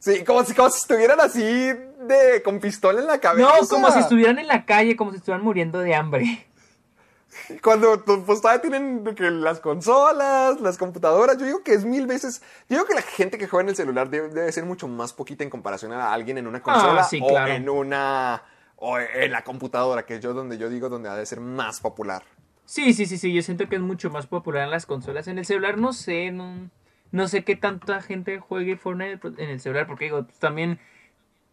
Sí, 0.00 0.24
como 0.24 0.42
si, 0.44 0.54
como 0.54 0.70
si 0.70 0.78
estuvieran 0.78 1.20
así 1.20 1.42
de 1.42 2.40
con 2.44 2.60
pistola 2.60 3.00
en 3.00 3.06
la 3.08 3.18
cabeza. 3.18 3.48
no, 3.60 3.66
como 3.68 3.90
si 3.90 3.98
estuvieran 3.98 4.38
en 4.38 4.46
la 4.46 4.64
calle, 4.64 4.96
como 4.96 5.10
si 5.10 5.18
estuvieran 5.18 5.44
muriendo 5.44 5.80
de 5.80 5.94
hambre. 5.94 6.46
Cuando 7.62 8.02
pues 8.04 8.40
todavía 8.40 8.62
tienen 8.62 9.04
de 9.04 9.14
que 9.14 9.30
las 9.30 9.60
consolas, 9.60 10.60
las 10.60 10.78
computadoras, 10.78 11.36
yo 11.38 11.44
digo 11.46 11.62
que 11.62 11.74
es 11.74 11.84
mil 11.84 12.06
veces. 12.06 12.40
Yo 12.68 12.76
digo 12.76 12.86
que 12.86 12.94
la 12.94 13.02
gente 13.02 13.38
que 13.38 13.46
juega 13.48 13.64
en 13.64 13.68
el 13.70 13.76
celular 13.76 14.08
debe, 14.08 14.28
debe 14.28 14.50
ser 14.52 14.64
mucho 14.64 14.88
más 14.88 15.12
poquita 15.12 15.44
en 15.44 15.50
comparación 15.50 15.92
a 15.92 16.12
alguien 16.12 16.38
en 16.38 16.46
una 16.46 16.62
consola 16.62 17.02
Ah, 17.02 17.04
sí, 17.04 17.20
o 17.22 17.28
claro. 17.28 17.52
en 17.52 17.68
una 17.68 18.42
o 18.80 18.98
en 18.98 19.32
la 19.32 19.42
computadora, 19.42 20.04
que 20.06 20.14
es 20.16 20.20
yo 20.20 20.34
donde 20.34 20.56
yo 20.58 20.68
digo 20.70 20.88
donde 20.88 21.08
ha 21.08 21.16
de 21.16 21.26
ser 21.26 21.40
más 21.40 21.80
popular. 21.80 22.22
Sí, 22.64 22.92
sí, 22.92 23.06
sí, 23.06 23.18
sí, 23.18 23.32
yo 23.32 23.42
siento 23.42 23.68
que 23.68 23.76
es 23.76 23.82
mucho 23.82 24.10
más 24.10 24.26
popular 24.26 24.64
en 24.64 24.70
las 24.70 24.86
consolas. 24.86 25.26
En 25.28 25.38
el 25.38 25.44
celular 25.46 25.78
no 25.78 25.92
sé, 25.92 26.30
no, 26.30 26.70
no 27.12 27.26
sé 27.28 27.42
qué 27.44 27.56
tanta 27.56 28.00
gente 28.02 28.38
juegue 28.38 28.76
Fortnite 28.76 29.20
en 29.38 29.50
el 29.50 29.58
celular, 29.60 29.86
porque 29.86 30.04
digo, 30.06 30.24
pues, 30.24 30.38
también 30.38 30.78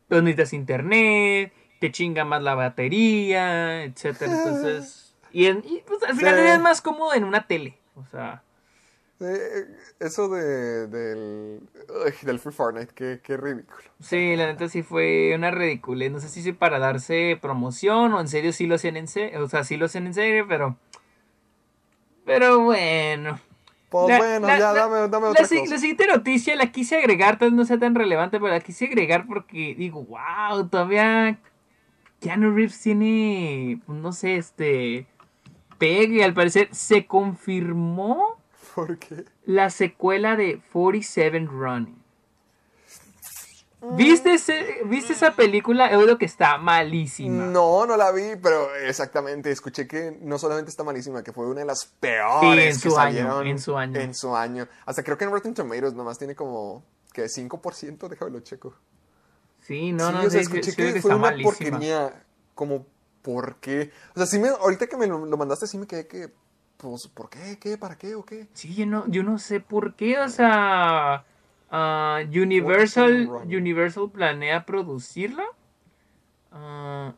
pues, 0.08 0.22
necesitas 0.24 0.54
internet, 0.54 1.52
te 1.80 1.92
chinga 1.92 2.26
más 2.26 2.44
la 2.44 2.54
batería, 2.56 3.84
etcétera. 3.84 4.32
Entonces, 4.34 5.16
y, 5.32 5.46
en- 5.48 5.64
y, 5.66 5.82
pues, 5.88 6.04
al 6.04 6.16
final 6.16 6.36
Sí. 6.36 6.42
es 6.48 6.60
más 6.60 6.82
cómodo 6.82 7.14
en 7.14 7.24
una 7.24 7.48
tele. 7.48 7.78
O 7.96 8.06
sea, 8.06 8.44
Eh, 9.22 9.66
eso 10.01 10.28
de, 10.28 10.88
del, 10.88 11.61
del 12.24 12.39
Free 12.39 12.51
Fortnite, 12.53 12.93
qué, 12.93 13.22
qué 13.24 13.38
ridículo. 13.38 13.78
sí, 14.01 14.36
la 14.36 14.47
neta 14.47 14.68
sí 14.68 14.84
fue 14.84 15.32
una 15.36 15.51
ridícula. 15.51 16.09
No 16.09 16.20
sé 16.20 16.28
si 16.28 16.51
para 16.51 16.80
darse 16.80 17.38
promoción 17.41 18.11
o 18.13 18.20
en 18.20 18.28
serio 18.28 18.51
sí 18.51 18.68
lo 18.68 18.76
hacen 18.76 18.97
en 18.97 19.07
serio, 19.07 19.41
o 19.43 19.47
sea, 19.47 19.63
sí 19.63 19.78
lo 19.78 19.86
hacen 19.86 20.07
en 20.07 20.13
serio, 20.13 20.45
pero... 20.49 20.76
Pero 22.26 22.59
bueno. 22.63 23.39
Pues 23.89 24.07
La- 24.09 24.18
bueno, 24.18 24.47
la- 24.47 24.59
ya 24.59 24.74
la- 24.74 24.80
dame, 24.88 25.07
dame 25.07 25.28
otra 25.28 25.45
si- 25.45 25.59
cosa. 25.59 25.76
la 25.76 25.80
siguiente 25.80 26.07
noticia 26.07 26.55
la 26.55 26.72
quise 26.72 26.97
agregar, 26.97 27.38
tal 27.38 27.51
vez 27.51 27.57
no 27.57 27.66
sea 27.66 27.78
tan 27.80 27.95
relevante, 27.95 28.39
pero 28.39 28.51
la 28.51 28.59
quise 28.59 28.86
agregar 28.86 29.26
porque 29.28 29.76
digo, 29.78 30.03
wow, 30.03 30.68
todavía 30.68 31.39
Keanu 32.20 32.53
Reeves 32.53 32.82
tiene, 32.82 33.80
pues, 33.86 33.97
no 33.99 34.11
sé, 34.11 34.36
este, 34.38 35.05
pegue, 35.78 36.24
al 36.24 36.34
parecer 36.34 36.68
se 36.72 37.05
confirmó 37.05 38.41
¿Por 38.76 38.98
qué? 38.98 39.26
la 39.46 39.70
secuela 39.70 40.36
de 40.36 40.62
47 40.74 41.40
Running. 41.50 42.04
¿Viste, 43.92 44.34
ese- 44.34 44.82
¿Viste 44.86 45.14
esa 45.14 45.36
película? 45.36 45.92
He 45.92 45.96
oído 45.96 46.18
que 46.18 46.26
está 46.26 46.58
malísima. 46.58 47.46
No, 47.46 47.86
no 47.86 47.96
la 47.97 48.12
vi, 48.12 48.36
pero 48.42 48.74
exactamente, 48.76 49.52
escuché 49.52 49.88
que 49.88 50.18
no 50.22 50.39
solamente 50.39 50.72
está 50.72 50.84
malísima, 50.84 51.24
que 51.24 51.32
fue 51.32 51.46
una 51.47 51.60
de 51.60 51.66
las 51.68 51.82
Sí, 51.82 51.89
peores 52.00 52.76
en 52.76 52.82
que 52.82 52.89
su 52.89 52.97
año, 52.97 53.16
salieron 53.16 53.47
en 53.47 53.60
su 53.60 53.78
año. 53.78 54.00
En 54.00 54.16
su 54.16 54.36
año. 54.36 54.68
Hasta 54.86 55.04
creo 55.04 55.18
que 55.18 55.26
en 55.26 55.32
Rotten 55.32 55.54
Tomatoes 55.54 55.93
nomás 55.93 56.18
tiene 56.18 56.36
como 56.36 56.84
que 57.14 57.30
5%, 57.30 58.10
déjame 58.10 58.32
lo 58.32 58.39
checo. 58.39 58.74
Sí, 59.62 59.92
no, 59.92 60.08
sí, 60.08 60.14
no, 60.14 60.20
o 60.20 60.22
sea, 60.22 60.30
sí, 60.32 60.38
sí, 60.38 60.42
escuché 60.42 60.72
sí, 60.72 60.78
que 60.78 60.93
que 60.93 61.02
fue 61.02 61.12
una 61.12 61.22
malísima. 61.22 61.52
porquería, 61.78 62.24
como, 62.56 62.88
¿por 63.22 63.58
qué? 63.58 63.92
O 64.16 64.18
sea, 64.18 64.26
sí 64.26 64.39
me, 64.39 64.50
ahorita 64.50 64.88
que 64.88 64.97
me 64.97 65.06
lo, 65.08 65.26
lo 65.26 65.38
mandaste, 65.38 65.68
sí 65.68 65.78
me 65.78 65.86
quedé 65.88 66.08
que, 66.08 66.32
pues, 66.78 67.08
¿por 67.08 67.30
qué? 67.30 67.58
¿Qué? 67.60 67.78
¿Para 67.78 67.97
qué? 67.97 68.16
¿O 68.16 68.26
qué? 68.26 68.47
Sí, 68.54 68.74
yo 68.76 68.86
no, 68.86 69.08
yo 69.08 69.24
no 69.24 69.38
sé 69.39 69.60
por 69.60 69.96
qué, 69.96 70.20
o 70.20 70.30
sea, 70.30 71.26
ah, 71.72 72.20
Universal. 72.28 73.28
Universal 73.46 74.10
planea 74.12 74.66
producirla, 74.66 75.46
Ah, 76.52 77.14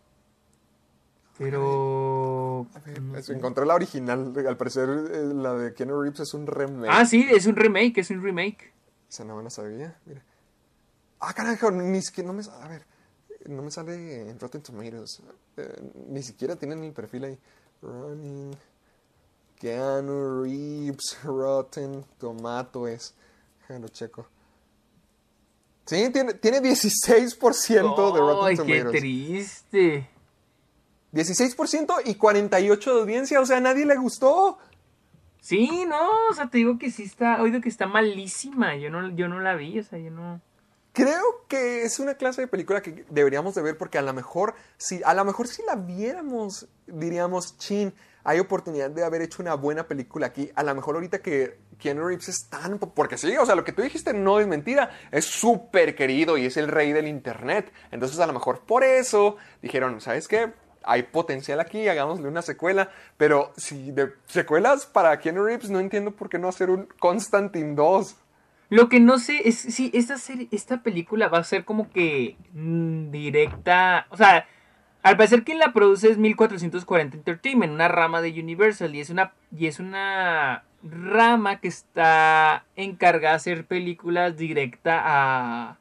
pero... 1.38 2.66
no 3.02 3.22
sé. 3.22 3.34
Encontré 3.34 3.66
la 3.66 3.76
original, 3.76 4.34
al 4.48 4.58
parecer 4.58 4.90
eh, 4.90 5.34
la 5.34 5.54
de 5.54 5.74
Keanu 5.74 6.02
Reeves 6.02 6.22
es 6.22 6.34
un 6.34 6.48
remake. 6.48 6.90
Ah, 6.92 7.06
sí, 7.06 7.28
es 7.30 7.46
un 7.46 7.56
remake, 7.56 8.00
es 8.00 8.10
un 8.10 8.24
remake. 8.24 8.74
Esa 9.10 9.24
no 9.24 9.38
me 9.38 9.44
la 9.44 9.50
sabía, 9.50 9.96
mira. 10.06 10.24
Ah, 11.20 11.34
carajo, 11.34 11.72
ni 11.72 12.02
siquiera 12.02 12.28
no 12.28 12.34
me... 12.34 12.44
A 12.62 12.68
ver, 12.68 12.84
no 13.48 13.62
me 13.62 13.72
sale 13.72 14.30
en 14.30 14.40
Rotten 14.40 14.62
Tomatoes. 14.62 15.22
Eh, 15.58 15.92
ni 16.10 16.22
siquiera 16.24 16.56
tienen 16.56 16.84
el 16.84 16.94
perfil 16.94 17.26
ahí. 17.26 17.40
Running. 17.82 18.56
Keanu 19.60 20.44
Reeves, 20.44 21.18
Rotten 21.24 22.06
Tomatoes. 22.18 23.14
Déjalo 23.62 23.88
checo. 23.90 24.28
Sí, 25.86 26.10
tiene, 26.12 26.34
tiene 26.34 26.62
16% 26.62 28.14
de 28.14 28.20
Rotten 28.20 28.46
Ay, 28.46 28.56
Tomatoes. 28.58 28.92
qué 28.92 29.00
triste. 29.00 30.10
16% 31.14 32.02
y 32.06 32.16
48% 32.16 32.84
de 32.94 33.00
audiencia, 33.02 33.40
o 33.40 33.46
sea, 33.46 33.58
a 33.58 33.62
nadie 33.62 33.86
le 33.86 33.96
gustó. 33.96 34.58
Sí, 35.40 35.86
no, 35.88 36.10
o 36.30 36.34
sea, 36.34 36.50
te 36.50 36.58
digo 36.58 36.78
que 36.78 36.92
sí 36.92 37.04
está, 37.04 37.42
oído 37.42 37.62
que 37.62 37.70
está 37.70 37.88
malísima. 37.88 38.76
Yo 38.76 38.90
no, 38.90 39.10
yo 39.16 39.30
no 39.30 39.40
la 39.40 39.56
vi, 39.56 39.80
o 39.80 39.84
sea, 39.84 39.98
yo 39.98 40.12
no. 40.12 40.42
Creo 40.92 41.46
que 41.48 41.84
es 41.84 42.00
una 42.00 42.16
clase 42.16 42.42
de 42.42 42.48
película 42.48 42.82
que 42.82 43.06
deberíamos 43.10 43.56
de 43.56 43.62
ver 43.62 43.78
porque 43.78 43.98
a 43.98 44.02
lo 44.02 44.14
mejor 44.14 44.56
si 44.78 45.00
a 45.06 45.14
lo 45.14 45.24
mejor 45.26 45.48
si 45.48 45.62
la 45.64 45.76
viéramos 45.76 46.68
diríamos, 46.88 47.56
"Chin, 47.60 47.94
hay 48.28 48.40
oportunidad 48.40 48.92
de 48.92 49.06
haber 49.06 49.22
hecho 49.22 49.42
una 49.42 49.56
buena 49.56 49.88
película 49.88 50.28
aquí." 50.28 50.52
A 50.56 50.64
lo 50.64 50.76
mejor 50.76 50.96
ahorita 50.96 51.20
que 51.20 51.58
Keanu 51.80 52.06
Reeves 52.06 52.28
es 52.30 52.50
tan 52.50 52.78
porque 52.78 53.18
sí, 53.18 53.36
o 53.38 53.46
sea, 53.46 53.56
lo 53.56 53.64
que 53.64 53.72
tú 53.72 53.82
dijiste 53.82 54.14
no 54.14 54.40
es 54.40 54.48
mentira, 54.48 54.92
es 55.12 55.26
súper 55.26 55.96
querido 55.96 56.38
y 56.38 56.46
es 56.46 56.58
el 56.58 56.68
rey 56.68 56.92
del 56.92 57.08
internet. 57.08 57.72
Entonces, 57.92 58.20
a 58.20 58.28
lo 58.28 58.34
mejor 58.34 58.62
por 58.62 58.84
eso 58.84 59.38
dijeron, 59.62 60.02
"¿Sabes 60.02 60.28
qué? 60.28 60.52
Hay 60.84 61.04
potencial 61.04 61.60
aquí, 61.60 61.88
hagámosle 61.88 62.28
una 62.28 62.42
secuela." 62.42 62.92
Pero 63.16 63.54
si 63.56 63.92
de 63.92 64.14
secuelas 64.26 64.86
para 64.86 65.18
Keanu 65.20 65.44
Reeves 65.44 65.70
no 65.70 65.80
entiendo 65.80 66.12
por 66.12 66.30
qué 66.30 66.38
no 66.38 66.50
hacer 66.50 66.70
un 66.70 66.88
Constantine 67.00 67.76
2. 67.76 68.18
Lo 68.70 68.90
que 68.90 69.00
no 69.00 69.18
sé 69.18 69.48
es 69.48 69.58
si 69.58 69.92
esta 69.94 70.18
serie, 70.18 70.50
esta 70.52 70.84
película 70.84 71.30
va 71.30 71.38
a 71.38 71.44
ser 71.46 71.64
como 71.64 71.90
que 71.90 72.36
mm, 72.52 73.12
directa, 73.12 74.08
o 74.10 74.18
sea, 74.18 74.46
al 75.08 75.18
parecer 75.18 75.44
quien 75.44 75.60
la 75.60 75.74
produce 75.74 76.10
es 76.10 76.18
1440 76.18 77.18
Entertainment, 77.18 77.74
una 77.74 77.88
rama 77.88 78.22
de 78.22 78.40
Universal 78.40 78.94
y 78.96 79.02
es 79.02 79.10
una 79.10 79.34
y 79.56 79.68
es 79.68 79.80
una 79.80 80.64
rama 80.84 81.60
que 81.60 81.68
está 81.68 82.66
encargada 82.76 83.34
de 83.34 83.38
hacer 83.38 83.66
películas 83.66 84.38
directa 84.38 85.02
a 85.06 85.78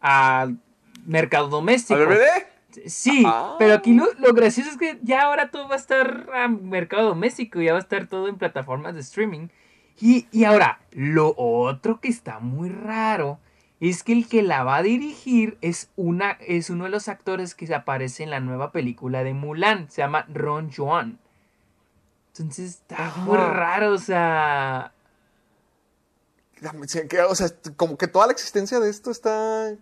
a 0.00 0.48
mercado 1.06 1.48
doméstico. 1.48 2.00
Sí, 2.86 3.22
Ah. 3.26 3.56
pero 3.58 3.74
aquí 3.74 3.92
lo, 3.92 4.06
lo 4.18 4.32
gracioso 4.32 4.70
es 4.70 4.78
que 4.78 4.98
ya 5.02 5.22
ahora 5.22 5.50
todo 5.50 5.68
va 5.68 5.74
a 5.74 5.78
estar 5.78 6.26
a 6.34 6.48
mercado 6.48 7.08
doméstico, 7.08 7.60
ya 7.60 7.72
va 7.72 7.78
a 7.78 7.82
estar 7.82 8.06
todo 8.06 8.28
en 8.28 8.36
plataformas 8.36 8.94
de 8.94 9.00
streaming. 9.00 9.48
Y, 10.00 10.26
y 10.32 10.44
ahora, 10.44 10.80
lo 10.90 11.34
otro 11.36 12.00
que 12.00 12.08
está 12.08 12.38
muy 12.38 12.70
raro 12.70 13.38
es 13.90 14.04
que 14.04 14.12
el 14.12 14.28
que 14.28 14.42
la 14.42 14.62
va 14.62 14.76
a 14.76 14.82
dirigir 14.82 15.58
es, 15.60 15.90
una, 15.96 16.38
es 16.40 16.70
uno 16.70 16.84
de 16.84 16.90
los 16.90 17.08
actores 17.08 17.56
que 17.56 17.74
aparece 17.74 18.22
en 18.22 18.30
la 18.30 18.38
nueva 18.38 18.70
película 18.70 19.24
de 19.24 19.34
Mulan, 19.34 19.90
se 19.90 20.02
llama 20.02 20.24
Ron 20.32 20.70
Joan. 20.72 21.18
Entonces 22.28 22.76
está 22.76 23.12
muy 23.16 23.36
Ajá. 23.36 23.52
raro, 23.52 23.92
o 23.92 23.98
sea... 23.98 24.92
O 27.28 27.34
sea, 27.34 27.48
como 27.74 27.98
que 27.98 28.06
toda 28.06 28.26
la 28.26 28.32
existencia 28.32 28.78
de 28.78 28.88
esto 28.88 29.10
está 29.10 29.74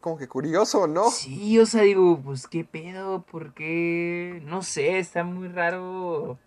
como 0.00 0.18
que 0.18 0.28
curioso, 0.28 0.86
¿no? 0.86 1.10
Sí, 1.10 1.58
o 1.58 1.64
sea, 1.64 1.82
digo, 1.82 2.20
pues 2.22 2.46
qué 2.46 2.64
pedo, 2.64 3.22
¿por 3.22 3.54
qué? 3.54 4.42
No 4.44 4.62
sé, 4.62 4.98
está 4.98 5.24
muy 5.24 5.48
raro. 5.48 6.38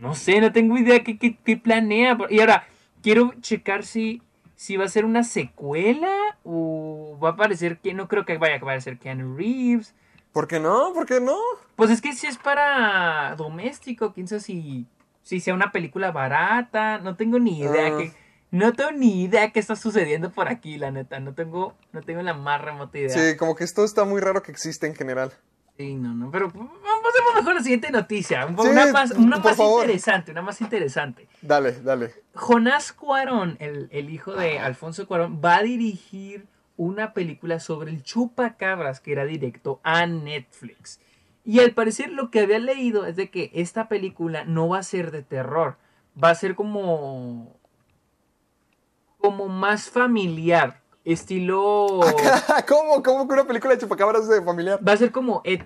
No 0.00 0.16
sé, 0.16 0.40
no 0.40 0.52
tengo 0.52 0.76
idea 0.76 1.04
qué, 1.04 1.18
qué, 1.18 1.38
qué 1.38 1.56
planea. 1.56 2.18
Y 2.28 2.40
ahora, 2.40 2.66
quiero 3.00 3.32
checar 3.40 3.84
si, 3.84 4.22
si 4.56 4.76
va 4.76 4.84
a 4.84 4.88
ser 4.88 5.04
una 5.04 5.22
secuela 5.22 6.12
o 6.44 7.18
va 7.22 7.30
a 7.30 7.32
aparecer 7.32 7.78
que 7.78 7.94
no 7.94 8.08
creo 8.08 8.24
que 8.24 8.38
vaya 8.38 8.54
a 8.54 8.58
aparecer 8.58 8.98
Keanu 8.98 9.36
Reeves. 9.36 9.94
¿Por 10.32 10.48
qué 10.48 10.58
no? 10.60 10.92
¿Por 10.92 11.06
qué 11.06 11.20
no? 11.20 11.36
Pues 11.76 11.90
es 11.90 12.00
que 12.02 12.12
si 12.12 12.26
es 12.26 12.36
para 12.38 13.34
doméstico, 13.36 14.12
quién 14.12 14.28
sabe 14.28 14.40
si, 14.40 14.86
si 15.22 15.40
sea 15.40 15.54
una 15.54 15.72
película 15.72 16.10
barata, 16.10 16.98
no 16.98 17.16
tengo 17.16 17.38
ni 17.38 17.60
idea 17.60 17.94
Ah. 17.94 17.98
que 17.98 18.12
no 18.50 18.72
tengo 18.72 18.92
ni 18.92 19.24
idea 19.24 19.50
qué 19.50 19.60
está 19.60 19.76
sucediendo 19.76 20.30
por 20.32 20.48
aquí, 20.48 20.78
la 20.78 20.90
neta, 20.90 21.20
no 21.20 21.34
tengo 21.34 21.74
no 21.92 22.02
tengo 22.02 22.22
la 22.22 22.34
más 22.34 22.60
remota 22.60 22.98
idea. 22.98 23.10
Sí, 23.10 23.36
como 23.36 23.54
que 23.54 23.64
esto 23.64 23.84
está 23.84 24.04
muy 24.04 24.20
raro 24.20 24.42
que 24.42 24.52
existe 24.52 24.86
en 24.86 24.94
general. 24.94 25.32
Sí, 25.76 25.94
no, 25.94 26.14
no, 26.14 26.30
pero 26.30 26.50
pasemos 26.50 27.34
mejor 27.34 27.52
a 27.52 27.54
la 27.54 27.62
siguiente 27.62 27.90
noticia. 27.90 28.46
Sí, 28.46 28.54
una 28.56 28.92
más, 28.92 29.10
una 29.12 29.36
interesante, 29.36 30.32
una 30.32 30.42
más 30.42 30.60
interesante. 30.60 31.28
Dale, 31.42 31.72
dale. 31.82 32.14
Jonás 32.34 32.92
Cuarón, 32.92 33.56
el, 33.60 33.88
el 33.92 34.10
hijo 34.10 34.32
de 34.32 34.58
Alfonso 34.58 35.06
Cuarón, 35.06 35.40
va 35.44 35.56
a 35.56 35.62
dirigir 35.62 36.46
una 36.76 37.12
película 37.12 37.60
sobre 37.60 37.90
el 37.90 38.02
chupacabras 38.02 39.00
que 39.00 39.12
era 39.12 39.24
directo 39.24 39.80
a 39.82 40.06
Netflix. 40.06 41.00
Y 41.44 41.60
al 41.60 41.72
parecer 41.72 42.10
lo 42.10 42.30
que 42.30 42.40
había 42.40 42.58
leído 42.58 43.06
es 43.06 43.16
de 43.16 43.30
que 43.30 43.50
esta 43.54 43.88
película 43.88 44.44
no 44.44 44.68
va 44.68 44.78
a 44.78 44.82
ser 44.82 45.10
de 45.10 45.22
terror, 45.22 45.76
va 46.22 46.30
a 46.30 46.34
ser 46.34 46.54
como 46.54 47.54
como 49.18 49.48
más 49.48 49.90
familiar, 49.90 50.80
estilo 51.12 52.00
¿Cómo? 52.68 53.02
¿Cómo 53.02 53.26
que 53.26 53.34
una 53.34 53.46
película 53.46 53.74
de 53.74 53.80
chupacabras 53.80 54.28
de 54.28 54.42
familiar? 54.42 54.80
va 54.86 54.92
a 54.92 54.96
ser 54.96 55.12
como 55.12 55.40
ET. 55.44 55.64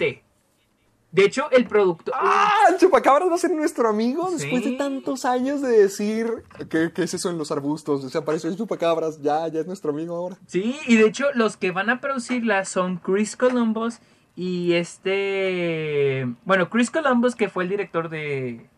De 1.12 1.24
hecho, 1.24 1.50
el 1.50 1.66
productor 1.66 2.14
¡Ah! 2.16 2.52
El 2.70 2.78
chupacabras 2.78 3.28
va 3.28 3.34
a 3.34 3.38
ser 3.38 3.50
nuestro 3.50 3.88
amigo 3.88 4.30
después 4.30 4.64
de 4.64 4.72
tantos 4.72 5.24
años 5.24 5.60
de 5.60 5.70
decir 5.70 6.44
¿qué, 6.68 6.92
qué 6.94 7.02
es 7.02 7.14
eso 7.14 7.30
en 7.30 7.38
los 7.38 7.50
arbustos? 7.50 8.08
Se 8.10 8.18
apareció 8.18 8.48
el 8.48 8.56
chupacabras, 8.56 9.20
ya, 9.20 9.48
ya 9.48 9.60
es 9.60 9.66
nuestro 9.66 9.90
amigo 9.90 10.14
ahora. 10.14 10.36
Sí, 10.46 10.78
y 10.86 10.96
de 10.96 11.06
hecho 11.06 11.26
los 11.34 11.56
que 11.56 11.72
van 11.72 11.90
a 11.90 12.00
producirla 12.00 12.64
son 12.64 12.98
Chris 12.98 13.36
Columbus 13.36 13.98
y 14.36 14.74
este... 14.74 16.32
Bueno, 16.44 16.70
Chris 16.70 16.90
Columbus 16.90 17.34
que 17.34 17.48
fue 17.48 17.64
el 17.64 17.70
director 17.70 18.08
de, 18.08 18.68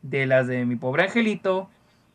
de 0.00 0.26
las 0.26 0.46
de 0.46 0.64
Mi 0.64 0.76
Pobre 0.76 1.04
Angelito 1.04 1.68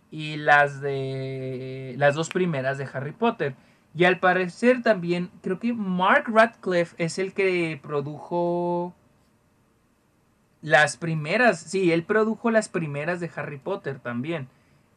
y 0.10 0.38
las 0.38 0.82
de... 0.82 1.94
Las 1.98 2.16
dos 2.16 2.30
primeras 2.30 2.80
de 2.80 2.88
Harry 2.92 3.12
Potter. 3.12 3.56
Y 3.98 4.06
al 4.06 4.20
parecer 4.20 4.84
también, 4.84 5.32
creo 5.42 5.58
que 5.58 5.74
Mark 5.74 6.26
Radcliffe 6.28 6.96
es 7.04 7.18
el 7.18 7.34
que 7.34 7.80
produjo 7.82 8.94
las 10.62 10.98
primeras. 10.98 11.60
Sí, 11.62 11.92
él 11.92 12.04
produjo 12.04 12.52
las 12.52 12.70
primeras 12.70 13.20
de 13.20 13.32
Harry 13.36 13.58
Potter 13.58 13.98
también. 13.98 14.50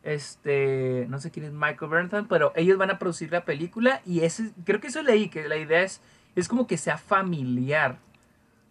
Este, 0.03 1.07
no 1.09 1.19
sé 1.19 1.31
quién 1.31 1.47
es 1.47 1.53
Michael 1.53 1.91
Burnham, 1.91 2.29
pero 2.29 2.53
ellos 2.55 2.77
van 2.77 2.91
a 2.91 2.99
producir 2.99 3.33
la 3.33 3.47
película 3.47 4.03
y 4.05 4.21
ese, 4.21 4.51
creo 4.67 4.81
que 4.81 4.89
eso 4.89 5.03
leí, 5.03 5.31
que 5.31 5.49
la 5.49 5.57
idea 5.57 5.81
es, 5.81 6.03
es 6.37 6.47
como 6.47 6.67
que 6.67 6.77
sea 6.77 6.99
familiar, 6.99 7.99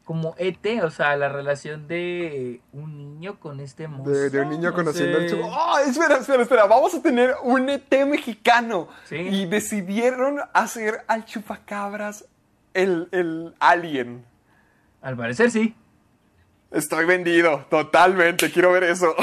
como 0.09 0.33
ET, 0.39 0.65
o 0.83 0.89
sea, 0.89 1.15
la 1.17 1.29
relación 1.29 1.87
de 1.87 2.61
un 2.73 2.97
niño 2.97 3.39
con 3.39 3.59
este 3.59 3.87
monstruo. 3.87 4.17
De, 4.17 4.31
de 4.31 4.41
un 4.41 4.49
niño 4.49 4.71
no 4.71 4.75
conociendo 4.75 5.19
sé. 5.19 5.27
chupo. 5.29 5.51
¡Ah! 5.53 5.81
espera, 5.85 6.17
espera, 6.17 6.41
espera. 6.41 6.65
Vamos 6.65 6.95
a 6.95 7.01
tener 7.03 7.35
un 7.43 7.69
ET 7.69 7.93
mexicano. 8.07 8.87
Sí. 9.05 9.17
Y 9.17 9.45
decidieron 9.45 10.39
hacer 10.51 11.03
al 11.05 11.25
chupacabras 11.25 12.25
el, 12.73 13.07
el 13.11 13.53
alien. 13.59 14.25
Al 15.03 15.15
parecer 15.15 15.51
sí. 15.51 15.75
Estoy 16.71 17.05
vendido, 17.05 17.67
totalmente. 17.69 18.51
Quiero 18.51 18.71
ver 18.71 18.85
eso. 18.85 19.13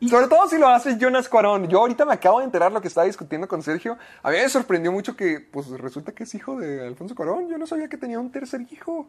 Y- 0.00 0.10
Sobre 0.10 0.28
todo 0.28 0.46
si 0.46 0.58
lo 0.58 0.68
hace 0.68 0.98
Jonas 0.98 1.26
Cuarón. 1.26 1.68
Yo 1.68 1.78
ahorita 1.80 2.04
me 2.04 2.12
acabo 2.12 2.40
de 2.40 2.44
enterar 2.44 2.70
lo 2.70 2.82
que 2.82 2.88
estaba 2.88 3.06
discutiendo 3.06 3.48
con 3.48 3.62
Sergio. 3.62 3.96
A 4.22 4.30
mí 4.30 4.36
me 4.36 4.48
sorprendió 4.50 4.92
mucho 4.92 5.16
que, 5.16 5.40
pues 5.40 5.68
resulta 5.70 6.12
que 6.12 6.24
es 6.24 6.34
hijo 6.34 6.60
de 6.60 6.86
Alfonso 6.86 7.14
Cuarón. 7.14 7.48
Yo 7.48 7.56
no 7.56 7.66
sabía 7.66 7.88
que 7.88 7.96
tenía 7.96 8.20
un 8.20 8.30
tercer 8.30 8.60
hijo. 8.70 9.08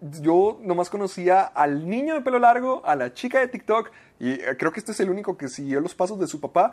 Yo 0.00 0.58
nomás 0.62 0.90
conocía 0.90 1.42
al 1.42 1.88
niño 1.88 2.14
de 2.14 2.20
pelo 2.20 2.38
largo, 2.38 2.82
a 2.84 2.94
la 2.96 3.14
chica 3.14 3.40
de 3.40 3.48
TikTok, 3.48 3.90
y 4.20 4.32
eh, 4.32 4.56
creo 4.58 4.72
que 4.72 4.80
este 4.80 4.92
es 4.92 5.00
el 5.00 5.10
único 5.10 5.36
que 5.36 5.48
siguió 5.48 5.80
los 5.80 5.94
pasos 5.94 6.18
de 6.18 6.26
su 6.26 6.40
papá 6.40 6.72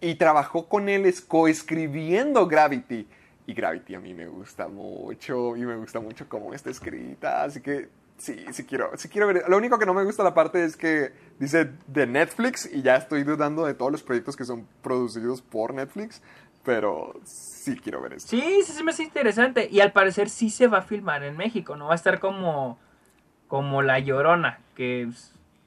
y 0.00 0.14
trabajó 0.16 0.68
con 0.68 0.88
él 0.88 1.06
es- 1.06 1.20
coescribiendo 1.20 2.46
Gravity. 2.46 3.06
Y 3.46 3.54
Gravity 3.54 3.94
a 3.94 4.00
mí 4.00 4.14
me 4.14 4.26
gusta 4.26 4.68
mucho, 4.68 5.56
y 5.56 5.64
me 5.66 5.76
gusta 5.76 6.00
mucho 6.00 6.28
cómo 6.28 6.54
está 6.54 6.70
escrita, 6.70 7.42
así 7.44 7.60
que 7.60 7.88
sí, 8.18 8.44
sí 8.52 8.64
quiero, 8.64 8.90
sí 8.96 9.08
quiero 9.08 9.26
ver. 9.26 9.44
Lo 9.48 9.56
único 9.56 9.78
que 9.78 9.86
no 9.86 9.94
me 9.94 10.04
gusta 10.04 10.22
la 10.22 10.32
parte 10.34 10.64
es 10.64 10.76
que 10.76 11.12
dice 11.38 11.70
de 11.88 12.06
Netflix 12.06 12.68
y 12.72 12.82
ya 12.82 12.96
estoy 12.96 13.24
dudando 13.24 13.64
de 13.66 13.74
todos 13.74 13.90
los 13.92 14.02
proyectos 14.02 14.36
que 14.36 14.44
son 14.44 14.66
producidos 14.82 15.42
por 15.42 15.74
Netflix, 15.74 16.22
pero 16.64 17.14
sí 17.24 17.76
quiero 17.76 18.00
ver 18.00 18.14
esto. 18.14 18.30
Sí, 18.30 18.42
sí 18.64 18.72
se 18.72 18.82
me 18.84 18.92
hace 18.92 19.02
interesante. 19.02 19.68
Y 19.70 19.80
al 19.80 19.92
parecer 19.92 20.28
sí 20.28 20.50
se 20.50 20.66
va 20.68 20.78
a 20.78 20.82
filmar 20.82 21.22
en 21.22 21.36
México, 21.36 21.76
no 21.76 21.86
va 21.86 21.92
a 21.92 21.96
estar 21.96 22.20
como, 22.20 22.78
como 23.48 23.82
La 23.82 23.98
Llorona, 23.98 24.60
que 24.74 25.08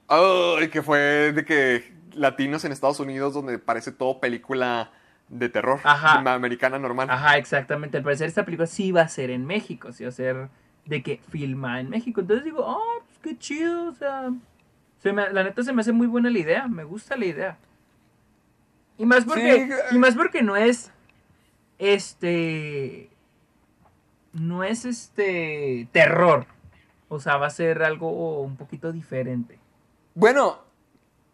Ay, 0.08 0.70
que 0.70 0.82
fue 0.82 1.32
de 1.34 1.46
que 1.46 1.94
latinos 2.14 2.64
en 2.66 2.72
Estados 2.72 3.00
Unidos 3.00 3.34
donde 3.34 3.60
parece 3.60 3.92
todo 3.92 4.20
película 4.20 4.92
de 5.30 5.50
terror 5.50 5.80
Ajá. 5.84 6.20
americana 6.34 6.78
normal. 6.80 7.10
Ajá, 7.10 7.38
exactamente. 7.38 7.98
Al 7.98 8.04
parecer 8.04 8.28
esta 8.28 8.46
película 8.46 8.68
sí 8.68 8.92
va 8.92 9.02
a 9.02 9.08
ser 9.08 9.30
en 9.32 9.46
México, 9.46 9.92
sí 9.92 10.04
va 10.04 10.10
a 10.10 10.14
ser 10.14 10.50
de 10.86 11.02
que 11.02 11.20
filma 11.30 11.80
en 11.80 11.90
México. 11.90 12.22
Entonces 12.22 12.46
digo, 12.46 12.64
oh, 12.66 13.04
pues 13.06 13.18
qué 13.24 13.38
chido, 13.38 13.90
o 13.90 13.94
sea, 13.94 14.32
se 15.02 15.12
me- 15.14 15.32
la 15.32 15.44
neta 15.44 15.64
se 15.64 15.74
me 15.74 15.82
hace 15.82 15.92
muy 15.92 16.08
buena 16.08 16.30
la 16.30 16.40
idea, 16.40 16.68
me 16.68 16.84
gusta 16.84 17.16
la 17.18 17.26
idea. 17.26 17.58
Y 18.98 19.06
más 19.06 19.26
porque, 19.26 19.68
Sí, 19.90 19.96
y 19.96 19.98
más 19.98 20.16
porque 20.16 20.42
no 20.42 20.56
es, 20.56 20.92
este, 21.80 23.10
no 24.34 24.64
es 24.64 24.86
este 24.86 25.88
terror. 25.92 26.46
O 27.08 27.20
sea, 27.20 27.38
va 27.38 27.48
a 27.48 27.52
ser 27.52 27.84
algo 27.84 28.42
un 28.42 28.56
poquito 28.58 28.92
diferente. 28.92 29.60
Bueno, 30.16 30.60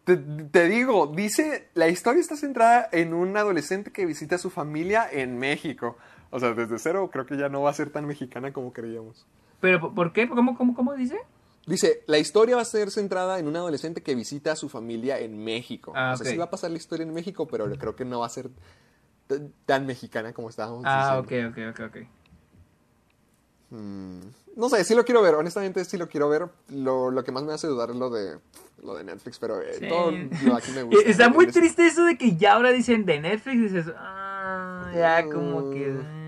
te, 0.04 0.16
te 0.16 0.68
digo, 0.68 1.06
dice, 1.06 1.68
la 1.74 1.88
historia 1.88 2.20
está 2.20 2.36
centrada 2.36 2.88
en 2.92 3.14
un 3.14 3.36
adolescente 3.36 3.90
que 3.92 4.06
visita 4.06 4.34
a 4.36 4.38
su 4.38 4.50
familia 4.50 5.08
en 5.10 5.38
México. 5.38 5.96
O 6.30 6.40
sea, 6.40 6.52
desde 6.54 6.78
cero 6.78 7.10
creo 7.12 7.26
que 7.26 7.36
ya 7.36 7.48
no 7.48 7.62
va 7.62 7.70
a 7.70 7.74
ser 7.74 7.90
tan 7.90 8.06
mexicana 8.06 8.52
como 8.52 8.72
creíamos. 8.72 9.26
¿Pero 9.60 9.80
por- 9.80 9.94
por 9.94 10.12
qué? 10.12 10.28
¿Cómo, 10.28 10.56
cómo, 10.56 10.74
cómo 10.74 10.94
dice? 10.94 11.18
Dice, 11.66 12.02
la 12.08 12.18
historia 12.18 12.56
va 12.56 12.62
a 12.62 12.64
ser 12.64 12.90
centrada 12.90 13.38
en 13.38 13.46
un 13.46 13.54
adolescente 13.56 14.02
que 14.02 14.14
visita 14.16 14.52
a 14.52 14.56
su 14.56 14.68
familia 14.68 15.18
en 15.20 15.42
México. 15.44 15.92
Ah, 15.94 16.12
o 16.14 16.16
sea, 16.16 16.24
ok. 16.26 16.30
sí 16.32 16.36
va 16.36 16.44
a 16.44 16.50
pasar 16.50 16.70
la 16.72 16.76
historia 16.76 17.04
en 17.06 17.14
México, 17.14 17.46
pero 17.46 17.70
creo 17.78 17.94
que 17.94 18.04
no 18.04 18.20
va 18.20 18.26
a 18.26 18.30
ser 18.30 18.50
tan 19.64 19.86
mexicana 19.86 20.32
como 20.32 20.48
estábamos 20.50 20.82
Ah, 20.86 21.18
ok, 21.20 21.28
diciendo. 21.28 21.50
ok, 21.70 21.80
ok, 21.80 21.86
ok. 21.96 22.06
Mm, 23.70 24.20
no 24.56 24.68
sé, 24.68 24.84
sí 24.84 24.94
lo 24.94 25.04
quiero 25.04 25.22
ver, 25.22 25.34
honestamente 25.34 25.84
sí 25.84 25.96
lo 25.96 26.08
quiero 26.08 26.28
ver. 26.28 26.48
Lo, 26.68 27.10
lo 27.10 27.24
que 27.24 27.32
más 27.32 27.42
me 27.44 27.52
hace 27.52 27.68
dudar 27.68 27.90
es 27.90 27.96
lo 27.96 28.10
de, 28.10 28.38
lo 28.82 28.94
de 28.94 29.04
Netflix, 29.04 29.38
pero 29.38 29.60
eh, 29.62 29.74
Sí. 29.78 29.88
todo 29.88 30.10
lo 30.10 30.56
aquí 30.56 30.72
me 30.72 30.82
gusta. 30.82 31.08
Está 31.08 31.28
muy 31.30 31.46
triste 31.46 31.86
eso 31.86 32.04
de 32.04 32.18
que 32.18 32.36
ya 32.36 32.54
ahora 32.54 32.70
dicen 32.72 33.06
de 33.06 33.20
Netflix 33.20 33.54
y 33.56 33.60
dices, 33.60 33.86
ah, 33.96 34.90
ya 34.94 35.24
como 35.30 35.70
que... 35.70 36.21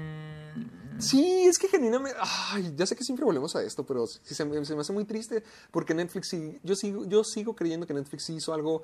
Sí, 0.99 1.45
es 1.47 1.59
que 1.59 1.69
genuinamente, 1.69 2.19
ay, 2.21 2.73
ya 2.77 2.87
sé 2.87 2.95
que 2.97 3.05
siempre 3.05 3.25
volvemos 3.25 3.55
a 3.57 3.63
esto, 3.63 3.85
pero 3.85 4.07
sí 4.07 4.35
se, 4.35 4.45
me, 4.45 4.65
se 4.65 4.75
me 4.75 4.81
hace 4.81 4.93
muy 4.93 5.05
triste 5.05 5.43
porque 5.71 5.95
Netflix 5.95 6.29
sí, 6.29 6.59
yo 6.63 6.77
sigo, 6.77 7.05
yo 7.07 7.25
sigo 7.25 7.55
creyendo 7.55 7.87
que 7.87 7.95
Netflix 7.95 8.25
sí 8.25 8.35
hizo 8.35 8.55
algo, 8.55 8.83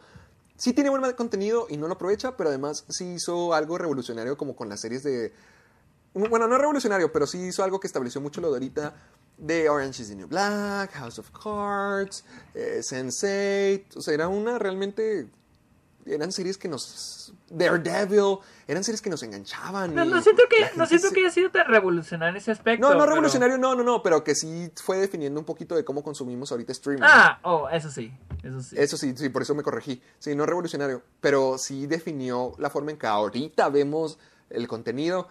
sí 0.56 0.72
tiene 0.72 0.90
buen 0.90 1.12
contenido 1.14 1.66
y 1.68 1.76
no 1.76 1.86
lo 1.86 1.94
aprovecha, 1.94 2.36
pero 2.36 2.48
además 2.48 2.84
sí 2.88 3.14
hizo 3.14 3.54
algo 3.54 3.78
revolucionario 3.78 4.36
como 4.36 4.56
con 4.56 4.68
las 4.68 4.80
series 4.80 5.02
de, 5.02 5.32
bueno, 6.14 6.48
no 6.48 6.58
revolucionario, 6.58 7.12
pero 7.12 7.26
sí 7.26 7.38
hizo 7.38 7.62
algo 7.62 7.78
que 7.78 7.86
estableció 7.86 8.20
mucho 8.20 8.40
lo 8.40 8.48
de 8.48 8.54
ahorita 8.54 8.94
de 9.38 9.68
Orange 9.68 10.02
is 10.02 10.08
the 10.08 10.16
New 10.16 10.28
Black, 10.28 10.92
House 10.92 11.18
of 11.18 11.30
Cards, 11.30 12.24
eh, 12.54 12.80
Sense8, 12.80 13.96
o 13.96 14.00
sea, 14.02 14.14
era 14.14 14.28
una 14.28 14.58
realmente, 14.58 15.28
eran 16.14 16.32
series 16.32 16.58
que 16.58 16.68
nos, 16.68 17.32
Daredevil, 17.48 18.38
eran 18.68 18.84
series 18.84 19.00
que 19.00 19.10
nos 19.10 19.22
enganchaban. 19.22 19.94
No, 19.94 20.04
siento 20.22 20.42
que, 20.48 20.76
no 20.76 20.86
siento 20.86 21.08
se- 21.08 21.14
que 21.14 21.20
haya 21.20 21.30
sido 21.30 21.50
tan 21.50 21.66
revolucionario 21.66 22.30
en 22.30 22.36
ese 22.36 22.50
aspecto. 22.50 22.86
no, 22.86 22.94
no 22.94 23.00
pero- 23.00 23.10
revolucionario, 23.12 23.58
no, 23.58 23.74
no, 23.74 23.82
no, 23.82 24.02
pero 24.02 24.22
que 24.24 24.34
sí 24.34 24.70
fue 24.82 24.98
definiendo 24.98 25.38
un 25.40 25.46
poquito 25.46 25.74
de 25.74 25.84
cómo 25.84 26.02
consumimos 26.02 26.50
ahorita 26.52 26.72
streaming. 26.72 27.02
Ah, 27.04 27.38
oh, 27.42 27.68
eso 27.70 27.90
sí, 27.90 28.12
eso 28.42 28.60
sí. 28.62 28.76
Eso 28.78 28.96
sí, 28.96 29.14
sí, 29.16 29.28
por 29.28 29.42
eso 29.42 29.54
me 29.54 29.62
corregí. 29.62 30.02
Sí, 30.18 30.34
no 30.34 30.46
revolucionario, 30.46 31.02
pero 31.20 31.56
sí 31.58 31.86
definió 31.86 32.52
la 32.58 32.70
forma 32.70 32.90
en 32.90 32.96
que 32.98 33.06
ahorita 33.06 33.68
vemos 33.68 34.18
el 34.50 34.66
contenido. 34.68 35.28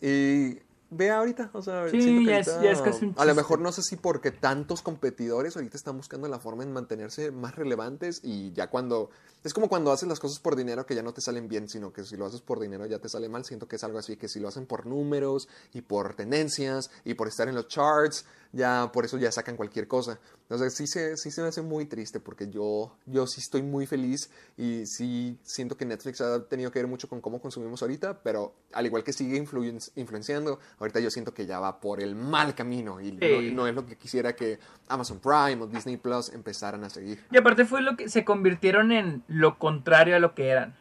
Y 0.00 0.58
ve 0.92 1.10
ahorita, 1.10 1.50
o 1.52 1.62
sea, 1.62 1.88
Sí, 1.88 2.24
ya 2.26 2.38
es- 2.38 2.48
ahorita- 2.48 2.62
ya 2.64 2.70
es 2.72 2.80
casi 2.82 3.04
un 3.06 3.14
A 3.16 3.24
lo 3.24 3.34
mejor 3.34 3.60
no 3.60 3.70
sé 3.70 3.82
si 3.82 3.96
porque 3.96 4.30
tantos 4.32 4.82
competidores 4.82 5.54
ahorita 5.56 5.76
están 5.76 5.96
buscando 5.96 6.26
la 6.28 6.38
forma 6.40 6.62
en 6.64 6.72
mantenerse 6.72 7.30
más 7.30 7.54
relevantes 7.54 8.20
y 8.24 8.52
ya 8.52 8.68
cuando... 8.68 9.10
Es 9.42 9.54
como 9.54 9.68
cuando 9.68 9.90
haces 9.92 10.08
las 10.08 10.20
cosas 10.20 10.38
por 10.38 10.54
dinero 10.56 10.84
que 10.84 10.94
ya 10.94 11.02
no 11.02 11.14
te 11.14 11.20
salen 11.20 11.48
bien, 11.48 11.68
sino 11.68 11.92
que 11.92 12.04
si 12.04 12.16
lo 12.16 12.26
haces 12.26 12.40
por 12.42 12.60
dinero 12.60 12.84
ya 12.86 12.98
te 12.98 13.08
sale 13.08 13.28
mal. 13.28 13.44
Siento 13.44 13.66
que 13.68 13.76
es 13.76 13.84
algo 13.84 13.98
así, 13.98 14.16
que 14.16 14.28
si 14.28 14.38
lo 14.40 14.48
hacen 14.48 14.66
por 14.66 14.86
números 14.86 15.48
y 15.72 15.80
por 15.80 16.14
tendencias 16.14 16.90
y 17.04 17.14
por 17.14 17.28
estar 17.28 17.48
en 17.48 17.54
los 17.54 17.68
charts, 17.68 18.26
ya 18.52 18.90
por 18.92 19.04
eso 19.04 19.16
ya 19.16 19.30
sacan 19.32 19.56
cualquier 19.56 19.86
cosa. 19.88 20.18
Entonces 20.42 20.74
sí 20.74 20.86
se, 20.86 21.16
sí 21.16 21.30
se 21.30 21.40
me 21.42 21.48
hace 21.48 21.62
muy 21.62 21.86
triste 21.86 22.18
porque 22.20 22.50
yo, 22.50 22.96
yo 23.06 23.26
sí 23.26 23.40
estoy 23.40 23.62
muy 23.62 23.86
feliz 23.86 24.28
y 24.58 24.84
sí 24.86 25.38
siento 25.44 25.76
que 25.76 25.84
Netflix 25.86 26.20
ha 26.20 26.44
tenido 26.48 26.70
que 26.72 26.80
ver 26.80 26.88
mucho 26.88 27.08
con 27.08 27.20
cómo 27.20 27.40
consumimos 27.40 27.80
ahorita, 27.82 28.22
pero 28.22 28.52
al 28.72 28.84
igual 28.86 29.04
que 29.04 29.12
sigue 29.12 29.40
influen- 29.42 29.90
influenciando, 29.94 30.58
ahorita 30.80 30.98
yo 31.00 31.10
siento 31.10 31.32
que 31.32 31.46
ya 31.46 31.60
va 31.60 31.80
por 31.80 32.00
el 32.02 32.14
mal 32.16 32.54
camino 32.56 33.00
y 33.00 33.12
no 33.52 33.66
es 33.68 33.74
lo 33.74 33.86
que 33.86 33.96
quisiera 33.96 34.34
que 34.34 34.58
Amazon 34.88 35.20
Prime 35.20 35.62
o 35.62 35.66
Disney 35.68 35.96
Plus 35.96 36.30
empezaran 36.30 36.82
a 36.84 36.90
seguir. 36.90 37.24
Y 37.30 37.36
aparte 37.38 37.64
fue 37.64 37.80
lo 37.80 37.96
que 37.96 38.08
se 38.08 38.24
convirtieron 38.24 38.90
en 38.90 39.22
lo 39.30 39.58
contrario 39.58 40.16
a 40.16 40.18
lo 40.18 40.34
que 40.34 40.48
eran. 40.48 40.74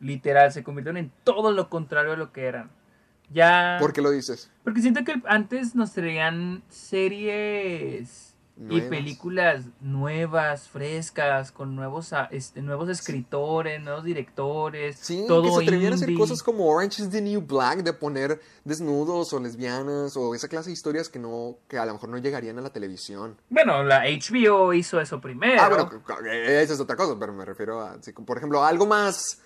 Literal, 0.00 0.52
se 0.52 0.62
convirtieron 0.62 0.98
en 0.98 1.10
todo 1.24 1.50
lo 1.50 1.70
contrario 1.70 2.12
a 2.12 2.16
lo 2.16 2.30
que 2.30 2.44
eran. 2.44 2.70
Ya. 3.32 3.78
¿Por 3.80 3.92
qué 3.92 4.02
lo 4.02 4.10
dices? 4.10 4.50
Porque 4.62 4.82
siento 4.82 5.02
que 5.02 5.20
antes 5.26 5.74
nos 5.74 5.92
traían 5.92 6.62
series 6.68 8.25
y 8.70 8.80
películas 8.80 9.64
nuevas, 9.82 10.68
frescas, 10.68 11.52
con 11.52 11.76
nuevos, 11.76 12.14
a- 12.14 12.24
este, 12.32 12.62
nuevos 12.62 12.88
escritores, 12.88 13.82
nuevos 13.82 14.02
directores. 14.02 14.96
Sí, 14.98 15.24
todo 15.28 15.42
que 15.42 15.50
se 15.50 15.62
atrevían 15.62 15.92
a 15.92 15.96
hacer 15.96 16.14
cosas 16.14 16.42
como 16.42 16.66
Orange 16.66 17.02
is 17.02 17.10
the 17.10 17.20
New 17.20 17.42
Black, 17.42 17.82
de 17.82 17.92
poner 17.92 18.40
desnudos 18.64 19.32
o 19.34 19.40
lesbianas 19.40 20.16
o 20.16 20.34
esa 20.34 20.48
clase 20.48 20.70
de 20.70 20.72
historias 20.72 21.10
que 21.10 21.18
no, 21.18 21.56
que 21.68 21.76
a 21.76 21.84
lo 21.84 21.92
mejor 21.92 22.08
no 22.08 22.16
llegarían 22.16 22.58
a 22.58 22.62
la 22.62 22.70
televisión. 22.70 23.36
Bueno, 23.50 23.82
la 23.84 24.04
HBO 24.06 24.72
hizo 24.72 25.00
eso 25.02 25.20
primero. 25.20 25.60
Ah, 25.60 25.68
bueno, 25.68 25.90
esa 26.32 26.72
es 26.72 26.80
otra 26.80 26.96
cosa, 26.96 27.14
pero 27.18 27.34
me 27.34 27.44
refiero 27.44 27.82
a, 27.82 27.98
por 28.24 28.38
ejemplo, 28.38 28.64
algo 28.64 28.86
más, 28.86 29.42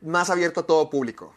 más 0.00 0.30
abierto 0.30 0.60
a 0.60 0.66
todo 0.66 0.88
público. 0.88 1.34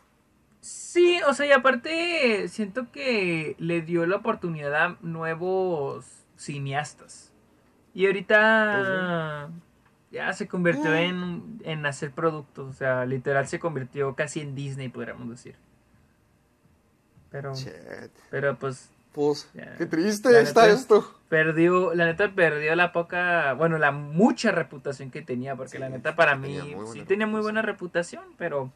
Sí, 0.61 1.19
o 1.27 1.33
sea, 1.33 1.45
y 1.45 1.51
aparte 1.51 2.47
siento 2.47 2.91
que 2.91 3.55
le 3.59 3.81
dio 3.81 4.05
la 4.05 4.17
oportunidad 4.17 4.75
a 4.75 4.97
nuevos 5.01 6.05
cineastas. 6.39 7.31
Y 7.93 8.05
ahorita 8.05 9.49
ya 10.11 10.33
se 10.33 10.47
convirtió 10.47 10.93
en, 10.95 11.59
en 11.63 11.85
hacer 11.85 12.11
productos, 12.11 12.69
o 12.69 12.73
sea, 12.73 13.05
literal 13.05 13.47
se 13.47 13.59
convirtió 13.59 14.15
casi 14.15 14.39
en 14.41 14.55
Disney, 14.55 14.89
podríamos 14.89 15.29
decir. 15.29 15.55
Pero, 17.31 17.53
Shit. 17.55 17.73
pero 18.31 18.57
pues 18.57 18.89
Pues, 19.11 19.49
Ya. 19.53 19.75
qué 19.75 19.85
triste 19.87 20.29
está 20.39 20.67
neta- 20.67 20.73
esto. 20.73 21.13
perdió, 21.29 21.93
la 21.95 22.05
neta 22.05 22.31
perdió 22.33 22.75
la 22.75 22.91
poca, 22.91 23.53
bueno, 23.53 23.77
la 23.79 23.91
mucha 23.91 24.51
reputación 24.51 25.09
que 25.11 25.21
tenía, 25.23 25.55
porque 25.55 25.71
Sí, 25.73 25.77
la 25.79 25.89
neta 25.89 26.15
para 26.15 26.35
mí 26.35 26.59
sí 26.93 27.01
tenía 27.03 27.25
muy 27.27 27.41
buena 27.41 27.61
reputación, 27.61 28.23
pero 28.37 28.71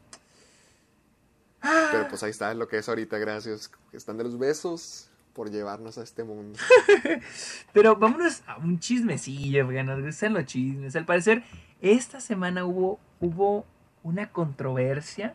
Ah. 1.65 1.87
Pero 1.93 2.07
pues 2.09 2.21
ahí 2.23 2.31
está 2.31 2.53
lo 2.55 2.67
que 2.67 2.77
es 2.77 2.89
ahorita, 2.89 3.17
gracias. 3.19 3.71
Están 3.93 4.17
de 4.17 4.25
los 4.25 4.37
besos 4.37 5.09
por 5.33 5.49
llevarnos 5.51 5.97
a 5.97 6.03
este 6.03 6.23
mundo. 6.23 6.59
Pero 7.73 7.95
vámonos 7.95 8.43
a 8.47 8.57
un 8.57 8.79
chismecillo, 8.79 9.65
porque 9.65 9.83
nos 9.83 10.01
gustan 10.01 10.33
los 10.33 10.45
chismes. 10.45 10.95
Al 10.95 11.05
parecer, 11.05 11.43
esta 11.81 12.19
semana 12.19 12.65
hubo, 12.65 12.99
hubo 13.19 13.65
una 14.03 14.29
controversia 14.29 15.33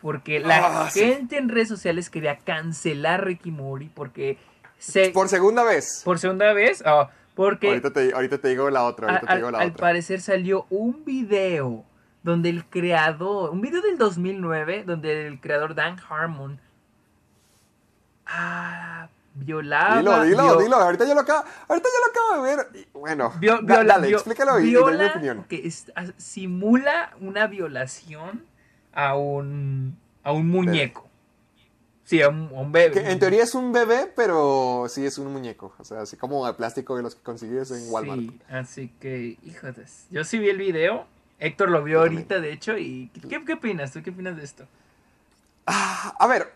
porque 0.00 0.38
la 0.40 0.84
Ah, 0.86 0.90
sí. 0.90 1.00
gente 1.00 1.36
en 1.38 1.48
redes 1.48 1.68
sociales 1.68 2.08
quería 2.08 2.38
cancelar 2.38 3.24
Ricky 3.24 3.50
Mori 3.50 3.90
porque 3.92 4.38
se... 4.78 5.10
Por 5.10 5.28
segunda 5.28 5.64
vez. 5.64 6.02
por 6.04 6.18
segunda 6.20 6.52
vez, 6.52 6.82
ah, 6.86 7.10
porque 7.34 7.68
Ahorita 7.68 7.92
te, 7.92 8.12
ahorita 8.14 8.38
te 8.38 8.48
digo 8.48 8.70
la 8.70 8.84
otra, 8.84 9.08
ahorita 9.08 9.24
a- 9.24 9.26
te 9.26 9.32
al, 9.32 9.38
digo 9.38 9.50
la 9.50 9.58
al 9.58 9.70
otra. 9.70 9.80
parecer 9.80 10.20
salió 10.20 10.66
un 10.70 11.04
video 11.04 11.84
donde 12.22 12.48
el 12.48 12.64
creador, 12.64 13.50
un 13.50 13.60
video 13.60 13.80
del 13.82 13.98
2009, 13.98 14.84
donde 14.86 15.26
el 15.26 15.40
creador 15.40 15.74
Dan 15.74 15.96
Harmon 16.08 16.60
ah, 18.26 19.08
violaba... 19.38 19.96
Dilo, 19.98 20.22
dilo, 20.24 20.60
dilo. 20.60 20.76
Ahorita 20.76 21.06
yo 21.06 21.14
lo 21.14 21.20
acabo, 21.20 21.44
ahorita 21.68 21.88
yo 21.88 22.00
lo 22.04 22.10
acabo 22.10 22.46
de 22.46 22.56
ver. 22.56 22.86
Bueno, 22.92 23.32
da- 23.40 23.60
viola- 23.60 23.84
dale, 23.84 24.10
explícalo 24.10 24.60
y, 24.60 24.68
y 24.68 24.72
doy 24.72 24.92
mi 24.92 24.98
viola, 24.98 25.10
opinión. 25.12 25.44
que 25.48 25.66
es- 25.66 25.86
simula 26.16 27.12
una 27.20 27.46
violación 27.46 28.44
a 28.92 29.16
un, 29.16 29.96
a 30.24 30.32
un 30.32 30.48
muñeco. 30.48 31.06
Sí, 32.04 32.22
a 32.22 32.30
un, 32.30 32.48
a 32.56 32.60
un 32.60 32.72
bebé. 32.72 32.92
Que 33.02 33.10
en 33.10 33.18
teoría 33.18 33.42
es 33.42 33.54
un 33.54 33.70
bebé, 33.70 34.10
pero 34.16 34.86
sí 34.88 35.04
es 35.04 35.18
un 35.18 35.30
muñeco. 35.30 35.74
O 35.78 35.84
sea, 35.84 36.00
así 36.00 36.16
como 36.16 36.46
de 36.46 36.54
plástico 36.54 36.96
de 36.96 37.02
los 37.02 37.14
que 37.14 37.20
consigues 37.22 37.70
en 37.70 37.90
Walmart. 37.90 38.20
Sí, 38.20 38.40
así 38.50 38.92
que, 38.98 39.36
híjoles. 39.44 40.06
Yo 40.10 40.24
sí 40.24 40.38
vi 40.38 40.48
el 40.48 40.56
video. 40.56 41.06
Héctor 41.38 41.70
lo 41.70 41.84
vio 41.84 42.00
ahorita, 42.00 42.40
de 42.40 42.52
hecho. 42.52 42.78
¿Y 42.78 43.10
qué, 43.28 43.44
qué 43.44 43.52
opinas? 43.52 43.92
¿Tú 43.92 44.02
qué 44.02 44.10
opinas 44.10 44.36
de 44.36 44.42
esto? 44.44 44.66
A 45.66 46.26
ver, 46.26 46.52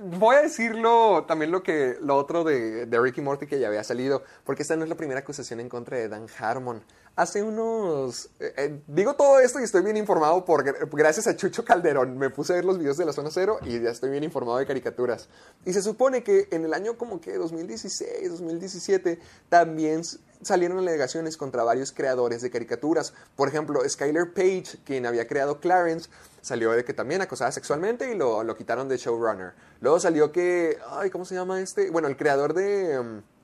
voy 0.00 0.36
a 0.36 0.42
decirlo 0.42 1.24
también 1.26 1.50
lo 1.50 1.62
que 1.62 1.96
lo 2.00 2.16
otro 2.16 2.44
de, 2.44 2.86
de 2.86 3.00
Ricky 3.00 3.20
Morty 3.20 3.46
que 3.46 3.58
ya 3.58 3.68
había 3.68 3.84
salido, 3.84 4.22
porque 4.44 4.62
esta 4.62 4.76
no 4.76 4.84
es 4.84 4.88
la 4.88 4.96
primera 4.96 5.20
acusación 5.20 5.60
en 5.60 5.68
contra 5.68 5.96
de 5.98 6.08
Dan 6.08 6.26
Harmon. 6.38 6.82
Hace 7.18 7.42
unos... 7.42 8.26
eh, 8.38 8.54
eh, 8.56 8.80
digo 8.86 9.14
todo 9.14 9.40
esto 9.40 9.58
y 9.58 9.64
estoy 9.64 9.82
bien 9.82 9.96
informado 9.96 10.44
porque 10.44 10.72
gracias 10.92 11.26
a 11.26 11.34
Chucho 11.34 11.64
Calderón 11.64 12.16
me 12.16 12.30
puse 12.30 12.52
a 12.52 12.56
ver 12.56 12.64
los 12.64 12.78
videos 12.78 12.96
de 12.96 13.04
la 13.04 13.12
Zona 13.12 13.30
Cero 13.32 13.58
y 13.64 13.80
ya 13.80 13.90
estoy 13.90 14.10
bien 14.10 14.22
informado 14.22 14.56
de 14.58 14.66
caricaturas. 14.66 15.28
Y 15.64 15.72
se 15.72 15.82
supone 15.82 16.22
que 16.22 16.46
en 16.52 16.64
el 16.64 16.72
año 16.72 16.96
como 16.96 17.20
que 17.20 17.36
2016, 17.36 18.30
2017, 18.30 19.18
también 19.48 20.02
salieron 20.42 20.78
alegaciones 20.78 21.36
contra 21.36 21.64
varios 21.64 21.90
creadores 21.90 22.40
de 22.40 22.52
caricaturas. 22.52 23.12
Por 23.34 23.48
ejemplo, 23.48 23.80
Skyler 23.88 24.32
Page, 24.32 24.78
quien 24.84 25.04
había 25.04 25.26
creado 25.26 25.58
Clarence, 25.58 26.08
salió 26.40 26.70
de 26.70 26.84
que 26.84 26.94
también 26.94 27.20
acosaba 27.20 27.50
sexualmente 27.50 28.12
y 28.12 28.14
lo, 28.14 28.44
lo 28.44 28.56
quitaron 28.56 28.88
de 28.88 28.96
showrunner. 28.96 29.54
Luego 29.80 29.98
salió 29.98 30.30
que, 30.30 30.78
ay, 30.88 31.10
¿cómo 31.10 31.24
se 31.24 31.34
llama 31.34 31.60
este? 31.60 31.90
Bueno, 31.90 32.06
el 32.06 32.16
creador 32.16 32.54
de... 32.54 33.00
mm, 33.02 33.37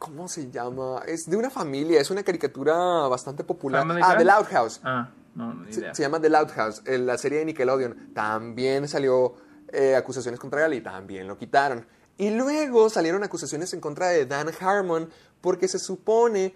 ¿Cómo 0.00 0.28
se 0.28 0.50
llama? 0.50 1.02
Es 1.06 1.28
de 1.28 1.36
una 1.36 1.50
familia, 1.50 2.00
es 2.00 2.10
una 2.10 2.22
caricatura 2.22 2.74
bastante 3.06 3.44
popular. 3.44 3.86
Ah? 4.02 4.16
The 4.16 4.24
Loud 4.24 4.46
House. 4.46 4.80
Ah, 4.82 5.10
no, 5.34 5.52
ni 5.52 5.70
Se, 5.74 5.80
idea. 5.80 5.94
se 5.94 6.02
llama 6.02 6.18
The 6.18 6.30
Loud 6.30 6.48
House, 6.52 6.80
en 6.86 7.04
la 7.04 7.18
serie 7.18 7.40
de 7.40 7.44
Nickelodeon. 7.44 8.14
También 8.14 8.88
salió 8.88 9.34
eh, 9.68 9.94
acusaciones 9.94 10.40
contra 10.40 10.64
él 10.64 10.72
y 10.72 10.80
también 10.80 11.28
lo 11.28 11.36
quitaron. 11.36 11.86
Y 12.16 12.30
luego 12.30 12.88
salieron 12.88 13.22
acusaciones 13.24 13.74
en 13.74 13.80
contra 13.82 14.08
de 14.08 14.24
Dan 14.24 14.50
Harmon 14.58 15.10
porque 15.42 15.68
se 15.68 15.78
supone 15.78 16.54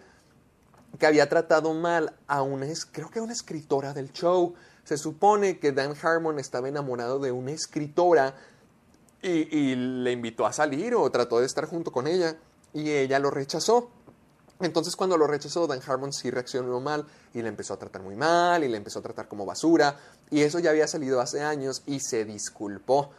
que 0.99 1.07
había 1.07 1.29
tratado 1.29 1.75
mal 1.75 2.15
a 2.27 2.41
una, 2.41 2.67
creo 2.93 3.11
que 3.11 3.19
a 3.19 3.23
una 3.23 3.35
escritora 3.35 3.93
del 3.93 4.11
show. 4.11 4.55
Se 4.85 4.97
supone 4.97 5.59
que 5.59 5.73
Dan 5.73 5.93
Harmon 6.03 6.39
estaba 6.39 6.67
enamorado 6.71 7.19
de 7.19 7.31
una 7.31 7.51
escritora 7.51 8.37
y, 9.21 9.55
y 9.55 9.77
le 9.77 10.13
invitó 10.13 10.47
a 10.47 10.53
salir 10.55 10.95
o 10.95 11.11
trató 11.11 11.41
de 11.41 11.47
estar 11.47 11.67
junto 11.67 11.93
con 11.93 12.07
ella 12.07 12.39
y 12.75 12.91
ella 12.91 13.19
lo 13.19 13.31
rechazó. 13.31 13.91
Entonces 14.61 14.95
cuando 14.95 15.17
lo 15.17 15.27
rechazó, 15.27 15.67
Dan 15.67 15.81
Harmon 15.85 16.13
sí 16.13 16.31
reaccionó 16.31 16.81
mal 16.81 17.05
y 17.33 17.43
le 17.43 17.49
empezó 17.49 17.75
a 17.75 17.77
tratar 17.77 18.03
muy 18.03 18.15
mal 18.15 18.63
y 18.63 18.69
le 18.69 18.77
empezó 18.77 19.01
a 19.01 19.03
tratar 19.03 19.27
como 19.27 19.45
basura. 19.45 19.97
Y 20.31 20.43
eso 20.43 20.59
ya 20.59 20.71
había 20.71 20.87
salido 20.87 21.21
hace 21.21 21.43
años 21.43 21.83
y 21.87 22.01
se 22.01 22.25
disculpó. 22.25 23.11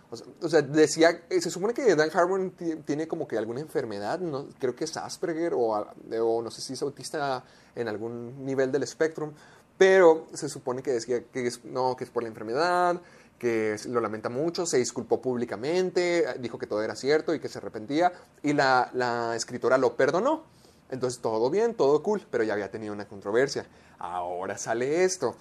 O 0.41 0.49
sea, 0.49 0.61
decía, 0.61 1.25
eh, 1.29 1.41
se 1.41 1.49
supone 1.49 1.73
que 1.73 1.95
Dan 1.95 2.09
Harmon 2.13 2.51
tiene 2.85 3.07
como 3.07 3.27
que 3.27 3.37
alguna 3.37 3.59
enfermedad, 3.59 4.19
¿no? 4.19 4.47
creo 4.59 4.75
que 4.75 4.85
es 4.85 4.95
Asperger 4.95 5.53
o, 5.55 6.41
no 6.41 6.51
sé 6.51 6.61
si 6.61 6.73
es 6.73 6.81
autista 6.81 7.43
en 7.75 7.87
algún 7.89 8.45
nivel 8.45 8.71
del 8.71 8.83
espectro, 8.83 9.33
pero 9.77 10.27
se 10.33 10.47
supone 10.47 10.81
que 10.81 10.93
decía 10.93 11.25
que 11.25 11.47
es, 11.47 11.65
no, 11.65 11.97
que 11.97 12.05
es 12.05 12.09
por 12.09 12.23
la 12.23 12.29
enfermedad, 12.29 13.01
que 13.39 13.75
lo 13.87 13.99
lamenta 14.01 14.29
mucho, 14.29 14.65
se 14.65 14.77
disculpó 14.77 15.21
públicamente, 15.21 16.25
dijo 16.39 16.57
que 16.57 16.67
todo 16.67 16.81
era 16.81 16.95
cierto 16.95 17.33
y 17.33 17.39
que 17.39 17.49
se 17.49 17.57
arrepentía 17.57 18.11
y 18.41 18.53
la, 18.53 18.89
la 18.93 19.35
escritora 19.35 19.77
lo 19.77 19.95
perdonó. 19.95 20.43
Entonces 20.89 21.21
todo 21.21 21.49
bien, 21.49 21.73
todo 21.73 22.01
cool, 22.03 22.25
pero 22.29 22.43
ya 22.43 22.53
había 22.53 22.71
tenido 22.71 22.93
una 22.93 23.07
controversia. 23.07 23.65
Ahora 23.99 24.57
sale 24.57 25.03
esto. 25.03 25.35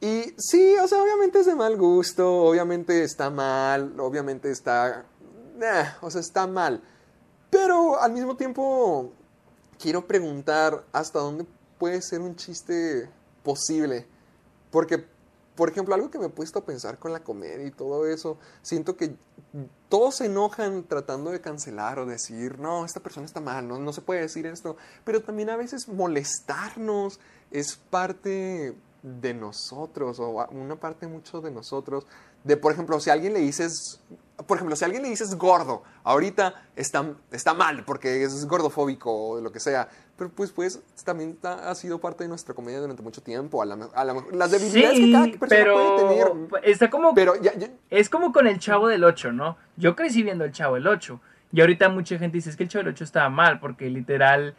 Y 0.00 0.34
sí, 0.36 0.76
o 0.76 0.86
sea, 0.86 1.02
obviamente 1.02 1.40
es 1.40 1.46
de 1.46 1.54
mal 1.54 1.76
gusto, 1.76 2.44
obviamente 2.44 3.02
está 3.02 3.30
mal, 3.30 3.98
obviamente 3.98 4.50
está... 4.50 5.06
o 6.02 6.10
sea, 6.10 6.20
está 6.20 6.46
mal. 6.46 6.82
Pero 7.50 8.00
al 8.00 8.12
mismo 8.12 8.36
tiempo 8.36 9.12
quiero 9.80 10.06
preguntar 10.06 10.84
hasta 10.92 11.18
dónde 11.20 11.46
puede 11.78 12.02
ser 12.02 12.20
un 12.20 12.36
chiste 12.36 13.08
posible. 13.42 14.06
Porque 14.70 15.06
por 15.56 15.70
ejemplo, 15.70 15.94
algo 15.94 16.10
que 16.10 16.18
me 16.18 16.26
he 16.26 16.30
puesto 16.30 16.58
a 16.58 16.64
pensar 16.64 16.98
con 16.98 17.12
la 17.12 17.24
comedia 17.24 17.66
y 17.66 17.70
todo 17.70 18.06
eso, 18.06 18.38
siento 18.62 18.96
que 18.96 19.16
todos 19.88 20.16
se 20.16 20.26
enojan 20.26 20.84
tratando 20.84 21.30
de 21.30 21.40
cancelar 21.40 21.98
o 21.98 22.06
decir, 22.06 22.58
no, 22.58 22.84
esta 22.84 23.00
persona 23.00 23.26
está 23.26 23.40
mal, 23.40 23.66
no, 23.66 23.78
no 23.78 23.92
se 23.92 24.02
puede 24.02 24.20
decir 24.20 24.46
esto, 24.46 24.76
pero 25.04 25.22
también 25.22 25.50
a 25.50 25.56
veces 25.56 25.88
molestarnos 25.88 27.18
es 27.50 27.76
parte 27.76 28.76
de 29.02 29.34
nosotros 29.34 30.18
o 30.20 30.46
una 30.50 30.76
parte 30.76 31.06
mucho 31.06 31.40
de 31.40 31.50
nosotros. 31.50 32.06
De, 32.46 32.56
por 32.56 32.72
ejemplo, 32.72 33.00
si 33.00 33.10
a 33.10 33.14
alguien 33.14 33.32
le 33.32 33.40
dices, 33.40 34.00
por 34.46 34.56
ejemplo, 34.58 34.76
si 34.76 34.84
a 34.84 34.86
alguien 34.86 35.02
le 35.02 35.08
dices 35.08 35.34
gordo, 35.36 35.82
ahorita 36.04 36.54
está, 36.76 37.04
está 37.32 37.54
mal 37.54 37.84
porque 37.84 38.22
es 38.22 38.46
gordofóbico 38.46 39.10
o 39.12 39.40
lo 39.40 39.50
que 39.50 39.58
sea, 39.58 39.88
pero 40.16 40.30
pues, 40.30 40.52
pues 40.52 40.80
también 41.04 41.36
ha 41.42 41.74
sido 41.74 41.98
parte 41.98 42.24
de 42.24 42.28
nuestra 42.28 42.54
comedia 42.54 42.80
durante 42.80 43.02
mucho 43.02 43.20
tiempo. 43.20 43.62
A 43.62 43.66
la, 43.66 43.88
a 43.94 44.04
las 44.04 44.50
debilidades 44.50 44.98
que 44.98 45.12
cada 45.12 45.24
persona 45.24 45.48
pero 45.48 45.74
puede 45.74 46.48
tener. 46.48 46.64
Está 46.64 46.90
como, 46.90 47.14
pero 47.14 47.34
Es 47.90 48.08
como 48.08 48.32
con 48.32 48.46
el 48.46 48.58
Chavo 48.58 48.88
del 48.88 49.04
8, 49.04 49.32
¿no? 49.32 49.56
Yo 49.76 49.96
crecí 49.96 50.22
viendo 50.22 50.44
el 50.44 50.52
Chavo 50.52 50.76
del 50.76 50.86
8. 50.86 51.20
Y 51.52 51.60
ahorita 51.60 51.88
mucha 51.88 52.18
gente 52.18 52.36
dice 52.36 52.50
es 52.50 52.56
que 52.56 52.62
el 52.62 52.68
Chavo 52.68 52.84
del 52.84 52.94
8 52.94 53.04
estaba 53.04 53.28
mal 53.28 53.60
porque 53.60 53.90
literal 53.90 54.54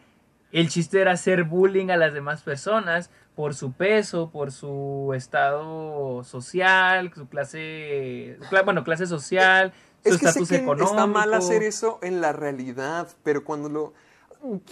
el 0.51 0.69
chiste 0.69 1.01
era 1.01 1.11
hacer 1.11 1.43
bullying 1.43 1.89
a 1.89 1.97
las 1.97 2.13
demás 2.13 2.41
personas 2.41 3.09
por 3.37 3.53
su 3.53 3.71
peso, 3.71 4.31
por 4.31 4.51
su 4.51 5.13
estado 5.15 6.23
social, 6.23 7.13
su 7.13 7.29
clase, 7.29 8.39
bueno, 8.65 8.83
clase 8.83 9.05
social, 9.05 9.73
su 10.03 10.15
estatus 10.15 10.51
económico. 10.53 10.89
Está 10.89 11.05
mal 11.05 11.31
hacer 11.35 11.61
eso 11.61 11.99
en 12.01 12.19
la 12.19 12.33
realidad, 12.33 13.07
pero 13.21 13.43
cuando 13.43 13.69
lo 13.69 13.93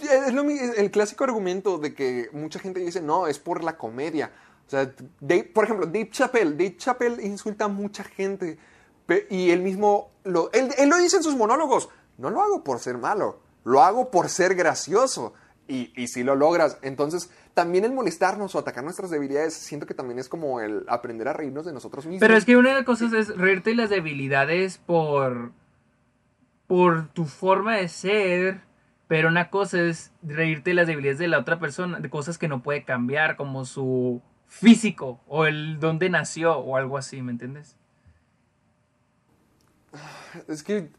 es 0.02 0.34
lo, 0.34 0.42
el 0.42 0.90
clásico 0.90 1.22
argumento 1.22 1.78
de 1.78 1.94
que 1.94 2.28
mucha 2.32 2.58
gente 2.58 2.80
dice, 2.80 3.00
no, 3.00 3.28
es 3.28 3.38
por 3.38 3.62
la 3.62 3.78
comedia. 3.78 4.32
O 4.66 4.70
sea, 4.70 4.92
por 5.54 5.64
ejemplo, 5.64 5.86
Dave 5.86 6.10
Chappelle. 6.10 6.50
Dave 6.50 6.76
Chappelle 6.76 7.24
insulta 7.24 7.66
a 7.66 7.68
mucha 7.68 8.02
gente. 8.02 8.58
Y 9.30 9.50
él 9.50 9.62
mismo, 9.62 10.10
lo, 10.24 10.50
él, 10.52 10.74
él, 10.76 10.88
lo 10.88 10.96
dice 10.96 11.18
en 11.18 11.22
sus 11.22 11.36
monólogos. 11.36 11.88
No 12.18 12.30
lo 12.30 12.42
hago 12.42 12.64
por 12.64 12.80
ser 12.80 12.98
malo, 12.98 13.38
lo 13.62 13.80
hago 13.82 14.10
por 14.10 14.28
ser 14.28 14.56
gracioso. 14.56 15.34
Y, 15.68 15.92
y 16.00 16.08
si 16.08 16.24
lo 16.24 16.34
logras, 16.34 16.78
entonces 16.82 17.30
también 17.56 17.84
el 17.86 17.92
molestarnos 17.92 18.54
o 18.54 18.58
atacar 18.58 18.84
nuestras 18.84 19.10
debilidades, 19.10 19.54
siento 19.54 19.86
que 19.86 19.94
también 19.94 20.18
es 20.18 20.28
como 20.28 20.60
el 20.60 20.84
aprender 20.88 21.26
a 21.26 21.32
reírnos 21.32 21.64
de 21.64 21.72
nosotros 21.72 22.04
mismos. 22.04 22.20
Pero 22.20 22.36
es 22.36 22.44
que 22.44 22.56
una 22.56 22.68
de 22.68 22.74
las 22.74 22.84
cosas 22.84 23.12
es 23.14 23.34
reírte 23.36 23.70
de 23.70 23.76
las 23.76 23.88
debilidades 23.88 24.76
por, 24.76 25.52
por 26.66 27.08
tu 27.08 27.24
forma 27.24 27.76
de 27.76 27.88
ser 27.88 28.60
pero 29.08 29.28
una 29.28 29.50
cosa 29.50 29.80
es 29.80 30.12
reírte 30.22 30.70
de 30.70 30.74
las 30.74 30.86
debilidades 30.86 31.18
de 31.18 31.28
la 31.28 31.38
otra 31.38 31.58
persona, 31.58 32.00
de 32.00 32.10
cosas 32.10 32.38
que 32.38 32.48
no 32.48 32.62
puede 32.62 32.84
cambiar, 32.84 33.36
como 33.36 33.64
su 33.64 34.20
físico 34.46 35.20
o 35.26 35.46
el 35.46 35.78
dónde 35.78 36.10
nació 36.10 36.58
o 36.58 36.76
algo 36.76 36.98
así, 36.98 37.22
¿me 37.22 37.32
entiendes? 37.32 37.76
Es 40.48 40.62
que, 40.62 40.90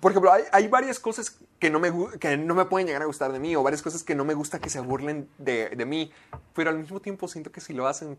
por 0.00 0.12
ejemplo, 0.12 0.32
hay, 0.52 0.68
varias 0.68 0.98
cosas 0.98 1.36
que 1.58 1.70
no, 1.70 1.78
me, 1.80 1.92
que 2.18 2.36
no 2.36 2.54
me 2.54 2.64
pueden 2.64 2.86
llegar 2.86 3.02
a 3.02 3.06
gustar 3.06 3.32
de 3.32 3.38
mí 3.38 3.54
o 3.56 3.62
varias 3.62 3.82
cosas 3.82 4.02
que 4.02 4.14
no 4.14 4.24
me 4.24 4.34
gusta 4.34 4.58
que 4.58 4.70
se 4.70 4.80
burlen 4.80 5.28
de, 5.38 5.70
de 5.70 5.86
mí, 5.86 6.12
pero 6.54 6.70
al 6.70 6.78
mismo 6.78 7.00
tiempo 7.00 7.28
siento 7.28 7.52
que 7.52 7.60
si 7.60 7.72
lo 7.72 7.86
hacen, 7.86 8.18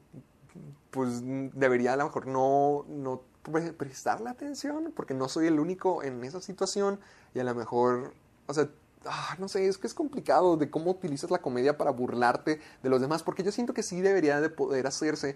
pues 0.92 1.22
debería 1.24 1.94
a 1.94 1.98
lo 1.98 2.06
mejor 2.06 2.28
no, 2.28 2.86
no 2.88 3.22
prestarle 3.78 4.30
atención 4.30 4.92
porque 4.96 5.14
no 5.14 5.30
soy 5.30 5.48
el 5.48 5.60
único 5.60 6.04
en 6.04 6.24
esa 6.24 6.42
situación 6.42 7.00
y 7.34 7.40
a 7.40 7.44
lo 7.44 7.56
mejor 7.56 8.14
o 8.48 8.54
sea, 8.54 8.70
ah, 9.06 9.36
no 9.40 9.48
sé, 9.48 9.68
es 9.68 9.78
que 9.78 9.88
es 9.88 9.94
complicado 9.94 10.58
de 10.58 10.70
cómo 10.70 10.92
utilizas 10.92 11.30
la 11.30 11.40
comedia 11.40 11.78
para 11.78 11.92
burlarte 11.92 12.60
de 12.82 12.90
los 12.90 13.02
demás, 13.02 13.24
porque 13.24 13.44
yo 13.44 13.52
siento 13.52 13.74
que 13.74 13.84
sí 13.84 14.02
debería 14.02 14.42
de 14.42 14.50
poder 14.50 14.88
hacerse 14.88 15.36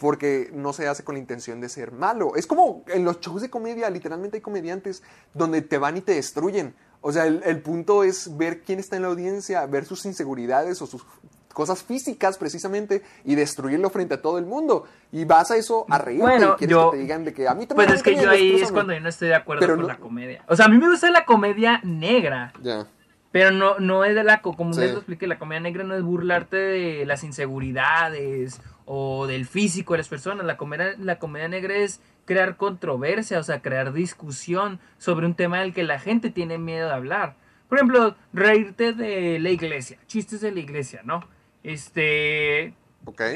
porque 0.00 0.48
no 0.54 0.72
se 0.72 0.88
hace 0.88 1.04
con 1.04 1.14
la 1.14 1.18
intención 1.18 1.60
de 1.60 1.68
ser 1.68 1.92
malo. 1.92 2.34
Es 2.34 2.46
como 2.46 2.84
en 2.88 3.04
los 3.04 3.20
shows 3.20 3.42
de 3.42 3.50
comedia, 3.50 3.90
literalmente 3.90 4.38
hay 4.38 4.40
comediantes 4.40 5.02
donde 5.34 5.60
te 5.60 5.76
van 5.76 5.98
y 5.98 6.00
te 6.00 6.14
destruyen. 6.14 6.74
O 7.02 7.12
sea, 7.12 7.26
el, 7.26 7.42
el 7.44 7.60
punto 7.60 8.02
es 8.02 8.36
ver 8.38 8.62
quién 8.62 8.78
está 8.78 8.96
en 8.96 9.02
la 9.02 9.08
audiencia, 9.08 9.64
ver 9.66 9.84
sus 9.84 10.06
inseguridades 10.06 10.80
o 10.80 10.86
sus 10.86 11.04
cosas 11.52 11.82
físicas 11.82 12.38
precisamente 12.38 13.02
y 13.24 13.34
destruirlo 13.34 13.90
frente 13.90 14.14
a 14.14 14.22
todo 14.22 14.38
el 14.38 14.46
mundo. 14.46 14.86
Y 15.12 15.26
vas 15.26 15.50
a 15.50 15.56
eso 15.56 15.84
a 15.90 15.98
reírte 15.98 16.22
bueno, 16.22 16.56
y 16.58 16.66
yo, 16.66 16.90
que 16.90 16.96
te 16.96 17.02
digan 17.02 17.24
de 17.24 17.34
que 17.34 17.46
a 17.46 17.54
mí 17.54 17.66
también 17.66 17.88
Pues 17.88 17.98
es 17.98 18.02
que 18.02 18.16
yo 18.16 18.30
ahí 18.30 18.58
es 18.58 18.72
cuando 18.72 18.94
yo 18.94 19.00
no 19.00 19.08
estoy 19.10 19.28
de 19.28 19.34
acuerdo 19.34 19.66
con 19.66 19.86
la 19.86 19.98
comedia. 19.98 20.42
O 20.48 20.56
sea, 20.56 20.64
a 20.64 20.68
mí 20.70 20.78
me 20.78 20.88
gusta 20.88 21.10
la 21.10 21.26
comedia 21.26 21.80
negra. 21.84 22.54
Ya. 22.62 22.86
Pero 23.32 23.52
no, 23.52 23.78
no 23.78 24.04
es 24.04 24.14
de 24.14 24.24
la, 24.24 24.40
como 24.40 24.70
les 24.70 24.90
lo 24.90 24.98
expliqué, 24.98 25.26
la 25.28 25.38
comedia 25.38 25.60
negra 25.60 25.84
no 25.84 25.94
es 25.94 26.02
burlarte 26.02 26.56
de 26.56 27.06
las 27.06 27.22
inseguridades 27.22 28.60
o 28.92 29.28
del 29.28 29.46
físico 29.46 29.94
de 29.94 29.98
las 29.98 30.08
personas. 30.08 30.44
La 30.44 30.56
comedia, 30.56 30.96
la 30.98 31.20
comedia 31.20 31.46
negra 31.46 31.76
es 31.76 32.00
crear 32.24 32.56
controversia, 32.56 33.38
o 33.38 33.42
sea, 33.44 33.62
crear 33.62 33.92
discusión 33.92 34.80
sobre 34.98 35.26
un 35.26 35.34
tema 35.36 35.60
del 35.60 35.72
que 35.72 35.84
la 35.84 36.00
gente 36.00 36.30
tiene 36.30 36.58
miedo 36.58 36.88
de 36.88 36.94
hablar. 36.94 37.36
Por 37.68 37.78
ejemplo, 37.78 38.16
reírte 38.32 38.92
de 38.92 39.38
la 39.38 39.50
iglesia, 39.50 39.96
chistes 40.08 40.40
de 40.40 40.50
la 40.50 40.58
iglesia, 40.58 41.02
¿no? 41.04 41.22
Este. 41.62 42.74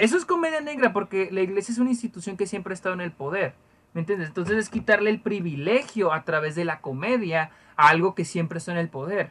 Eso 0.00 0.16
es 0.16 0.24
comedia 0.24 0.60
negra 0.60 0.92
porque 0.92 1.28
la 1.30 1.42
iglesia 1.42 1.70
es 1.70 1.78
una 1.78 1.90
institución 1.90 2.36
que 2.36 2.48
siempre 2.48 2.72
ha 2.72 2.74
estado 2.74 2.96
en 2.96 3.00
el 3.00 3.12
poder. 3.12 3.54
¿Me 3.92 4.00
entiendes? 4.00 4.26
Entonces 4.26 4.58
es 4.58 4.68
quitarle 4.68 5.10
el 5.10 5.20
privilegio 5.20 6.12
a 6.12 6.24
través 6.24 6.56
de 6.56 6.64
la 6.64 6.80
comedia 6.80 7.52
a 7.76 7.90
algo 7.90 8.16
que 8.16 8.24
siempre 8.24 8.58
está 8.58 8.72
en 8.72 8.78
el 8.78 8.88
poder. 8.88 9.30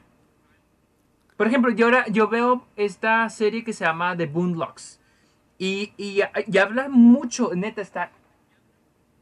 Por 1.36 1.48
ejemplo, 1.48 1.70
yo, 1.72 1.88
ahora, 1.88 2.08
yo 2.08 2.30
veo 2.30 2.66
esta 2.78 3.28
serie 3.28 3.66
que 3.66 3.74
se 3.74 3.84
llama 3.84 4.16
The 4.16 4.28
Boondocks. 4.28 5.03
Y, 5.58 5.94
y, 5.98 6.22
y 6.48 6.58
habla 6.58 6.90
mucho, 6.90 7.52
neta, 7.54 7.82
está 7.82 8.12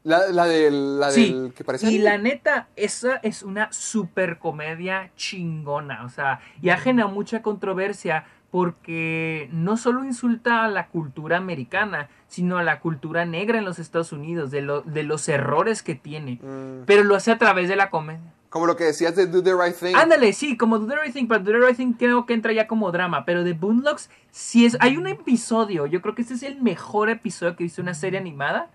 la, 0.04 0.26
la, 0.28 0.46
del, 0.46 0.98
la 0.98 1.10
del 1.10 1.52
que 1.54 1.64
parece. 1.64 1.90
Y 1.90 1.98
la 1.98 2.18
neta, 2.18 2.68
esa 2.74 3.16
es 3.16 3.42
una 3.42 3.72
super 3.72 4.38
comedia 4.38 5.12
chingona. 5.16 6.04
O 6.04 6.08
sea, 6.08 6.40
y 6.60 6.70
ha 6.70 6.76
generado 6.76 7.12
mucha 7.12 7.42
controversia 7.42 8.24
porque 8.50 9.48
no 9.52 9.76
solo 9.76 10.04
insulta 10.04 10.64
a 10.64 10.68
la 10.68 10.88
cultura 10.88 11.36
americana, 11.38 12.08
sino 12.28 12.58
a 12.58 12.62
la 12.62 12.80
cultura 12.80 13.24
negra 13.24 13.58
en 13.58 13.64
los 13.64 13.78
Estados 13.78 14.12
Unidos, 14.12 14.50
de, 14.50 14.60
lo, 14.60 14.82
de 14.82 15.04
los 15.04 15.28
errores 15.28 15.82
que 15.82 15.94
tiene. 15.94 16.38
Mm. 16.42 16.84
Pero 16.84 17.04
lo 17.04 17.14
hace 17.14 17.30
a 17.30 17.38
través 17.38 17.68
de 17.68 17.76
la 17.76 17.88
comedia. 17.88 18.34
Como 18.52 18.66
lo 18.66 18.76
que 18.76 18.84
decías 18.84 19.16
de 19.16 19.26
Do 19.26 19.42
the 19.42 19.54
Right 19.54 19.74
Thing. 19.74 19.96
Ándale, 19.96 20.34
sí, 20.34 20.58
como 20.58 20.78
Do 20.78 20.86
the 20.86 21.00
Right 21.00 21.14
Thing, 21.14 21.26
pero 21.26 21.40
Do 21.42 21.52
the 21.52 21.58
Right 21.58 21.76
Thing 21.76 21.94
creo 21.94 22.26
que 22.26 22.34
entra 22.34 22.52
ya 22.52 22.68
como 22.68 22.92
drama. 22.92 23.24
Pero 23.24 23.44
de 23.44 23.54
Boondocks, 23.54 24.10
sí 24.30 24.66
es. 24.66 24.76
Hay 24.80 24.98
un 24.98 25.06
episodio, 25.06 25.86
yo 25.86 26.02
creo 26.02 26.14
que 26.14 26.20
este 26.20 26.34
es 26.34 26.42
el 26.42 26.60
mejor 26.60 27.08
episodio 27.08 27.56
que 27.56 27.64
hice 27.64 27.80
una 27.80 27.94
serie 27.94 28.18
animada, 28.18 28.70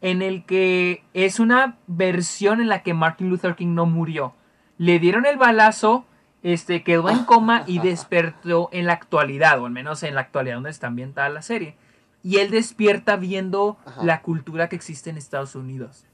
en 0.00 0.22
el 0.22 0.44
que 0.44 1.04
es 1.14 1.38
una 1.38 1.78
versión 1.86 2.60
en 2.60 2.68
la 2.68 2.82
que 2.82 2.94
Martin 2.94 3.30
Luther 3.30 3.54
King 3.54 3.74
no 3.74 3.86
murió. 3.86 4.34
Le 4.76 4.98
dieron 4.98 5.24
el 5.24 5.36
balazo 5.36 6.04
este, 6.42 6.82
quedó 6.82 7.08
en 7.08 7.24
coma 7.24 7.62
y 7.66 7.78
despertó 7.80 8.68
en 8.72 8.86
la 8.86 8.94
actualidad, 8.94 9.60
o 9.60 9.66
al 9.66 9.72
menos 9.72 10.02
en 10.02 10.16
la 10.16 10.22
actualidad 10.22 10.56
donde 10.56 10.70
está 10.70 10.88
ambientada 10.88 11.28
la 11.28 11.42
serie. 11.42 11.76
Y 12.24 12.38
él 12.38 12.50
despierta 12.50 13.16
viendo 13.16 13.78
la 14.02 14.22
cultura 14.22 14.68
que 14.68 14.76
existe 14.76 15.10
en 15.10 15.16
Estados 15.16 15.54
Unidos. 15.54 16.06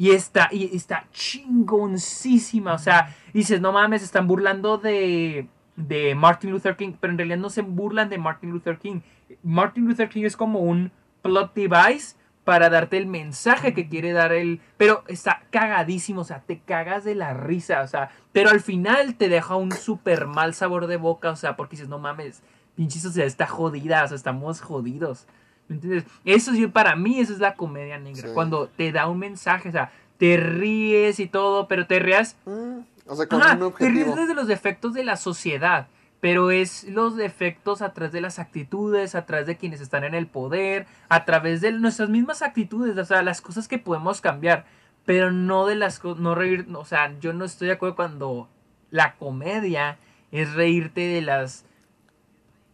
Y 0.00 0.12
está, 0.12 0.48
y 0.50 0.74
está 0.74 1.04
chingoncísima. 1.12 2.72
O 2.72 2.78
sea, 2.78 3.14
dices, 3.34 3.60
no 3.60 3.70
mames, 3.70 4.02
están 4.02 4.26
burlando 4.26 4.78
de, 4.78 5.46
de 5.76 6.14
Martin 6.14 6.52
Luther 6.52 6.74
King. 6.74 6.94
Pero 6.98 7.10
en 7.10 7.18
realidad 7.18 7.36
no 7.36 7.50
se 7.50 7.60
burlan 7.60 8.08
de 8.08 8.16
Martin 8.16 8.48
Luther 8.48 8.78
King. 8.78 9.00
Martin 9.42 9.84
Luther 9.84 10.08
King 10.08 10.24
es 10.24 10.38
como 10.38 10.60
un 10.60 10.90
plot 11.20 11.52
device 11.52 12.16
para 12.44 12.70
darte 12.70 12.96
el 12.96 13.08
mensaje 13.08 13.74
que 13.74 13.90
quiere 13.90 14.12
dar 14.12 14.32
él. 14.32 14.62
Pero 14.78 15.04
está 15.06 15.42
cagadísimo, 15.50 16.22
o 16.22 16.24
sea, 16.24 16.44
te 16.46 16.60
cagas 16.60 17.04
de 17.04 17.14
la 17.14 17.34
risa, 17.34 17.82
o 17.82 17.86
sea, 17.86 18.10
pero 18.32 18.48
al 18.48 18.60
final 18.60 19.16
te 19.16 19.28
deja 19.28 19.56
un 19.56 19.70
súper 19.70 20.26
mal 20.26 20.54
sabor 20.54 20.86
de 20.86 20.96
boca, 20.96 21.28
o 21.28 21.36
sea, 21.36 21.56
porque 21.56 21.76
dices, 21.76 21.90
no 21.90 21.98
mames, 21.98 22.42
pinche 22.74 23.00
sociedad 23.00 23.26
está 23.26 23.46
jodida, 23.46 24.02
o 24.02 24.08
sea, 24.08 24.16
estamos 24.16 24.62
jodidos. 24.62 25.26
¿Me 25.70 25.76
entiendes? 25.76 26.04
Eso 26.24 26.52
sí, 26.52 26.66
para 26.66 26.96
mí, 26.96 27.20
eso 27.20 27.32
es 27.32 27.38
la 27.38 27.54
comedia 27.54 27.96
negra. 27.96 28.28
Sí. 28.28 28.34
Cuando 28.34 28.66
te 28.68 28.90
da 28.90 29.08
un 29.08 29.20
mensaje, 29.20 29.68
o 29.68 29.72
sea, 29.72 29.92
te 30.18 30.36
ríes 30.36 31.20
y 31.20 31.28
todo, 31.28 31.68
pero 31.68 31.86
te 31.86 32.00
rías. 32.00 32.36
Mm, 32.44 32.80
o 33.06 33.14
sea, 33.14 33.26
con 33.28 33.40
Ajá, 33.40 33.52
un 33.54 33.72
te 33.72 33.88
ríes 33.88 34.02
objetivo. 34.08 34.16
desde 34.16 34.34
los 34.34 34.48
defectos 34.48 34.94
de 34.94 35.04
la 35.04 35.16
sociedad. 35.16 35.86
Pero 36.20 36.50
es 36.50 36.84
los 36.84 37.16
defectos 37.16 37.82
a 37.82 37.94
través 37.94 38.12
de 38.12 38.20
las 38.20 38.40
actitudes, 38.40 39.14
a 39.14 39.24
través 39.26 39.46
de 39.46 39.56
quienes 39.56 39.80
están 39.80 40.02
en 40.02 40.14
el 40.14 40.26
poder, 40.26 40.86
a 41.08 41.24
través 41.24 41.60
de 41.60 41.70
nuestras 41.72 42.08
mismas 42.10 42.42
actitudes, 42.42 42.98
o 42.98 43.04
sea, 43.04 43.22
las 43.22 43.40
cosas 43.40 43.68
que 43.68 43.78
podemos 43.78 44.20
cambiar, 44.20 44.66
pero 45.06 45.30
no 45.30 45.66
de 45.66 45.76
las 45.76 45.98
cosas, 46.00 46.20
no 46.20 46.34
reír, 46.34 46.66
o 46.74 46.84
sea, 46.84 47.14
yo 47.20 47.32
no 47.32 47.44
estoy 47.46 47.68
de 47.68 47.74
acuerdo 47.74 47.94
cuando 47.96 48.50
la 48.90 49.14
comedia 49.14 49.98
es 50.30 50.52
reírte 50.52 51.00
de 51.00 51.22
las, 51.22 51.64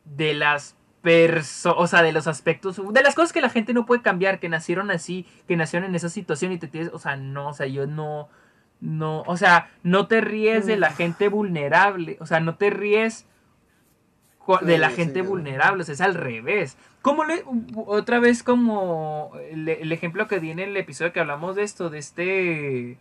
de 0.07 0.35
las 0.35 0.76
personas, 1.07 1.79
o 1.79 1.87
sea, 1.87 2.03
de 2.03 2.11
los 2.11 2.27
aspectos, 2.27 2.83
de 2.93 3.03
las 3.03 3.15
cosas 3.15 3.33
que 3.33 3.41
la 3.41 3.49
gente 3.49 3.73
no 3.73 3.87
puede 3.87 4.03
cambiar, 4.03 4.41
que 4.41 4.49
nacieron 4.49 4.91
así, 4.91 5.25
que 5.47 5.57
nacieron 5.57 5.89
en 5.89 5.95
esa 5.95 6.09
situación 6.09 6.51
y 6.51 6.59
te 6.59 6.67
tienes, 6.67 6.93
o 6.93 6.99
sea, 6.99 7.15
no, 7.15 7.51
o 7.51 7.55
sea, 7.55 7.67
yo 7.67 7.87
no, 7.87 8.29
no, 8.81 9.23
o 9.23 9.37
sea, 9.37 9.71
no 9.85 10.09
te 10.09 10.21
ríes 10.21 10.67
de 10.67 10.77
la 10.77 10.91
gente 10.91 11.29
vulnerable, 11.29 12.17
o 12.19 12.27
sea, 12.27 12.41
no 12.41 12.57
te 12.57 12.71
ríes 12.71 13.25
de 14.63 14.79
la 14.79 14.91
gente 14.91 15.23
vulnerable, 15.23 15.83
o 15.83 15.85
sea, 15.85 15.93
es 15.93 16.01
al 16.01 16.15
revés. 16.15 16.77
Como 17.03 17.25
le, 17.25 17.45
otra 17.87 18.19
vez 18.19 18.43
como 18.43 19.31
el, 19.49 19.69
el 19.69 19.93
ejemplo 19.93 20.27
que 20.27 20.41
di 20.41 20.51
en 20.51 20.59
el 20.59 20.77
episodio 20.77 21.13
que 21.13 21.21
hablamos 21.21 21.55
de 21.55 21.63
esto, 21.63 21.89
de 21.89 21.99
este 21.99 22.99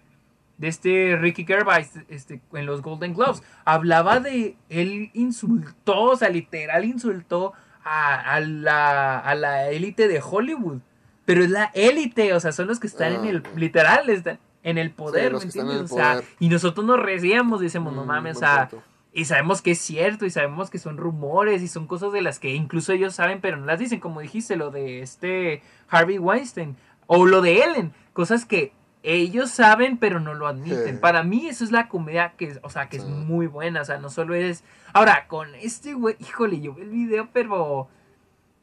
de 0.57 0.67
este 0.67 1.17
Ricky 1.17 1.43
Gervais 1.43 1.91
este, 2.07 2.39
en 2.53 2.65
los 2.67 2.83
Golden 2.83 3.15
Globes, 3.15 3.41
hablaba 3.65 4.19
de 4.19 4.55
él 4.69 5.09
insultó, 5.13 6.03
o 6.03 6.15
sea, 6.15 6.29
literal 6.29 6.85
insultó 6.85 7.53
a, 7.85 8.15
a 8.35 8.39
la 8.41 9.19
a 9.19 9.35
la 9.35 9.69
élite 9.69 10.07
de 10.09 10.21
Hollywood, 10.21 10.79
pero 11.25 11.43
es 11.43 11.49
la 11.51 11.71
élite, 11.73 12.33
o 12.33 12.39
sea, 12.39 12.51
son 12.51 12.67
los 12.67 12.79
que 12.79 12.87
están 12.87 13.13
en 13.13 13.25
el 13.25 13.43
Ah. 13.45 13.49
literal 13.55 14.09
están 14.09 14.39
en 14.63 14.77
el 14.77 14.91
poder, 14.91 15.31
¿me 15.33 15.39
entiendes? 15.43 15.91
O 15.91 15.95
sea, 15.95 16.21
y 16.39 16.49
nosotros 16.49 16.85
nos 16.85 16.99
reíamos, 16.99 17.61
decimos, 17.61 17.93
no 17.93 18.03
Mm, 18.03 18.07
mames, 18.07 18.37
o 18.37 18.39
sea, 18.39 18.67
punto. 18.69 18.83
y 19.13 19.25
sabemos 19.25 19.61
que 19.61 19.71
es 19.71 19.79
cierto 19.79 20.25
y 20.25 20.31
sabemos 20.31 20.69
que 20.71 20.79
son 20.79 20.97
rumores 20.97 21.61
y 21.61 21.67
son 21.67 21.85
cosas 21.87 22.11
de 22.11 22.21
las 22.21 22.39
que 22.39 22.53
incluso 22.55 22.91
ellos 22.91 23.13
saben 23.15 23.39
pero 23.41 23.57
no 23.57 23.65
las 23.67 23.79
dicen, 23.79 23.99
como 23.99 24.19
dijiste, 24.21 24.55
lo 24.55 24.71
de 24.71 25.01
este 25.01 25.61
Harvey 25.87 26.17
Weinstein 26.17 26.75
o 27.07 27.25
lo 27.27 27.41
de 27.41 27.63
Ellen, 27.63 27.93
cosas 28.13 28.45
que 28.45 28.73
ellos 29.05 29.51
saben 29.51 29.97
pero 29.97 30.19
no 30.19 30.33
lo 30.33 30.47
admiten. 30.47 30.95
Sí. 30.95 30.99
Para 31.01 31.23
mí 31.23 31.47
eso 31.47 31.63
es 31.63 31.71
la 31.71 31.87
comedia 31.87 32.33
que, 32.37 32.59
o 32.63 32.69
sea, 32.69 32.89
que 32.89 32.97
es 32.97 33.05
muy 33.05 33.47
buena, 33.47 33.81
o 33.81 33.85
sea, 33.85 33.97
no 33.99 34.09
solo 34.09 34.35
es... 34.35 34.63
Ahora, 34.93 35.27
con 35.27 35.53
este 35.55 35.93
güey, 35.93 36.15
híjole, 36.19 36.59
yo 36.61 36.73
vi 36.73 36.81
el 36.83 36.89
video 36.89 37.29
pero... 37.33 37.87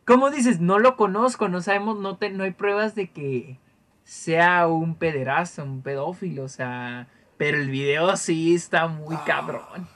¿Cómo 0.05 0.31
dices? 0.31 0.60
No 0.60 0.78
lo 0.81 0.97
conozco, 0.97 1.48
no 1.48 1.60
sabemos, 1.60 1.98
no, 1.98 2.16
te, 2.16 2.31
no 2.31 2.43
hay 2.44 2.51
pruebas 2.51 2.94
de 2.97 3.10
que 3.10 3.59
sea 4.02 4.66
un 4.66 4.97
pederazo, 4.97 5.62
un 5.62 5.82
pedófilo, 5.82 6.43
o 6.44 6.48
sea... 6.48 7.06
Pero 7.36 7.59
el 7.59 7.70
video 7.70 8.16
sí 8.16 8.55
está 8.55 8.89
muy 8.89 9.14
Ah. 9.16 9.24
cabrón. 9.27 9.89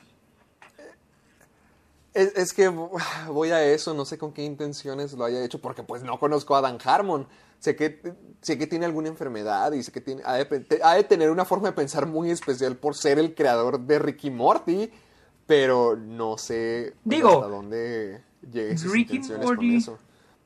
Es, 2.17 2.33
es 2.35 2.53
que 2.53 2.69
voy 3.29 3.51
a 3.51 3.63
eso, 3.65 3.95
no 3.95 4.05
sé 4.05 4.17
con 4.19 4.33
qué 4.33 4.43
intenciones 4.45 5.13
lo 5.13 5.25
haya 5.25 5.45
hecho, 5.45 5.61
porque 5.61 5.83
pues 5.83 6.03
no 6.03 6.19
conozco 6.19 6.57
a 6.57 6.61
Dan 6.61 6.79
Harmon. 6.83 7.29
Sé 7.59 7.75
que, 7.75 8.01
sé 8.43 8.59
que 8.59 8.67
tiene 8.67 8.85
alguna 8.87 9.09
enfermedad 9.09 9.73
y 9.73 9.83
sé 9.83 9.91
que 9.93 10.01
tiene, 10.01 10.23
ha, 10.25 10.35
de, 10.35 10.81
ha 10.83 11.03
tener 11.09 11.31
una 11.31 11.45
forma 11.45 11.69
de 11.69 11.73
pensar 11.75 12.07
muy 12.07 12.31
especial 12.31 12.77
por 12.77 12.95
ser 12.97 13.19
el 13.19 13.35
creador 13.35 13.81
de 13.81 13.99
Ricky 13.99 14.31
Morty, 14.31 14.91
pero 15.47 15.97
no 15.97 16.37
sé 16.37 16.95
Digo, 17.05 17.31
hasta 17.31 17.49
dónde 17.49 18.23
llegue 18.53 18.77
sus 18.77 18.93
Ricky 18.93 19.17
intenciones 19.17 19.47
Morty- 19.47 19.57
con 19.69 19.77
eso. 19.77 19.99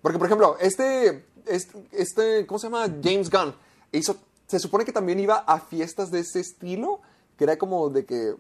Porque, 0.03 0.19
por 0.19 0.27
ejemplo, 0.27 0.57
este, 0.61 1.25
este, 1.47 1.85
este, 1.93 2.47
¿cómo 2.47 2.59
se 2.59 2.69
llama? 2.69 2.87
James 3.03 3.29
Gunn. 3.29 3.55
Hizo, 3.93 4.17
se 4.47 4.59
supone 4.59 4.85
que 4.85 4.93
también 4.93 5.19
iba 5.21 5.37
a 5.39 5.59
fiestas 5.61 6.11
de 6.11 6.21
ese 6.21 6.41
estilo, 6.41 7.01
que 7.37 7.45
era 7.45 7.59
como 7.59 7.91
de 7.91 8.05
que, 8.07 8.35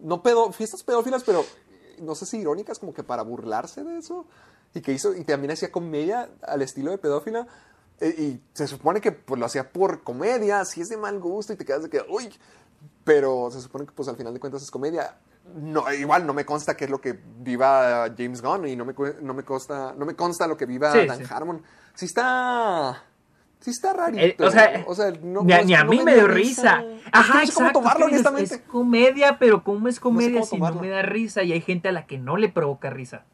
no 0.00 0.22
pedo, 0.22 0.52
fiestas 0.52 0.82
pedófilas, 0.82 1.24
pero 1.24 1.44
no 2.02 2.14
sé 2.14 2.26
si 2.26 2.38
irónicas, 2.38 2.78
como 2.78 2.92
que 2.94 3.02
para 3.02 3.22
burlarse 3.22 3.82
de 3.84 3.98
eso. 3.98 4.26
Y 4.74 4.80
que 4.80 4.92
hizo, 4.92 5.14
y 5.14 5.24
también 5.24 5.52
hacía 5.52 5.70
comedia 5.70 6.28
al 6.42 6.62
estilo 6.62 6.90
de 6.90 6.98
pedófila. 6.98 7.46
eh, 8.00 8.14
y 8.18 8.40
se 8.54 8.66
supone 8.66 9.00
que 9.00 9.12
pues, 9.12 9.38
lo 9.38 9.46
hacía 9.46 9.70
por 9.72 10.02
comedia, 10.02 10.60
así 10.60 10.80
es 10.80 10.88
de 10.88 10.96
mal 10.96 11.20
gusto 11.20 11.52
y 11.52 11.56
te 11.56 11.64
quedas 11.64 11.84
de 11.84 11.90
que, 11.90 12.04
uy, 12.08 12.28
pero 13.04 13.50
se 13.52 13.60
supone 13.60 13.86
que 13.86 13.92
pues 13.92 14.08
al 14.08 14.16
final 14.16 14.34
de 14.34 14.40
cuentas 14.40 14.62
es 14.62 14.70
comedia. 14.70 15.16
No, 15.56 15.92
igual 15.92 16.26
no 16.26 16.32
me 16.34 16.44
consta 16.46 16.74
qué 16.76 16.84
es 16.86 16.90
lo 16.90 17.00
que 17.00 17.12
viva 17.12 18.06
James 18.16 18.40
Gunn 18.42 18.66
y 18.66 18.76
no 18.76 18.84
me, 18.86 18.94
no 19.20 19.34
me 19.34 19.44
consta, 19.44 19.94
no 19.96 20.06
me 20.06 20.16
consta 20.16 20.46
lo 20.46 20.56
que 20.56 20.64
viva 20.66 20.90
Sí, 20.92 21.06
Dan 21.06 21.18
sí. 21.18 21.24
Harmon. 21.28 21.62
Sí 21.94 22.06
está, 22.06 23.04
sí 23.60 23.70
está 23.70 23.92
rarito. 23.92 24.44
Eh, 24.48 24.84
o 24.86 24.94
sea, 24.94 25.12
no- 25.22 25.42
ni, 25.42 25.52
a- 25.52 25.58
no- 25.60 25.64
ni 25.64 25.74
a 25.74 25.84
no 25.84 25.90
mí 25.90 26.02
me 26.02 26.14
dio 26.14 26.26
risa. 26.28 26.82
Ajá, 27.12 27.40
no 27.40 27.46
sé 27.46 27.52
cómo 27.52 27.66
exacto. 27.68 27.72
tomarlo, 27.80 28.04
es 28.06 28.10
que 28.10 28.14
honestamente. 28.16 28.54
Es 28.56 28.60
comedia, 28.62 29.38
pero 29.38 29.64
¿cómo 29.64 29.88
es 29.88 30.00
comedia 30.00 30.40
cómo 30.40 30.46
si 30.46 30.58
no 30.58 30.80
me 30.80 30.88
da 30.88 31.02
risa? 31.02 31.42
Y 31.42 31.52
hay 31.52 31.60
gente 31.60 31.88
a 31.88 31.92
la 31.92 32.06
que 32.06 32.18
no 32.18 32.36
le 32.36 32.48
provoca 32.48 32.90
risa. 32.90 33.24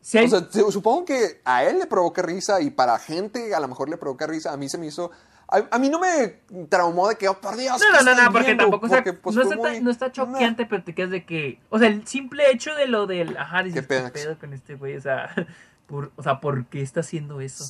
Si 0.00 0.18
hay- 0.18 0.26
O 0.26 0.28
sea, 0.28 0.46
se- 0.50 0.70
supongo 0.72 1.04
que 1.06 1.40
a 1.44 1.64
él 1.64 1.78
le 1.78 1.86
provoca 1.86 2.20
risa 2.22 2.60
y 2.60 2.70
para 2.70 2.98
gente 2.98 3.54
a 3.54 3.60
lo 3.60 3.68
mejor 3.68 3.88
le 3.88 3.96
provoca 3.96 4.26
risa. 4.26 4.52
A 4.52 4.56
mí 4.56 4.68
se 4.68 4.76
me 4.78 4.86
hizo. 4.86 5.10
A, 5.48 5.62
a 5.72 5.78
mí 5.78 5.88
no 5.90 5.98
me 5.98 6.40
traumó 6.68 7.08
de 7.08 7.16
que, 7.16 7.28
oh, 7.28 7.38
por 7.40 7.56
Dios. 7.56 7.80
no, 7.80 7.98
¿qué 7.98 8.04
no, 8.04 8.14
no, 8.14 8.22
no, 8.24 8.32
porque 8.32 8.46
viendo? 8.46 8.64
tampoco 8.64 8.88
Porque, 8.88 9.12
pues, 9.12 9.36
no, 9.36 9.42
está, 9.42 9.56
muy- 9.56 9.80
no 9.80 9.90
está 9.90 10.10
choqueante, 10.12 10.66
pero 10.66 10.82
te 10.84 10.94
quedas 10.94 11.10
de 11.10 11.24
que. 11.24 11.58
O 11.70 11.78
sea, 11.78 11.88
el 11.88 12.06
simple 12.06 12.50
hecho 12.50 12.74
de 12.74 12.86
lo 12.86 13.06
del. 13.06 13.36
Ajá, 13.36 13.62
dices, 13.62 13.82
Qué 13.82 13.88
¿qué 13.94 14.00
pedo. 14.00 14.12
pedo 14.12 14.38
con 14.38 14.52
este 14.52 14.74
güey? 14.74 14.96
O 14.96 15.00
sea, 15.00 15.30
por, 15.86 16.12
o 16.16 16.22
sea, 16.22 16.40
¿por 16.40 16.66
qué 16.66 16.82
está 16.82 17.00
haciendo 17.00 17.40
eso? 17.40 17.64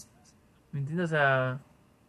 ¿Me 0.74 0.80
entiendes? 0.80 1.06
O 1.06 1.08
sea. 1.14 1.60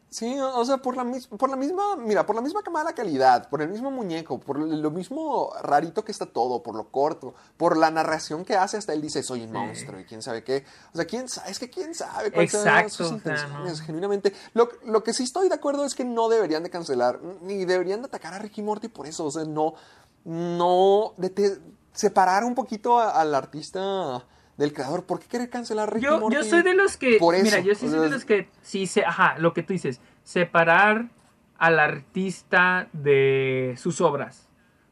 Sí, 0.07 0.37
o 0.39 0.63
sea, 0.63 0.77
por 0.77 0.95
la, 0.95 1.03
mis- 1.03 1.27
por 1.27 1.49
la 1.49 1.57
misma, 1.57 1.97
mira, 1.97 2.25
por 2.25 2.35
la 2.37 2.41
misma 2.41 2.61
mala 2.71 2.93
calidad, 2.93 3.49
por 3.49 3.61
el 3.61 3.67
mismo 3.67 3.91
muñeco, 3.91 4.39
por 4.39 4.57
lo 4.57 4.89
mismo 4.91 5.51
rarito 5.61 6.05
que 6.05 6.11
está 6.13 6.25
todo, 6.25 6.63
por 6.63 6.73
lo 6.75 6.89
corto, 6.89 7.33
por 7.57 7.75
la 7.75 7.91
narración 7.91 8.45
que 8.45 8.55
hace, 8.55 8.77
hasta 8.77 8.93
él 8.93 9.01
dice, 9.01 9.23
soy 9.23 9.41
un 9.43 9.51
monstruo 9.51 9.99
y 9.99 10.05
quién 10.05 10.21
sabe 10.21 10.41
qué. 10.43 10.63
O 10.93 10.95
sea, 10.95 11.03
quién 11.05 11.27
sabe, 11.27 11.51
es 11.51 11.59
que 11.59 11.69
quién 11.69 11.93
sabe 11.93 12.31
cuáles 12.31 12.51
son 12.51 12.89
sus 12.89 13.01
o 13.01 13.07
sea, 13.09 13.17
intenciones, 13.17 13.79
no. 13.79 13.85
genuinamente. 13.85 14.33
Lo, 14.53 14.69
lo 14.85 15.03
que 15.03 15.11
sí 15.13 15.23
estoy 15.23 15.49
de 15.49 15.55
acuerdo 15.55 15.83
es 15.83 15.95
que 15.95 16.05
no 16.05 16.29
deberían 16.29 16.63
de 16.63 16.69
cancelar, 16.69 17.19
ni 17.41 17.65
deberían 17.65 18.01
de 18.01 18.07
atacar 18.07 18.33
a 18.33 18.39
Ricky 18.39 18.61
Morty 18.61 18.87
por 18.87 19.07
eso, 19.07 19.25
o 19.25 19.31
sea, 19.31 19.43
no, 19.43 19.73
no, 20.23 21.13
de 21.17 21.29
te- 21.29 21.59
separar 21.93 22.43
un 22.45 22.55
poquito 22.55 22.99
al 22.99 23.35
artista 23.35 24.25
del 24.57 24.73
creador. 24.73 25.05
¿Por 25.05 25.19
qué 25.19 25.27
querer 25.27 25.49
cancelar 25.49 25.89
a 25.89 25.91
Ricky 25.91 26.05
Yo, 26.05 26.19
Morty? 26.19 26.35
yo 26.35 26.43
soy 26.43 26.61
de 26.61 26.73
los 26.75 26.97
que. 26.97 27.17
por 27.17 27.35
Mira, 27.41 27.57
eso, 27.57 27.67
yo 27.67 27.75
sí 27.75 27.89
soy 27.89 27.99
de 28.01 28.09
los 28.09 28.25
que. 28.25 28.47
Sí, 28.61 28.87
se, 28.87 29.03
ajá, 29.05 29.37
lo 29.39 29.53
que 29.53 29.63
tú 29.63 29.73
dices. 29.73 29.99
Separar 30.23 31.09
al 31.57 31.79
artista 31.79 32.87
de 32.93 33.75
sus 33.77 34.01
obras. 34.01 34.47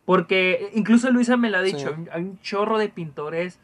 Porque 0.06 0.70
incluso 0.74 1.10
Luisa 1.12 1.38
me 1.38 1.50
lo 1.50 1.58
ha 1.58 1.62
dicho. 1.62 1.80
Sí. 1.80 1.86
hay 1.88 1.94
un- 1.94 2.10
Hay 2.12 2.22
un 2.24 2.40
chorro 2.42 2.78
de 2.78 2.90
pintores 2.90 3.60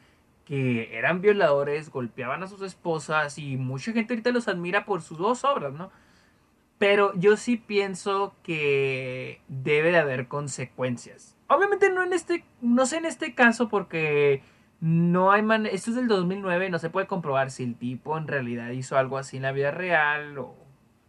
que 0.46 0.98
eran 0.98 1.22
violadores, 1.22 1.90
golpeaban 1.92 2.42
a 2.44 2.48
sus 2.48 2.62
esposas 2.64 3.38
y 3.38 3.56
mucha 3.58 3.92
gente 3.92 4.14
ahorita 4.14 4.32
los 4.32 4.48
admira 4.48 4.84
por 4.86 5.02
sus 5.02 5.18
dos 5.20 5.44
obras, 5.44 5.74
¿no? 5.74 5.92
Pero 6.80 7.12
yo 7.16 7.36
sí 7.38 7.58
pienso 7.58 8.34
que 8.42 9.42
debe 9.48 9.92
de 9.92 9.98
haber 10.00 10.28
consecuencias. 10.28 11.36
Obviamente 11.48 11.92
no 11.92 12.04
en 12.04 12.14
este, 12.14 12.46
no 12.62 12.86
sé 12.86 12.98
en 12.98 13.06
este 13.06 13.36
caso 13.36 13.68
porque 13.70 14.42
no 14.82 15.32
hay 15.32 15.42
man 15.42 15.66
esto 15.66 15.92
es 15.92 15.96
del 15.98 16.08
2009, 16.08 16.70
no 16.70 16.80
se 16.80 16.90
puede 16.90 17.08
comprobar 17.08 17.52
si 17.52 17.64
el 17.64 17.76
tipo 17.76 18.18
en 18.18 18.28
realidad 18.28 18.70
hizo 18.72 18.98
algo 18.98 19.18
así 19.18 19.38
en 19.38 19.44
la 19.44 19.52
vida 19.52 19.72
real 19.72 20.38
o 20.38 20.56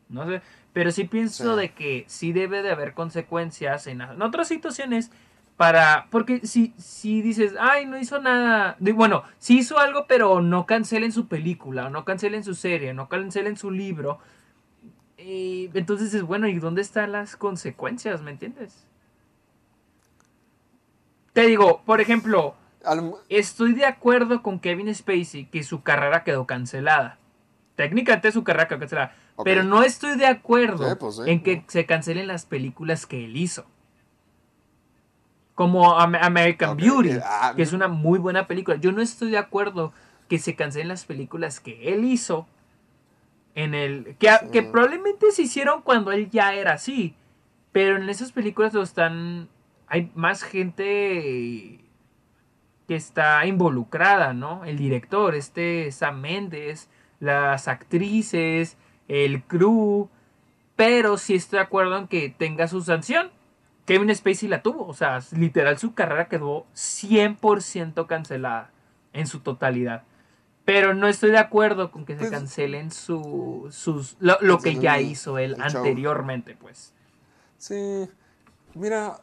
no 0.09 0.27
sé, 0.27 0.43
pero 0.73 0.91
sí 0.91 1.05
pienso 1.05 1.55
Sí. 1.55 1.61
de 1.61 1.73
que 1.73 2.05
sí 2.09 2.33
debe 2.33 2.63
de 2.63 2.71
haber 2.73 2.95
consecuencias 2.95 3.87
en, 3.87 4.01
en 4.01 4.21
otras 4.23 4.49
situaciones 4.49 5.11
para 5.57 6.07
porque 6.11 6.41
si 6.47 6.75
si 6.79 7.23
dices, 7.23 7.55
"Ay, 7.61 7.87
no 7.87 7.97
hizo 7.99 8.21
nada", 8.21 8.77
di- 8.81 8.93
bueno, 8.93 9.23
sí 9.39 9.59
hizo 9.59 9.79
algo, 9.79 10.07
pero 10.09 10.41
no 10.41 10.67
cancelen 10.67 11.13
su 11.13 11.29
película, 11.29 11.87
o 11.87 11.91
no 11.91 12.05
cancelen 12.05 12.43
su 12.45 12.55
serie, 12.55 12.93
no 12.95 13.09
cancelen 13.09 13.57
su 13.57 13.71
libro. 13.71 14.19
Y 15.19 15.69
entonces 15.75 16.15
es 16.15 16.23
bueno, 16.23 16.49
¿y 16.49 16.59
dónde 16.59 16.81
están 16.83 17.13
las 17.13 17.37
consecuencias? 17.37 18.23
¿Me 18.23 18.31
entiendes? 18.31 18.87
Te 21.33 21.43
digo, 21.47 21.83
por 21.85 22.01
ejemplo, 22.01 22.55
al- 22.85 23.15
estoy 23.29 23.73
de 23.75 23.87
acuerdo 23.87 24.43
con 24.43 24.59
Kevin 24.61 24.95
Spacey 24.95 25.47
que 25.47 25.63
su 25.63 25.83
carrera 25.83 26.25
quedó 26.25 26.47
cancelada. 26.47 27.19
Técnicamente 27.77 28.33
su 28.33 28.45
carrera 28.45 28.69
quedó 28.69 28.79
cancelada. 28.81 29.15
Pero 29.45 29.65
no 29.65 29.83
estoy 29.83 30.17
de 30.19 30.27
acuerdo 30.27 30.89
Sí, 30.89 30.97
pues 31.01 31.17
sí, 31.17 31.23
en 31.27 31.43
que 31.43 31.57
¿no? 31.57 31.65
se 31.67 31.87
cancelen 31.87 32.27
las 32.27 32.45
películas 32.45 33.07
que 33.07 33.25
él 33.25 33.37
hizo. 33.37 33.65
Como 35.55 35.99
Am- 35.99 36.15
American 36.15 36.77
Beauty, 36.77 37.19
ah, 37.25 37.53
que 37.55 37.63
es 37.63 37.73
una 37.73 37.89
muy 37.89 38.19
buena 38.19 38.47
película. 38.47 38.77
Yo 38.79 38.93
no 38.93 39.03
estoy 39.03 39.31
de 39.31 39.39
acuerdo 39.39 39.93
que 40.29 40.39
se 40.39 40.55
cancelen 40.57 40.89
las 40.89 41.05
películas 41.05 41.61
que 41.61 41.93
él 41.93 42.05
hizo 42.05 42.47
en 43.55 43.75
el 43.75 44.15
que, 44.19 44.31
que 44.53 44.63
probablemente 44.63 45.33
se 45.33 45.43
hicieron 45.43 45.83
cuando 45.83 46.13
él 46.13 46.31
ya 46.31 46.55
era 46.55 46.75
así, 46.75 47.15
pero 47.73 47.97
en 47.97 48.09
esas 48.09 48.33
películas 48.33 48.73
lo 48.73 48.83
están 48.83 49.49
hay 49.89 50.11
más 50.15 50.43
gente 50.45 51.81
que 52.91 52.97
está 52.97 53.47
involucrada, 53.47 54.33
¿no? 54.33 54.65
El 54.65 54.77
director, 54.77 55.37
este 55.37 55.93
Sam 55.93 56.21
Mendes, 56.23 56.89
las 57.21 57.69
actrices, 57.69 58.77
el 59.07 59.45
crew, 59.45 60.09
pero 60.75 61.17
sí 61.17 61.37
estoy 61.37 61.59
de 61.61 61.63
acuerdo 61.67 61.97
en 61.99 62.09
que 62.09 62.31
tenga 62.37 62.67
su 62.67 62.81
sanción. 62.83 63.31
Kevin 63.87 64.13
Spacey 64.13 64.49
la 64.49 64.63
tuvo, 64.63 64.89
o 64.89 64.93
sea, 64.93 65.21
literal 65.37 65.79
su 65.79 65.95
carrera 65.95 66.27
quedó 66.27 66.67
100% 66.75 68.09
cancelada 68.09 68.73
en 69.13 69.29
su 69.29 69.39
totalidad. 69.39 70.03
Pero 70.65 70.93
no 70.93 71.07
estoy 71.07 71.31
de 71.31 71.39
acuerdo 71.39 71.93
con 71.93 72.05
que 72.05 72.15
se 72.15 72.19
Pues- 72.23 72.31
cancelen 72.33 72.91
su, 72.91 73.69
sus, 73.71 74.17
lo, 74.19 74.37
lo 74.41 74.59
que 74.59 74.75
ya 74.81 74.99
hizo 74.99 75.39
él 75.39 75.55
anteriormente, 75.61 76.57
pues. 76.61 76.93
Sí, 77.57 78.09
mira, 78.75 79.21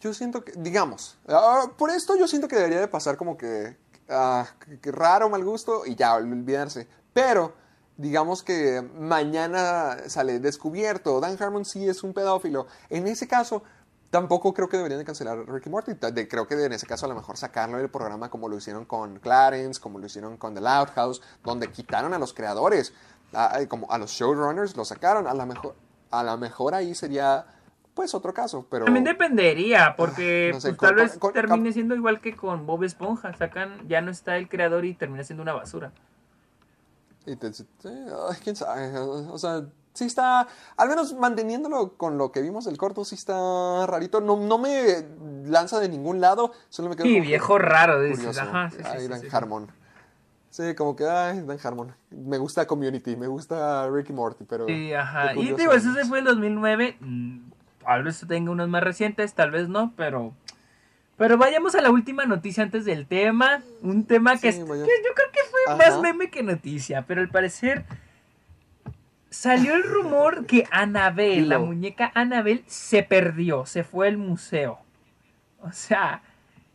yo 0.00 0.12
siento 0.14 0.44
que, 0.44 0.52
digamos, 0.56 1.18
ah, 1.28 1.70
por 1.76 1.90
esto 1.90 2.16
yo 2.16 2.26
siento 2.28 2.48
que 2.48 2.56
debería 2.56 2.80
de 2.80 2.88
pasar 2.88 3.16
como 3.16 3.36
que, 3.36 3.76
ah, 4.08 4.46
que- 4.80 4.92
raro, 4.92 5.28
mal 5.28 5.44
gusto 5.44 5.86
y 5.86 5.94
ya, 5.94 6.14
olvidarse. 6.14 6.86
Pero, 7.12 7.52
digamos 7.96 8.42
que 8.42 8.82
mañana 8.98 9.96
sale 10.08 10.38
descubierto, 10.40 11.20
Dan 11.20 11.36
Harmon 11.40 11.64
sí 11.64 11.88
es 11.88 12.02
un 12.02 12.12
pedófilo. 12.14 12.66
En 12.88 13.06
ese 13.06 13.26
caso, 13.28 13.62
tampoco 14.10 14.52
creo 14.54 14.68
que 14.68 14.76
deberían 14.76 14.98
de 14.98 15.04
cancelar 15.04 15.38
Ricky 15.48 15.70
Morty. 15.70 15.94
Creo 16.28 16.46
que 16.46 16.54
en 16.64 16.72
ese 16.72 16.86
caso 16.86 17.06
a 17.06 17.08
lo 17.08 17.14
mejor 17.14 17.36
sacarlo 17.36 17.78
del 17.78 17.90
programa 17.90 18.28
como 18.30 18.48
lo 18.48 18.56
hicieron 18.56 18.84
con 18.84 19.18
Clarence, 19.18 19.80
como 19.80 19.98
lo 19.98 20.06
hicieron 20.06 20.36
con 20.36 20.54
The 20.54 20.60
Loud 20.60 20.88
House, 20.94 21.22
donde 21.44 21.70
quitaron 21.70 22.12
a 22.14 22.18
los 22.18 22.32
creadores, 22.32 22.92
a, 23.32 23.58
como 23.68 23.90
a 23.90 23.98
los 23.98 24.10
showrunners, 24.10 24.76
lo 24.76 24.84
sacaron. 24.84 25.26
A 25.26 25.34
lo 25.34 25.46
mejor, 25.46 25.76
a 26.10 26.22
lo 26.24 26.36
mejor 26.38 26.74
ahí 26.74 26.94
sería 26.94 27.46
pues 27.94 28.14
otro 28.14 28.32
caso, 28.32 28.66
pero... 28.70 28.84
También 28.84 29.04
dependería, 29.04 29.94
porque 29.96 30.50
Ah, 30.50 30.54
no 30.54 30.60
sé, 30.60 30.68
pues, 30.68 30.78
con- 30.78 30.88
tal 30.88 30.94
vez 30.96 31.18
con- 31.18 31.32
termine 31.32 31.72
siendo 31.72 31.94
igual 31.94 32.20
que 32.20 32.36
con 32.36 32.66
Bob 32.66 32.84
Esponja. 32.84 33.34
Sacan, 33.34 33.88
ya 33.88 34.00
no 34.00 34.10
está 34.10 34.36
el 34.36 34.48
creador 34.48 34.84
y 34.84 34.94
termina 34.94 35.24
siendo 35.24 35.42
una 35.42 35.52
basura. 35.52 35.92
Y 37.26 37.36
te- 37.36 37.50
quién 38.42 38.56
sabe, 38.56 38.96
o 38.98 39.36
sea, 39.38 39.64
sí 39.92 40.04
está, 40.04 40.48
al 40.76 40.88
menos 40.88 41.12
manteniéndolo 41.14 41.92
con 41.96 42.16
lo 42.16 42.32
que 42.32 42.40
vimos 42.40 42.64
del 42.64 42.78
corto, 42.78 43.04
sí 43.04 43.14
está 43.14 43.86
rarito, 43.86 44.20
no, 44.20 44.36
no 44.36 44.56
me 44.56 45.04
lanza 45.44 45.78
de 45.80 45.88
ningún 45.88 46.20
lado, 46.20 46.52
solo 46.70 46.88
me 46.88 46.96
quedo 46.96 47.06
Sí, 47.06 47.20
viejo 47.20 47.58
raro, 47.58 48.00
dices. 48.00 48.38
Ajá, 48.38 48.70
sí, 48.70 48.78
ay, 48.84 49.00
sí, 49.02 49.08
Dan 49.08 49.20
sí. 49.20 49.28
Harmon. 49.30 49.68
Sí, 50.48 50.74
como 50.74 50.96
que, 50.96 51.04
ay, 51.06 51.42
Dan 51.42 51.58
Harmon. 51.62 51.94
Me 52.10 52.38
gusta 52.38 52.66
Community, 52.66 53.14
me 53.16 53.26
gusta 53.28 53.88
Ricky 53.88 54.12
Morty, 54.12 54.44
pero... 54.44 54.66
Sí, 54.66 54.92
ajá. 54.92 55.34
Y 55.34 55.52
digo, 55.52 55.72
eso 55.72 55.90
es. 55.90 55.96
se 55.96 56.04
fue 56.06 56.20
en 56.20 56.24
2009. 56.24 56.96
Tal 57.84 58.02
vez 58.04 58.24
tenga 58.28 58.50
unos 58.50 58.68
más 58.68 58.82
recientes, 58.82 59.34
tal 59.34 59.50
vez 59.50 59.68
no, 59.68 59.92
pero. 59.96 60.32
Pero 61.16 61.36
vayamos 61.36 61.74
a 61.74 61.82
la 61.82 61.90
última 61.90 62.24
noticia 62.24 62.62
antes 62.62 62.84
del 62.84 63.06
tema. 63.06 63.62
Un 63.82 64.04
tema 64.04 64.38
que, 64.38 64.52
Sí, 64.52 64.60
es- 64.60 64.64
que 64.64 64.70
yo 64.70 65.14
creo 65.14 65.30
que 65.32 65.40
fue 65.50 65.60
Ajá. 65.66 65.76
más 65.76 66.00
meme 66.00 66.30
que 66.30 66.42
noticia, 66.42 67.02
pero 67.06 67.20
al 67.20 67.28
parecer. 67.28 67.84
Salió 69.28 69.74
el 69.74 69.84
rumor 69.84 70.46
que 70.46 70.66
Anabel, 70.72 71.48
la 71.48 71.58
muñeca 71.60 72.10
Anabel, 72.14 72.64
se 72.66 73.02
perdió, 73.04 73.64
se 73.64 73.84
fue 73.84 74.08
al 74.08 74.16
museo. 74.16 74.80
O 75.62 75.70
sea, 75.72 76.22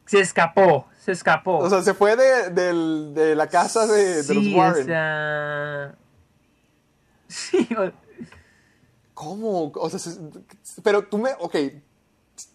se 0.05 0.19
escapó, 0.21 0.87
se 0.97 1.11
escapó. 1.11 1.57
O 1.57 1.69
sea, 1.69 1.81
se 1.81 1.93
fue 1.93 2.15
de, 2.15 2.51
de 3.13 3.35
la 3.35 3.47
casa 3.47 3.85
de, 3.87 4.17
los 4.33 4.53
Warren. 4.53 4.83
o 4.83 4.85
sea. 4.85 5.95
Sí, 7.27 7.67
o- 7.77 7.91
¿Cómo? 9.15 9.71
O 9.73 9.89
sea, 9.89 9.97
se- 9.97 10.19
pero 10.83 11.03
tú 11.05 11.17
me, 11.17 11.31
ok, 11.39 11.55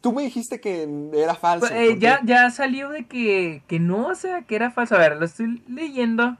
tú 0.00 0.12
me 0.12 0.22
dijiste 0.22 0.60
que 0.60 0.86
era 1.14 1.34
falso. 1.34 1.66
Pues, 1.66 1.72
eh, 1.72 1.98
ya, 1.98 2.20
ya 2.22 2.48
salió 2.50 2.90
de 2.90 3.06
que, 3.06 3.62
que 3.66 3.80
no, 3.80 4.06
o 4.08 4.14
sea, 4.14 4.42
que 4.42 4.54
era 4.54 4.70
falso. 4.70 4.94
A 4.94 4.98
ver, 4.98 5.16
lo 5.16 5.24
estoy 5.24 5.62
leyendo. 5.66 6.36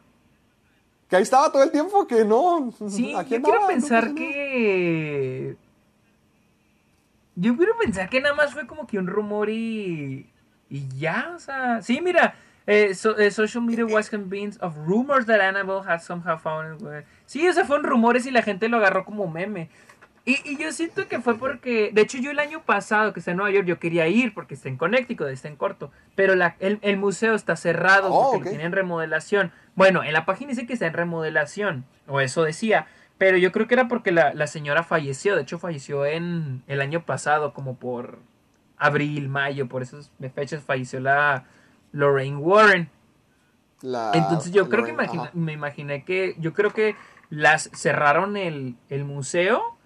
Que 1.08 1.16
ahí 1.16 1.22
estaba 1.22 1.50
todo 1.50 1.64
el 1.64 1.72
tiempo, 1.72 2.06
que 2.06 2.24
no. 2.24 2.72
Sí, 2.88 3.12
yo 3.28 3.42
quiero 3.42 3.66
pensar 3.66 4.14
que... 4.14 5.56
Yo 7.36 7.56
quiero 7.56 7.76
pensar 7.78 8.08
que 8.10 8.20
nada 8.20 8.34
más 8.34 8.52
fue 8.52 8.66
como 8.66 8.86
que 8.86 8.98
un 8.98 9.06
rumor 9.06 9.48
y... 9.48 10.26
Y 10.68 10.86
ya, 10.98 11.32
o 11.34 11.38
sea... 11.38 11.80
Sí, 11.82 12.00
mira. 12.00 12.34
eh, 12.66 12.94
so- 12.94 13.18
eh, 13.18 13.30
social 13.30 13.64
media 13.64 13.86
was 13.86 14.08
convinced 14.10 14.62
of 14.62 14.76
rumors 14.86 15.26
that 15.26 15.40
Annabelle 15.40 15.82
had 15.84 16.00
somehow 16.00 16.38
found... 16.38 16.80
Sí, 17.26 17.48
o 17.48 17.52
sea, 17.52 17.64
fueron 17.64 17.86
rumores 17.86 18.26
y 18.26 18.30
la 18.30 18.42
gente 18.42 18.68
lo 18.68 18.76
agarró 18.76 19.04
como 19.04 19.26
meme. 19.26 19.70
Y, 20.26 20.38
y 20.44 20.58
yo 20.58 20.70
siento 20.72 21.08
que 21.08 21.20
fue 21.20 21.38
porque... 21.38 21.90
De 21.92 22.02
hecho, 22.02 22.18
yo 22.18 22.30
el 22.30 22.38
año 22.38 22.62
pasado, 22.62 23.12
que 23.12 23.20
está 23.20 23.30
en 23.30 23.38
Nueva 23.38 23.52
York, 23.52 23.66
yo 23.66 23.78
quería 23.78 24.06
ir 24.06 24.34
porque 24.34 24.54
está 24.54 24.68
en 24.68 24.76
Connecticut, 24.76 25.28
está 25.28 25.48
en 25.48 25.56
corto. 25.56 25.90
Pero 26.14 26.34
la- 26.34 26.56
el, 26.60 26.78
el 26.82 26.98
museo 26.98 27.34
está 27.34 27.56
cerrado 27.56 28.08
Oh, 28.12 28.32
porque 28.32 28.44
lo 28.44 28.50
tienen 28.50 28.66
en 28.66 28.72
remodelación. 28.72 29.50
Bueno, 29.74 30.04
en 30.04 30.12
la 30.12 30.26
página 30.26 30.50
dice 30.50 30.66
que 30.66 30.74
está 30.74 30.86
en 30.86 30.92
remodelación, 30.92 31.84
o 32.06 32.20
eso 32.20 32.42
decía, 32.44 32.86
pero 33.16 33.38
yo 33.38 33.50
creo 33.50 33.66
que 33.66 33.74
era 33.74 33.88
porque 33.88 34.12
la, 34.12 34.34
la 34.34 34.46
señora 34.46 34.82
falleció, 34.82 35.36
de 35.36 35.42
hecho 35.42 35.58
falleció 35.58 36.04
en 36.04 36.62
el 36.66 36.80
año 36.82 37.02
pasado, 37.06 37.54
como 37.54 37.76
por 37.76 38.18
abril, 38.76 39.28
mayo, 39.28 39.68
por 39.68 39.82
esas 39.82 40.10
fechas 40.34 40.62
falleció 40.62 41.00
la 41.00 41.44
Lorraine 41.92 42.36
Warren. 42.36 42.90
La- 43.82 44.12
Entonces 44.14 44.52
yo 44.52 44.68
creo 44.68 44.84
que 44.84 44.90
imagina- 44.90 45.30
me 45.32 45.52
imaginé 45.52 46.04
que, 46.04 46.34
yo 46.38 46.52
creo 46.52 46.72
que 46.72 46.94
las 47.30 47.70
cerraron 47.74 48.36
el, 48.36 48.76
el 48.90 49.04
museo 49.04 49.78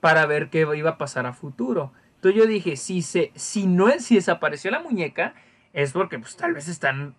para 0.00 0.26
ver 0.26 0.50
qué 0.50 0.66
iba 0.76 0.90
a 0.90 0.98
pasar 0.98 1.26
a 1.26 1.32
futuro. 1.32 1.92
Entonces 2.16 2.40
yo 2.40 2.46
dije, 2.46 2.76
si 2.76 3.02
se, 3.02 3.32
si 3.34 3.66
no 3.66 3.88
es, 3.88 4.04
si 4.04 4.14
desapareció 4.16 4.70
la 4.70 4.80
muñeca, 4.80 5.34
es 5.72 5.92
porque 5.92 6.18
pues 6.18 6.36
tal 6.36 6.52
vez 6.54 6.68
están, 6.68 7.14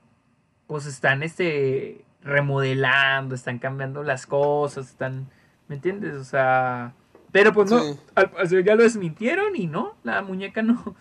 pues 0.68 0.86
están 0.86 1.24
este 1.24 2.04
remodelando, 2.24 3.34
están 3.36 3.60
cambiando 3.60 4.04
las 4.04 4.26
cosas, 4.28 4.90
están, 4.90 5.28
¿me 5.68 5.76
entiendes? 5.76 6.16
O 6.16 6.24
sea, 6.24 6.94
pero 7.32 7.54
pues 7.54 7.72
no, 7.72 7.80
Sí. 7.80 8.00
al 8.16 8.30
parecer 8.30 8.64
ya 8.64 8.76
lo 8.76 8.84
desmintieron 8.84 9.56
y 9.56 9.68
no, 9.68 9.96
la 10.04 10.22
muñeca 10.22 10.62
no. 10.62 10.96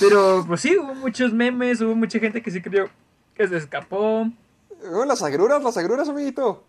Pero 0.00 0.44
pues 0.46 0.60
sí, 0.62 0.76
hubo 0.76 0.94
muchos 0.94 1.32
memes, 1.32 1.80
hubo 1.80 1.94
mucha 1.94 2.18
gente 2.18 2.42
que 2.42 2.50
sí 2.50 2.60
creyó 2.60 2.88
que 3.34 3.46
se 3.46 3.56
escapó. 3.56 4.28
Oh, 4.92 5.04
las 5.04 5.22
agruras, 5.22 5.62
las 5.62 5.76
agruras, 5.76 6.08
amiguito. 6.08 6.64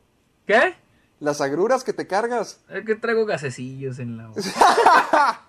¿Qué? 0.46 0.76
Las 1.20 1.42
agruras 1.42 1.84
que 1.84 1.94
te 1.94 2.08
cargas. 2.08 2.60
Es 2.70 2.86
que 2.86 2.96
traigo 2.96 3.26
gasecillos 3.26 4.00
en 4.00 4.18
la 4.18 4.28
boca. 4.28 5.42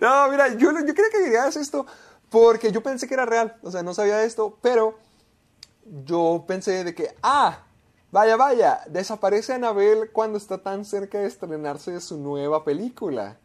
No, 0.00 0.28
mira, 0.28 0.48
yo, 0.48 0.72
yo 0.72 0.94
quería 0.94 1.10
que 1.10 1.22
dirías 1.22 1.56
esto 1.56 1.86
porque 2.28 2.72
yo 2.72 2.82
pensé 2.82 3.06
que 3.06 3.14
era 3.14 3.26
real. 3.26 3.56
O 3.62 3.70
sea, 3.70 3.82
no 3.82 3.94
sabía 3.94 4.24
esto, 4.24 4.58
pero 4.62 4.98
yo 6.04 6.44
pensé 6.46 6.82
de 6.84 6.94
que, 6.94 7.14
ah, 7.22 7.60
vaya, 8.10 8.36
vaya, 8.36 8.80
desaparece 8.88 9.52
Anabel 9.52 10.10
cuando 10.12 10.38
está 10.38 10.58
tan 10.58 10.84
cerca 10.84 11.18
de 11.18 11.26
estrenarse 11.26 12.00
su 12.00 12.18
nueva 12.18 12.64
película. 12.64 13.36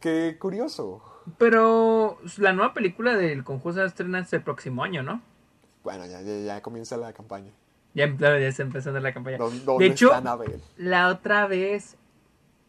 Qué 0.00 0.36
curioso. 0.38 1.02
Pero 1.38 2.18
la 2.38 2.52
nueva 2.52 2.72
película 2.72 3.16
del 3.16 3.44
Conjuro 3.44 3.74
se 3.74 3.80
va 3.80 3.84
a 3.84 3.88
estrenar 3.88 4.22
hasta 4.22 4.36
el 4.36 4.42
próximo 4.42 4.82
año, 4.82 5.02
¿no? 5.02 5.20
Bueno, 5.84 6.06
ya, 6.06 6.20
ya, 6.22 6.38
ya 6.38 6.62
comienza 6.62 6.96
la 6.96 7.12
campaña. 7.12 7.52
Ya, 7.96 8.14
ya 8.18 8.36
está 8.36 8.62
empezando 8.62 9.00
la 9.00 9.12
campaña. 9.12 9.38
¿Dó- 9.38 9.50
¿Dónde 9.50 9.84
De 9.86 9.90
hecho, 9.90 10.10
la 10.76 11.08
otra 11.08 11.46
vez, 11.46 11.96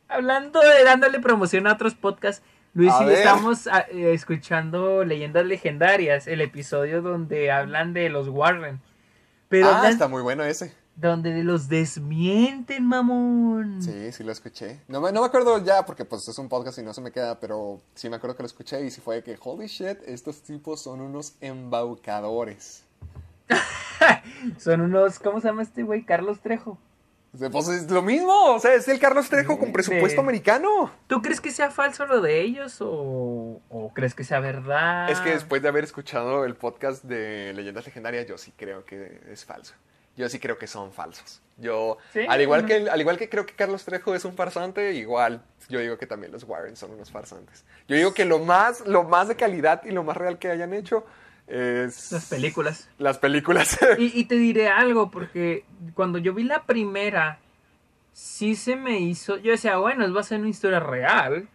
hablando 0.07 0.61
de 0.61 0.83
dándole 0.85 1.19
promoción 1.19 1.67
a 1.67 1.73
otros 1.73 1.95
podcasts, 1.95 2.41
Luis 2.73 2.93
A 2.93 3.03
y 3.03 3.05
yo 3.07 3.11
estamos 3.11 3.67
ah, 3.67 3.85
eh, 3.91 4.13
escuchando 4.13 5.03
Leyendas 5.03 5.45
Legendarias, 5.45 6.27
el 6.27 6.39
episodio 6.41 7.01
donde 7.01 7.51
hablan 7.51 7.93
de 7.93 8.09
los 8.09 8.29
Warren. 8.29 8.79
Pero 9.49 9.67
ah, 9.69 9.89
está 9.89 10.07
muy 10.07 10.21
bueno 10.21 10.43
ese. 10.43 10.73
donde 10.95 11.43
los 11.43 11.67
desmienten, 11.67 12.85
mamón. 12.85 13.81
Sí, 13.81 14.11
sí 14.11 14.23
lo 14.23 14.31
escuché. 14.31 14.81
No 14.87 15.01
me, 15.01 15.11
no 15.11 15.21
me 15.21 15.27
acuerdo 15.27 15.63
ya 15.63 15.85
porque 15.85 16.05
pues 16.05 16.27
es 16.27 16.37
un 16.37 16.47
podcast 16.49 16.77
y 16.79 16.83
no 16.83 16.93
se 16.93 17.01
me 17.01 17.11
queda, 17.11 17.39
pero 17.39 17.81
sí 17.95 18.09
me 18.09 18.15
acuerdo 18.15 18.35
que 18.37 18.43
lo 18.43 18.47
escuché 18.47 18.85
y 18.85 18.91
sí 18.91 19.01
fue 19.01 19.15
de 19.15 19.23
que, 19.23 19.37
holy 19.43 19.67
shit, 19.67 19.97
estos 20.05 20.41
tipos 20.41 20.81
son 20.81 21.01
unos 21.01 21.35
embaucadores. 21.41 22.83
Son 24.57 24.81
unos, 24.81 25.19
¿cómo 25.19 25.41
se 25.41 25.47
llama 25.47 25.63
este 25.63 25.83
güey? 25.83 26.03
Carlos 26.03 26.39
Trejo. 26.41 26.77
Pues 27.51 27.67
es 27.67 27.91
lo 27.91 28.01
mismo, 28.01 28.55
o 28.55 28.59
sea, 28.59 28.73
es 28.73 28.87
el 28.87 28.99
Carlos 28.99 29.29
Trejo 29.29 29.59
con 29.59 29.71
presupuesto 29.71 30.21
americano. 30.21 30.91
¿Tú 31.07 31.21
crees 31.21 31.39
que 31.39 31.51
sea 31.51 31.69
falso 31.69 32.05
lo 32.07 32.21
de 32.21 32.41
ellos 32.41 32.77
o, 32.81 33.61
o 33.69 33.91
crees 33.93 34.15
que 34.15 34.23
sea 34.23 34.39
verdad? 34.39 35.09
Es 35.11 35.19
que 35.19 35.31
después 35.31 35.61
de 35.61 35.67
haber 35.67 35.83
escuchado 35.83 36.45
el 36.45 36.55
podcast 36.55 37.03
de 37.03 37.53
Leyendas 37.53 37.85
Legendarias, 37.85 38.25
yo 38.25 38.37
sí 38.37 38.53
creo 38.57 38.85
que 38.85 39.21
es 39.29 39.45
falso. 39.45 39.75
yo 40.15 40.27
sí 40.29 40.39
creo 40.39 40.57
que 40.57 40.65
son 40.65 40.91
falsos. 40.91 41.41
Yo, 41.57 41.97
Sí, 42.13 42.21
al, 42.27 42.41
igual 42.41 42.65
que, 42.65 42.89
al 42.89 42.99
igual 42.99 43.17
que 43.17 43.29
creo 43.29 43.45
que 43.45 43.53
Carlos 43.53 43.83
Trejo 43.85 44.15
es 44.15 44.25
un 44.25 44.33
farsante, 44.33 44.93
igual 44.93 45.41
yo 45.69 45.79
digo 45.79 45.97
que 45.97 46.07
también 46.07 46.31
los 46.31 46.43
Warren 46.43 46.75
son 46.75 46.91
unos 46.91 47.11
farsantes. 47.11 47.65
Yo 47.87 47.95
digo 47.95 48.13
que 48.13 48.25
lo 48.25 48.39
más, 48.39 48.85
lo 48.87 49.03
más 49.03 49.27
de 49.27 49.35
calidad 49.35 49.83
y 49.83 49.91
lo 49.91 50.03
más 50.03 50.17
real 50.17 50.39
que 50.39 50.49
hayan 50.49 50.73
hecho 50.73 51.05
es... 51.47 52.11
Las 52.11 52.25
películas. 52.25 52.89
Las 52.97 53.17
películas. 53.17 53.79
Y, 53.97 54.19
y 54.19 54.25
te 54.25 54.35
diré 54.35 54.67
algo, 54.67 55.09
porque 55.09 55.63
cuando 55.93 56.17
yo 56.17 56.33
vi 56.33 56.43
la 56.43 56.63
primera, 56.63 57.39
sí 58.13 58.55
se 58.55 58.75
me 58.75 58.99
hizo. 58.99 59.37
Yo 59.37 59.51
decía, 59.51 59.77
bueno, 59.77 60.11
va 60.13 60.21
a 60.21 60.23
ser 60.23 60.39
una 60.39 60.49
historia 60.49 60.79
real. 60.79 61.47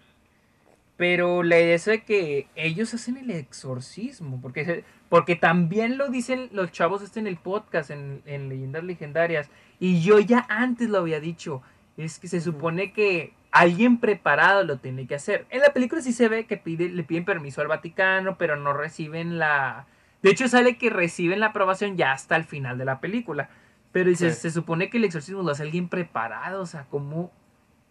Pero 0.96 1.42
la 1.42 1.58
idea 1.58 1.74
es 1.74 1.84
de 1.86 2.04
que 2.04 2.46
ellos 2.54 2.94
hacen 2.94 3.16
el 3.16 3.30
exorcismo. 3.30 4.40
Porque, 4.40 4.84
porque 5.08 5.36
también 5.36 5.98
lo 5.98 6.08
dicen 6.08 6.48
los 6.52 6.70
chavos 6.70 7.02
este 7.02 7.20
en 7.20 7.26
el 7.26 7.36
podcast, 7.36 7.90
en, 7.90 8.22
en 8.26 8.48
Leyendas 8.48 8.84
Legendarias. 8.84 9.50
Y 9.80 10.02
yo 10.02 10.20
ya 10.20 10.46
antes 10.48 10.88
lo 10.88 10.98
había 10.98 11.20
dicho. 11.20 11.62
Es 11.96 12.18
que 12.18 12.28
se 12.28 12.40
supone 12.40 12.92
que 12.92 13.32
alguien 13.52 13.98
preparado 13.98 14.64
lo 14.64 14.78
tiene 14.78 15.06
que 15.06 15.14
hacer. 15.14 15.46
En 15.50 15.60
la 15.60 15.72
película 15.72 16.00
sí 16.02 16.12
se 16.12 16.28
ve 16.28 16.46
que 16.46 16.56
pide, 16.56 16.88
le 16.88 17.04
piden 17.04 17.24
permiso 17.24 17.60
al 17.60 17.68
Vaticano, 17.68 18.36
pero 18.38 18.56
no 18.56 18.72
reciben 18.72 19.38
la. 19.38 19.86
De 20.22 20.30
hecho, 20.30 20.48
sale 20.48 20.78
que 20.78 20.90
reciben 20.90 21.40
la 21.40 21.46
aprobación 21.46 21.96
ya 21.96 22.12
hasta 22.12 22.36
el 22.36 22.44
final 22.44 22.78
de 22.78 22.84
la 22.84 23.00
película. 23.00 23.48
Pero 23.92 24.08
dice, 24.08 24.32
Sí. 24.32 24.40
se 24.40 24.50
supone 24.50 24.88
que 24.88 24.96
el 24.98 25.04
exorcismo 25.04 25.42
lo 25.42 25.50
hace 25.50 25.62
alguien 25.64 25.88
preparado. 25.88 26.62
O 26.62 26.66
sea, 26.66 26.86
¿cómo, 26.90 27.30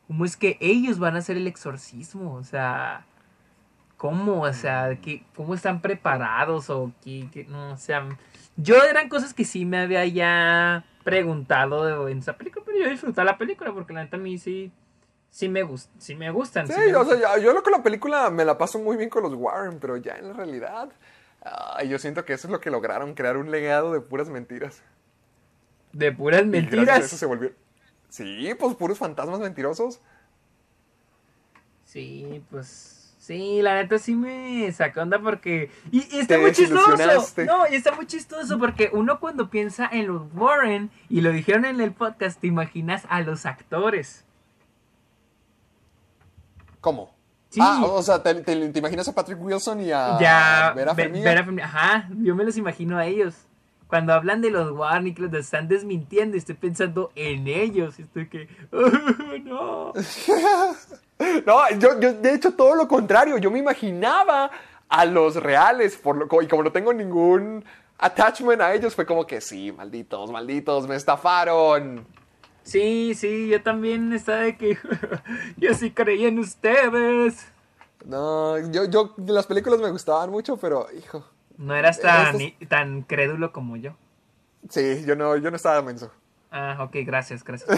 ¿cómo 0.07 0.25
es 0.25 0.35
que 0.35 0.57
ellos 0.59 0.97
van 0.97 1.15
a 1.15 1.19
hacer 1.19 1.37
el 1.37 1.45
exorcismo? 1.45 2.33
O 2.33 2.43
sea, 2.43 3.05
¿cómo? 3.97 4.41
O 4.41 4.53
sea, 4.53 4.97
¿qué, 5.01 5.23
¿cómo 5.35 5.53
están 5.53 5.81
preparados? 5.81 6.69
O 6.71 6.91
qué, 7.03 7.27
qué- 7.31 7.45
no, 7.45 7.73
o 7.73 7.77
sea, 7.77 8.07
yo 8.57 8.81
eran 8.83 9.09
cosas 9.09 9.33
que 9.35 9.45
sí 9.45 9.65
me 9.65 9.77
había 9.77 10.05
ya 10.07 10.85
preguntado 11.03 11.85
de- 12.05 12.11
en 12.11 12.19
esa 12.19 12.33
película, 12.37 12.63
pero 12.65 12.79
yo 12.79 12.89
disfruté 12.89 13.23
la 13.23 13.37
película 13.37 13.71
porque 13.73 13.93
la 13.93 14.03
neta 14.03 14.17
a 14.17 14.19
mí 14.19 14.37
sí, 14.39 14.71
sí 15.31 15.49
me, 15.49 15.63
gust, 15.63 15.89
sí 15.97 16.13
me 16.13 16.29
gustan. 16.29 16.67
Sí, 16.67 16.73
sí 16.73 16.79
me 16.79 16.95
o 16.95 17.05
sea, 17.05 17.37
yo, 17.37 17.41
yo 17.41 17.53
lo 17.53 17.63
que 17.63 17.71
la 17.71 17.81
película 17.81 18.29
me 18.29 18.45
la 18.45 18.59
paso 18.59 18.77
muy 18.77 18.97
bien 18.97 19.09
con 19.09 19.23
los 19.23 19.33
Warren, 19.33 19.79
pero 19.79 19.97
ya 19.97 20.13
en 20.13 20.27
la 20.27 20.33
realidad, 20.33 20.89
ay, 21.41 21.89
yo 21.89 21.97
siento 21.97 22.23
que 22.23 22.33
eso 22.33 22.47
es 22.47 22.51
lo 22.51 22.59
que 22.59 22.69
lograron, 22.69 23.15
crear 23.15 23.37
un 23.37 23.49
legado 23.49 23.91
de 23.91 24.01
puras 24.01 24.29
mentiras. 24.29 24.83
de 25.93 26.11
puras 26.11 26.43
Y 26.43 26.49
gracias 26.49 26.73
a 26.73 26.75
mentiras. 26.75 27.05
eso 27.05 27.17
se 27.17 27.25
volvió... 27.25 27.51
Sí, 28.09 28.53
pues 28.59 28.75
puros 28.75 28.97
fantasmas 28.99 29.39
mentirosos. 29.39 30.01
Sí, 31.85 32.43
pues. 32.51 33.15
Sí, 33.19 33.61
la 33.61 33.75
neta 33.75 33.99
sí 33.99 34.15
me 34.15 34.69
saca 34.71 35.01
onda 35.01 35.19
porque. 35.19 35.69
Y, 35.91 35.99
y 36.15 36.19
está 36.19 36.35
Te 36.35 36.41
muy 36.41 36.51
chistoso. 36.51 36.95
No, 37.45 37.67
y 37.69 37.75
está 37.75 37.93
muy 37.93 38.07
chistoso 38.07 38.59
porque 38.59 38.89
uno 38.91 39.19
cuando 39.19 39.49
piensa 39.49 39.87
en 39.91 40.07
los 40.07 40.23
Warren, 40.33 40.89
y 41.07 41.21
lo 41.21 41.31
dijeron 41.31 41.65
en 41.65 41.79
el 41.79 41.93
podcast, 41.93 42.41
te 42.41 42.47
imaginas 42.47 43.05
a 43.09 43.21
los 43.21 43.45
actores. 43.45 44.25
¿Cómo? 46.81 47.11
Sí. 47.49 47.59
Ah, 47.61 47.83
o 47.85 48.01
sea, 48.01 48.21
¿te, 48.23 48.33
te- 48.35 48.69
te 48.69 48.79
imaginas 48.79 49.07
a 49.07 49.13
Patrick 49.13 49.41
Wilson 49.41 49.81
y 49.81 49.91
a 49.91 50.17
ya. 50.19 50.73
Vera 50.75 50.93
Ve- 50.93 51.03
Farmiga? 51.03 51.43
Vera 51.43 51.65
Ajá, 51.65 52.07
yo 52.17 52.35
me 52.35 52.43
los 52.43 52.57
imagino 52.57 52.97
a 52.97 53.05
ellos. 53.05 53.35
Cuando 53.87 54.13
hablan 54.13 54.39
de 54.41 54.51
los 54.51 54.73
y 55.05 55.13
que 55.13 55.21
los 55.23 55.33
están 55.33 55.67
desmintiendo, 55.67 56.37
estoy 56.37 56.55
pensando 56.55 57.11
en 57.15 57.47
ellos. 57.47 57.99
y 57.99 58.03
Estoy 58.03 58.27
que. 58.29 58.47
no. 59.43 59.93
No, 61.45 61.69
yo, 61.77 61.99
yo, 61.99 62.13
de 62.13 62.33
hecho, 62.33 62.53
todo 62.53 62.73
lo 62.73 62.87
contrario. 62.87 63.37
Yo 63.37 63.51
me 63.51 63.59
imaginaba 63.59 64.49
a 64.89 65.05
los 65.05 65.35
reales, 65.35 65.95
por 65.95 66.15
lo, 66.17 66.41
y 66.41 66.47
como 66.47 66.63
no 66.63 66.71
tengo 66.71 66.91
ningún 66.93 67.63
attachment 67.99 68.59
a 68.59 68.73
ellos, 68.73 68.95
fue 68.95 69.05
como 69.05 69.27
que 69.27 69.39
sí, 69.39 69.71
malditos, 69.71 70.31
malditos, 70.31 70.87
me 70.87 70.95
estafaron. 70.95 72.07
Sí, 72.63 73.13
sí, 73.15 73.47
yo 73.49 73.61
también 73.63 74.13
estaba 74.13 74.39
de 74.39 74.57
que. 74.57 74.77
yo 75.57 75.73
sí 75.73 75.91
creí 75.91 76.25
en 76.25 76.39
ustedes. 76.39 77.47
No, 78.05 78.57
yo, 78.71 78.85
yo, 78.85 79.13
las 79.27 79.47
películas 79.47 79.79
me 79.79 79.89
gustaban 79.91 80.29
mucho, 80.31 80.57
pero, 80.57 80.87
hijo, 80.97 81.23
No 81.57 81.75
eras 81.75 81.99
tan, 81.99 82.39
Estos- 82.41 82.67
tan 82.67 83.01
crédulo 83.03 83.51
como 83.51 83.77
yo. 83.77 83.95
sí, 84.69 85.03
yo 85.05 85.15
no, 85.15 85.35
yo 85.37 85.49
no 85.49 85.55
estaba 85.57 85.81
menso. 85.81 86.11
Ah, 86.53 86.75
ok, 86.81 86.97
gracias, 87.05 87.45
gracias. 87.45 87.69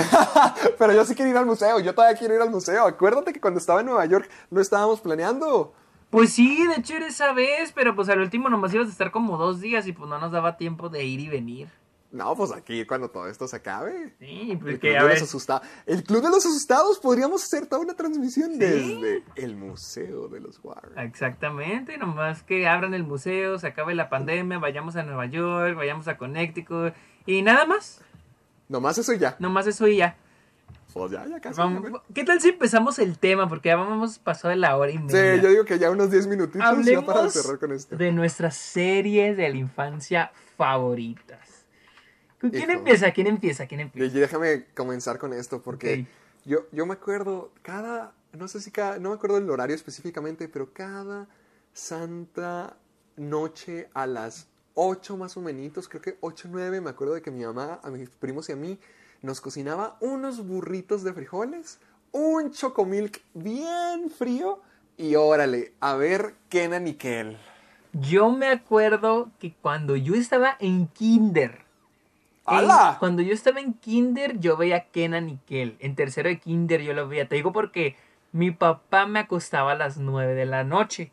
Pero 0.80 0.94
yo 0.94 1.06
sí 1.06 1.14
quiero 1.14 1.30
ir 1.30 1.38
al 1.38 1.46
museo, 1.46 1.80
yo 1.80 1.94
todavía 1.94 2.18
quiero 2.18 2.34
ir 2.34 2.42
al 2.42 2.50
museo. 2.50 2.88
Acuérdate 2.88 3.32
que 3.32 3.40
cuando 3.40 3.60
estaba 3.60 3.82
en 3.82 3.86
Nueva 3.86 4.04
York 4.08 4.28
lo 4.50 4.62
estábamos 4.62 5.00
planeando. 5.00 5.76
Pues 6.10 6.34
sí, 6.34 6.66
de 6.66 6.78
hecho 6.78 6.96
era 6.96 7.06
esa 7.06 7.34
vez, 7.34 7.72
pero 7.72 7.96
pues 7.96 8.10
al 8.10 8.20
último 8.20 8.50
nomás 8.50 8.74
ibas 8.74 8.88
a 8.88 8.92
estar 8.92 9.12
como 9.12 9.38
dos 9.38 9.62
días 9.62 9.86
y 9.86 9.92
pues 9.94 10.10
no 10.10 10.18
nos 10.18 10.32
daba 10.32 10.58
tiempo 10.58 10.90
de 10.90 11.06
ir 11.06 11.20
y 11.20 11.30
venir. 11.30 11.70
No, 12.14 12.36
pues 12.36 12.52
aquí 12.52 12.86
cuando 12.86 13.10
todo 13.10 13.28
esto 13.28 13.48
se 13.48 13.56
acabe. 13.56 14.14
Sí, 14.20 14.52
El 14.52 14.60
porque 14.60 14.78
club, 14.80 14.96
a 14.98 15.02
de 15.02 15.08
ver. 15.08 15.20
los 15.20 15.24
asustados. 15.28 15.68
el 15.88 16.04
club 16.04 16.22
de 16.22 16.30
los 16.30 16.46
asustados 16.46 17.00
podríamos 17.00 17.44
hacer 17.44 17.66
toda 17.66 17.82
una 17.82 17.96
transmisión 17.96 18.60
desde 18.60 19.24
el 19.36 19.56
museo 19.56 20.28
de 20.28 20.40
los 20.40 20.60
Warren. 20.64 20.98
Exactamente, 21.00 21.98
nomás 21.98 22.44
que 22.44 22.68
abran 22.68 22.94
el 22.94 23.04
museo, 23.04 23.58
se 23.58 23.66
acabe 23.68 23.96
la 23.96 24.10
pandemia, 24.10 24.60
vayamos 24.60 24.96
a 24.96 25.02
Nueva 25.04 25.26
York, 25.26 25.76
vayamos 25.76 26.08
a 26.08 26.16
Connecticut 26.18 26.94
y 27.26 27.42
nada 27.42 27.66
más. 27.66 28.00
Nomás 28.70 28.98
eso 29.00 29.12
y 29.14 29.18
ya. 29.18 29.36
Nomás 29.40 29.66
eso 29.66 29.88
y 29.88 29.98
ya. 29.98 30.16
Pues 30.94 31.12
ya, 31.12 31.26
ya 31.28 31.40
casi. 31.40 31.58
Vamos- 31.58 31.84
ya. 31.92 32.02
¿Qué 32.14 32.24
tal 32.24 32.40
si 32.40 32.50
empezamos 32.50 33.00
el 33.00 33.18
tema? 33.18 33.50
Porque 33.50 33.70
ya 33.70 33.76
vamos 33.76 34.20
pasado 34.20 34.50
de 34.50 34.58
la 34.58 34.78
hora 34.78 34.92
y 34.92 35.00
media. 35.00 35.36
Sí, 35.38 35.42
yo 35.42 35.50
digo 35.50 35.66
que 35.66 35.80
ya 35.80 35.90
unos 35.90 36.12
10 36.12 36.28
minutitos 36.28 36.62
ya 36.62 36.68
Hablemos 36.70 37.06
para 37.06 37.28
cerrar 37.32 37.58
con 37.58 37.72
esto. 37.72 37.96
de 37.98 38.12
nuestras 38.12 38.56
series 38.56 39.36
de 39.36 39.50
la 39.50 39.58
infancia 39.58 40.32
favoritas. 40.56 41.40
¿Con 42.44 42.52
¿Quién 42.52 42.70
Hijo. 42.70 42.80
empieza? 42.80 43.12
¿Quién 43.14 43.28
empieza? 43.28 43.68
¿Quién 43.68 43.80
empieza? 43.80 44.20
déjame 44.20 44.66
comenzar 44.76 45.18
con 45.18 45.32
esto 45.32 45.62
porque 45.62 46.06
yo, 46.44 46.66
yo 46.74 46.86
me 46.86 46.92
acuerdo 46.92 47.54
cada, 47.62 48.14
no 48.34 48.50
sé 48.50 48.60
si 48.60 48.70
cada, 48.70 49.00
no 49.00 49.12
me 49.12 49.16
acuerdo 49.16 49.38
el 49.38 49.50
horario 49.50 49.74
específicamente, 49.74 50.50
pero 50.50 50.74
cada 50.74 51.30
santa 51.72 52.76
noche 53.16 53.88
a 53.94 54.08
las 54.08 54.48
8 54.74 55.16
más 55.16 55.38
o 55.38 55.42
menos, 55.42 55.88
creo 55.88 56.02
que 56.02 56.18
8 56.20 56.50
9, 56.52 56.82
me 56.82 56.90
acuerdo 56.90 57.14
de 57.14 57.22
que 57.22 57.32
mi 57.32 57.46
mamá, 57.46 57.80
a 57.82 57.90
mis 57.90 58.10
primos 58.10 58.50
y 58.50 58.52
a 58.52 58.58
mí 58.58 58.78
nos 59.22 59.40
cocinaba 59.40 59.96
unos 60.02 60.46
burritos 60.46 61.06
de 61.06 61.14
frijoles, 61.14 61.80
un 62.12 62.52
chocomilk 62.52 63.22
bien 63.34 64.10
frío 64.10 64.60
y 64.98 65.16
órale, 65.16 65.72
a 65.80 65.96
ver 65.96 66.36
y 66.52 66.94
Kel. 66.96 67.38
Yo 67.94 68.32
me 68.32 68.50
acuerdo 68.50 69.32
que 69.40 69.54
cuando 69.54 69.96
yo 69.96 70.16
estaba 70.16 70.58
en 70.60 70.88
kinder. 70.88 71.63
¡Hala! 72.46 72.98
cuando 73.00 73.22
yo 73.22 73.34
estaba 73.34 73.60
en 73.60 73.74
kinder, 73.74 74.40
yo 74.40 74.58
veía 74.58 74.86
Kenan 74.90 75.30
y 75.30 75.38
Kel. 75.46 75.78
En 75.80 75.96
tercero 75.96 76.30
de 76.30 76.40
kinder 76.40 76.82
yo 76.82 76.94
lo 76.94 77.08
veía. 77.08 77.28
Te 77.28 77.36
digo 77.36 77.52
porque 77.54 77.96
mi 78.32 78.52
papá 78.52 79.06
me 79.06 79.20
acostaba 79.20 79.72
a 79.72 79.76
las 79.76 79.98
9 79.98 80.34
de 80.36 80.46
la 80.46 80.64
noche. 80.64 81.12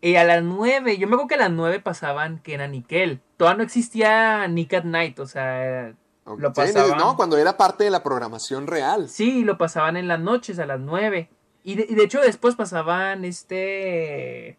Y 0.00 0.14
a 0.16 0.24
las 0.24 0.42
9, 0.42 0.96
yo 0.96 1.06
me 1.08 1.14
acuerdo 1.14 1.28
que 1.28 1.34
a 1.34 1.38
las 1.38 1.50
9 1.50 1.80
pasaban 1.80 2.38
Kenan 2.38 2.74
y 2.74 2.82
Kel. 2.82 3.20
Todavía 3.36 3.58
no 3.58 3.62
existía 3.64 4.46
Nick 4.48 4.72
at 4.74 4.84
Night, 4.84 5.18
o 5.18 5.26
sea, 5.26 5.92
lo 6.24 6.48
Sí, 6.48 6.54
pasaban. 6.54 6.96
no, 6.98 7.16
cuando 7.16 7.36
era 7.36 7.56
parte 7.56 7.84
de 7.84 7.90
la 7.90 8.02
programación 8.02 8.66
real. 8.68 9.08
Sí, 9.08 9.42
lo 9.44 9.58
pasaban 9.58 9.96
en 9.96 10.06
las 10.08 10.20
noches, 10.20 10.58
a 10.60 10.66
las 10.66 10.78
9. 10.80 11.28
Y 11.64 11.74
de, 11.74 11.86
y 11.88 11.94
de 11.96 12.04
hecho 12.04 12.20
después 12.20 12.54
pasaban 12.54 13.24
este... 13.24 14.56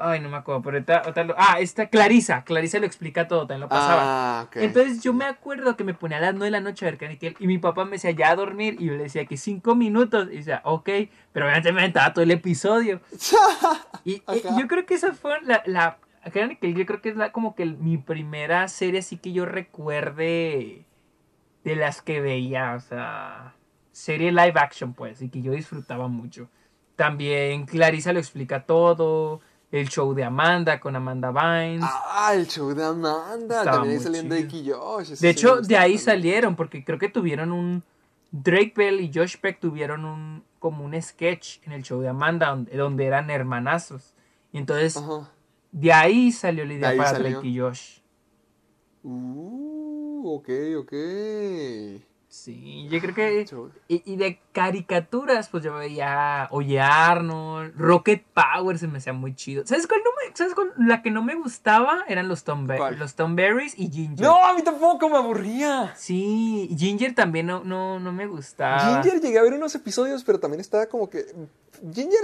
Ay, 0.00 0.20
no 0.20 0.28
me 0.28 0.36
acuerdo, 0.36 0.62
pero 0.62 0.76
ahorita 0.76 1.24
lo- 1.24 1.34
Ah, 1.36 1.58
esta 1.58 1.88
Clarisa, 1.88 2.44
Clarisa 2.44 2.78
lo 2.78 2.86
explica 2.86 3.26
todo, 3.26 3.40
también 3.40 3.62
lo 3.62 3.68
pasaba. 3.68 4.02
Ah, 4.04 4.44
ok. 4.46 4.56
Entonces 4.56 5.02
yo 5.02 5.12
me 5.12 5.24
acuerdo 5.24 5.76
que 5.76 5.82
me 5.82 5.92
ponía 5.92 6.18
a 6.18 6.20
las 6.20 6.34
9 6.34 6.46
de 6.46 6.50
la 6.52 6.60
noche 6.60 6.86
a 6.86 6.90
ver 6.90 6.98
Caniquiel 6.98 7.36
y 7.40 7.48
mi 7.48 7.58
papá 7.58 7.84
me 7.84 7.92
decía 7.92 8.12
ya 8.12 8.30
a 8.30 8.36
dormir 8.36 8.76
y 8.78 8.86
yo 8.86 8.92
le 8.92 9.04
decía 9.04 9.26
que 9.26 9.36
5 9.36 9.74
minutos 9.74 10.28
y 10.30 10.36
decía, 10.36 10.60
ok, 10.64 10.88
pero 11.32 11.46
obviamente 11.46 11.72
me 11.72 11.80
aventaba 11.80 12.12
todo 12.12 12.22
el 12.22 12.30
episodio. 12.30 13.00
Y, 14.04 14.22
yo 14.58 14.68
creo 14.68 14.86
que 14.86 14.94
esa 14.94 15.12
fue 15.12 15.38
la... 15.42 15.62
la 15.66 15.98
yo 16.32 16.86
creo 16.86 17.02
que 17.02 17.10
es 17.10 17.16
la, 17.16 17.30
como 17.30 17.54
que 17.54 17.66
mi 17.66 17.98
primera 17.98 18.66
serie 18.68 19.00
así 19.00 19.18
que 19.18 19.32
yo 19.32 19.44
recuerde 19.44 20.86
de 21.64 21.76
las 21.76 22.00
que 22.00 22.20
veía, 22.20 22.74
o 22.74 22.80
sea, 22.80 23.54
serie 23.92 24.30
live 24.32 24.54
action 24.54 24.94
pues, 24.94 25.20
y 25.20 25.28
que 25.28 25.42
yo 25.42 25.52
disfrutaba 25.52 26.08
mucho. 26.08 26.48
También 26.96 27.66
Clarisa 27.66 28.12
lo 28.12 28.18
explica 28.18 28.64
todo, 28.64 29.40
el 29.70 29.88
show 29.88 30.14
de 30.14 30.24
Amanda 30.24 30.80
con 30.80 30.96
Amanda 30.96 31.30
Bynes. 31.30 31.84
Ah, 31.84 32.32
el 32.34 32.46
show 32.46 32.74
de 32.74 32.84
Amanda. 32.84 33.60
Estaba 33.60 33.78
También 33.78 33.98
ahí 33.98 34.04
chido. 34.04 34.28
Drake 34.28 34.56
y 34.56 34.70
Josh. 34.70 35.08
De 35.18 35.28
hecho, 35.28 35.60
de 35.60 35.76
ahí 35.76 35.94
también. 35.94 35.98
salieron, 35.98 36.56
porque 36.56 36.84
creo 36.84 36.98
que 36.98 37.08
tuvieron 37.08 37.52
un. 37.52 37.82
Drake 38.30 38.74
Bell 38.76 39.00
y 39.00 39.10
Josh 39.12 39.36
Peck 39.40 39.58
tuvieron 39.58 40.04
un 40.04 40.44
como 40.58 40.84
un 40.84 41.00
sketch 41.00 41.60
en 41.64 41.72
el 41.72 41.82
show 41.82 42.00
de 42.00 42.08
Amanda, 42.08 42.48
donde, 42.50 42.76
donde 42.76 43.06
eran 43.06 43.30
hermanazos. 43.30 44.14
Y 44.52 44.58
entonces, 44.58 44.96
Ajá. 44.96 45.30
de 45.72 45.92
ahí 45.92 46.32
salió 46.32 46.64
la 46.64 46.74
idea 46.74 46.96
para 46.96 47.10
salió. 47.10 47.30
Drake 47.30 47.48
y 47.48 47.58
Josh. 47.58 47.98
Uh, 49.02 50.34
ok, 50.34 50.48
ok. 50.78 50.92
Sí, 52.28 52.86
yo 52.90 53.00
creo 53.00 53.14
que. 53.14 53.38
Mucho. 53.40 53.70
Y, 53.88 54.02
y 54.04 54.16
de 54.16 54.38
caricaturas, 54.52 55.48
pues 55.48 55.64
yo 55.64 55.74
veía 55.74 56.46
Oye 56.50 56.78
Arnold, 56.78 57.74
Rocket 57.74 58.22
Power 58.34 58.78
se 58.78 58.86
me 58.86 58.98
hacía 58.98 59.14
muy 59.14 59.34
chido. 59.34 59.64
¿Sabes 59.66 59.86
cuál 59.86 60.00
no 60.04 60.10
me, 60.10 60.36
¿sabes 60.36 60.54
cuál? 60.54 60.72
La 60.76 61.00
que 61.00 61.10
no 61.10 61.22
me 61.22 61.34
gustaba 61.36 62.04
eran 62.06 62.28
los 62.28 62.44
Tom, 62.44 62.68
los 62.98 63.14
Tom 63.14 63.34
Berries 63.34 63.78
y 63.78 63.90
Ginger. 63.90 64.26
No, 64.26 64.44
a 64.44 64.52
mí 64.52 64.62
tampoco 64.62 65.08
me 65.08 65.16
aburría. 65.16 65.94
Sí, 65.96 66.68
Ginger 66.76 67.14
también 67.14 67.46
no, 67.46 67.64
no, 67.64 67.98
no 67.98 68.12
me 68.12 68.26
gustaba. 68.26 69.02
Ginger 69.02 69.22
llegué 69.22 69.38
a 69.38 69.42
ver 69.42 69.54
unos 69.54 69.74
episodios, 69.74 70.22
pero 70.22 70.38
también 70.38 70.60
estaba 70.60 70.86
como 70.86 71.08
que. 71.08 71.24
Ginger 71.92 72.20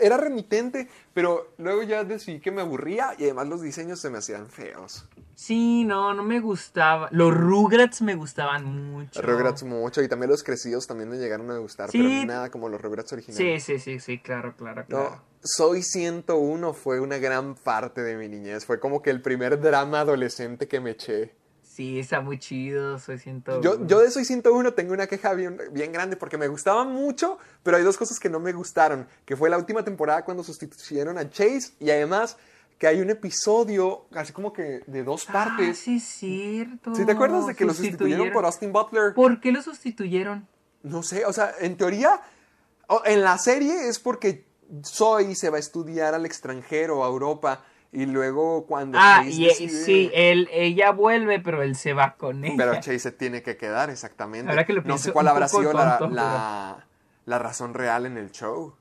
era 0.00 0.16
remitente, 0.16 0.88
pero 1.14 1.54
luego 1.58 1.82
ya 1.82 2.04
decidí 2.04 2.40
que 2.40 2.50
me 2.50 2.60
aburría 2.60 3.14
y 3.18 3.24
además 3.24 3.48
los 3.48 3.62
diseños 3.62 4.00
se 4.00 4.10
me 4.10 4.18
hacían 4.18 4.48
feos. 4.48 5.06
Sí, 5.34 5.84
no, 5.84 6.14
no 6.14 6.22
me 6.22 6.40
gustaba. 6.40 7.08
Los 7.10 7.34
Rugrats 7.34 8.02
me 8.02 8.14
gustaban 8.14 8.92
mucho. 8.92 9.13
Rugrats 9.16 9.62
mucho 9.62 10.02
y 10.02 10.08
también 10.08 10.30
los 10.30 10.42
crecidos 10.42 10.86
también 10.86 11.08
me 11.08 11.16
llegaron 11.16 11.50
a 11.50 11.58
gustar, 11.58 11.90
Sí. 11.90 11.98
pero 11.98 12.26
nada 12.26 12.50
como 12.50 12.68
los 12.68 12.80
Rugrats 12.80 13.10
Sí, 13.10 13.14
originales. 13.16 13.64
sí, 13.64 13.78
sí, 13.78 14.00
sí, 14.00 14.18
claro, 14.18 14.56
claro, 14.56 14.82
No, 14.82 14.86
claro. 14.86 15.22
Soy 15.42 15.82
101 15.82 16.72
fue 16.72 17.00
una 17.00 17.18
gran 17.18 17.54
parte 17.54 18.02
de 18.02 18.16
mi 18.16 18.28
niñez. 18.28 18.64
Fue 18.64 18.80
como 18.80 19.02
que 19.02 19.10
el 19.10 19.20
primer 19.22 19.60
drama 19.60 20.00
adolescente 20.00 20.66
que 20.68 20.80
me 20.80 20.90
eché. 20.92 21.34
Sí, 21.62 21.98
está 21.98 22.20
muy 22.20 22.38
chido, 22.38 23.00
soy 23.00 23.18
siento. 23.18 23.60
Yo, 23.60 23.84
yo 23.86 23.98
de 24.00 24.08
Soy 24.10 24.24
101 24.24 24.74
tengo 24.74 24.92
una 24.92 25.08
queja 25.08 25.34
bien, 25.34 25.58
bien 25.72 25.90
grande 25.92 26.16
porque 26.16 26.38
me 26.38 26.46
gustaba 26.46 26.84
mucho, 26.84 27.36
pero 27.64 27.76
hay 27.76 27.82
dos 27.82 27.96
cosas 27.96 28.20
que 28.20 28.30
no 28.30 28.38
me 28.38 28.52
gustaron. 28.52 29.08
Que 29.24 29.36
fue 29.36 29.50
la 29.50 29.58
última 29.58 29.84
temporada 29.84 30.24
cuando 30.24 30.44
sustituyeron 30.44 31.18
a 31.18 31.28
Chase 31.28 31.72
y 31.80 31.90
además 31.90 32.36
que 32.78 32.86
hay 32.86 33.00
un 33.00 33.10
episodio 33.10 34.06
así 34.14 34.32
como 34.32 34.52
que 34.52 34.80
de 34.86 35.04
dos 35.04 35.26
Ah, 35.28 35.32
partes. 35.32 35.78
sí, 35.78 35.96
es 35.96 36.04
cierto. 36.04 36.94
¿Sí 36.94 37.04
te 37.06 37.12
acuerdas 37.12 37.46
de 37.46 37.54
que 37.54 37.64
lo 37.64 37.72
sustituyeron 37.74 38.32
por 38.32 38.44
Austin 38.44 38.72
Butler? 38.72 39.14
¿Por 39.14 39.40
qué 39.40 39.52
lo 39.52 39.62
sustituyeron? 39.62 40.46
No 40.82 41.02
sé, 41.02 41.24
o 41.24 41.32
sea, 41.32 41.52
en 41.60 41.76
teoría, 41.76 42.20
en 43.04 43.22
la 43.22 43.38
serie 43.38 43.88
es 43.88 43.98
porque 43.98 44.44
Zoe 44.84 45.34
se 45.34 45.50
va 45.50 45.56
a 45.56 45.60
estudiar 45.60 46.14
al 46.14 46.26
extranjero, 46.26 47.04
a 47.04 47.08
Europa, 47.08 47.64
y 47.92 48.06
luego 48.06 48.66
cuando 48.66 48.98
Ah, 49.00 49.20
Chase 49.24 49.30
y, 49.30 49.44
decide- 49.46 49.84
sí, 49.84 50.10
él, 50.12 50.48
ella 50.52 50.90
vuelve, 50.90 51.38
pero 51.40 51.62
él 51.62 51.76
se 51.76 51.92
va 51.92 52.16
con 52.16 52.44
ella. 52.44 52.54
Pero 52.56 52.74
Chase 52.74 52.98
se 52.98 53.12
tiene 53.12 53.42
que 53.42 53.56
quedar, 53.56 53.88
exactamente. 53.88 54.50
Ahora 54.50 54.66
que 54.66 54.72
no 54.74 54.98
sé 54.98 55.12
cuál 55.12 55.28
habrá 55.28 55.48
sido 55.48 55.72
la- 55.72 56.84
la 57.26 57.38
razón 57.38 57.72
real 57.72 58.04
en 58.06 58.18
el 58.18 58.30
show. 58.32 58.74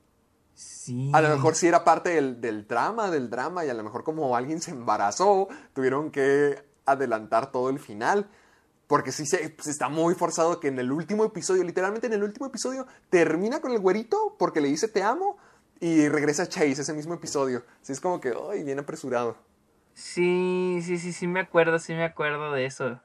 Sí. 0.54 1.12
A 1.14 1.22
lo 1.22 1.30
mejor 1.30 1.56
sí 1.56 1.68
era 1.68 1.84
parte 1.84 2.12
del, 2.12 2.42
del 2.42 2.68
drama, 2.68 3.10
del 3.10 3.30
drama, 3.30 3.66
y 3.66 3.70
a 3.70 3.74
lo 3.74 3.84
mejor 3.84 4.04
como 4.04 4.36
alguien 4.36 4.62
se 4.62 4.72
embarazó, 4.72 5.48
tuvieron 5.74 6.12
que 6.12 6.64
adelantar 6.86 7.52
todo 7.52 7.70
el 7.70 7.80
final. 7.80 8.30
Porque 8.88 9.12
sí 9.12 9.26
se, 9.26 9.50
pues 9.50 9.68
está 9.68 9.90
muy 9.90 10.14
forzado 10.14 10.60
que 10.60 10.68
en 10.68 10.78
el 10.78 10.92
último 10.92 11.24
episodio, 11.24 11.64
literalmente 11.64 12.08
en 12.08 12.14
el 12.14 12.24
último 12.24 12.48
episodio, 12.48 12.86
termina 13.10 13.62
con 13.62 13.72
el 13.72 13.80
güerito 13.80 14.36
porque 14.38 14.62
le 14.62 14.68
dice 14.68 14.88
te 14.88 15.02
amo 15.02 15.38
y 15.80 16.08
regresa 16.10 16.48
Chase 16.48 16.82
ese 16.82 16.94
mismo 16.94 17.14
episodio. 17.14 17.64
Sí, 17.82 17.94
es 17.94 18.00
como 18.00 18.20
que, 18.20 18.34
ay, 18.52 18.64
bien 18.64 18.80
apresurado. 18.80 19.38
Sí, 19.94 20.80
sí, 20.84 20.98
sí, 20.98 21.14
sí 21.14 21.28
me 21.28 21.40
acuerdo, 21.40 21.80
sí 21.80 21.94
me 21.94 22.04
acuerdo 22.04 22.52
de 22.52 22.66
eso. 22.66 23.00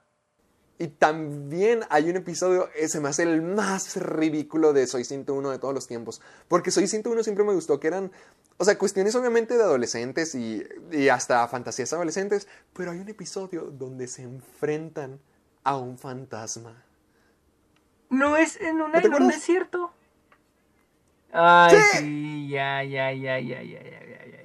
Y 0.80 0.88
también 0.88 1.80
hay 1.90 2.08
un 2.08 2.16
episodio, 2.16 2.68
eh, 2.76 2.88
se 2.88 3.00
me 3.00 3.08
hace 3.08 3.24
el 3.24 3.42
más 3.42 3.96
ridículo 3.96 4.72
de 4.72 4.86
Soy 4.86 5.04
101 5.04 5.50
de 5.50 5.58
todos 5.58 5.74
los 5.74 5.88
tiempos. 5.88 6.20
Porque 6.46 6.70
Soy 6.70 6.86
101 6.86 7.24
siempre 7.24 7.44
me 7.44 7.52
gustó 7.52 7.80
que 7.80 7.88
eran, 7.88 8.12
o 8.58 8.64
sea, 8.64 8.78
cuestiones 8.78 9.16
obviamente 9.16 9.56
de 9.56 9.64
adolescentes 9.64 10.36
y, 10.36 10.62
y 10.92 11.08
hasta 11.08 11.46
fantasías 11.48 11.92
adolescentes. 11.92 12.46
Pero 12.74 12.92
hay 12.92 12.98
un 13.00 13.08
episodio 13.08 13.62
donde 13.72 14.06
se 14.06 14.22
enfrentan 14.22 15.18
a 15.64 15.76
un 15.76 15.98
fantasma. 15.98 16.84
No 18.08 18.36
es 18.36 18.60
en, 18.60 18.80
una, 18.80 19.00
¿No 19.00 19.06
en 19.16 19.22
un 19.22 19.28
desierto. 19.28 19.92
Ay, 21.32 21.76
Sí. 21.92 22.48
ya, 22.48 22.82
ya, 22.84 23.12
ya, 23.12 23.38
ya, 23.40 23.62
ya, 23.62 23.82
ya, 23.82 24.26
ya. 24.26 24.37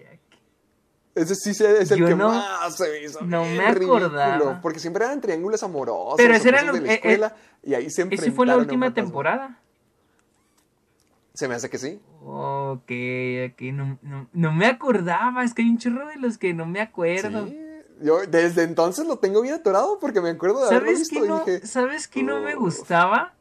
Ese 1.16 1.36
sí 1.36 1.52
es 1.52 1.92
el 1.92 2.00
Yo 2.00 2.08
que 2.08 2.16
no- 2.16 2.30
más 2.30 2.76
se 2.76 3.04
hizo 3.04 3.22
no 3.22 3.46
me 3.46 3.68
acordaba. 3.68 4.36
ridículo, 4.38 4.60
Porque 4.62 4.80
siempre 4.80 5.06
eran 5.06 5.22
triángulos 5.22 5.62
amorosos. 5.62 6.16
Pero 6.18 6.34
ese 6.34 6.50
era 6.50 6.64
de 6.64 6.72
la 6.72 6.78
eh, 6.78 6.82
eh, 6.86 6.94
escuela, 6.96 7.36
y 7.62 7.74
ahí 7.76 7.90
se 7.92 8.08
¿Esa 8.10 8.32
fue 8.32 8.46
la 8.48 8.58
última 8.58 8.94
temporada? 8.94 9.60
Se 11.36 11.48
me 11.48 11.56
hace 11.56 11.70
que 11.70 11.78
sí. 11.78 12.00
Ok, 12.24 12.92
ok, 13.52 13.62
no, 13.74 13.98
no, 14.02 14.28
no 14.34 14.52
me 14.54 14.66
acordaba, 14.68 15.44
es 15.44 15.54
que 15.54 15.64
hay 15.64 15.70
un 15.70 15.78
chorro 15.78 16.08
de 16.08 16.18
los 16.18 16.38
que 16.38 16.54
no 16.54 16.66
me 16.66 16.80
acuerdo. 16.82 17.48
Sí. 17.48 17.60
Yo 18.02 18.26
desde 18.28 18.64
entonces 18.64 19.06
lo 19.08 19.18
tengo 19.18 19.42
bien 19.42 19.56
atorado 19.56 19.98
porque 20.00 20.20
me 20.20 20.30
acuerdo 20.30 20.62
de 20.62 20.68
haberlo 20.68 20.88
¿Sabes 20.92 21.00
visto 21.00 21.20
qué 21.20 21.26
y 21.26 21.30
no, 21.30 21.40
dije, 21.46 21.68
¿sabes 21.68 22.08
qué 22.08 22.24
no 22.24 22.40
me 22.42 22.56
gustaba? 22.56 23.34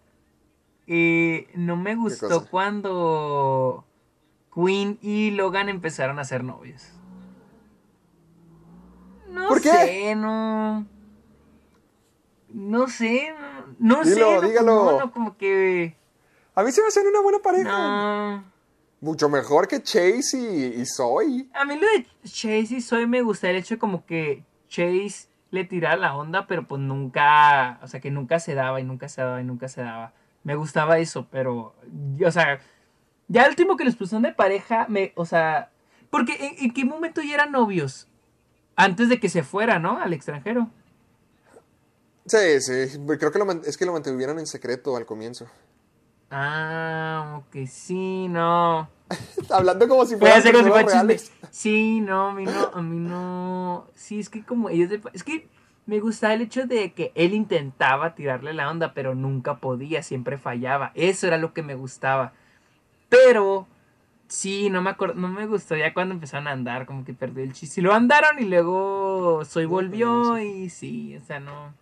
Eh, 0.86 1.48
no 1.54 1.76
me 1.76 1.94
gustó 1.96 2.46
cuando 2.48 3.84
Queen 4.54 4.98
y 5.00 5.30
Logan 5.32 5.68
empezaron 5.68 6.18
a 6.18 6.24
ser 6.24 6.44
novios. 6.44 6.82
No 9.32 9.48
¿Por 9.48 9.60
qué? 9.60 9.70
sé, 9.70 10.14
no. 10.14 10.86
No 12.48 12.86
sé, 12.86 13.34
no, 13.78 13.96
no 13.98 14.04
sé. 14.04 14.14
Dilo, 14.14 14.40
dígalo. 14.42 14.74
no, 14.92 14.98
no, 15.00 15.12
como 15.12 15.36
que. 15.36 15.96
A 16.54 16.62
mí 16.62 16.70
se 16.70 16.82
me 16.82 16.88
hacen 16.88 17.06
una 17.06 17.20
buena 17.20 17.38
pareja. 17.38 17.70
No. 17.70 18.44
Mucho 19.00 19.28
mejor 19.28 19.66
que 19.66 19.82
Chase 19.82 20.38
y, 20.38 20.80
y 20.80 20.86
Zoe. 20.86 21.46
A 21.54 21.64
mí 21.64 21.74
lo 21.76 21.86
de 21.88 22.06
Chase 22.24 22.76
y 22.76 22.80
Soy 22.80 23.06
me 23.06 23.22
gusta 23.22 23.50
el 23.50 23.56
hecho 23.56 23.78
como 23.78 24.04
que 24.04 24.44
Chase 24.68 25.28
le 25.50 25.64
tiraba 25.64 25.96
la 25.96 26.14
onda, 26.14 26.46
pero 26.46 26.66
pues 26.68 26.80
nunca, 26.80 27.80
o 27.82 27.88
sea, 27.88 28.00
que 28.00 28.10
nunca 28.10 28.38
se 28.38 28.54
daba 28.54 28.80
y 28.80 28.84
nunca 28.84 29.08
se 29.08 29.22
daba 29.22 29.40
y 29.40 29.44
nunca 29.44 29.68
se 29.68 29.82
daba. 29.82 30.12
Me 30.44 30.54
gustaba 30.54 30.98
eso, 30.98 31.26
pero, 31.30 31.74
o 32.24 32.30
sea, 32.30 32.60
ya 33.28 33.44
el 33.44 33.50
último 33.50 33.76
que 33.76 33.84
les 33.84 33.96
pusieron 33.96 34.22
de 34.22 34.32
pareja, 34.32 34.86
me, 34.88 35.12
o 35.16 35.24
sea, 35.24 35.70
porque 36.10 36.34
¿en, 36.34 36.64
en 36.66 36.72
qué 36.72 36.84
momento 36.84 37.22
ya 37.22 37.34
eran 37.34 37.52
novios? 37.52 38.08
Antes 38.76 39.08
de 39.08 39.20
que 39.20 39.28
se 39.28 39.42
fuera, 39.42 39.78
¿no? 39.78 40.00
Al 40.00 40.12
extranjero. 40.12 40.68
Sí, 42.26 42.60
sí. 42.60 42.98
Creo 43.18 43.32
que 43.32 43.38
lo, 43.38 43.50
es 43.64 43.76
que 43.76 43.84
lo 43.86 43.92
mantuvieron 43.92 44.38
en 44.38 44.46
secreto 44.46 44.96
al 44.96 45.06
comienzo. 45.06 45.46
Ah, 46.30 47.40
ok, 47.40 47.66
sí, 47.66 48.26
no. 48.28 48.88
Hablando 49.50 49.86
como 49.88 50.06
si 50.06 50.14
Voy 50.14 50.30
a 50.30 50.34
fueran 50.34 50.38
hacer 50.40 50.52
como 50.54 50.88
si 50.88 50.96
fuera. 50.96 51.16
Sí, 51.50 52.00
no, 52.00 52.28
a 52.28 52.34
mí 52.34 52.44
no, 52.44 52.70
a 52.72 52.80
mí 52.80 52.98
no. 52.98 53.86
Sí, 53.94 54.20
es 54.20 54.28
que 54.30 54.42
como 54.44 54.70
ellos. 54.70 54.88
de- 54.88 55.02
Es 55.12 55.24
que 55.24 55.48
me 55.84 56.00
gustaba 56.00 56.32
el 56.32 56.40
hecho 56.42 56.66
de 56.66 56.92
que 56.94 57.12
él 57.14 57.34
intentaba 57.34 58.14
tirarle 58.14 58.54
la 58.54 58.70
onda, 58.70 58.94
pero 58.94 59.14
nunca 59.14 59.58
podía, 59.58 60.02
siempre 60.02 60.38
fallaba. 60.38 60.92
Eso 60.94 61.26
era 61.26 61.36
lo 61.36 61.52
que 61.52 61.62
me 61.62 61.74
gustaba. 61.74 62.32
Pero. 63.10 63.66
Sí, 64.32 64.70
no 64.70 64.80
me 64.80 64.88
acuerdo, 64.88 65.12
no 65.20 65.28
me 65.28 65.46
gustó 65.46 65.76
ya 65.76 65.92
cuando 65.92 66.14
empezaron 66.14 66.48
a 66.48 66.52
andar, 66.52 66.86
como 66.86 67.04
que 67.04 67.12
perdió 67.12 67.44
el 67.44 67.52
chiste. 67.52 67.82
Y 67.82 67.84
lo 67.84 67.92
andaron 67.92 68.38
y 68.38 68.44
luego 68.46 69.44
Soy 69.44 69.66
volvió 69.66 70.38
y 70.38 70.70
sí, 70.70 71.14
o 71.18 71.22
sea, 71.22 71.38
no. 71.38 71.74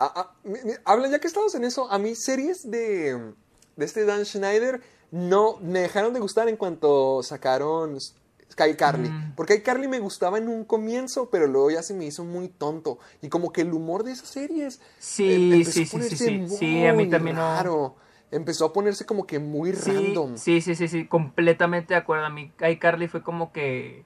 Ah, 0.00 0.12
ah, 0.16 0.32
mi- 0.42 0.58
mi- 0.64 0.72
habla, 0.84 1.06
ya 1.06 1.20
que 1.20 1.28
estamos 1.28 1.54
en 1.54 1.62
eso, 1.62 1.88
a 1.88 2.00
mí 2.00 2.16
series 2.16 2.68
de, 2.68 3.32
de 3.76 3.84
este 3.84 4.04
Dan 4.06 4.24
Schneider 4.26 4.82
no 5.12 5.58
me 5.60 5.78
dejaron 5.78 6.12
de 6.12 6.18
gustar 6.18 6.48
en 6.48 6.56
cuanto 6.56 7.22
sacaron 7.22 8.00
Sky 8.00 8.74
Carly. 8.76 9.08
Mm. 9.10 9.34
Porque 9.36 9.62
Carly 9.62 9.86
me 9.86 10.00
gustaba 10.00 10.38
en 10.38 10.48
un 10.48 10.64
comienzo, 10.64 11.30
pero 11.30 11.46
luego 11.46 11.70
ya 11.70 11.84
se 11.84 11.94
me 11.94 12.06
hizo 12.06 12.24
muy 12.24 12.48
tonto. 12.48 12.98
Y 13.22 13.28
como 13.28 13.52
que 13.52 13.60
el 13.60 13.72
humor 13.72 14.02
de 14.02 14.10
esas 14.10 14.30
series 14.30 14.80
Sí, 14.98 15.52
empezó 15.52 15.70
sí, 15.70 15.86
sí, 15.86 16.00
sí, 16.10 16.16
sí. 16.16 16.56
Sí, 16.56 16.86
a 16.86 16.92
mí 16.92 17.08
también 17.08 17.36
no. 17.36 18.04
Empezó 18.30 18.66
a 18.66 18.72
ponerse 18.72 19.06
como 19.06 19.26
que 19.26 19.38
muy 19.38 19.72
Sí, 19.72 19.90
random. 19.92 20.36
sí, 20.36 20.60
sí, 20.60 20.74
sí, 20.74 20.88
sí, 20.88 21.06
completamente 21.06 21.94
de 21.94 21.98
acuerdo. 21.98 22.26
A 22.26 22.30
mí, 22.30 22.52
iCarly 22.60 23.08
fue 23.08 23.22
como 23.22 23.52
que. 23.52 24.04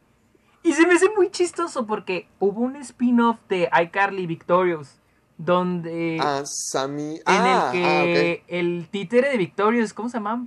Y 0.63 0.75
se 0.75 0.87
me 0.87 0.95
hace 0.95 1.09
muy 1.17 1.31
chistoso 1.31 1.87
porque 1.87 2.29
hubo 2.39 2.61
un 2.61 2.77
spin-off 2.77 3.39
de 3.49 3.71
iCarly 3.85 4.27
Victorious. 4.27 4.99
Donde. 5.39 6.19
Ah, 6.21 6.43
Sammy. 6.45 7.15
en 7.17 7.23
ah, 7.27 7.71
el 7.73 7.81
que 7.81 8.45
el 8.49 8.89
títere 8.91 9.31
de 9.31 9.39
Victorious, 9.39 9.95
¿cómo 9.95 10.11
se 10.11 10.19
llama? 10.19 10.47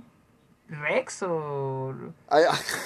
Rex 0.68 1.24
o. 1.24 1.92
ah, 2.30 2.38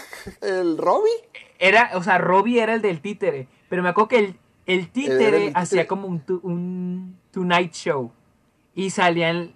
¿El 0.41 0.79
Robbie? 0.79 1.11
Era, 1.59 1.91
o 1.95 2.03
sea, 2.03 2.17
Robbie 2.17 2.63
era 2.63 2.73
el 2.73 2.81
del 2.81 3.03
títere. 3.03 3.47
Pero 3.69 3.83
me 3.83 3.91
acuerdo 3.91 4.09
que 4.09 4.19
el, 4.19 4.35
títere 4.35 4.75
el 4.75 4.91
títere. 4.91 5.53
hacía 5.55 5.87
como 5.87 6.09
un, 6.09 6.23
un 6.43 7.19
Tonight 7.31 7.75
Show. 7.75 8.11
Y 8.75 8.91
salían 8.91 9.53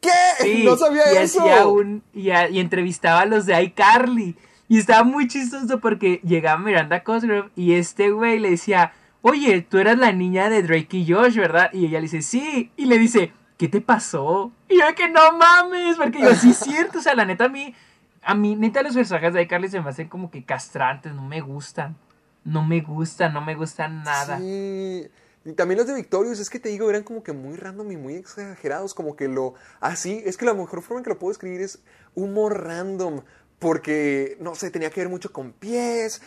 ¿Qué? 0.00 0.10
Sí, 0.40 0.62
no 0.64 0.76
sabía 0.76 1.12
y 1.12 1.16
eso. 1.16 1.40
hacía 1.40 1.66
un- 1.66 2.02
y, 2.14 2.30
a- 2.30 2.48
y 2.48 2.60
entrevistaba 2.60 3.20
a 3.20 3.26
los 3.26 3.46
de 3.46 3.60
iCarly. 3.62 4.36
Y 4.68 4.78
estaba 4.78 5.02
muy 5.02 5.28
chistoso 5.28 5.80
porque 5.80 6.20
llegaba 6.24 6.60
Miranda 6.60 7.02
Cosgrove 7.02 7.50
y 7.56 7.72
este 7.74 8.10
güey 8.10 8.38
le 8.38 8.50
decía, 8.50 8.92
oye, 9.22 9.62
tú 9.62 9.78
eras 9.78 9.96
la 9.98 10.12
niña 10.12 10.50
de 10.50 10.62
Drake 10.62 10.98
y 10.98 11.10
Josh, 11.12 11.36
¿verdad? 11.36 11.70
Y 11.72 11.86
ella 11.86 11.98
le 11.98 12.02
dice, 12.02 12.20
sí. 12.22 12.70
Y 12.76 12.84
le 12.84 12.98
dice, 12.98 13.32
¿qué 13.56 13.66
te 13.68 13.80
pasó? 13.80 14.52
Y 14.68 14.78
yo 14.78 14.84
que 14.94 15.08
no 15.08 15.32
mames, 15.38 15.96
porque 15.96 16.20
yo, 16.20 16.34
sí 16.34 16.50
es 16.50 16.58
cierto. 16.58 16.98
O 16.98 17.02
sea, 17.02 17.14
la 17.14 17.24
neta 17.24 17.46
a 17.46 17.48
mí, 17.48 17.74
a 18.22 18.34
mí, 18.34 18.56
neta 18.56 18.82
los 18.82 18.94
personajes 18.94 19.32
de 19.32 19.42
iCarly 19.42 19.68
se 19.70 19.80
me 19.80 19.88
hacen 19.88 20.08
como 20.08 20.30
que 20.30 20.44
castrantes, 20.44 21.14
no 21.14 21.22
me 21.22 21.40
gustan. 21.40 21.96
No 22.44 22.62
me 22.62 22.80
gustan, 22.82 23.32
no 23.32 23.40
me 23.40 23.54
gustan 23.54 24.02
nada. 24.04 24.38
Sí. 24.38 25.08
Y 25.44 25.52
también 25.52 25.78
los 25.78 25.86
de 25.86 25.94
Victorious, 25.94 26.40
es 26.40 26.50
que 26.50 26.58
te 26.60 26.68
digo, 26.68 26.90
eran 26.90 27.02
como 27.04 27.22
que 27.22 27.32
muy 27.32 27.56
random 27.56 27.90
y 27.92 27.96
muy 27.96 28.14
exagerados, 28.14 28.92
como 28.94 29.16
que 29.16 29.28
lo... 29.28 29.54
Así, 29.80 30.22
es 30.26 30.36
que 30.36 30.44
la 30.44 30.52
mejor 30.54 30.82
forma 30.82 31.00
en 31.00 31.04
que 31.04 31.10
lo 31.10 31.18
puedo 31.18 31.32
escribir 31.32 31.60
es 31.62 31.78
humor 32.14 32.64
random, 32.64 33.22
porque, 33.58 34.36
no 34.40 34.54
sé, 34.54 34.70
tenía 34.70 34.90
que 34.90 35.00
ver 35.00 35.08
mucho 35.08 35.32
con 35.32 35.52
pies, 35.52 36.20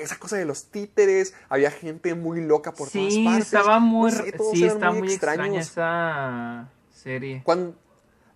esa 0.00 0.18
cosa 0.18 0.36
de 0.36 0.44
los 0.44 0.66
títeres, 0.66 1.34
había 1.48 1.70
gente 1.70 2.14
muy 2.14 2.40
loca 2.44 2.72
por 2.72 2.90
todas 2.90 3.12
Sí, 3.12 3.24
partes. 3.24 3.46
estaba 3.46 3.78
muy, 3.80 4.10
no 4.12 4.16
sé, 4.18 4.34
sí, 4.52 4.64
está 4.64 4.90
muy 4.92 5.08
extraña 5.12 5.58
extraños. 5.58 5.66
esa 5.66 6.70
serie. 6.92 7.42
Cuando, 7.44 7.70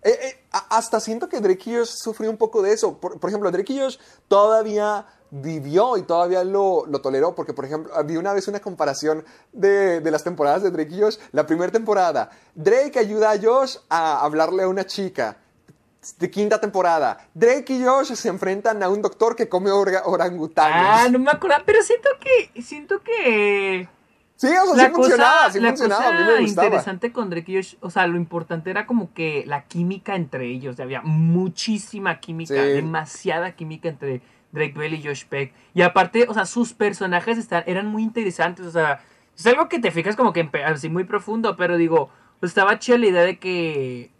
eh, 0.01 0.17
eh, 0.21 0.43
hasta 0.69 0.99
siento 0.99 1.29
que 1.29 1.39
Drake 1.39 1.69
y 1.69 1.75
Josh 1.75 1.89
sufrió 1.89 2.29
un 2.29 2.37
poco 2.37 2.61
de 2.61 2.73
eso. 2.73 2.99
Por, 2.99 3.19
por 3.19 3.29
ejemplo, 3.29 3.51
Drake 3.51 3.73
y 3.73 3.79
Josh 3.79 3.97
todavía 4.27 5.05
vivió 5.31 5.97
y 5.97 6.01
todavía 6.03 6.43
lo, 6.43 6.85
lo 6.85 6.99
toleró, 7.01 7.33
porque, 7.33 7.53
por 7.53 7.65
ejemplo, 7.65 7.91
vi 8.03 8.17
una 8.17 8.33
vez 8.33 8.47
una 8.49 8.59
comparación 8.59 9.23
de, 9.53 10.01
de 10.01 10.11
las 10.11 10.23
temporadas 10.23 10.61
de 10.61 10.71
Drake 10.71 10.93
y 10.93 11.01
Josh. 11.01 11.17
La 11.31 11.45
primera 11.47 11.71
temporada, 11.71 12.29
Drake 12.53 12.99
ayuda 12.99 13.31
a 13.31 13.39
Josh 13.41 13.77
a 13.89 14.21
hablarle 14.23 14.63
a 14.63 14.67
una 14.67 14.85
chica. 14.85 15.37
De 16.17 16.31
quinta 16.31 16.59
temporada, 16.59 17.27
Drake 17.35 17.73
y 17.73 17.83
Josh 17.85 18.13
se 18.15 18.27
enfrentan 18.27 18.81
a 18.81 18.89
un 18.89 19.03
doctor 19.03 19.35
que 19.35 19.47
come 19.47 19.69
orga- 19.69 20.01
orangutanes. 20.05 20.83
Ah, 20.83 21.07
no 21.11 21.19
me 21.19 21.29
acuerdo, 21.29 21.57
pero 21.63 21.83
siento 21.83 22.09
que, 22.19 22.61
siento 22.63 23.01
que 23.03 23.87
sí, 24.35 24.47
o 24.47 24.65
sea, 24.65 24.75
la 24.75 24.85
sí 24.87 24.91
funcionaba, 24.95 25.37
cosa, 25.41 25.51
sí 25.53 25.59
la 25.59 25.67
funcionaba, 25.69 26.07
a 26.07 26.11
mí 26.11 26.17
cosa 26.17 26.31
me 26.37 26.41
gustaba. 26.41 26.65
interesante 26.67 27.13
con 27.13 27.29
Drake 27.29 27.51
y 27.51 27.55
Josh, 27.57 27.75
o 27.81 27.91
sea, 27.91 28.07
lo 28.07 28.17
importante 28.17 28.71
era 28.71 28.87
como 28.87 29.13
que 29.13 29.43
la 29.45 29.65
química 29.67 30.15
entre 30.15 30.47
ellos, 30.47 30.79
había 30.79 31.03
muchísima 31.03 32.19
química, 32.19 32.55
Sí. 32.55 32.59
demasiada 32.71 33.51
química 33.55 33.87
entre 33.87 34.23
Drake 34.51 34.73
Bell 34.77 34.93
y 34.93 35.03
Josh 35.03 35.25
Peck. 35.25 35.53
Y 35.73 35.81
aparte, 35.81 36.25
o 36.27 36.33
sea, 36.33 36.45
sus 36.45 36.73
personajes 36.73 37.37
están, 37.37 37.63
eran 37.67 37.87
muy 37.87 38.03
interesantes, 38.03 38.65
o 38.65 38.71
sea, 38.71 39.01
es 39.37 39.45
algo 39.47 39.69
que 39.69 39.79
te 39.79 39.91
fijas 39.91 40.15
como 40.15 40.33
que 40.33 40.49
así 40.65 40.89
muy 40.89 41.03
profundo, 41.05 41.55
pero 41.55 41.77
digo, 41.77 42.09
pues 42.39 42.51
estaba 42.51 42.77
chida 42.79 42.97
la 42.97 43.07
idea 43.07 43.21
de 43.23 43.39
que, 43.39 44.11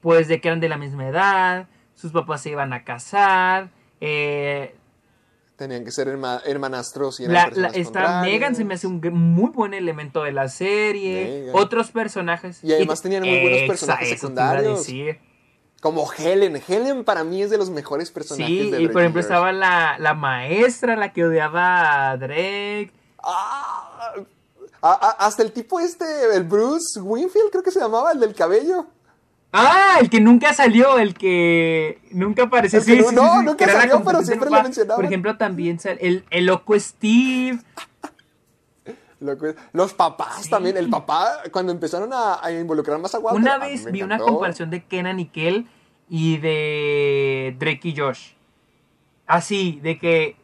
pues 0.00 0.28
de 0.28 0.40
que 0.40 0.48
eran 0.48 0.60
de 0.60 0.68
la 0.68 0.78
misma 0.78 1.08
edad, 1.08 1.68
sus 1.94 2.12
papás 2.12 2.42
se 2.42 2.50
iban 2.50 2.72
a 2.72 2.84
casar, 2.84 3.70
eh, 4.00 4.74
Tenían 5.56 5.84
que 5.84 5.90
ser 5.90 6.06
herma- 6.06 6.40
hermanastros 6.46 7.18
y 7.18 7.24
eran 7.24 7.34
la, 7.34 7.50
la- 7.50 7.68
esta 7.70 8.22
se 8.54 8.64
me 8.64 8.74
hace 8.74 8.86
un 8.86 9.00
muy 9.12 9.50
buen 9.50 9.74
elemento 9.74 10.22
de 10.22 10.30
la 10.30 10.46
serie. 10.48 11.50
Otros 11.52 11.90
personajes. 11.90 12.62
Y 12.62 12.72
además 12.72 13.02
tenían 13.02 13.24
muy 13.24 13.40
buenos 13.40 13.62
personajes 13.66 14.08
secundarios. 14.10 14.88
Como 15.80 16.10
Helen. 16.12 16.60
Helen 16.66 17.04
para 17.04 17.22
mí 17.24 17.42
es 17.42 17.50
de 17.50 17.58
los 17.58 17.70
mejores 17.70 18.10
personajes 18.10 18.48
Sí, 18.48 18.70
de 18.70 18.82
y 18.82 18.88
por 18.88 19.00
ejemplo 19.02 19.20
estaba 19.20 19.52
la, 19.52 19.96
la 19.98 20.14
maestra, 20.14 20.96
la 20.96 21.12
que 21.12 21.24
odiaba 21.24 22.10
a 22.10 22.16
Drake. 22.16 22.92
Ah, 23.22 24.12
a- 24.82 24.90
a- 24.92 25.26
hasta 25.26 25.42
el 25.42 25.52
tipo 25.52 25.78
este, 25.80 26.04
el 26.34 26.44
Bruce 26.44 27.00
Winfield, 27.00 27.50
creo 27.50 27.62
que 27.62 27.70
se 27.70 27.80
llamaba, 27.80 28.12
el 28.12 28.20
del 28.20 28.34
cabello. 28.34 28.86
Ah, 29.52 29.96
el 30.00 30.10
que 30.10 30.20
nunca 30.20 30.52
salió, 30.52 30.98
el 30.98 31.14
que 31.14 32.00
nunca 32.10 32.44
apareció. 32.44 32.80
Sí, 32.82 32.98
no- 32.98 33.08
sí, 33.08 33.16
sí, 33.16 33.44
nunca 33.44 33.66
salió, 33.68 34.02
pero 34.04 34.22
siempre 34.22 34.46
lo 34.46 34.56
papá. 34.56 34.62
mencionaban. 34.64 34.96
Por 34.96 35.04
ejemplo, 35.06 35.36
también 35.38 35.78
el, 36.00 36.24
el 36.30 36.46
loco 36.46 36.78
Steve. 36.78 37.58
Los 39.72 39.94
papás 39.94 40.48
también. 40.48 40.76
El 40.76 40.88
papá, 40.90 41.42
cuando 41.50 41.72
empezaron 41.72 42.12
a, 42.12 42.38
a 42.44 42.52
involucrar 42.52 42.98
más 42.98 43.14
a 43.14 43.18
Walter. 43.18 43.40
Una 43.40 43.58
vez 43.58 43.90
vi 43.90 44.02
una 44.02 44.18
comparación 44.18 44.70
de 44.70 44.84
Kenan 44.84 45.18
y 45.20 45.26
Kel 45.26 45.66
y 46.08 46.36
de 46.38 47.56
Drake 47.58 47.88
y 47.88 47.96
Josh. 47.96 48.32
Así, 49.26 49.80
de 49.82 49.98
que 49.98 50.36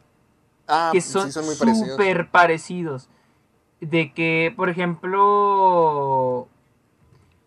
Ah, 0.67 0.89
que 0.91 0.99
sí, 1.01 1.11
son 1.11 1.31
son 1.31 1.45
muy 1.45 1.55
parecidos. 1.55 1.89
súper 1.91 2.29
parecidos. 2.31 3.07
De 3.81 4.13
que, 4.13 4.51
por 4.55 4.69
ejemplo, 4.69 6.47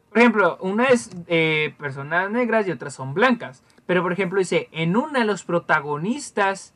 por 0.08 0.18
ejemplo, 0.18 0.56
una 0.60 0.84
es 0.84 1.10
eh, 1.26 1.74
personas 1.78 2.30
negras 2.30 2.66
y 2.68 2.70
otras 2.70 2.94
son 2.94 3.14
blancas. 3.14 3.62
Pero, 3.86 4.02
por 4.02 4.12
ejemplo, 4.12 4.38
dice, 4.38 4.68
en 4.72 4.96
una 4.96 5.24
los 5.24 5.42
protagonistas 5.44 6.74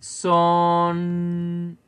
son, 0.00 1.78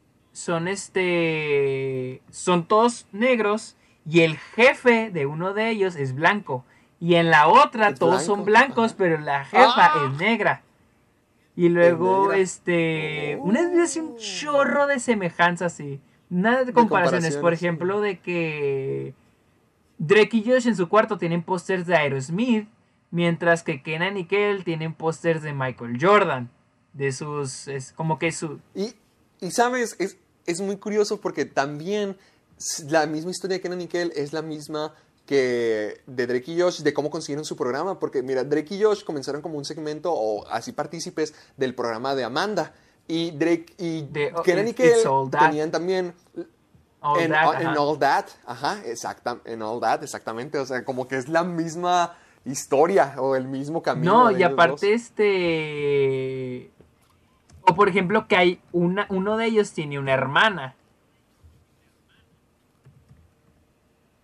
son 0.40 0.68
este, 0.68 2.22
son 2.30 2.66
todos 2.66 3.06
negros 3.12 3.76
y 4.08 4.20
el 4.20 4.36
jefe 4.38 5.10
de 5.10 5.26
uno 5.26 5.52
de 5.52 5.70
ellos 5.70 5.96
es 5.96 6.14
blanco. 6.14 6.64
Y 6.98 7.14
en 7.14 7.30
la 7.30 7.48
otra 7.48 7.88
Es 7.88 7.98
todos 7.98 8.14
blanco, 8.16 8.24
son 8.36 8.44
blancos, 8.44 8.86
ajá. 8.92 8.94
pero 8.98 9.18
la 9.18 9.44
jefa 9.44 9.64
¡Ah! 9.76 10.10
es 10.12 10.18
negra. 10.18 10.62
Y 11.56 11.68
luego, 11.68 12.28
negra. 12.28 12.38
este, 12.38 13.36
Oh. 13.40 13.44
una 13.44 13.68
vez 13.68 13.96
un 13.96 14.16
chorro 14.16 14.86
de 14.86 14.98
semejanzas, 14.98 15.72
sí. 15.74 16.00
Nada 16.28 16.64
de 16.64 16.72
comparaciones, 16.72 17.34
por 17.34 17.40
comparaciones, 17.40 17.62
ejemplo, 17.62 18.00
de 18.00 18.18
que 18.20 19.14
Drake 19.98 20.36
y 20.38 20.44
Josh 20.44 20.68
en 20.68 20.76
su 20.76 20.88
cuarto 20.88 21.18
tienen 21.18 21.42
pósters 21.42 21.86
de 21.86 21.96
Aerosmith, 21.96 22.68
mientras 23.10 23.62
que 23.62 23.82
Kenan 23.82 24.16
y 24.16 24.24
Kel 24.26 24.64
tienen 24.64 24.94
pósters 24.94 25.42
de 25.42 25.52
Michael 25.52 25.98
Jordan. 26.00 26.50
De 26.92 27.12
sus, 27.12 27.68
es 27.68 27.92
como 27.92 28.18
que 28.18 28.32
su... 28.32 28.60
Y, 28.74 28.94
y 29.40 29.50
sabes, 29.52 29.96
es, 30.00 30.18
es 30.46 30.60
muy 30.60 30.76
curioso 30.76 31.20
porque 31.20 31.44
también 31.44 32.16
la 32.88 33.06
misma 33.06 33.30
historia 33.30 33.56
de 33.56 33.60
Kenan 33.62 33.80
y 33.80 33.86
Kel 33.86 34.12
es 34.14 34.32
la 34.32 34.42
misma 34.42 34.94
que 35.26 36.00
de 36.06 36.26
Drake 36.26 36.50
y 36.50 36.60
Josh, 36.60 36.80
de 36.80 36.92
cómo 36.92 37.08
consiguieron 37.08 37.44
su 37.44 37.56
programa. 37.56 37.98
Porque 37.98 38.22
mira, 38.22 38.42
Drake 38.42 38.74
y 38.74 38.82
Josh 38.82 39.04
comenzaron 39.04 39.40
como 39.42 39.58
un 39.58 39.64
segmento 39.64 40.12
o 40.12 40.46
así 40.48 40.72
partícipes 40.72 41.34
del 41.56 41.74
programa 41.74 42.14
de 42.14 42.24
Amanda. 42.24 42.74
Y 43.06 43.30
Drake 43.32 43.74
y 43.78 44.02
De, 44.02 44.32
oh, 44.34 44.42
Kenan 44.42 44.68
y 44.68 44.74
Kel 44.74 45.02
tenían 45.30 45.70
también 45.70 46.14
All 47.00 47.20
en, 47.20 47.30
that, 47.30 47.60
en 47.60 47.66
ajá. 47.68 47.80
All 47.80 47.98
That, 47.98 48.24
ajá, 48.44 48.82
exacta, 48.84 49.38
en 49.44 49.62
All 49.62 49.80
That, 49.80 50.02
exactamente. 50.02 50.58
O 50.58 50.66
sea, 50.66 50.84
como 50.84 51.08
que 51.08 51.16
es 51.16 51.28
la 51.28 51.44
misma 51.44 52.16
historia 52.44 53.14
o 53.18 53.36
el 53.36 53.48
mismo 53.48 53.82
camino. 53.82 54.30
No, 54.30 54.36
y 54.36 54.42
aparte 54.42 54.92
dos. 54.92 55.00
este... 55.00 56.70
O 57.70 57.74
por 57.76 57.88
ejemplo 57.88 58.26
que 58.26 58.36
hay 58.36 58.60
una, 58.72 59.06
uno 59.10 59.36
de 59.36 59.47
ellos 59.47 59.72
tiene 59.72 59.98
una 60.01 60.12
hermana. 60.12 60.74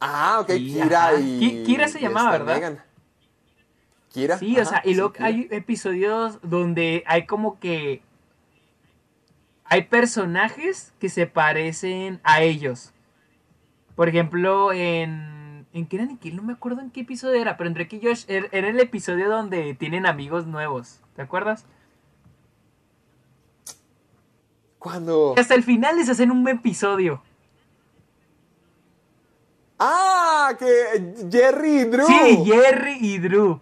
Ah, 0.01 0.39
ok, 0.41 0.51
Sí, 0.51 0.73
Kira 0.73 1.09
ajá. 1.09 1.21
y. 1.21 1.39
Ki- 1.39 1.63
Kira 1.65 1.89
se 1.89 2.01
llamaba, 2.01 2.33
esta 2.33 2.39
¿verdad? 2.45 2.55
Megan. 2.57 2.83
Kira. 4.13 4.39
Sí, 4.39 4.59
o 4.59 4.65
sea, 4.65 4.83
y 4.85 4.89
sí, 4.91 4.95
luego 4.95 5.13
Kira. 5.13 5.27
hay 5.27 5.49
episodios 5.51 6.39
donde 6.43 7.05
hay 7.07 7.27
como 7.27 7.59
que 7.61 8.03
hay 9.65 9.83
personajes 9.85 10.93
que 11.01 11.09
se 11.09 11.27
parecen 11.27 12.21
a 12.25 12.43
ellos. 12.43 12.93
Por 13.95 14.09
ejemplo, 14.09 14.73
en 14.73 15.67
en 15.73 15.87
qué 15.87 15.97
era 15.97 16.07
ni 16.07 16.17
qué, 16.17 16.33
no 16.33 16.43
me 16.43 16.55
acuerdo 16.55 16.81
en 16.81 16.91
qué 16.91 17.01
episodio 17.03 17.41
era, 17.41 17.57
pero 17.59 17.69
en 17.69 17.75
Drake 17.75 17.97
y 17.97 18.07
Josh 18.07 18.25
er- 18.29 18.49
era 18.51 18.69
el 18.69 18.81
episodio 18.81 19.29
donde 19.29 19.75
tienen 19.75 20.07
amigos 20.07 20.47
nuevos, 20.47 21.01
¿te 21.15 21.21
acuerdas? 21.23 21.67
Cuando. 24.87 25.35
Hasta 25.37 25.55
el 25.57 25.65
final 25.65 25.97
les 25.97 26.09
hacen 26.09 26.31
un 26.31 26.47
episodio. 26.49 27.21
Ah, 29.81 30.53
que 30.57 31.27
Jerry 31.29 31.81
y 31.81 31.85
Drew. 31.87 32.07
Sí, 32.07 32.45
Jerry 32.45 32.99
y 33.01 33.19
Drew. 33.19 33.61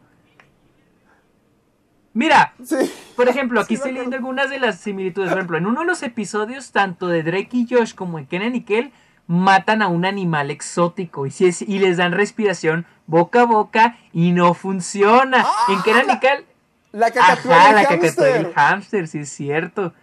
Mira, 2.13 2.53
Sí. 2.63 2.77
Por 3.17 3.29
ejemplo, 3.31 3.59
aquí 3.61 3.69
Sí, 3.69 3.75
estoy 3.77 3.93
leyendo 3.93 4.17
algunas 4.17 4.51
de 4.51 4.59
las 4.61 4.79
similitudes. 4.81 5.31
Por 5.31 5.39
ejemplo, 5.39 5.57
en 5.57 5.65
uno 5.67 5.81
de 5.81 5.87
los 5.87 6.03
episodios, 6.03 6.73
tanto 6.73 7.09
de 7.09 7.23
Drake 7.23 7.49
y 7.53 7.67
Josh 7.71 7.95
como 7.95 8.19
en 8.19 8.27
Kenan 8.27 8.55
y 8.55 8.61
Kel, 8.65 8.93
matan 9.27 9.81
a 9.81 9.89
un 9.89 10.05
animal 10.05 10.51
exótico 10.51 11.25
y, 11.27 11.31
si 11.31 11.47
es- 11.47 11.63
y 11.63 11.79
les 11.79 11.97
dan 11.97 12.13
respiración 12.13 12.85
boca 13.07 13.41
a 13.41 13.45
boca 13.47 13.97
y 14.13 14.33
no 14.33 14.53
funciona. 14.53 15.47
en 15.69 15.83
Kenan 15.83 16.11
y 16.11 16.19
Kel, 16.21 16.45
La 16.93 17.09
la 17.09 17.13
cacatúa 17.13 18.25
del 18.27 18.53
hámster, 18.53 19.09
sí 19.09 19.21
es 19.21 19.31
cierto. 19.31 19.95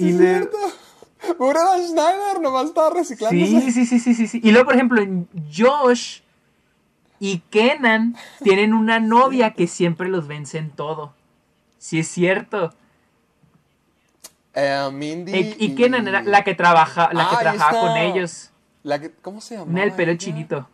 Y 0.00 0.08
es 0.10 0.14
le- 0.16 0.48
Dan 1.38 1.82
Schneider, 1.86 2.40
nomás 2.40 2.66
estaba 2.66 2.90
reciclándose. 2.90 3.46
Sí, 3.60 3.72
sí, 3.72 3.84
sí, 3.86 3.98
sí, 4.00 4.14
sí, 4.14 4.26
sí. 4.26 4.40
Y 4.42 4.52
luego, 4.52 4.66
por 4.66 4.74
ejemplo, 4.74 5.00
en 5.02 5.28
Josh 5.54 6.20
y 7.18 7.40
Kenan 7.50 8.16
tienen 8.42 8.72
una 8.72 9.00
novia 9.00 9.52
que 9.52 9.66
siempre 9.66 10.08
los 10.08 10.26
vence 10.26 10.58
en 10.58 10.70
todo. 10.70 11.12
Sí 11.78 11.98
es 11.98 12.08
cierto. 12.08 12.72
Eh, 14.54 14.88
Mindy. 14.92 15.32
Y, 15.36 15.56
y 15.58 15.74
Kenan 15.74 16.08
era 16.08 16.22
la 16.22 16.42
que 16.42 16.54
trabaja, 16.54 17.10
la 17.12 17.28
que 17.28 17.36
Ah, 17.36 17.40
trabajaba 17.40 17.80
con 17.80 17.96
ellos. 17.98 18.50
La 18.82 18.98
que- 18.98 19.10
¿Cómo 19.12 19.40
se 19.40 19.56
llama? 19.56 19.70
Una 19.70 19.82
del 19.82 19.92
pelo 19.92 20.14
chinito. 20.16 20.68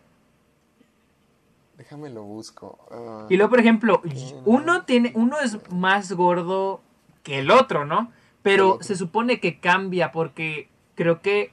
Déjame 1.77 2.09
lo 2.09 2.23
busco. 2.23 2.79
Ah, 2.91 3.27
Y 3.29 3.37
luego, 3.37 3.51
por 3.51 3.61
ejemplo, 3.61 4.01
uno 4.45 4.85
tiene, 4.85 5.13
uno 5.15 5.39
es 5.41 5.59
más 5.71 6.13
gordo 6.13 6.81
que 7.23 7.41
el 7.41 7.51
otro, 7.51 7.85
¿no? 7.85 8.11
Pero 8.47 8.79
se 8.81 8.95
supone 8.95 9.41
que 9.41 9.59
cambia 9.59 10.13
porque 10.13 10.69
creo 10.95 11.21
que 11.21 11.51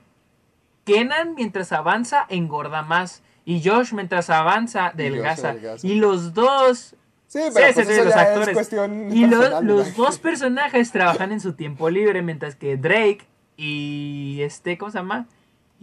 Kenan 0.85 1.33
mientras 1.35 1.71
avanza 1.71 2.25
engorda 2.29 2.83
más 2.83 3.23
y 3.45 3.67
Josh 3.67 3.93
mientras 3.93 4.29
avanza 4.29 4.93
delgaza. 4.95 5.55
Y 5.81 5.95
los 5.95 6.33
dos 6.33 6.95
Sí, 7.27 7.39
pero 7.51 7.67
sí, 7.69 7.73
pues 7.73 7.87
sí, 7.87 8.03
los 8.03 8.15
actores. 8.15 8.73
Y 9.11 9.25
los 9.25 9.39
¿verdad? 9.39 9.63
dos 9.97 10.19
personajes 10.21 10.91
trabajan 10.91 11.31
en 11.31 11.41
su 11.41 11.53
tiempo 11.53 11.89
libre, 11.89 12.21
mientras 12.21 12.55
que 12.55 12.77
Drake 12.77 13.25
y 13.57 14.37
este, 14.41 14.77
¿cómo 14.77 14.91
se 14.91 14.99
llama? 14.99 15.25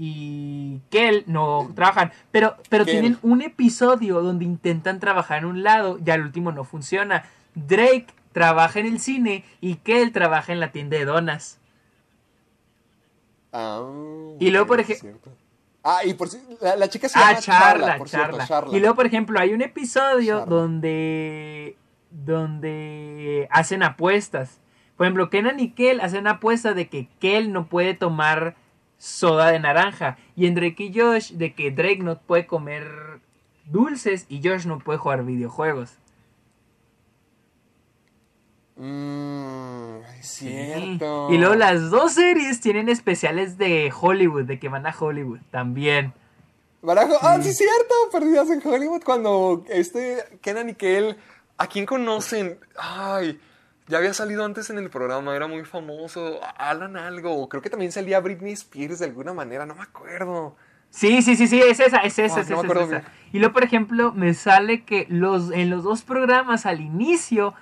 y 0.02 0.80
Kel 0.88 1.24
no 1.26 1.72
trabajan, 1.74 2.12
pero, 2.30 2.56
pero 2.70 2.86
Kel. 2.86 2.92
tienen 2.92 3.18
un 3.20 3.42
episodio 3.42 4.22
donde 4.22 4.46
intentan 4.46 4.98
trabajar 4.98 5.40
en 5.40 5.44
un 5.44 5.62
lado 5.62 5.98
y 6.02 6.08
al 6.10 6.22
último 6.22 6.52
no 6.52 6.64
funciona. 6.64 7.24
Drake 7.54 8.06
trabaja 8.32 8.78
en 8.80 8.86
el 8.86 9.00
cine 9.00 9.44
y 9.60 9.76
Kel 9.76 10.12
trabaja 10.12 10.52
en 10.52 10.60
la 10.60 10.72
tienda 10.72 10.96
de 10.98 11.04
donas. 11.04 11.58
Ah, 13.52 13.82
Y 14.38 14.50
luego, 14.50 14.66
por 14.66 14.80
es 14.80 14.88
ej- 14.90 15.00
cierto. 15.00 15.32
Ah, 15.82 16.04
y 16.04 16.14
por 16.14 16.28
si 16.28 16.38
la, 16.60 16.76
la 16.76 16.88
chica 16.88 17.08
se 17.08 17.18
Ah, 17.18 17.30
llama 17.32 17.40
charla, 17.40 17.96
por 17.98 18.08
charla. 18.08 18.26
cierto, 18.36 18.46
Charla. 18.46 18.76
Y 18.76 18.80
luego, 18.80 18.94
por 18.94 19.06
ejemplo, 19.06 19.40
hay 19.40 19.54
un 19.54 19.62
episodio 19.62 20.40
Charla. 20.40 20.54
donde 20.56 21.76
donde 22.10 23.46
hacen 23.50 23.82
apuestas. 23.82 24.60
Por 24.96 25.06
ejemplo, 25.06 25.30
Kenan 25.30 25.58
y 25.60 25.70
Kel 25.70 26.00
hacen 26.00 26.26
apuesta 26.26 26.74
de 26.74 26.88
que 26.88 27.08
Kel 27.20 27.52
no 27.52 27.66
puede 27.66 27.94
tomar 27.94 28.56
soda 28.98 29.50
de 29.50 29.60
naranja. 29.60 30.18
Y 30.36 30.46
en 30.46 30.54
Drake 30.54 30.84
y 30.84 30.92
Josh 30.98 31.32
de 31.32 31.54
que 31.54 31.70
Drake 31.70 32.00
no 32.02 32.18
puede 32.18 32.46
comer 32.46 33.20
dulces 33.64 34.26
y 34.28 34.46
Josh 34.46 34.66
no 34.66 34.78
puede 34.80 34.98
jugar 34.98 35.24
videojuegos. 35.24 35.98
Mm, 38.80 40.02
es 40.18 40.26
Sí. 40.26 40.46
cierto. 40.48 41.28
Y 41.30 41.36
luego 41.38 41.54
las 41.54 41.90
dos 41.90 42.12
series 42.14 42.60
tienen 42.60 42.88
especiales 42.88 43.58
de 43.58 43.92
Hollywood, 43.98 44.44
de 44.44 44.58
que 44.58 44.68
van 44.70 44.86
a 44.86 44.94
Hollywood 44.98 45.40
también. 45.50 46.14
Barajo, 46.82 47.14
ah, 47.20 47.38
sí, 47.42 47.52
cierto, 47.52 47.94
perdidas 48.10 48.48
en 48.48 48.66
Hollywood 48.66 49.02
cuando 49.04 49.64
este 49.68 50.38
Kenan 50.40 50.70
y 50.70 50.74
Kel, 50.74 51.18
¿a 51.58 51.66
quién 51.66 51.84
conocen? 51.84 52.58
Ay, 52.78 53.38
ya 53.86 53.98
había 53.98 54.14
salido 54.14 54.46
antes 54.46 54.70
en 54.70 54.78
el 54.78 54.88
programa, 54.88 55.36
era 55.36 55.46
muy 55.46 55.64
famoso, 55.66 56.40
Alan 56.56 56.96
algo, 56.96 57.46
creo 57.50 57.60
que 57.62 57.68
también 57.68 57.92
salía 57.92 58.18
Britney 58.20 58.54
Spears 58.54 59.00
de 59.00 59.04
alguna 59.06 59.34
manera, 59.34 59.66
no 59.66 59.74
me 59.74 59.82
acuerdo. 59.82 60.56
Sí, 60.88 61.20
sí, 61.20 61.36
sí, 61.36 61.46
sí, 61.48 61.60
es 61.60 61.80
esa, 61.80 61.98
es 61.98 62.18
esa, 62.18 62.38
Ah, 62.38 62.40
es 62.40 62.48
no 62.50 62.62
esa, 62.64 62.80
es 62.82 62.88
esa. 62.88 63.04
Y 63.30 63.38
luego, 63.40 63.52
por 63.52 63.62
ejemplo, 63.62 64.12
me 64.12 64.32
sale 64.32 64.84
que 64.84 65.06
los, 65.10 65.50
en 65.52 65.68
los 65.68 65.84
dos 65.84 66.00
programas 66.02 66.64
al 66.64 66.80
inicio, 66.80 67.52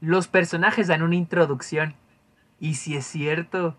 los 0.00 0.28
personajes 0.28 0.88
dan 0.88 1.02
una 1.02 1.16
introducción. 1.16 1.94
Y 2.58 2.74
si 2.74 2.96
es 2.96 3.06
cierto. 3.06 3.76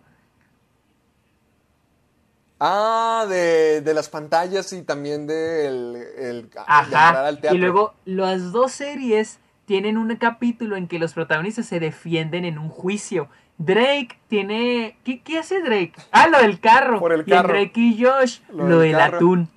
Ah, 2.59 3.25
de, 3.27 3.81
de 3.81 3.93
las 3.93 4.09
pantallas 4.09 4.71
y 4.73 4.83
también 4.83 5.25
del 5.25 5.95
el, 5.95 6.13
de 6.15 6.39
entrar 6.39 6.65
Ajá. 6.67 7.27
al 7.27 7.39
teatro. 7.41 7.57
Y 7.57 7.61
luego, 7.61 7.93
las 8.05 8.51
dos 8.51 8.71
series 8.71 9.39
tienen 9.65 9.97
un 9.97 10.15
capítulo 10.17 10.75
en 10.75 10.87
que 10.87 10.99
los 10.99 11.13
protagonistas 11.13 11.65
se 11.65 11.79
defienden 11.79 12.45
en 12.45 12.59
un 12.59 12.69
juicio. 12.69 13.29
Drake 13.57 14.17
tiene. 14.27 14.97
¿Qué, 15.03 15.21
qué 15.21 15.39
hace 15.39 15.61
Drake? 15.61 15.93
Ah, 16.11 16.27
lo 16.27 16.39
del 16.39 16.59
carro. 16.59 16.99
Por 16.99 17.13
el 17.13 17.21
Y 17.21 17.31
carro. 17.31 17.49
Drake 17.49 17.79
y 17.79 18.03
Josh, 18.03 18.39
Lo 18.49 18.67
lo, 18.67 18.79
del 18.79 18.99
atún. 18.99 19.49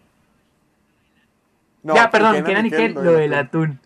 No, 1.82 1.94
ya, 1.94 2.10
perdón, 2.10 2.36
Kenan 2.36 2.46
Kenan 2.46 2.66
y 2.66 2.70
Kel, 2.70 2.94
lo 2.94 3.12
del 3.12 3.34
atún. 3.34 3.80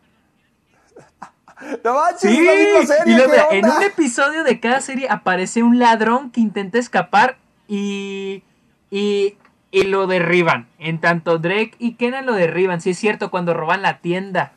No 1.85 1.95
manches, 1.95 2.31
Sí, 2.31 2.39
es 2.39 2.45
la 2.47 2.55
misma 2.81 2.97
serie, 2.97 3.13
y 3.13 3.17
luego, 3.17 3.33
¿qué 3.51 3.59
en 3.59 3.65
un 3.67 3.83
episodio 3.83 4.45
de 4.45 4.61
cada 4.61 4.81
serie 4.81 5.09
aparece 5.11 5.63
un 5.63 5.79
ladrón 5.79 6.31
que 6.31 6.41
intenta 6.41 6.79
escapar 6.79 7.37
y, 7.67 8.43
y, 8.91 9.37
y 9.71 9.83
lo 9.85 10.07
derriban. 10.07 10.69
En 10.79 11.01
tanto 11.01 11.39
Drake 11.39 11.73
y 11.79 11.95
Kenan 11.95 12.27
lo 12.27 12.35
derriban, 12.35 12.81
sí 12.81 12.91
es 12.91 12.99
cierto, 12.99 13.31
cuando 13.31 13.55
roban 13.55 13.83
la 13.83 13.99
tienda. 13.99 14.53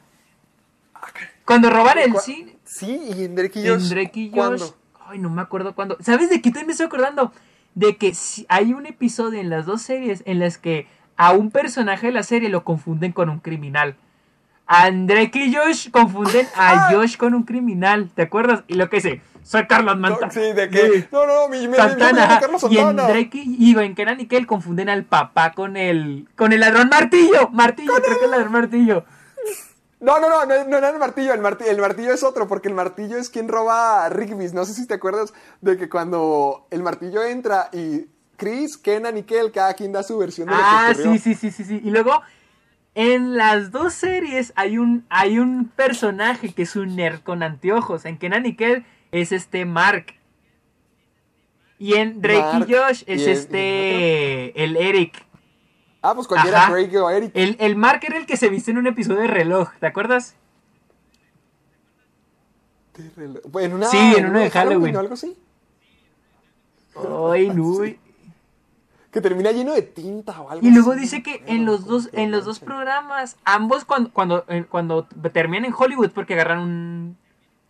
Cuando 1.46 1.70
roban 1.70 1.98
el 1.98 2.14
¿Cuá- 2.14 2.22
cine. 2.22 2.56
Sí, 2.64 3.00
y 3.18 3.26
en 3.26 3.36
Drake 3.36 3.60
y 3.60 3.68
Josh. 3.68 3.84
En 3.84 3.90
Drake 3.90 4.20
y 4.20 4.30
Josh. 4.30 4.38
¿cuándo? 4.38 4.76
Ay, 5.08 5.20
no 5.20 5.30
me 5.30 5.42
acuerdo 5.42 5.76
cuándo. 5.76 5.98
¿Sabes 6.02 6.30
de 6.30 6.42
qué 6.42 6.50
también 6.52 6.68
me 6.68 6.72
estoy 6.74 6.86
acordando? 6.88 7.34
De 7.76 7.98
que 7.98 8.14
hay 8.48 8.74
un 8.74 8.86
episodio 8.86 9.40
en 9.40 9.50
las 9.50 9.66
dos 9.66 9.82
series 9.82 10.24
en 10.26 10.40
las 10.40 10.58
que 10.58 10.88
a 11.18 11.32
un 11.34 11.52
personaje 11.52 12.08
de 12.08 12.14
la 12.14 12.24
serie 12.24 12.50
lo 12.50 12.64
confunden 12.64 13.12
con 13.12 13.30
un 13.30 13.40
criminal. 13.40 13.96
Drake 14.92 15.40
y 15.46 15.54
Josh 15.56 15.90
confunden 15.92 16.48
Ah. 16.56 16.88
a 16.90 16.94
Josh 16.94 17.18
con 17.18 17.34
un 17.34 17.44
criminal. 17.44 18.10
¿Te 18.16 18.22
acuerdas? 18.24 18.64
Y 18.68 18.76
lo 18.76 18.90
que 18.90 18.98
dice, 18.98 19.22
soy 19.44 19.68
Carlos 19.68 19.98
Mantana. 19.98 20.32
Sí, 20.32 20.40
de 20.54 20.70
que. 20.70 21.08
No, 21.12 21.26
no, 21.26 21.50
mi, 21.50 21.60
mi, 21.62 21.68
mi, 21.70 21.76
Santana. 21.76 22.28
mi- 22.28 22.34
mi- 22.36 22.40
Carlos 22.40 22.66
Y 22.70 22.78
en. 22.78 22.96
Drake 22.96 23.30
y, 23.34 23.72
y 23.72 23.78
en 23.78 23.96
Kenan 23.96 24.20
y 24.20 24.28
Kel 24.28 24.48
confunden 24.48 24.90
al 24.90 25.04
papá 25.04 25.52
con 25.54 25.78
el 25.78 26.28
con 26.38 26.54
el 26.54 26.60
ladrón 26.62 26.90
martillo. 26.90 27.50
Martillo, 27.52 27.94
creo 28.04 28.20
que 28.20 28.26
el 28.26 28.32
ladrón 28.32 28.52
martillo. 28.54 29.04
No, 30.00 30.20
no, 30.20 30.30
no, 30.30 30.46
no, 30.48 30.64
no 30.68 30.78
era 30.78 30.90
el 30.90 30.98
martillo. 30.98 31.34
El, 31.34 31.42
marti- 31.42 31.66
el 31.68 31.78
martillo 31.80 32.12
es 32.12 32.24
otro, 32.24 32.48
porque 32.48 32.68
el 32.70 32.74
martillo 32.74 33.18
es 33.18 33.30
quien 33.30 33.48
roba 33.48 34.04
a 34.06 34.10
Rigby's. 34.10 34.54
No 34.54 34.66
sé 34.66 34.74
si 34.74 34.88
te 34.88 34.96
acuerdas 34.96 35.32
de 35.62 35.78
que 35.78 35.90
cuando 35.90 36.66
el 36.72 36.82
martillo 36.82 37.22
entra 37.24 37.70
y 37.72 38.06
Chris, 38.36 38.78
Kenan 38.78 39.18
y 39.18 39.24
Kel, 39.24 39.52
cada 39.52 39.76
quien 39.76 39.92
da 39.92 40.02
su 40.02 40.18
versión 40.18 40.48
de 40.48 40.56
lo 40.56 40.60
Ah, 40.60 40.86
que 40.88 41.02
ocurrió. 41.04 41.14
sí, 41.14 41.20
sí, 41.20 41.36
sí, 41.36 41.52
sí, 41.52 41.64
sí. 41.64 41.82
Y 41.84 41.92
luego, 41.92 42.20
en 42.96 43.38
las 43.38 43.72
dos 43.72 43.94
series 43.94 44.52
hay 44.56 44.78
un, 44.78 45.06
hay 45.10 45.40
un 45.40 45.68
personaje 45.70 46.54
que 46.54 46.64
es 46.64 46.76
un 46.76 46.96
nerd 46.96 47.22
con 47.22 47.44
anteojos. 47.44 48.06
En 48.06 48.18
Kenan 48.18 48.46
y 48.46 48.56
Kel 48.56 48.86
es 49.12 49.32
este 49.32 49.66
Mark. 49.66 50.16
Y 51.80 51.96
en 51.96 52.22
Drake 52.22 52.40
Mark, 52.42 52.70
y 52.70 52.74
Josh 52.74 53.04
es 53.08 53.22
y 53.22 53.30
este, 53.30 54.64
el 54.64 54.78
Eric. 54.78 55.26
Ah, 56.04 56.14
pues 56.16 56.28
cualquiera, 56.28 56.64
Ajá. 56.64 56.72
Drake 56.74 56.98
o 57.00 57.10
Eric. 57.10 57.32
El, 57.34 57.58
el 57.60 57.76
Mark 57.76 58.02
era 58.04 58.18
el 58.18 58.26
que 58.26 58.38
se 58.38 58.50
viste 58.50 58.72
en 58.72 58.78
un 58.78 58.88
episodio 58.88 59.22
de 59.22 59.28
reloj, 59.28 59.70
¿te 59.80 59.88
acuerdas? 59.88 60.36
En 63.60 63.74
una, 63.74 63.88
Sí, 63.88 64.14
en 64.18 64.28
uno 64.28 64.40
de 64.40 64.50
Halloween. 64.50 64.96
o 64.96 65.00
algo 65.00 65.14
así. 65.14 65.36
Ay, 67.32 67.50
no. 67.56 67.84
Que 69.12 69.20
termina 69.22 69.52
lleno 69.52 69.74
de 69.74 69.82
tinta 69.82 70.40
o 70.42 70.50
algo 70.50 70.66
Y 70.66 70.72
luego 70.72 70.92
así, 70.94 71.02
dice 71.02 71.22
que 71.24 71.44
en 71.46 71.66
los 71.66 71.86
dos, 71.86 72.10
en 72.14 72.32
los 72.32 72.46
dos 72.46 72.60
programas, 72.60 73.38
ambos 73.44 73.84
cuando, 73.84 74.12
cuando, 74.14 74.46
cuando 74.70 75.06
terminan 75.34 75.66
en 75.66 75.74
Hollywood 75.78 76.12
porque 76.12 76.34
agarran 76.36 76.60
un, 76.60 77.18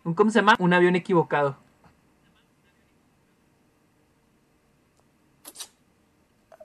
un 0.04 0.14
¿cómo 0.14 0.30
se 0.30 0.38
llama? 0.38 0.54
Un 0.60 0.72
avión 0.72 0.94
equivocado. 0.94 1.56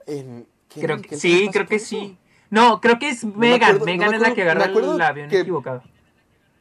En- 0.06 0.46
¿qué- 0.68 0.80
Creo 0.80 1.00
que, 1.02 1.16
sí, 1.16 1.48
creo 1.52 1.66
que 1.66 1.76
eso? 1.76 1.86
sí. 1.86 2.16
No, 2.50 2.80
creo 2.80 2.98
que 2.98 3.10
es 3.10 3.24
me 3.24 3.32
Megan. 3.50 3.78
no 3.78 3.84
Megan 3.84 4.10
me 4.10 4.16
es 4.16 4.22
la 4.22 4.34
que 4.34 4.42
agarra 4.42 4.64
el 4.66 5.00
avión 5.02 5.30
equivocado. 5.32 5.82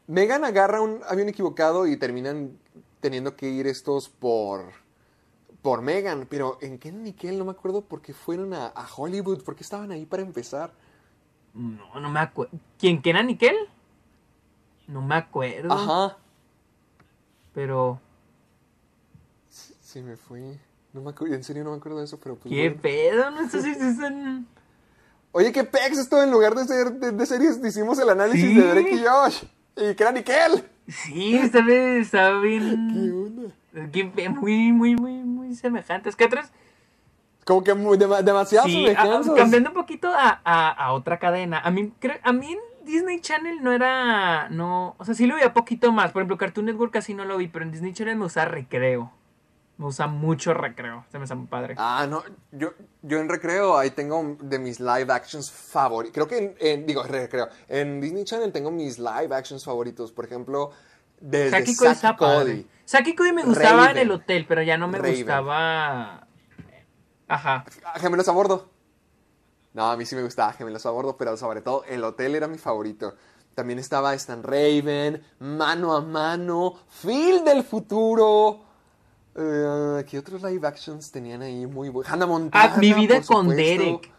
Megan 0.08 0.44
agarra 0.44 0.82
un 0.82 1.02
avión 1.08 1.30
equivocado 1.30 1.88
y 1.88 1.98
terminan 1.98 2.58
teniendo 3.00 3.36
que 3.36 3.50
ir 3.50 3.68
estos 3.68 4.10
por 4.10 4.72
por 5.62 5.82
Megan, 5.82 6.28
pero 6.30 6.58
en 6.62 6.78
Ken 6.78 7.06
y 7.06 7.14
Kel 7.14 7.38
no 7.38 7.46
me 7.46 7.52
acuerdo 7.52 7.82
por 7.82 8.02
qué 8.02 8.14
fueron 8.14 8.54
a, 8.54 8.68
a 8.68 8.88
Hollywood, 8.96 9.44
porque 9.44 9.64
estaban 9.64 9.92
ahí 9.92 10.06
para 10.06 10.24
empezar. 10.24 10.72
No, 11.54 12.00
no 12.00 12.10
me 12.10 12.20
acuerdo. 12.20 12.58
¿Quién? 12.78 13.02
¿Kenan 13.02 13.28
Nickel? 13.28 13.56
No 14.88 15.02
me 15.02 15.16
acuerdo. 15.16 15.74
Ajá. 15.74 16.18
Pero, 17.54 18.00
Sí, 19.50 20.02
me 20.02 20.16
fui. 20.18 20.60
No 20.94 21.02
me 21.02 21.10
acuerdo, 21.12 21.34
en 21.36 21.44
serio 21.44 21.64
no 21.64 21.72
me 21.72 21.78
acuerdo 21.78 22.00
de 22.00 22.06
eso, 22.06 22.20
pero 22.20 22.36
pues 22.36 22.54
¿qué 22.54 22.70
bueno. 22.70 22.82
pedo? 22.82 23.32
No 23.32 23.50
sé 23.50 23.62
si 23.62 23.70
están... 23.72 24.46
Oye, 25.32 25.52
qué 25.52 25.64
pex 25.64 25.98
esto 25.98 26.22
en 26.24 26.32
lugar 26.32 26.56
de 26.56 26.66
ser 26.66 26.92
de, 26.94 27.12
de 27.12 27.26
series 27.26 27.60
hicimos 27.64 28.00
el 28.00 28.10
análisis 28.10 28.50
Sí. 28.50 28.56
de 28.56 28.68
Drake 28.68 28.96
y 28.96 29.04
Josh 29.06 29.44
y 29.76 29.96
Ken 29.96 30.18
y 30.18 30.24
Kel. 30.24 30.64
Sí, 30.88 31.36
está 31.36 31.62
bien, 31.62 32.02
está 32.02 32.30
¿Qué 32.42 32.48
bien... 32.48 33.14
onda? 33.14 33.90
qué 33.92 34.06
pe- 34.06 34.30
Muy, 34.30 34.72
muy, 34.72 34.96
muy, 34.96 35.17
muy 35.48 35.56
semejantes. 35.56 36.16
¿Qué 36.16 36.26
otras? 36.26 36.52
Como 37.46 37.64
que 37.64 37.74
muy, 37.74 37.98
dema- 37.98 38.22
demasiadas 38.22 38.68
Sí, 38.70 38.86
a- 38.86 38.90
semejanzas. 38.96 39.36
cambiando 39.36 39.70
un 39.70 39.76
poquito 39.76 40.10
a, 40.10 40.42
a- 40.44 40.70
a 40.72 40.92
otra 40.94 41.18
cadena. 41.18 41.60
A 41.60 41.72
mí, 41.72 41.94
a 42.24 42.34
mí 42.34 42.52
en 42.52 42.60
Disney 42.86 43.22
Channel 43.22 43.64
no 43.64 43.72
era. 43.72 44.50
No, 44.50 44.96
o 44.98 45.06
sea, 45.06 45.14
sí 45.16 45.26
lo 45.28 45.36
veía 45.36 45.54
poquito 45.54 45.92
más. 45.92 46.12
Por 46.12 46.22
ejemplo, 46.22 46.38
Cartoon 46.38 46.66
Network 46.66 46.92
casi 46.94 47.14
no 47.14 47.24
lo 47.26 47.38
vi, 47.38 47.48
pero 47.48 47.64
en 47.66 47.72
Disney 47.72 47.94
Channel 47.94 48.18
me 48.18 48.26
usa 48.26 48.46
recreo. 48.46 49.12
Me 49.78 49.86
usa 49.86 50.08
mucho 50.08 50.54
recreo. 50.56 51.06
Se 51.12 51.20
me 51.20 51.26
hace 51.26 51.36
muy 51.36 51.46
padre. 51.48 51.76
Ah, 51.78 52.08
no, 52.10 52.24
yo, 52.52 52.74
yo 53.04 53.20
en 53.20 53.30
recreo 53.30 53.78
ahí 53.78 53.92
tengo 53.92 54.36
de 54.42 54.58
mis 54.60 54.80
live 54.80 55.14
actions 55.14 55.52
favoritos. 55.52 56.14
Creo 56.16 56.28
que 56.28 56.38
en, 56.38 56.56
en- 56.60 56.86
digo, 56.88 57.04
recreo. 57.04 57.48
En 57.70 58.02
Disney 58.02 58.24
Channel 58.26 58.52
tengo 58.52 58.72
mis 58.72 58.98
live 59.00 59.34
actions 59.36 59.64
favoritos. 59.64 60.12
Por 60.12 60.26
ejemplo, 60.26 60.72
desde 61.20 61.50
Saki 61.52 61.76
Cody 61.76 61.96
Saki 61.96 62.18
Cody. 62.18 62.68
Saki 62.86 63.16
Cody 63.16 63.32
me 63.34 63.44
gustaba 63.44 63.70
en 63.84 63.88
Raven. 63.88 63.98
el 63.98 64.12
hotel, 64.12 64.46
pero 64.48 64.62
ya 64.62 64.78
no 64.78 64.88
me 64.88 64.98
Raven. 64.98 65.16
gustaba. 65.16 66.28
Ajá. 67.28 67.66
Ah, 67.84 68.00
Gemelos 68.00 68.28
a 68.28 68.32
bordo. 68.32 68.70
No, 69.74 69.92
a 69.92 69.98
mí 69.98 70.06
sí 70.06 70.16
me 70.16 70.24
gustaba 70.24 70.54
Gemelos 70.54 70.86
a 70.86 70.92
bordo, 70.92 71.18
pero 71.18 71.36
sobre 71.38 71.62
todo 71.62 71.84
el 71.86 72.04
hotel 72.04 72.36
era 72.36 72.48
mi 72.48 72.58
favorito. 72.58 73.16
También 73.54 73.80
estaba 73.80 74.14
Stan 74.14 74.44
Raven, 74.44 75.22
Mano 75.40 75.96
a 75.96 76.02
Mano, 76.02 76.76
Phil 77.02 77.44
del 77.44 77.64
futuro. 77.64 78.64
Eh, 79.36 80.06
¿Qué 80.10 80.18
otros 80.20 80.42
live 80.44 80.66
actions 80.68 81.12
tenían 81.12 81.42
ahí 81.42 81.66
muy 81.66 81.90
buenos? 81.90 82.12
Hannah 82.12 82.26
Montana. 82.28 82.74
Ah, 82.76 82.78
Mi 82.80 82.94
vida 82.94 83.22
con. 83.22 83.50
Derek. 83.50 84.12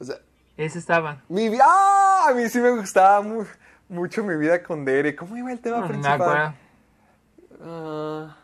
O 0.00 0.04
sea, 0.04 0.16
Ese 0.56 0.78
estaba. 0.78 1.22
mi 1.28 1.48
vida. 1.48 1.64
¡Ah! 1.66 2.26
A 2.30 2.34
mí 2.34 2.48
sí 2.48 2.58
me 2.60 2.70
gustaba 2.70 3.20
mu- 3.22 3.44
mucho 3.88 4.24
mi 4.24 4.36
vida 4.36 4.62
con 4.62 4.84
Derek. 4.84 5.16
¿Cómo 5.16 5.36
iba 5.36 5.50
el 5.52 5.60
tema 5.60 5.80
No 5.80 5.88
principal? 5.88 6.54
Ah, 7.62 8.36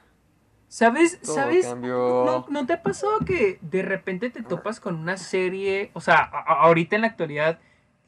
¿Sabes? 0.69 1.21
Todo 1.21 1.35
¿Sabes? 1.37 1.67
¿No, 1.77 2.47
¿No 2.49 2.67
te 2.67 2.73
ha 2.73 2.83
pasado 2.83 3.21
que 3.21 3.59
de 3.63 3.83
repente 3.83 4.31
te 4.31 4.43
topas 4.43 4.81
con 4.81 4.97
una 4.97 5.17
serie? 5.17 5.91
O 5.95 6.01
sea, 6.01 6.17
a- 6.17 6.39
a- 6.41 6.61
ahorita 6.65 6.97
en 6.97 7.03
la 7.03 7.09
actualidad 7.09 7.59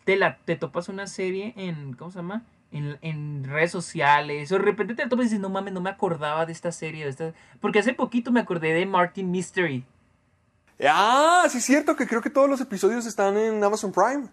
te, 0.05 0.17
la, 0.17 0.39
te 0.39 0.57
topas 0.57 0.89
una 0.89 1.07
serie 1.07 1.55
en. 1.57 1.93
¿Cómo 1.95 2.11
se 2.11 2.19
llama? 2.19 2.43
En, 2.73 2.99
en 3.03 3.45
redes 3.45 3.71
sociales. 3.71 4.51
O 4.51 4.57
de 4.59 4.63
repente 4.65 4.95
te 4.95 5.05
la 5.05 5.09
topas 5.09 5.27
y 5.27 5.29
dices, 5.29 5.41
no 5.41 5.49
mames, 5.49 5.73
no 5.75 5.81
me 5.81 5.91
acordaba 5.91 6.45
de 6.45 6.53
esta 6.53 6.73
serie. 6.73 7.05
De 7.05 7.11
esta... 7.11 7.33
Porque 7.61 7.79
hace 7.79 7.95
poquito 7.95 8.33
me 8.33 8.41
acordé 8.41 8.73
de 8.73 8.85
Martin 8.85 9.31
Mystery. 9.31 9.85
Ah, 10.85 11.45
sí 11.49 11.59
es 11.59 11.65
cierto 11.65 11.95
que 11.95 12.07
creo 12.09 12.21
que 12.21 12.31
todos 12.31 12.51
los 12.51 12.61
episodios 12.61 13.07
están 13.07 13.37
en 13.39 13.63
Amazon 13.63 13.93
Prime. 13.93 14.27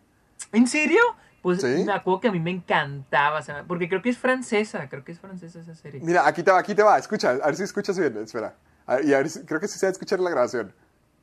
¿En 0.51 0.67
serio? 0.67 0.99
Pues 1.43 1.61
Sí. 1.61 1.83
me 1.85 1.91
acuerdo 1.93 2.21
que 2.21 2.27
a 2.29 2.31
mí 2.31 2.39
me 2.39 2.49
encantaba. 2.51 3.41
porque 3.67 3.87
creo 3.89 4.01
que 4.01 4.09
es 4.09 4.17
francesa. 4.17 4.87
Creo 4.89 5.03
que 5.03 5.11
es 5.11 5.19
francesa 5.19 5.59
esa 5.59 5.75
serie. 5.75 5.99
Mira, 6.01 6.25
aquí 6.25 6.41
te 6.41 6.51
va, 6.51 6.57
aquí 6.59 6.73
te 6.73 6.81
va. 6.81 6.97
Escucha, 6.97 7.31
a 7.31 7.45
ver 7.47 7.55
si 7.55 7.63
escuchas 7.63 7.99
bien. 7.99 8.17
Espera. 8.17 8.55
A- 8.87 9.01
y 9.01 9.13
a 9.13 9.17
ver 9.17 9.29
si- 9.29 9.43
creo 9.43 9.59
que 9.59 9.67
sí 9.67 9.77
se 9.77 9.85
va 9.85 9.89
a 9.89 9.91
escuchar 9.91 10.19
la 10.21 10.29
grabación. 10.31 10.73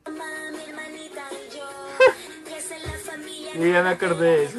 Yo, 3.54 3.66
ya 3.66 3.82
me 3.82 3.90
acordé 3.90 4.26
de 4.36 4.44
eso. 4.44 4.58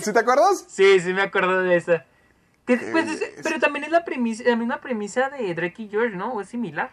¿Sí 0.00 0.12
te 0.12 0.18
acuerdas? 0.18 0.64
Sí, 0.68 1.00
sí 1.00 1.12
me 1.12 1.22
acuerdo 1.22 1.62
de 1.62 1.76
esa. 1.76 2.04
Que, 2.66 2.78
Qué 2.78 2.86
pues, 2.92 3.08
es- 3.08 3.22
pero 3.42 3.58
también 3.58 3.84
es 3.84 3.90
la, 3.90 4.04
premisa, 4.04 4.42
la 4.44 4.56
misma 4.56 4.80
premisa 4.80 5.30
de 5.30 5.54
Drake 5.54 5.82
y 5.84 5.88
George, 5.88 6.16
¿no? 6.16 6.32
O 6.34 6.40
es 6.40 6.48
similar. 6.48 6.90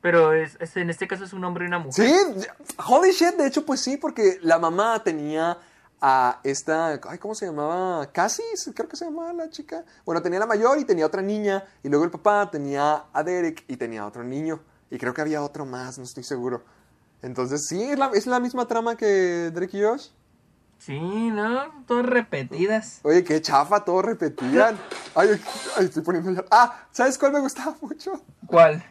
Pero 0.00 0.32
es, 0.32 0.56
es- 0.60 0.76
en 0.76 0.90
este 0.90 1.06
caso 1.08 1.24
es 1.24 1.32
un 1.32 1.44
hombre 1.44 1.64
y 1.64 1.68
una 1.68 1.80
mujer. 1.80 2.06
Sí, 2.08 2.46
holy 2.86 3.10
shit, 3.10 3.34
de 3.36 3.46
hecho, 3.46 3.66
pues 3.66 3.80
sí, 3.80 3.96
porque 3.96 4.38
la 4.42 4.58
mamá 4.58 5.02
tenía 5.02 5.58
a 6.00 6.40
esta, 6.44 7.00
ay, 7.08 7.18
¿cómo 7.18 7.34
se 7.34 7.46
llamaba? 7.46 8.10
Cassie, 8.12 8.44
creo 8.74 8.88
que 8.88 8.96
se 8.96 9.04
llamaba 9.04 9.32
la 9.32 9.50
chica. 9.50 9.84
Bueno, 10.04 10.22
tenía 10.22 10.38
la 10.38 10.46
mayor 10.46 10.78
y 10.78 10.84
tenía 10.84 11.06
otra 11.06 11.22
niña, 11.22 11.64
y 11.82 11.88
luego 11.88 12.04
el 12.04 12.10
papá 12.10 12.50
tenía 12.50 13.04
a 13.12 13.22
Derek 13.22 13.64
y 13.68 13.76
tenía 13.76 14.06
otro 14.06 14.22
niño, 14.22 14.60
y 14.90 14.98
creo 14.98 15.12
que 15.12 15.20
había 15.20 15.42
otro 15.42 15.66
más, 15.66 15.98
no 15.98 16.04
estoy 16.04 16.24
seguro. 16.24 16.62
Entonces, 17.22 17.66
sí, 17.68 17.82
es 17.82 17.98
la, 17.98 18.10
es 18.14 18.26
la 18.26 18.38
misma 18.38 18.66
trama 18.66 18.96
que 18.96 19.50
Drake 19.52 19.76
y 19.76 19.82
Josh. 19.82 20.08
Sí, 20.78 20.98
¿no? 20.98 21.84
Todas 21.86 22.06
repetidas. 22.06 23.00
Oye, 23.02 23.24
qué 23.24 23.42
chafa, 23.42 23.84
todo 23.84 24.00
repetían. 24.00 24.78
Ay, 25.14 25.28
ay, 25.32 25.40
ay, 25.76 25.84
estoy 25.86 26.02
poniendo 26.02 26.30
ya. 26.30 26.44
Ah, 26.50 26.86
¿sabes 26.90 27.18
cuál 27.18 27.32
me 27.32 27.40
gustaba 27.40 27.76
mucho? 27.80 28.22
¿Cuál? 28.46 28.82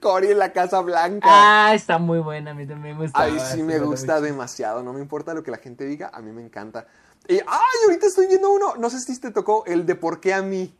Cory 0.00 0.32
en 0.32 0.38
la 0.38 0.52
Casa 0.52 0.80
Blanca. 0.80 1.28
Ah, 1.30 1.74
está 1.74 1.98
muy 1.98 2.18
buena, 2.18 2.52
a 2.52 2.54
mí 2.54 2.66
también 2.66 2.96
me 2.96 3.04
gusta. 3.04 3.20
Ay, 3.20 3.38
sí 3.38 3.62
me 3.62 3.78
gusta 3.78 4.20
demasiado, 4.20 4.82
no 4.82 4.92
me 4.92 5.00
importa 5.00 5.34
lo 5.34 5.42
que 5.42 5.50
la 5.50 5.58
gente 5.58 5.84
diga, 5.84 6.10
a 6.12 6.20
mí 6.20 6.32
me 6.32 6.42
encanta. 6.42 6.86
Y, 7.28 7.34
ay, 7.34 7.78
ahorita 7.84 8.06
estoy 8.06 8.26
viendo 8.26 8.50
uno, 8.50 8.74
no 8.76 8.90
sé 8.90 9.00
si 9.00 9.18
te 9.20 9.30
tocó, 9.30 9.64
el 9.66 9.86
de 9.86 9.94
¿Por 9.94 10.20
qué 10.20 10.34
a 10.34 10.42
mí? 10.42 10.74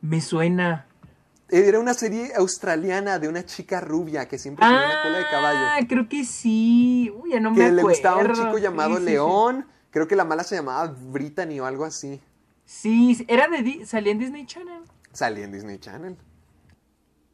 Me 0.00 0.20
suena. 0.20 0.86
Era 1.50 1.78
una 1.78 1.92
serie 1.94 2.32
australiana 2.34 3.18
de 3.18 3.28
una 3.28 3.44
chica 3.44 3.80
rubia 3.80 4.26
que 4.26 4.38
siempre 4.38 4.64
tenía 4.64 4.80
una 4.86 5.02
cola 5.02 5.18
de 5.18 5.24
Ah, 5.24 5.30
caballo. 5.30 5.86
creo 5.88 6.08
que 6.08 6.24
sí. 6.24 7.12
Uy, 7.22 7.30
ya 7.32 7.40
no 7.40 7.50
me 7.50 7.56
Que 7.56 7.62
acuerdo. 7.64 7.76
le 7.76 7.82
gustaba 7.82 8.16
un 8.22 8.32
chico 8.34 8.58
llamado 8.58 8.90
Sí, 8.94 8.96
sí, 9.00 9.04
sí. 9.04 9.10
León. 9.12 9.66
Creo 9.90 10.08
que 10.08 10.16
la 10.16 10.24
mala 10.24 10.42
se 10.42 10.56
llamaba 10.56 10.86
Brittany 10.86 11.60
o 11.60 11.66
algo 11.66 11.84
así. 11.84 12.20
Sí, 12.64 13.24
era 13.28 13.46
de 13.48 13.62
Di- 13.62 13.86
salía 13.86 14.12
en 14.12 14.18
Disney 14.18 14.46
Channel. 14.46 14.82
Salía 15.12 15.44
en 15.44 15.52
Disney 15.52 15.78
Channel. 15.78 16.16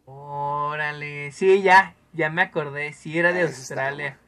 Órale. 0.04 1.30
Sí, 1.32 1.62
ya, 1.62 1.94
ya 2.12 2.30
me 2.30 2.42
acordé. 2.42 2.92
Sí, 2.92 3.16
era 3.18 3.32
de 3.32 3.42
está 3.44 3.56
Australia. 3.58 4.18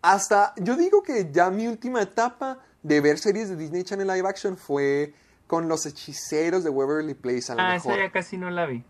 Hasta, 0.00 0.54
yo 0.56 0.76
digo 0.76 1.02
que 1.02 1.28
ya 1.30 1.50
mi 1.50 1.66
última 1.68 2.00
etapa 2.02 2.58
de 2.82 3.00
ver 3.00 3.18
series 3.18 3.48
de 3.50 3.56
Disney 3.56 3.84
Channel 3.84 4.06
live 4.06 4.28
action 4.28 4.56
fue 4.56 5.12
con 5.46 5.68
los 5.68 5.86
hechiceros 5.86 6.64
de 6.64 6.70
Waverly 6.70 7.14
Place 7.14 7.52
a 7.52 7.54
lo 7.56 7.60
Ah, 7.62 7.72
mejor. 7.74 7.92
esa 7.94 8.04
ya 8.06 8.10
casi 8.12 8.38
no 8.38 8.48
la 8.50 8.66
vi. 8.66 8.84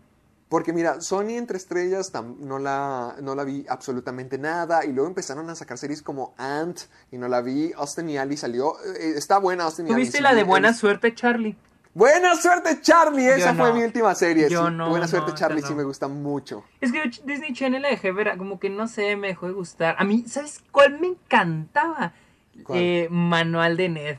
Porque 0.49 0.73
mira, 0.73 0.99
Sony 0.99 1.37
entre 1.37 1.57
estrellas 1.57 2.11
no 2.39 2.57
la, 2.57 3.15
no 3.21 3.35
la 3.35 3.43
vi 3.43 3.65
absolutamente 3.69 4.39
nada. 4.39 4.83
Y 4.83 4.91
luego 4.91 5.07
empezaron 5.07 5.47
a 5.51 5.55
sacar 5.55 5.77
series 5.77 6.01
como 6.01 6.33
Ant 6.37 6.81
y 7.11 7.19
no 7.19 7.27
la 7.27 7.41
vi. 7.41 7.71
Austin 7.77 8.09
y 8.09 8.17
Ali 8.17 8.35
salió. 8.35 8.73
eh, 8.99 9.13
está 9.15 9.37
buena 9.37 9.65
Austin 9.65 9.85
y 9.87 9.91
Ali. 9.91 10.01
¿Tuviste 10.01 10.21
la 10.21 10.33
de 10.33 10.43
Buena 10.43 10.73
Suerte, 10.73 11.13
Charlie? 11.13 11.55
Buena 11.93 12.35
suerte, 12.35 12.81
Charlie. 12.81 13.27
Esa 13.27 13.53
fue 13.53 13.69
no. 13.69 13.75
mi 13.75 13.83
última 13.83 14.13
serie. 14.15 14.49
Yo 14.49 14.67
sí. 14.67 14.73
no, 14.73 14.89
Buena 14.89 15.07
suerte, 15.07 15.31
no, 15.31 15.37
Charlie. 15.37 15.61
Sí 15.61 15.71
no. 15.71 15.75
me 15.77 15.83
gusta 15.83 16.07
mucho. 16.07 16.63
Es 16.81 16.91
que 16.91 17.01
Disney 17.25 17.53
Channel 17.53 17.81
la 17.81 17.89
dejé 17.89 18.11
ver, 18.11 18.35
como 18.37 18.59
que 18.59 18.69
no 18.69 18.87
sé, 18.87 19.15
me 19.15 19.27
dejó 19.27 19.47
de 19.47 19.53
gustar. 19.53 19.95
A 19.99 20.03
mí, 20.03 20.23
¿sabes 20.27 20.63
cuál 20.71 20.99
me 20.99 21.07
encantaba? 21.07 22.13
¿Cuál? 22.63 22.79
Eh, 22.79 23.07
Manual 23.11 23.77
de 23.77 23.89
Ned. 23.89 24.17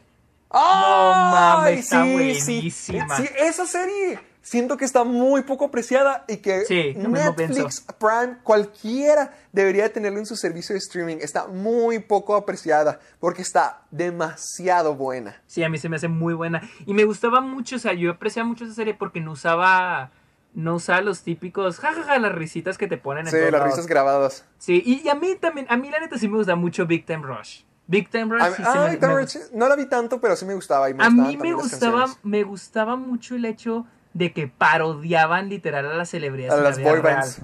¡Ay, 0.51 1.33
mames, 1.33 1.79
está 1.81 2.05
sí, 2.05 2.13
buenísima. 2.13 3.17
Sí, 3.17 3.27
sí, 3.27 3.33
esa 3.39 3.67
serie 3.67 4.30
siento 4.43 4.77
que 4.77 4.85
está 4.85 5.05
muy 5.05 5.43
poco 5.43 5.67
apreciada 5.67 6.25
y 6.29 6.39
que 6.39 6.65
Sí, 6.65 6.95
Netflix, 6.97 7.85
Prime, 7.99 8.39
cualquiera 8.43 9.33
debería 9.53 9.85
de 9.85 9.91
tenerlo 9.91 10.19
en 10.19 10.27
su 10.27 10.37
servicio 10.37 10.73
de 10.75 10.79
streaming. 10.79 11.17
Está 11.21 11.47
muy 11.47 11.99
poco 11.99 12.35
apreciada 12.35 13.01
porque 13.19 13.43
está 13.43 13.83
demasiado 13.91 14.95
buena. 14.95 15.41
Sí, 15.47 15.63
a 15.63 15.69
mí 15.69 15.79
se 15.79 15.89
me 15.89 15.97
hace 15.97 16.09
muy 16.09 16.35
buena. 16.35 16.63
Y 16.87 16.95
me 16.95 17.05
gustaba 17.05 17.41
mucho, 17.41 17.77
o 17.77 17.79
sea, 17.79 17.93
yo 17.93 18.11
apreciaba 18.13 18.49
mucho 18.49 18.65
esa 18.65 18.75
serie 18.75 18.95
porque 18.95 19.21
no 19.21 19.33
usaba, 19.33 20.11
no 20.55 20.77
usaba 20.77 21.01
los 21.01 21.23
típicos, 21.23 21.79
jajaja, 21.79 22.19
las 22.19 22.33
risitas 22.33 22.79
que 22.79 22.87
te 22.87 22.97
ponen 22.97 23.27
en 23.27 23.33
Sí, 23.33 23.39
las 23.41 23.53
lados. 23.53 23.67
risas 23.69 23.87
grabadas. 23.87 24.45
Sí, 24.59 24.83
y, 24.85 25.03
y 25.05 25.09
a 25.09 25.15
mí 25.15 25.37
también, 25.41 25.67
a 25.69 25.77
mí 25.77 25.91
la 25.91 26.01
neta 26.01 26.19
sí 26.19 26.29
me 26.29 26.37
gusta 26.39 26.55
mucho 26.57 26.87
Big 26.87 27.05
Time 27.07 27.23
Rush. 27.27 27.63
Big 27.87 28.09
Time 28.09 28.27
Rush 28.27 28.43
A, 28.43 28.51
sí 28.55 28.63
ah, 28.65 28.73
se 28.73 28.79
me- 28.79 28.91
Victor 28.91 29.09
me 29.15 29.17
Rich, 29.21 29.39
no 29.53 29.69
la 29.69 29.75
vi 29.75 29.87
tanto, 29.87 30.21
pero 30.21 30.37
sí 30.37 30.45
me 30.45 30.55
gustaba. 30.55 30.89
Y 30.89 30.95
me 30.95 31.05
A 31.05 31.11
mí 31.11 31.37
me 31.37 31.53
gustaba, 31.55 32.07
me 32.23 32.45
gustaba 32.45 32.95
mucho 32.97 33.35
el 33.35 33.45
hecho 33.45 33.85
de 34.13 34.33
que 34.33 34.49
parodiaban 34.49 35.49
literal 35.49 35.87
a 35.87 35.95
las 35.95 36.11
celebridades. 36.11 36.55
A 36.55 36.63
la 36.63 36.69
las 36.71 36.79
vida 36.79 36.91
boy 36.91 37.01
real. 37.01 37.17
bands. 37.17 37.43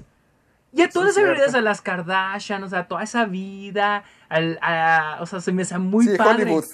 Y 0.73 0.81
a 0.81 0.89
todas 0.89 1.07
las 1.07 1.15
celebridades, 1.15 1.55
a 1.55 1.61
las 1.61 1.81
Kardashian, 1.81 2.61
o 2.63 2.69
sea, 2.69 2.87
toda 2.87 3.01
esa 3.03 3.25
vida, 3.25 4.03
al, 4.29 4.59
a- 4.61 5.17
o 5.21 5.25
sea, 5.25 5.39
se 5.41 5.51
me 5.51 5.61
hace 5.63 5.77
muy 5.77 6.05
Sí, 6.05 6.17
padre. 6.17 6.43
Hollywood. 6.43 6.65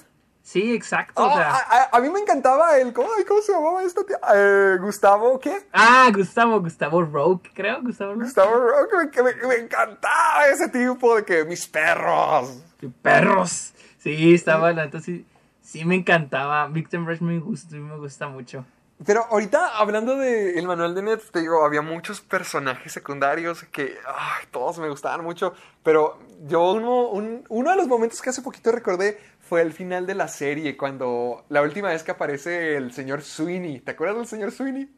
Sí, 0.41 0.73
exacto. 0.75 1.23
Oh, 1.23 1.27
o 1.29 1.33
sea. 1.33 1.51
a, 1.51 1.57
a- 1.57 1.89
a 1.97 1.99
mí 2.01 2.09
me 2.09 2.19
encantaba 2.19 2.77
el. 2.77 2.91
¿Cómo, 2.91 3.07
¿cómo 3.25 3.41
se 3.41 3.53
llamaba 3.53 3.81
esta 3.83 4.03
tía? 4.03 4.17
Eh, 4.35 4.77
Gustavo, 4.81 5.39
¿qué? 5.39 5.67
Ah, 5.71 6.09
Gustavo, 6.13 6.59
Gustavo 6.59 7.01
Roque, 7.03 7.49
creo, 7.53 7.81
Gustavo 7.81 8.13
Roque. 8.13 8.25
Gustavo 8.25 8.53
Roque, 8.55 9.09
que 9.11 9.23
me, 9.23 9.33
me 9.47 9.55
encantaba 9.55 10.47
ese 10.51 10.67
tipo 10.67 11.15
de 11.15 11.23
que 11.23 11.45
mis 11.45 11.65
perros. 11.67 12.61
¡Qué 12.77 12.89
perros! 13.01 13.73
Sí, 13.99 14.33
estaba, 14.33 14.73
la 14.73 14.83
neta, 14.85 14.99
sí, 14.99 15.25
sí 15.61 15.85
me 15.85 15.95
encantaba. 15.95 16.67
Victim 16.67 17.05
Rush 17.07 17.21
me 17.21 17.39
gusta, 17.39 17.77
me 17.77 17.95
gusta 17.95 18.27
mucho. 18.27 18.65
Pero 19.05 19.25
ahorita, 19.29 19.77
hablando 19.77 20.15
del 20.17 20.57
el 20.57 20.65
manual 20.67 20.93
de 20.95 21.01
Net, 21.01 21.19
te 21.31 21.39
digo, 21.41 21.65
había 21.65 21.81
muchos 21.81 22.21
personajes 22.21 22.91
secundarios 22.91 23.63
que 23.65 23.95
ay, 24.07 24.45
todos 24.51 24.77
me 24.79 24.89
gustaban 24.89 25.23
mucho. 25.23 25.53
Pero 25.83 26.19
yo, 26.47 26.71
uno, 26.73 27.09
un- 27.09 27.43
uno 27.49 27.71
de 27.71 27.75
los 27.77 27.87
momentos 27.87 28.21
que 28.21 28.29
hace 28.29 28.41
poquito 28.41 28.71
recordé 28.71 29.19
fue 29.41 29.61
el 29.61 29.73
final 29.73 30.05
de 30.05 30.15
la 30.15 30.27
serie, 30.27 30.77
cuando 30.77 31.45
la 31.49 31.61
última 31.61 31.89
vez 31.89 32.03
que 32.03 32.11
aparece 32.11 32.75
el 32.77 32.93
señor 32.93 33.21
Sweeney. 33.23 33.79
¿Te 33.81 33.91
acuerdas 33.91 34.17
del 34.17 34.27
señor 34.27 34.51
Sweeney? 34.51 34.89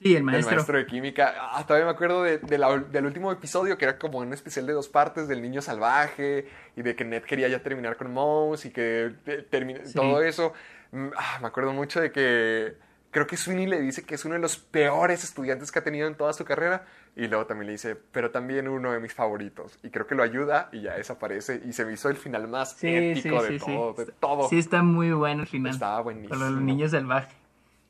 Sí, 0.00 0.10
el 0.12 0.16
El 0.18 0.22
maestro. 0.24 0.54
maestro 0.56 0.78
de 0.78 0.86
química. 0.86 1.32
Ah, 1.52 1.64
todavía 1.64 1.86
me 1.86 1.92
acuerdo 1.92 2.24
de, 2.24 2.38
de 2.38 2.58
la- 2.58 2.76
del 2.78 3.06
último 3.06 3.30
episodio, 3.30 3.78
que 3.78 3.84
era 3.84 3.98
como 3.98 4.18
un 4.18 4.32
especial 4.32 4.66
de 4.66 4.72
dos 4.72 4.88
partes 4.88 5.28
del 5.28 5.40
niño 5.40 5.62
salvaje 5.62 6.48
y 6.76 6.82
de 6.82 6.96
que 6.96 7.04
Ned 7.04 7.22
quería 7.22 7.46
ya 7.48 7.62
terminar 7.62 7.96
con 7.96 8.12
Mouse 8.12 8.64
y 8.66 8.70
que 8.72 9.14
eh, 9.26 9.46
Sí. 9.84 9.94
todo 9.94 10.20
eso. 10.22 10.52
Mm, 10.92 11.08
ah, 11.16 11.38
me 11.40 11.46
acuerdo 11.48 11.72
mucho 11.72 12.00
de 12.00 12.12
que 12.12 12.76
creo 13.10 13.26
que 13.26 13.36
Sweeney 13.36 13.66
le 13.66 13.80
dice 13.80 14.04
que 14.04 14.14
es 14.14 14.24
uno 14.24 14.34
de 14.34 14.40
los 14.40 14.56
peores 14.56 15.24
estudiantes 15.24 15.70
que 15.72 15.78
ha 15.78 15.84
tenido 15.84 16.06
en 16.08 16.14
toda 16.14 16.32
su 16.32 16.44
carrera 16.44 16.86
y 17.14 17.26
luego 17.28 17.44
también 17.46 17.66
le 17.66 17.72
dice, 17.72 17.94
pero 17.94 18.30
también 18.30 18.68
uno 18.68 18.92
de 18.92 19.00
mis 19.00 19.12
favoritos. 19.12 19.78
Y 19.82 19.90
creo 19.90 20.06
que 20.06 20.14
lo 20.14 20.22
ayuda 20.22 20.70
y 20.72 20.82
ya 20.82 20.94
desaparece 20.94 21.60
y 21.66 21.72
se 21.74 21.84
me 21.84 21.92
hizo 21.92 22.08
el 22.08 22.16
final 22.16 22.48
más 22.48 22.72
Sí, 22.72 22.88
épico 22.88 23.40
sí, 23.42 23.52
de 23.52 23.58
sí, 23.58 23.64
todo, 23.66 23.94
sí. 23.96 24.04
de 24.04 24.12
todo. 24.12 24.48
Sí, 24.48 24.58
está 24.58 24.82
muy 24.82 25.12
bueno 25.12 25.42
el 25.42 25.48
final. 25.48 25.72
Estaba 25.72 26.02
Con 26.02 26.14
los 26.20 26.28
buenísimo. 26.30 26.60
niños 26.60 26.90
salvajes. 26.92 27.34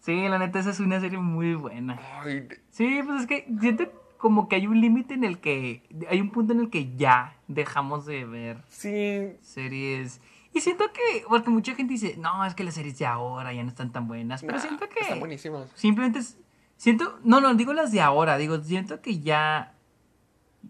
Sí, 0.01 0.27
la 0.29 0.39
neta, 0.41 0.59
esa 0.59 0.71
es 0.71 0.81
una 0.81 1.01
serie 1.01 1.19
muy 1.19 1.55
buena. 1.55 2.01
Ay, 2.25 2.49
Sí, 2.71 3.01
pues 3.07 3.21
es 3.23 3.27
que 3.29 3.47
siento 3.61 3.85
como 4.19 4.49
que 4.49 4.57
hay 4.57 4.67
un 4.67 4.81
límite 4.81 5.15
en 5.15 5.23
el 5.23 5.39
que. 5.39 5.83
Hay 6.09 6.21
un 6.21 6.31
punto 6.31 6.53
en 6.53 6.59
el 6.61 6.71
que 6.71 6.97
ya 6.97 7.37
dejamos 7.47 8.07
de 8.07 8.25
ver 8.25 8.59
sí, 8.69 9.37
series. 9.43 10.21
Y 10.55 10.61
siento 10.61 10.85
que. 10.93 11.25
Porque 11.29 11.51
mucha 11.51 11.75
gente 11.75 11.93
dice, 11.95 12.17
no, 12.19 12.45
es 12.45 12.55
que 12.55 12.65
las 12.65 12.75
series 12.75 12.99
de 12.99 13.07
ahora 13.07 13.53
ya 13.53 13.63
no 13.63 13.69
están 13.71 13.91
tan 13.93 14.07
buenas. 14.07 14.43
Pero 14.43 14.55
nah, 14.55 14.61
siento 14.61 14.89
que. 14.89 15.01
están 15.01 15.21
buenísimas. 15.21 15.69
Simplemente 15.75 16.21
Siento. 16.77 17.19
No, 17.25 17.41
no, 17.41 17.55
digo 17.55 17.73
las 17.73 17.93
de 17.93 18.01
ahora. 18.01 18.37
Digo, 18.37 18.59
siento 18.63 19.01
que 19.01 19.21
ya. 19.21 19.75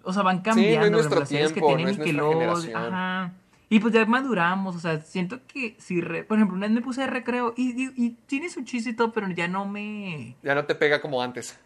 O 0.04 0.12
sea, 0.12 0.22
van 0.22 0.36
no 0.38 0.42
cambiando. 0.42 0.90
nuestro 0.90 1.20
las 1.20 1.28
tiempo, 1.28 1.54
que 1.54 1.60
no 1.60 1.66
tienen 1.68 1.88
es 1.88 1.96
nuestra 1.98 2.04
Nickelodeon, 2.04 2.62
generación. 2.62 2.94
Ajá. 2.94 3.32
Y 3.68 3.80
pues 3.80 3.94
ya 3.94 4.04
maduramos. 4.04 4.76
O 4.76 4.78
sea, 4.78 5.00
siento 5.00 5.40
que 5.46 5.74
si. 5.78 6.00
re- 6.00 6.24
por 6.24 6.36
ejemplo, 6.36 6.56
una 6.56 6.66
vez 6.66 6.74
me 6.74 6.82
puse 6.82 7.00
de 7.00 7.06
recreo. 7.08 7.54
Y, 7.56 7.70
y, 7.82 7.92
y 7.96 8.10
tiene 8.26 8.50
su 8.50 8.62
chiste 8.64 8.90
y 8.90 8.92
todo, 8.94 9.12
pero 9.12 9.28
ya 9.30 9.48
no 9.48 9.66
me. 9.66 10.36
Ya 10.42 10.54
no 10.54 10.64
te 10.64 10.74
pega 10.74 11.00
como 11.00 11.22
antes. 11.22 11.58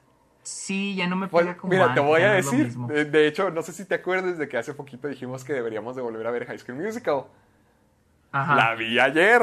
Sí, 0.43 0.95
ya 0.95 1.09
no 1.09 1.17
me 1.17 1.27
pega 1.27 1.57
como 1.57 1.73
mira, 1.73 1.93
te 1.93 1.99
voy 1.99 2.23
a 2.23 2.29
no 2.29 2.35
decir, 2.35 2.73
de 2.73 3.27
hecho, 3.27 3.51
no 3.51 3.63
sé 3.63 3.73
si 3.73 3.85
te 3.85 3.97
acuerdas 3.97 4.39
de 4.39 4.49
que 4.49 4.57
hace 4.57 4.75
poquito 4.75 5.09
dijimos 5.09 5.43
que 5.43 5.53
deberíamos 5.53 5.97
de 5.97 6.03
volver 6.03 6.25
a 6.25 6.31
ver 6.31 6.47
High 6.47 6.61
School 6.61 6.79
Musical. 6.79 7.25
Ajá. 8.43 8.55
La 8.55 8.75
vi 8.75 8.99
ayer. 8.99 9.43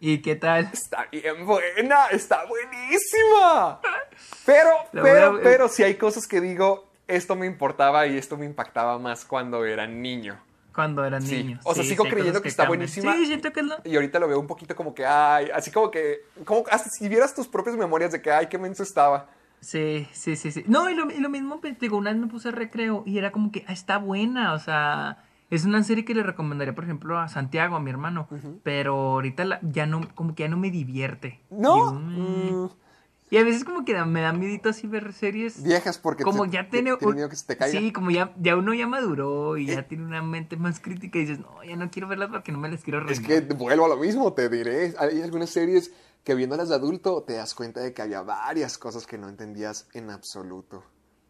¿Y 0.00 0.18
qué 0.22 0.34
tal? 0.36 0.70
Está 0.72 1.06
bien 1.12 1.44
buena, 1.46 2.06
está 2.10 2.44
buenísima. 2.46 3.80
Pero, 4.46 4.70
La 4.92 5.02
pero, 5.02 5.40
pero 5.42 5.68
si 5.68 5.82
hay 5.82 5.94
cosas 5.94 6.26
que 6.26 6.40
digo, 6.40 6.90
esto 7.06 7.36
me 7.36 7.46
importaba 7.46 8.06
y 8.06 8.16
esto 8.18 8.36
me 8.36 8.44
impactaba 8.46 8.98
más 8.98 9.24
cuando 9.24 9.64
era 9.64 9.86
niño. 9.86 10.38
Cuando 10.74 11.04
eran 11.04 11.22
Sí. 11.22 11.42
niños. 11.42 11.60
O 11.64 11.74
sea, 11.74 11.82
Sí, 11.82 11.90
sigo 11.90 12.04
creyendo 12.04 12.40
que 12.42 12.48
está 12.48 12.66
buenísima. 12.66 13.14
Sí, 13.14 13.26
siento 13.26 13.52
que 13.52 13.62
lo... 13.62 13.76
Y 13.84 13.94
ahorita 13.94 14.18
lo 14.18 14.28
veo 14.28 14.38
un 14.40 14.46
poquito 14.46 14.74
como 14.76 14.94
que, 14.94 15.04
ay, 15.06 15.50
así 15.54 15.70
como 15.70 15.90
que, 15.90 16.20
como 16.44 16.64
hasta 16.70 16.88
si 16.90 17.08
vieras 17.08 17.34
tus 17.34 17.48
propias 17.48 17.76
memorias 17.76 18.12
de 18.12 18.20
que, 18.22 18.30
ay, 18.30 18.46
qué 18.46 18.58
menso 18.58 18.82
estaba. 18.82 19.28
Sí, 19.60 20.08
sí, 20.12 20.36
sí, 20.36 20.50
sí. 20.52 20.64
No, 20.66 20.88
y 20.88 20.94
lo, 20.94 21.10
y 21.10 21.18
lo 21.18 21.28
mismo, 21.28 21.60
pues, 21.60 21.78
digo, 21.78 21.96
una 21.98 22.10
vez 22.12 22.20
me 22.20 22.26
puse 22.28 22.50
recreo 22.50 23.02
y 23.06 23.18
era 23.18 23.30
como 23.32 23.52
que, 23.52 23.64
ah, 23.68 23.72
está 23.72 23.98
buena, 23.98 24.54
o 24.54 24.58
sea, 24.58 25.18
es 25.50 25.64
una 25.64 25.82
serie 25.84 26.04
que 26.04 26.14
le 26.14 26.22
recomendaría, 26.22 26.74
por 26.74 26.84
ejemplo, 26.84 27.18
a 27.18 27.28
Santiago, 27.28 27.76
a 27.76 27.80
mi 27.80 27.90
hermano, 27.90 28.28
pero 28.62 28.94
ahorita 28.94 29.44
la- 29.44 29.60
ya 29.62 29.86
no, 29.86 30.00
como 30.14 30.34
que 30.34 30.44
ya 30.44 30.48
no 30.48 30.56
me 30.56 30.70
divierte. 30.70 31.40
No, 31.50 31.92
"Mm". 31.92 32.54
mm, 32.64 32.70
Y 33.32 33.36
a 33.36 33.44
veces 33.44 33.62
como 33.64 33.84
que 33.84 33.92
da- 33.92 34.04
me 34.06 34.20
da 34.22 34.32
miedito 34.32 34.70
así 34.70 34.88
ver 34.88 35.12
series. 35.12 35.62
viejas 35.62 35.98
porque 35.98 36.24
como 36.24 36.46
te- 36.46 36.50
ya 36.50 36.64
te- 36.64 36.82
tiene, 36.82 36.96
miedo 37.14 37.28
que 37.28 37.36
se 37.36 37.46
te 37.46 37.56
caiga. 37.56 37.78
Sí, 37.78 37.92
como 37.92 38.10
ya, 38.10 38.34
ya 38.40 38.56
uno 38.56 38.74
ya 38.74 38.88
maduró 38.88 39.56
y 39.56 39.66
ya 39.66 39.82
tiene 39.88 40.04
una 40.04 40.20
mente 40.20 40.56
más 40.56 40.80
crítica 40.80 41.16
y 41.18 41.22
dices, 41.22 41.38
no, 41.38 41.62
ya 41.62 41.76
no 41.76 41.88
quiero 41.92 42.08
verlas 42.08 42.28
porque 42.30 42.50
no 42.50 42.58
me 42.58 42.68
las 42.68 42.82
quiero 42.82 42.98
Es 43.08 43.20
arruinar. 43.20 43.46
que 43.46 43.54
vuelvo 43.54 43.84
a 43.84 43.88
lo 43.88 43.96
mismo, 43.98 44.32
te 44.32 44.48
diré. 44.48 44.94
Hay 44.98 45.22
algunas 45.22 45.50
series 45.50 45.92
que 46.24 46.34
viéndolas 46.34 46.70
de 46.70 46.74
adulto 46.74 47.22
te 47.22 47.34
das 47.34 47.54
cuenta 47.54 47.78
de 47.80 47.94
que 47.94 48.02
había 48.02 48.22
varias 48.22 48.78
cosas 48.78 49.06
que 49.06 49.16
no 49.16 49.28
entendías 49.28 49.86
en 49.94 50.10
absoluto. 50.10 50.82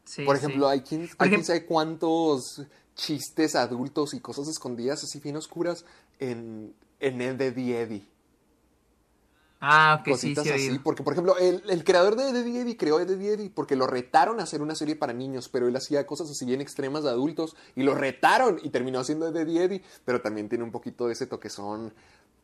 Sí, 0.05 0.25
Por 0.25 0.39
sí. 0.39 0.45
ejemplo, 0.47 0.69
hay 0.69 0.81
quien, 0.81 1.03
hay 1.19 1.29
quien 1.29 1.45
sabe 1.45 1.67
cuántos 1.67 2.67
chistes 2.95 3.55
adultos 3.57 4.15
y 4.15 4.21
cosas 4.21 4.49
escondidas 4.49 5.03
así 5.05 5.21
bien 5.21 5.37
oscuras 5.37 5.85
en, 6.19 6.75
en 7.01 7.21
Eddie 7.21 7.81
Eddie. 7.81 8.07
Ah, 9.63 9.99
ok, 10.01 10.09
Cositas 10.13 10.45
sí, 10.45 10.51
así. 10.51 10.79
Porque, 10.79 11.03
por 11.03 11.13
ejemplo, 11.13 11.37
el, 11.37 11.63
el 11.69 11.85
creador 11.85 12.17
de 12.17 12.31
Eddie 12.31 12.63
Eddie 12.63 12.77
creó 12.79 12.99
Eddie 12.99 13.35
Eddie 13.35 13.51
porque 13.51 13.77
lo 13.77 13.87
retaron 13.87 14.41
a 14.41 14.45
hacer 14.45 14.63
una 14.63 14.75
serie 14.75 14.97
para 14.97 15.13
niños, 15.13 15.51
pero 15.51 15.69
él 15.69 15.77
hacía 15.77 16.07
cosas 16.07 16.31
así 16.31 16.47
bien 16.47 16.63
extremas 16.63 17.05
de 17.05 17.11
adultos 17.11 17.57
y 17.77 17.83
lo 17.83 17.95
retaron 17.95 18.59
y 18.63 18.71
terminó 18.71 19.01
haciendo 19.01 19.29
Eddie 19.29 19.65
Eddie, 19.65 19.83
pero 20.07 20.23
también 20.23 20.49
tiene 20.49 20.65
un 20.65 20.73
poquito 20.73 21.07
de 21.09 21.13
ese 21.13 21.27
toquezón 21.27 21.93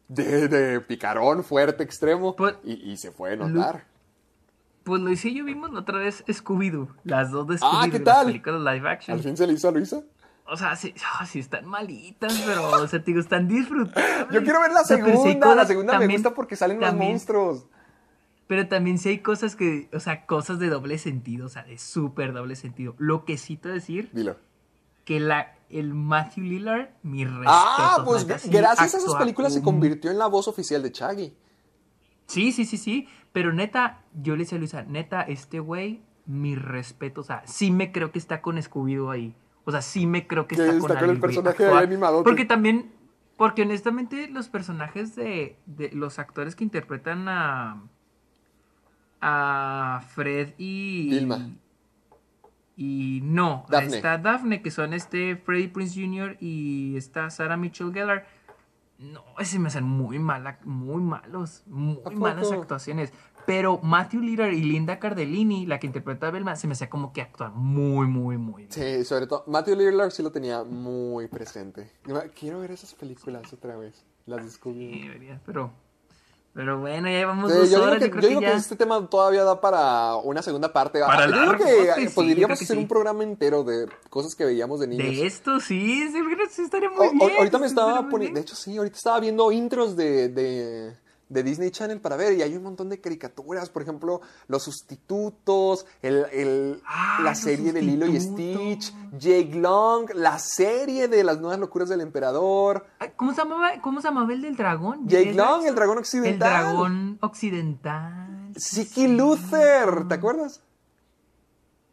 de, 0.08 0.48
de 0.48 0.80
picarón 0.82 1.42
fuerte, 1.42 1.82
extremo 1.84 2.36
Pues- 2.36 2.56
y, 2.64 2.74
y 2.92 2.96
se 2.98 3.10
fue 3.12 3.32
a 3.32 3.36
notar. 3.36 3.86
Pues 4.84 5.00
Luis 5.02 5.24
y 5.24 5.34
yo 5.34 5.44
vimos 5.44 5.72
la 5.72 5.80
otra 5.80 5.98
vez 5.98 6.22
Scooby-Doo, 6.28 6.94
las 7.04 7.30
dos 7.32 7.46
de 7.48 7.54
Ah, 7.62 7.86
Scooby-Doo, 7.86 7.90
¿qué 7.90 7.98
las 7.98 8.04
tal? 8.04 8.26
películas 8.26 8.60
live 8.74 8.88
action. 8.90 9.16
¿Al 9.16 9.22
fin 9.24 9.36
se 9.38 9.46
le 9.46 9.54
hizo 9.54 9.68
a 9.68 9.72
Luisa? 9.72 10.02
O 10.48 10.56
sea, 10.56 10.76
sí, 10.76 10.94
ah, 11.18 11.26
sí 11.26 11.40
están 11.40 11.66
malitas, 11.66 12.42
pero, 12.46 12.70
o 12.70 12.86
sea, 12.88 13.00
te 13.00 13.06
digo, 13.06 13.20
están 13.20 13.48
disfrutables. 13.48 14.26
Yo 14.30 14.42
quiero 14.42 14.60
ver 14.60 14.72
la 14.72 14.82
O 14.82 14.84
sea, 14.84 14.96
segunda, 14.96 15.54
la 15.54 15.66
segunda 15.66 15.98
me 15.98 16.06
gusta 16.06 16.34
porque 16.34 16.56
salen 16.56 16.80
los 16.80 16.94
monstruos. 16.94 17.66
Pero 18.46 18.68
también 18.68 18.98
sí 18.98 19.08
hay 19.08 19.18
cosas 19.18 19.56
que, 19.56 19.88
o 19.92 19.98
sea, 19.98 20.24
cosas 20.24 20.60
de 20.60 20.68
doble 20.68 20.98
sentido, 20.98 21.46
o 21.46 21.48
sea, 21.48 21.64
de 21.64 21.78
súper 21.78 22.32
doble 22.32 22.54
sentido. 22.54 22.94
Lo 22.98 23.24
que 23.24 23.38
sí 23.38 23.56
te 23.56 23.68
decir, 23.68 24.08
Dilo. 24.12 24.36
que 25.04 25.18
la, 25.18 25.56
el 25.68 25.94
Matthew 25.94 26.44
Lillard, 26.44 26.90
mi 27.02 27.24
respeto. 27.24 27.48
Ah, 27.48 28.02
pues 28.04 28.24
gracias 28.24 28.94
a 28.94 28.98
esas 28.98 29.14
películas 29.16 29.52
se 29.52 29.62
convirtió 29.62 30.12
en 30.12 30.18
la 30.18 30.28
voz 30.28 30.46
oficial 30.46 30.80
de 30.82 30.92
Chaggy. 30.92 31.34
Sí, 32.26 32.52
sí, 32.52 32.64
sí, 32.64 32.76
sí. 32.76 33.08
Pero 33.32 33.52
neta, 33.52 34.02
yo 34.14 34.36
le 34.36 34.44
decía 34.44 34.56
a 34.56 34.58
Luisa, 34.60 34.82
neta, 34.84 35.22
este 35.22 35.58
güey, 35.58 36.02
mi 36.24 36.54
respeto. 36.54 37.22
O 37.22 37.24
sea, 37.24 37.42
sí 37.46 37.72
me 37.72 37.90
creo 37.90 38.12
que 38.12 38.20
está 38.20 38.42
con 38.42 38.56
Scooby-Doo 38.56 39.10
ahí. 39.10 39.34
O 39.66 39.72
sea, 39.72 39.82
sí 39.82 40.06
me 40.06 40.26
creo 40.26 40.46
que 40.46 40.54
está, 40.54 40.68
está 40.68 40.94
con 40.94 40.96
con 40.96 41.10
el 41.10 41.20
personaje. 41.20 41.66
Porque 42.24 42.44
también, 42.44 42.92
porque 43.36 43.62
honestamente 43.62 44.28
los 44.28 44.48
personajes 44.48 45.14
de, 45.16 45.58
de 45.66 45.90
los 45.90 46.18
actores 46.18 46.56
que 46.56 46.64
interpretan 46.64 47.28
a 47.28 47.82
a 49.20 50.02
Fred 50.14 50.54
y 50.58 51.10
Vilma. 51.10 51.50
y 52.76 53.20
no, 53.24 53.66
Daphne. 53.68 53.96
está 53.96 54.18
Daphne 54.18 54.62
que 54.62 54.70
son 54.70 54.92
este 54.92 55.36
Freddie 55.36 55.68
Prince 55.68 56.00
Jr. 56.00 56.36
y 56.40 56.96
está 56.96 57.28
Sarah 57.30 57.56
Mitchell 57.56 57.92
Gellar. 57.92 58.26
No, 58.98 59.22
ese 59.38 59.58
me 59.58 59.68
hacen 59.68 59.84
muy 59.84 60.18
mala, 60.18 60.58
muy 60.64 61.02
malos, 61.02 61.64
muy 61.66 61.98
¿A 62.04 62.10
malas 62.10 62.50
actuaciones. 62.50 63.12
Pero 63.46 63.78
Matthew 63.82 64.20
Lillard 64.22 64.52
y 64.52 64.62
Linda 64.62 64.98
Cardellini, 64.98 65.66
la 65.66 65.78
que 65.78 65.86
interpreta 65.86 66.28
a 66.28 66.30
Velma, 66.30 66.56
se 66.56 66.66
me 66.66 66.72
hacía 66.72 66.90
como 66.90 67.12
que 67.12 67.22
actúan 67.22 67.52
muy, 67.56 68.06
muy, 68.06 68.36
muy 68.38 68.66
bien. 68.66 68.72
Sí, 68.72 69.04
sobre 69.04 69.26
todo. 69.26 69.44
Matthew 69.46 69.76
Lillard 69.76 70.10
sí 70.10 70.22
lo 70.22 70.32
tenía 70.32 70.64
muy 70.64 71.28
presente. 71.28 71.90
Quiero 72.38 72.60
ver 72.60 72.72
esas 72.72 72.94
películas 72.94 73.52
otra 73.52 73.76
vez. 73.76 74.04
Las 74.26 74.40
Sí, 74.40 74.46
descubrí. 74.46 75.02
debería, 75.02 75.40
pero, 75.46 75.70
pero 76.52 76.80
bueno, 76.80 77.06
ya 77.08 77.18
llevamos 77.18 77.52
Sí, 77.52 77.58
dos 77.58 77.70
yo 77.70 77.76
digo 77.78 77.86
horas. 77.86 77.98
que, 78.00 78.06
yo 78.06 78.10
creo 78.10 78.20
yo 78.22 78.22
que 78.22 78.28
digo 78.30 78.40
que 78.40 78.46
ya. 78.48 78.56
este 78.56 78.74
tema 78.74 79.08
todavía 79.08 79.44
da 79.44 79.60
para 79.60 80.16
una 80.16 80.42
segunda 80.42 80.72
parte. 80.72 80.98
Para 80.98 81.26
yo 81.26 81.32
digo 81.32 81.52
largo, 81.52 81.64
que 81.64 82.08
sí, 82.08 82.14
podríamos 82.14 82.36
creo 82.46 82.48
que 82.48 82.54
hacer 82.64 82.76
sí. 82.76 82.82
un 82.82 82.88
programa 82.88 83.22
entero 83.22 83.62
de 83.62 83.86
cosas 84.10 84.34
que 84.34 84.44
veíamos 84.44 84.80
de 84.80 84.88
niños. 84.88 85.06
De 85.06 85.26
esto 85.26 85.60
sí, 85.60 86.08
sí, 86.10 86.18
creo 86.24 86.46
sí 86.50 86.62
estaría 86.62 86.90
muy 86.90 87.06
O- 87.06 87.12
bien. 87.12 87.32
ahorita 87.38 87.58
me 87.58 87.68
sí 87.68 87.72
estaba 87.74 88.08
poniendo, 88.08 88.34
de 88.34 88.40
hecho 88.42 88.56
sí, 88.56 88.76
ahorita 88.76 88.96
estaba 88.96 89.20
viendo 89.20 89.52
intros 89.52 89.94
de, 89.96 90.28
de, 90.30 90.96
de 91.28 91.42
Disney 91.42 91.70
Channel 91.72 92.00
para 92.00 92.16
ver 92.16 92.34
y 92.34 92.42
hay 92.42 92.56
un 92.56 92.62
montón 92.62 92.88
de 92.88 93.00
caricaturas, 93.00 93.68
por 93.68 93.82
ejemplo, 93.82 94.20
Los 94.46 94.62
Sustitutos, 94.62 95.84
el, 96.02 96.24
el- 96.32 96.82
Ah, 96.86 97.18
la 97.22 97.34
serie 97.34 97.72
de 97.72 97.82
Lilo 97.82 98.06
y. 98.06 98.20
Stitch, 98.20 98.94
Jake 99.18 99.50
Long, 99.54 100.08
la 100.14 100.38
serie 100.38 101.08
de 101.08 101.24
Las 101.24 101.40
Nuevas 101.40 101.58
Locuras 101.58 101.88
del 101.88 102.00
Emperador, 102.00 102.86
¿Cómo 103.16 103.32
se 103.32 103.38
llamaba, 103.38 103.80
cómo 103.82 104.00
se 104.00 104.08
llamaba 104.08 104.32
el 104.32 104.42
del 104.42 104.56
dragón? 104.56 105.08
Jake 105.08 105.30
¿Es 105.30 105.36
Long, 105.36 105.66
el 105.66 105.74
dragón 105.74 105.96
El 105.96 106.00
occidental, 106.02 106.38
dragón 106.62 107.18
occidental. 107.22 108.52
Siki 108.56 109.08
Luther, 109.08 110.06
¿te 110.08 110.14
acuerdas? 110.14 110.62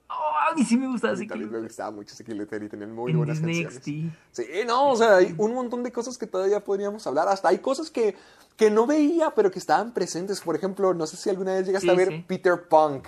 Oh, 0.09 0.51
a 0.51 0.55
mí 0.55 0.63
sí 0.63 0.77
me 0.77 0.87
gustaba 0.87 1.13
así 1.13 1.25
también 1.25 1.51
me 1.51 1.59
gustaba 1.59 1.89
mucho 1.89 2.13
Siki 2.13 2.33
Luther 2.33 2.61
y 2.61 2.69
tenían 2.69 2.93
muy 2.93 3.11
en 3.11 3.17
buenas 3.17 3.37
Disney 3.37 3.63
canciones. 3.63 4.11
Sí, 4.31 4.45
no, 4.67 4.91
o 4.91 4.95
sea, 4.95 5.15
hay 5.15 5.33
un 5.39 5.53
montón 5.55 5.81
de 5.81 5.91
cosas 5.91 6.17
que 6.19 6.27
todavía 6.27 6.63
podríamos 6.63 7.07
hablar. 7.07 7.27
Hasta 7.27 7.49
hay 7.49 7.57
cosas 7.59 7.89
que, 7.89 8.15
que 8.57 8.69
no 8.69 8.85
veía, 8.87 9.31
pero 9.31 9.51
que 9.51 9.59
estaban 9.59 9.93
presentes. 9.93 10.41
Por 10.41 10.55
ejemplo, 10.55 10.93
no 10.93 11.05
sé 11.07 11.17
si 11.17 11.29
alguna 11.29 11.53
vez 11.53 11.65
llegaste 11.65 11.87
Sí, 11.87 11.93
a 11.93 11.95
ver 11.97 12.07
sí. 12.09 12.25
Peter 12.27 12.67
Punk. 12.67 13.07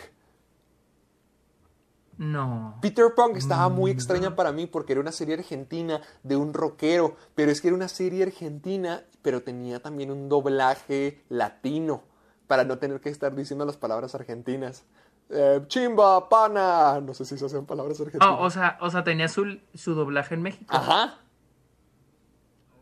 No. 2.18 2.78
Peter 2.82 3.14
Punk 3.14 3.36
estaba 3.36 3.68
muy 3.68 3.92
Mm, 3.92 3.94
extraña 3.94 4.36
para 4.36 4.52
mí 4.54 4.68
porque 4.68 4.94
era 4.94 5.02
una 5.02 5.12
serie 5.12 5.36
argentina 5.36 6.02
de 6.24 6.38
un 6.38 6.54
rockero, 6.54 7.16
pero 7.36 7.52
es 7.52 7.60
que 7.60 7.68
era 7.68 7.76
una 7.76 7.90
serie 7.90 8.24
argentina, 8.24 9.04
pero 9.22 9.44
tenía 9.44 9.82
también 9.82 10.12
un 10.12 10.30
doblaje 10.30 11.22
latino 11.28 12.04
para 12.48 12.64
no 12.64 12.78
tener 12.78 13.02
que 13.02 13.10
estar 13.10 13.36
diciendo 13.36 13.66
las 13.66 13.76
palabras 13.76 14.16
argentinas. 14.16 14.86
Eh, 15.30 15.62
chimba, 15.68 16.30
pana, 16.30 17.02
no 17.02 17.14
sé 17.14 17.26
si 17.26 17.38
se 17.38 17.46
hacen 17.48 17.66
palabras 17.66 18.00
argentinas. 18.00 18.38
Oh, 18.40 18.44
o 18.44 18.50
sea, 18.50 18.78
o 18.80 18.90
sea, 18.90 19.04
tenía 19.04 19.28
su, 19.28 19.60
su 19.74 19.94
doblaje 19.94 20.36
en 20.36 20.42
México. 20.44 20.74
Ajá. 20.74 21.20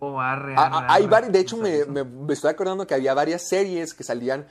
Oh, 0.05 0.19
arre, 0.19 0.53
arre, 0.55 0.69
ah, 0.75 0.85
hay 0.89 1.07
de 1.31 1.39
hecho, 1.39 1.57
me, 1.57 1.85
me- 1.85 2.03
me 2.03 2.33
estoy 2.33 2.49
acordando 2.51 2.85
que 2.87 2.93
había 2.93 3.13
varias 3.13 3.47
series 3.47 3.93
que 3.93 4.03
salían 4.03 4.45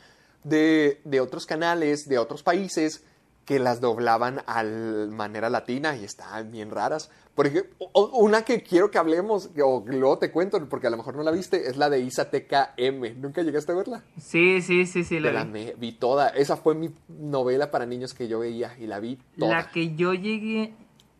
de, 0.44 1.00
de 1.04 1.20
otros 1.20 1.46
canales, 1.46 2.04
de 2.08 2.18
otros 2.18 2.42
países, 2.42 3.04
que 3.44 3.58
las 3.58 3.80
doblaban 3.80 4.40
a 4.46 4.62
manera 4.62 5.50
latina 5.50 5.96
y 5.96 6.04
estaban 6.04 6.50
bien 6.52 6.70
raras. 6.70 7.10
Por 7.34 7.46
ejemplo, 7.46 7.74
o- 7.92 8.18
una 8.18 8.42
que 8.44 8.62
quiero 8.62 8.90
que 8.90 8.98
hablemos, 8.98 9.50
o 9.60 9.82
luego 9.86 10.18
te 10.18 10.30
cuento, 10.30 10.64
porque 10.68 10.86
a 10.86 10.90
lo 10.90 10.96
mejor 10.96 11.16
no 11.16 11.22
la 11.22 11.30
viste, 11.32 11.66
es 11.68 11.76
la 11.76 11.90
de 11.90 11.98
Isateca 12.00 12.72
M. 12.76 13.14
¿Nunca 13.14 13.42
llegaste 13.42 13.72
a 13.72 13.74
verla? 13.74 14.04
Sí, 14.20 14.62
sí, 14.62 14.86
sí, 14.86 15.02
sí, 15.02 15.18
la 15.18 15.32
la 15.32 15.44
vi. 15.44 15.50
me- 15.50 15.74
vi 15.74 15.92
toda. 15.92 16.28
Esa 16.28 16.56
fue 16.56 16.74
mi 16.74 16.94
novela 17.08 17.70
para 17.70 17.84
niños 17.86 18.14
que 18.14 18.28
yo 18.28 18.38
veía 18.38 18.76
y 18.78 18.86
la 18.86 19.00
vi 19.00 19.18
toda. 19.38 19.50
La 19.56 19.70
que 19.70 19.94
yo 19.96 20.14
llegué. 20.14 20.74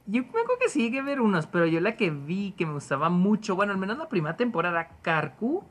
Yo 0.07 0.23
me 0.23 0.29
acuerdo 0.29 0.59
que 0.61 0.69
sí 0.69 0.97
a 0.97 1.03
ver 1.03 1.21
unos, 1.21 1.47
pero 1.47 1.67
yo 1.67 1.81
la 1.81 1.97
que 1.97 2.11
vi 2.11 2.53
que 2.53 2.67
me 2.67 2.73
gustaba 2.73 3.09
mucho, 3.09 3.55
bueno, 3.55 3.73
al 3.73 3.79
menos 3.79 3.99
la 3.99 4.09
primera 4.09 4.37
temporada, 4.37 4.99
Carcu, 5.03 5.65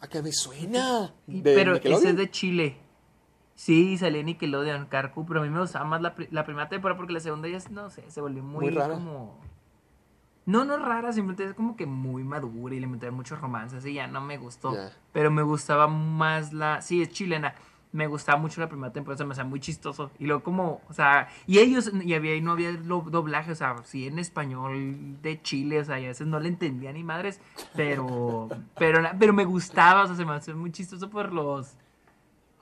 ¿A 0.00 0.08
qué 0.08 0.22
me 0.22 0.32
suena? 0.32 1.14
y- 1.26 1.42
¿De 1.42 1.54
pero 1.54 1.74
ese 1.76 2.10
es 2.10 2.16
de 2.16 2.30
Chile. 2.30 2.78
Sí, 3.54 3.96
salía 3.98 4.20
en 4.20 4.26
Nickelodeon, 4.26 4.86
Carcu, 4.86 5.24
pero 5.26 5.40
a 5.40 5.42
mí 5.44 5.50
me 5.50 5.60
gustaba 5.60 5.84
más 5.84 6.00
la, 6.02 6.14
la 6.30 6.44
primera 6.44 6.68
temporada 6.68 6.96
porque 6.96 7.12
la 7.12 7.20
segunda 7.20 7.48
ya, 7.48 7.58
no 7.70 7.90
sé, 7.90 8.10
se 8.10 8.20
volvió 8.20 8.42
muy, 8.42 8.66
Muy 8.66 8.74
rara. 8.74 8.94
como... 8.94 9.40
No, 10.44 10.64
no 10.64 10.76
rara, 10.76 11.12
simplemente 11.12 11.44
es 11.44 11.54
como 11.54 11.76
que 11.76 11.86
muy 11.86 12.24
madura 12.24 12.74
y 12.74 12.80
le 12.80 12.88
metieron 12.88 13.14
muchos 13.14 13.40
romances 13.40 13.86
y 13.86 13.94
ya 13.94 14.08
no 14.08 14.20
me 14.20 14.38
gustó. 14.38 14.76
Pero 15.12 15.30
me 15.30 15.42
gustaba 15.42 15.86
más 15.86 16.52
la... 16.52 16.82
Sí, 16.82 17.00
es 17.02 17.10
chilena. 17.10 17.54
Me 17.92 18.06
gustaba 18.06 18.38
mucho 18.38 18.58
la 18.60 18.68
primera 18.70 18.90
temporada, 18.90 19.18
se 19.18 19.24
me 19.26 19.32
hacía 19.32 19.44
muy 19.44 19.60
chistoso. 19.60 20.10
Y 20.18 20.24
luego 20.26 20.42
como, 20.42 20.80
o 20.88 20.92
sea, 20.94 21.28
y 21.46 21.58
ellos, 21.58 21.92
y 22.02 22.14
había, 22.14 22.34
y 22.34 22.40
no 22.40 22.52
había 22.52 22.72
doblaje, 22.72 23.52
o 23.52 23.54
sea, 23.54 23.76
sí 23.84 24.06
en 24.06 24.18
español 24.18 25.20
de 25.20 25.42
Chile, 25.42 25.78
o 25.80 25.84
sea, 25.84 26.00
y 26.00 26.06
a 26.06 26.08
veces 26.08 26.26
no 26.26 26.40
le 26.40 26.48
entendía 26.48 26.90
ni 26.92 27.04
madres, 27.04 27.38
pero, 27.76 28.48
pero, 28.78 29.02
pero 29.18 29.32
me 29.34 29.44
gustaba, 29.44 30.04
o 30.04 30.06
sea, 30.06 30.16
se 30.16 30.24
me 30.24 30.32
hacía 30.32 30.54
muy 30.54 30.72
chistoso 30.72 31.10
por 31.10 31.34
los, 31.34 31.74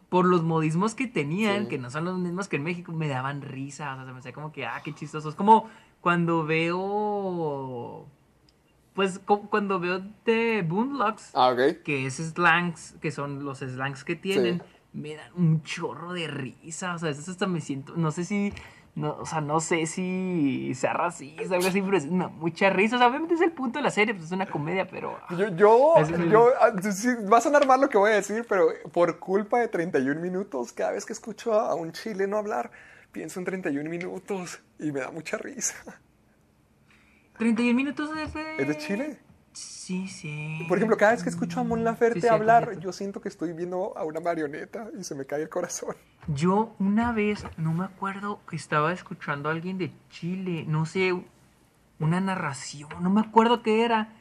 por 0.09 0.27
los 0.27 0.43
modismos 0.43 0.97
que 0.97 1.07
tenían, 1.07 1.62
Sí. 1.65 1.69
que 1.69 1.78
no 1.78 1.90
son 1.90 2.07
los 2.07 2.19
mismos 2.19 2.48
que 2.48 2.57
en 2.57 2.65
México, 2.65 2.90
me 2.90 3.07
daban 3.07 3.40
risa, 3.43 3.93
o 3.93 3.97
sea, 3.98 4.07
se 4.07 4.12
me 4.12 4.19
hacía 4.19 4.32
como 4.32 4.51
que, 4.51 4.66
ah, 4.66 4.81
qué 4.82 4.93
chistoso. 4.93 5.28
Es 5.28 5.36
como 5.36 5.69
cuando 6.01 6.44
veo, 6.44 8.07
pues, 8.94 9.20
cuando 9.48 9.78
veo 9.78 10.02
de 10.24 10.65
Boondocks, 10.66 11.31
Ah, 11.35 11.51
ok. 11.52 11.82
que 11.85 12.07
es 12.07 12.16
slangs, 12.16 12.97
que 13.01 13.12
son 13.12 13.44
los 13.44 13.59
slangs 13.59 14.02
que 14.02 14.16
tienen, 14.16 14.61
me 14.93 15.15
dan 15.15 15.33
un 15.35 15.62
chorro 15.62 16.12
de 16.12 16.27
risa. 16.27 16.95
O 16.95 16.99
sea, 16.99 17.11
eso 17.11 17.31
hasta 17.31 17.47
me 17.47 17.61
siento, 17.61 17.97
no 17.97 18.11
sé 18.11 18.25
si, 18.25 18.53
no, 18.95 19.17
o 19.17 19.27
sea, 19.27 19.41
no 19.41 19.61
sé 19.61 19.87
si 19.87 20.73
sea 20.75 20.93
racista, 20.93 21.55
algo 21.55 21.69
así, 21.69 21.81
pero 21.81 21.97
es 21.97 22.05
una, 22.05 22.29
mucha 22.29 22.71
risa. 22.71 22.97
O 22.97 22.99
sea, 22.99 23.09
obviamente 23.09 23.35
es 23.35 23.41
el 23.41 23.53
punto 23.53 23.79
de 23.79 23.85
la 23.85 23.91
serie, 23.91 24.15
pues 24.15 24.27
es 24.27 24.33
una 24.33 24.47
comedia, 24.47 24.87
pero... 24.87 25.19
Yo, 25.31 25.49
yo, 25.49 25.95
yo 26.31 26.49
ah, 26.61 26.73
va 27.33 27.39
a 27.39 27.41
sonar 27.41 27.67
mal 27.67 27.81
lo 27.81 27.89
que 27.89 27.99
voy 27.99 28.11
a 28.11 28.15
decir, 28.15 28.45
pero 28.49 28.69
por 28.93 29.19
culpa 29.19 29.61
de 29.61 29.69
31 29.69 30.21
minutos, 30.21 30.73
cada 30.73 30.93
vez 30.93 31.07
que 31.07 31.12
escucho 31.12 31.55
a 31.55 31.75
un 31.75 31.93
chileno 31.93 32.37
hablar, 32.37 32.71
pienso 33.12 33.39
en 33.39 33.47
31 33.47 33.89
minutos 33.89 34.61
y 34.79 34.93
me 34.93 35.01
da 35.01 35.11
mucha 35.11 35.39
risa. 35.39 35.75
31 37.39 37.75
minutos 37.75 38.11
es 38.19 38.35
de... 38.35 38.57
¿Es 38.59 38.69
de 38.69 38.79
Chile? 38.79 39.30
Sí, 39.52 40.06
sí. 40.06 40.64
Por 40.68 40.78
ejemplo, 40.78 40.97
cada 40.97 41.12
vez 41.12 41.22
que 41.22 41.31
escucho 41.31 41.60
a 41.60 41.64
Mon 41.64 41.82
Laferte 41.82 42.14
Sí, 42.14 42.20
cierto, 42.20 42.36
hablar, 42.36 42.64
cierto. 42.64 42.81
yo 42.81 42.93
siento 42.93 43.20
que 43.20 43.28
estoy 43.28 43.52
viendo 43.52 43.97
a 43.97 44.05
una 44.05 44.20
marioneta 44.20 44.89
y 44.98 45.02
se 45.02 45.14
me 45.14 45.27
cae 45.27 45.43
el 45.43 45.48
corazón. 45.48 45.97
Yo 46.28 46.74
una 46.78 47.12
vez, 47.12 47.44
no 47.56 47.72
me 47.72 47.85
acuerdo, 47.85 48.40
que 48.48 48.56
estaba 48.56 48.93
escuchando 48.93 49.48
a 49.48 49.52
alguien 49.52 49.78
de 49.78 49.93
Chile, 50.10 50.64
no 50.68 50.86
sé, 50.86 51.12
una 51.98 52.20
narración, 52.20 52.89
no 53.01 53.10
me 53.10 53.20
acuerdo 53.20 53.62
qué 53.62 53.85
era. 53.85 54.14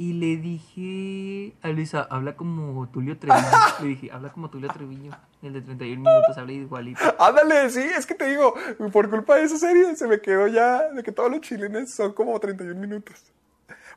Y 0.00 0.12
le 0.12 0.36
dije 0.36 1.56
a 1.60 1.68
Luisa, 1.70 2.06
habla 2.08 2.36
como 2.36 2.88
Tulio 2.88 3.18
Treviño. 3.18 3.48
le 3.82 3.88
dije, 3.88 4.10
habla 4.12 4.30
como 4.30 4.48
Tulio 4.48 4.68
Treviño. 4.68 5.10
El 5.42 5.54
de 5.54 5.60
31 5.60 6.00
minutos, 6.00 6.38
habla 6.38 6.52
igualito. 6.52 7.00
Ándale, 7.18 7.68
sí, 7.70 7.80
es 7.80 8.06
que 8.06 8.14
te 8.14 8.26
digo, 8.26 8.54
por 8.92 9.10
culpa 9.10 9.36
de 9.36 9.42
esa 9.44 9.58
serie 9.58 9.96
se 9.96 10.06
me 10.06 10.20
quedó 10.20 10.46
ya 10.46 10.88
de 10.90 11.02
que 11.02 11.10
todos 11.10 11.30
los 11.30 11.40
chilenos 11.40 11.90
son 11.90 12.12
como 12.12 12.38
31 12.38 12.80
minutos. 12.80 13.32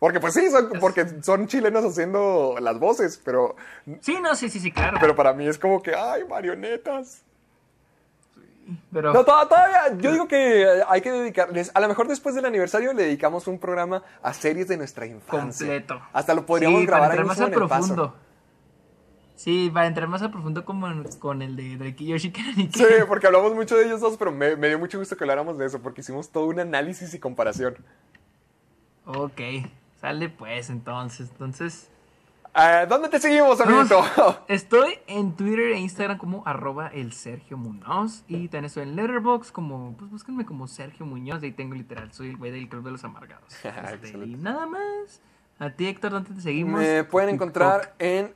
Porque 0.01 0.19
pues 0.19 0.33
sí, 0.33 0.49
son, 0.49 0.71
porque 0.79 1.05
son 1.21 1.45
chilenos 1.45 1.85
haciendo 1.85 2.55
las 2.59 2.79
voces, 2.79 3.21
pero, 3.23 3.55
Sí, 3.99 4.17
no, 4.19 4.33
sí, 4.33 4.49
sí, 4.49 4.59
sí, 4.59 4.71
claro. 4.71 4.97
pero 4.99 5.15
para 5.15 5.31
mí 5.31 5.45
es 5.47 5.59
como 5.59 5.79
que, 5.79 5.93
ay, 5.93 6.23
marionetas. 6.27 7.21
Pero, 8.91 9.13
No, 9.13 9.23
to- 9.23 9.47
todavía, 9.47 9.95
yo 9.99 10.11
digo 10.11 10.27
que 10.27 10.65
hay 10.87 11.01
que 11.01 11.11
dedicarles, 11.11 11.69
a 11.75 11.79
lo 11.81 11.87
mejor 11.87 12.07
después 12.07 12.33
del 12.33 12.45
aniversario 12.45 12.93
le 12.93 13.03
dedicamos 13.03 13.45
un 13.45 13.59
programa 13.59 14.01
a 14.23 14.33
series 14.33 14.67
de 14.67 14.77
nuestra 14.77 15.05
infancia. 15.05 15.67
completo. 15.67 16.01
Hasta 16.13 16.33
lo 16.33 16.47
podríamos 16.47 16.79
Sí, 16.79 16.85
grabar 16.87 17.09
para 17.09 17.21
entrar 17.21 17.27
más 17.27 17.39
al 17.39 17.47
en 17.53 17.53
el 17.61 17.69
paso. 17.69 17.87
profundo. 17.87 18.15
Sí, 19.35 19.69
para 19.71 19.85
entrar 19.85 20.07
más 20.07 20.23
al 20.23 20.31
profundo 20.31 20.65
como 20.65 20.87
en- 20.87 21.03
con 21.19 21.43
el 21.43 21.55
de 21.55 21.77
Drake 21.77 22.03
y 22.03 22.07
Yoshi. 22.07 22.33
Sí, 22.73 22.85
porque 23.07 23.27
hablamos 23.27 23.53
mucho 23.53 23.75
de 23.77 23.85
ellos 23.85 24.01
dos, 24.01 24.17
pero 24.17 24.31
me, 24.31 24.55
me 24.55 24.67
dio 24.67 24.79
mucho 24.79 24.97
gusto 24.97 25.15
que 25.15 25.23
habláramos 25.25 25.59
de 25.59 25.67
eso, 25.67 25.79
porque 25.79 26.01
hicimos 26.01 26.29
todo 26.31 26.45
un 26.45 26.59
análisis 26.59 27.13
y 27.13 27.19
comparación. 27.19 27.75
Ok, 29.05 29.41
sale 30.01 30.29
pues 30.29 30.69
entonces. 30.69 31.29
Entonces, 31.31 31.87
Eh, 32.53 32.85
¿Dónde 32.89 33.07
te 33.07 33.17
seguimos, 33.19 33.61
amiguito? 33.61 34.03
Estoy 34.49 34.99
en 35.07 35.37
Twitter 35.37 35.71
e 35.71 35.79
Instagram 35.79 36.17
como 36.17 36.43
arroba 36.45 36.87
el 36.89 37.13
Sergio 37.13 37.55
Muñoz. 37.57 38.23
Y 38.27 38.49
también 38.49 38.65
estoy 38.65 38.83
en 38.83 38.97
Letterboxd 38.97 39.51
como, 39.51 39.95
pues 39.97 40.11
búsquenme 40.11 40.45
como 40.45 40.67
Sergio 40.67 41.05
Muñoz. 41.05 41.41
Ahí 41.43 41.53
tengo 41.53 41.75
literal, 41.75 42.11
soy 42.11 42.29
el 42.29 42.37
güey 42.37 42.51
del 42.51 42.67
Club 42.67 42.83
de 42.83 42.91
los 42.91 43.03
Amargados. 43.05 43.53
Este, 43.93 44.17
y 44.17 44.35
nada 44.35 44.65
más. 44.65 45.21
A 45.59 45.69
ti, 45.69 45.87
Héctor, 45.87 46.11
¿dónde 46.11 46.33
te 46.33 46.41
seguimos? 46.41 46.81
Me 46.81 47.03
pueden 47.05 47.29
TikTok. 47.29 47.47
encontrar 47.47 47.95
en. 47.99 48.33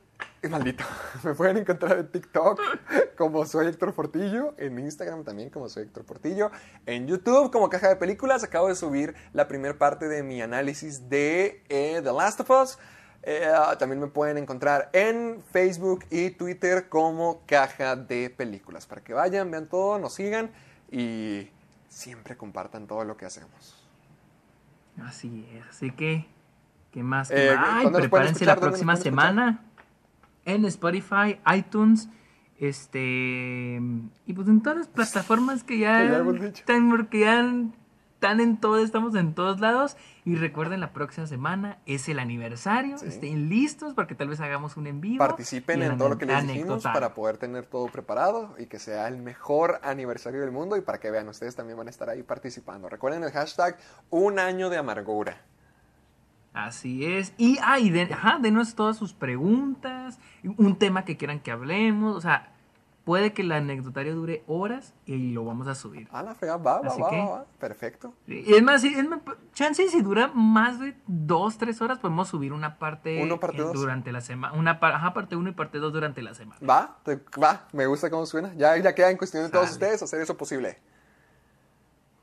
Maldito. 0.48 0.84
Me 1.24 1.34
pueden 1.34 1.58
encontrar 1.58 1.98
en 1.98 2.10
TikTok 2.10 2.60
como 3.16 3.44
soy 3.46 3.66
Héctor 3.66 3.94
Portillo. 3.94 4.54
En 4.58 4.78
Instagram 4.78 5.24
también 5.24 5.50
como 5.50 5.68
soy 5.68 5.84
Héctor 5.84 6.04
Portillo. 6.04 6.50
En 6.86 7.06
YouTube 7.06 7.50
como 7.50 7.68
Caja 7.68 7.88
de 7.88 7.96
Películas. 7.96 8.44
Acabo 8.44 8.68
de 8.68 8.74
subir 8.74 9.14
la 9.32 9.48
primera 9.48 9.76
parte 9.76 10.08
de 10.08 10.22
mi 10.22 10.40
análisis 10.42 11.08
de 11.08 11.62
eh, 11.68 12.00
The 12.02 12.12
Last 12.12 12.40
of 12.40 12.50
Us. 12.50 12.78
Eh, 13.22 13.52
también 13.78 14.00
me 14.00 14.06
pueden 14.06 14.38
encontrar 14.38 14.88
en 14.92 15.42
Facebook 15.50 16.04
y 16.10 16.30
Twitter 16.30 16.88
como 16.88 17.42
Caja 17.46 17.96
de 17.96 18.30
Películas. 18.30 18.86
Para 18.86 19.02
que 19.02 19.14
vayan, 19.14 19.50
vean 19.50 19.68
todo, 19.68 19.98
nos 19.98 20.14
sigan 20.14 20.52
y 20.92 21.50
siempre 21.88 22.36
compartan 22.36 22.86
todo 22.86 23.04
lo 23.04 23.16
que 23.16 23.26
hacemos. 23.26 23.82
Así 25.02 25.46
es, 25.52 25.66
así 25.68 25.90
que, 25.90 26.26
¿qué 26.92 27.02
más? 27.02 27.28
¿Qué 27.28 27.52
Eh, 27.52 27.56
más? 27.56 27.66
Ay, 27.68 27.84
¿dónde 27.84 27.98
nos 27.98 28.08
pueden 28.08 28.26
prepárense 28.28 28.44
la 28.44 28.54
¿Dónde 28.54 28.66
nos 28.66 28.70
próxima 28.70 28.96
semana 28.96 29.66
en 30.46 30.64
Spotify, 30.64 31.38
iTunes, 31.54 32.08
este, 32.58 33.78
y 34.24 34.32
pues 34.34 34.48
en 34.48 34.62
todas 34.62 34.78
las 34.78 34.88
plataformas 34.88 35.62
que 35.62 35.78
ya, 35.78 36.24
Que 36.24 36.46
están, 36.46 36.88
porque 36.88 37.20
ya 37.20 37.40
están 38.14 38.40
en 38.40 38.56
todo, 38.58 38.78
estamos 38.78 39.14
en 39.14 39.34
todos 39.34 39.60
lados. 39.60 39.96
Y 40.24 40.36
recuerden, 40.36 40.80
la 40.80 40.92
próxima 40.92 41.26
semana 41.26 41.78
es 41.84 42.08
el 42.08 42.18
aniversario, 42.18 42.96
estén 42.96 43.50
listos 43.50 43.92
porque 43.94 44.14
tal 44.14 44.28
vez 44.28 44.40
hagamos 44.40 44.76
un 44.78 44.86
en 44.86 45.00
vivo. 45.00 45.18
Participen 45.18 45.82
en 45.82 45.98
todo 45.98 46.08
lo 46.08 46.18
que 46.18 46.26
les 46.26 46.46
dijimos 46.46 46.82
para 46.82 47.12
poder 47.12 47.36
tener 47.36 47.66
todo 47.66 47.88
preparado 47.88 48.54
y 48.58 48.66
que 48.66 48.78
sea 48.78 49.06
el 49.08 49.18
mejor 49.18 49.80
aniversario 49.82 50.40
del 50.40 50.50
mundo 50.50 50.76
y 50.76 50.80
para 50.80 50.98
que 50.98 51.10
vean, 51.10 51.28
ustedes 51.28 51.54
también 51.54 51.76
van 51.76 51.88
a 51.88 51.90
estar 51.90 52.08
ahí 52.08 52.22
participando. 52.22 52.88
Recuerden 52.88 53.22
el 53.22 53.32
hashtag 53.32 53.76
un 54.10 54.38
año 54.38 54.70
de 54.70 54.78
amargura. 54.78 55.42
Así 56.56 57.04
es. 57.04 57.34
Y, 57.36 57.58
ah, 57.62 57.78
y 57.78 57.96
ajá, 58.00 58.38
denos 58.40 58.74
todas 58.74 58.96
sus 58.96 59.12
preguntas, 59.12 60.18
un 60.56 60.76
tema 60.78 61.04
que 61.04 61.16
quieran 61.18 61.38
que 61.40 61.50
hablemos. 61.50 62.16
O 62.16 62.20
sea, 62.22 62.52
puede 63.04 63.34
que 63.34 63.42
el 63.42 63.52
anecdotario 63.52 64.14
dure 64.14 64.42
horas 64.46 64.94
y 65.04 65.32
lo 65.32 65.44
vamos 65.44 65.68
a 65.68 65.74
subir. 65.74 66.08
Ah, 66.10 66.22
la 66.22 66.34
fea, 66.34 66.56
va, 66.56 66.80
va, 66.80 66.88
Así 66.88 67.00
va, 67.02 67.10
que- 67.10 67.18
va, 67.18 67.28
va. 67.30 67.44
Perfecto. 67.60 68.14
Y 68.26 68.54
es 68.54 68.62
más, 68.62 68.82
es 68.84 69.06
más, 69.06 69.20
chance 69.52 69.86
si 69.88 70.00
dura 70.00 70.28
más 70.34 70.80
de 70.80 70.96
dos, 71.06 71.58
tres 71.58 71.82
horas, 71.82 71.98
podemos 71.98 72.28
subir 72.28 72.54
una 72.54 72.78
parte 72.78 73.22
Uno, 73.22 73.38
parte 73.38 73.58
dos. 73.58 73.74
durante 73.74 74.10
la 74.10 74.22
semana. 74.22 74.54
Una 74.54 74.80
par- 74.80 74.94
ajá, 74.94 75.12
parte 75.12 75.36
uno 75.36 75.50
y 75.50 75.52
parte 75.52 75.78
dos 75.78 75.92
durante 75.92 76.22
la 76.22 76.32
semana. 76.34 76.58
Va, 76.66 76.96
te- 77.04 77.20
va, 77.40 77.68
me 77.74 77.86
gusta 77.86 78.08
cómo 78.08 78.24
suena. 78.24 78.54
Ya, 78.54 78.76
ya 78.78 78.94
queda 78.94 79.10
en 79.10 79.18
cuestión 79.18 79.44
de 79.44 79.50
todos 79.50 79.70
ustedes 79.72 80.02
hacer 80.02 80.22
eso 80.22 80.36
posible. 80.38 80.78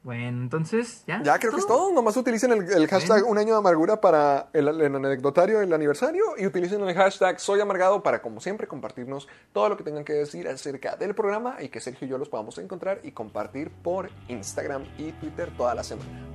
Bueno, 0.04 0.42
entonces, 0.42 1.04
ya. 1.08 1.24
Ya 1.24 1.40
creo 1.40 1.54
que 1.54 1.60
es 1.60 1.68
todo. 1.68 1.92
Nomás 1.94 2.18
utilicen 2.18 2.52
el, 2.52 2.70
el 2.70 2.88
hashtag 2.88 3.26
un 3.26 3.38
año 3.38 3.54
de 3.54 3.60
amargura 3.60 4.02
para 4.02 4.50
el, 4.52 4.68
el 4.68 4.96
anecdotario 4.96 5.60
del 5.60 5.72
aniversario 5.72 6.24
y 6.38 6.46
utilicen 6.46 6.82
el 6.82 6.94
hashtag 6.94 7.40
soy 7.40 7.62
amargado 7.62 8.04
para, 8.04 8.22
como 8.22 8.42
siempre, 8.42 8.68
compartirnos 8.68 9.30
todo 9.54 9.70
lo 9.70 9.78
que 9.78 9.84
tengan 9.86 10.04
que 10.04 10.14
decir 10.14 10.48
acerca 10.50 10.98
del 10.98 11.16
programa 11.16 11.56
y 11.62 11.70
que 11.70 11.80
Sergio 11.80 12.06
y 12.06 12.12
yo 12.12 12.18
los 12.18 12.28
podamos 12.28 12.58
encontrar 12.58 13.00
y 13.04 13.14
compartir 13.14 13.72
por 13.72 14.10
Instagram 14.28 14.84
y 14.98 15.14
Twitter 15.14 15.50
toda 15.56 15.74
la 15.74 15.86
semana. 15.86 16.28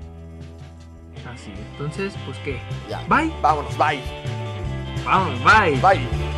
Así 1.30 1.52
es. 1.52 1.58
Entonces, 1.72 2.14
pues 2.24 2.38
qué. 2.38 2.58
Ya. 2.88 3.04
Bye. 3.06 3.30
Vámonos, 3.42 3.76
bye. 3.76 4.00
Vamos, 5.04 5.38
bye. 5.44 5.78
Bye. 5.82 6.38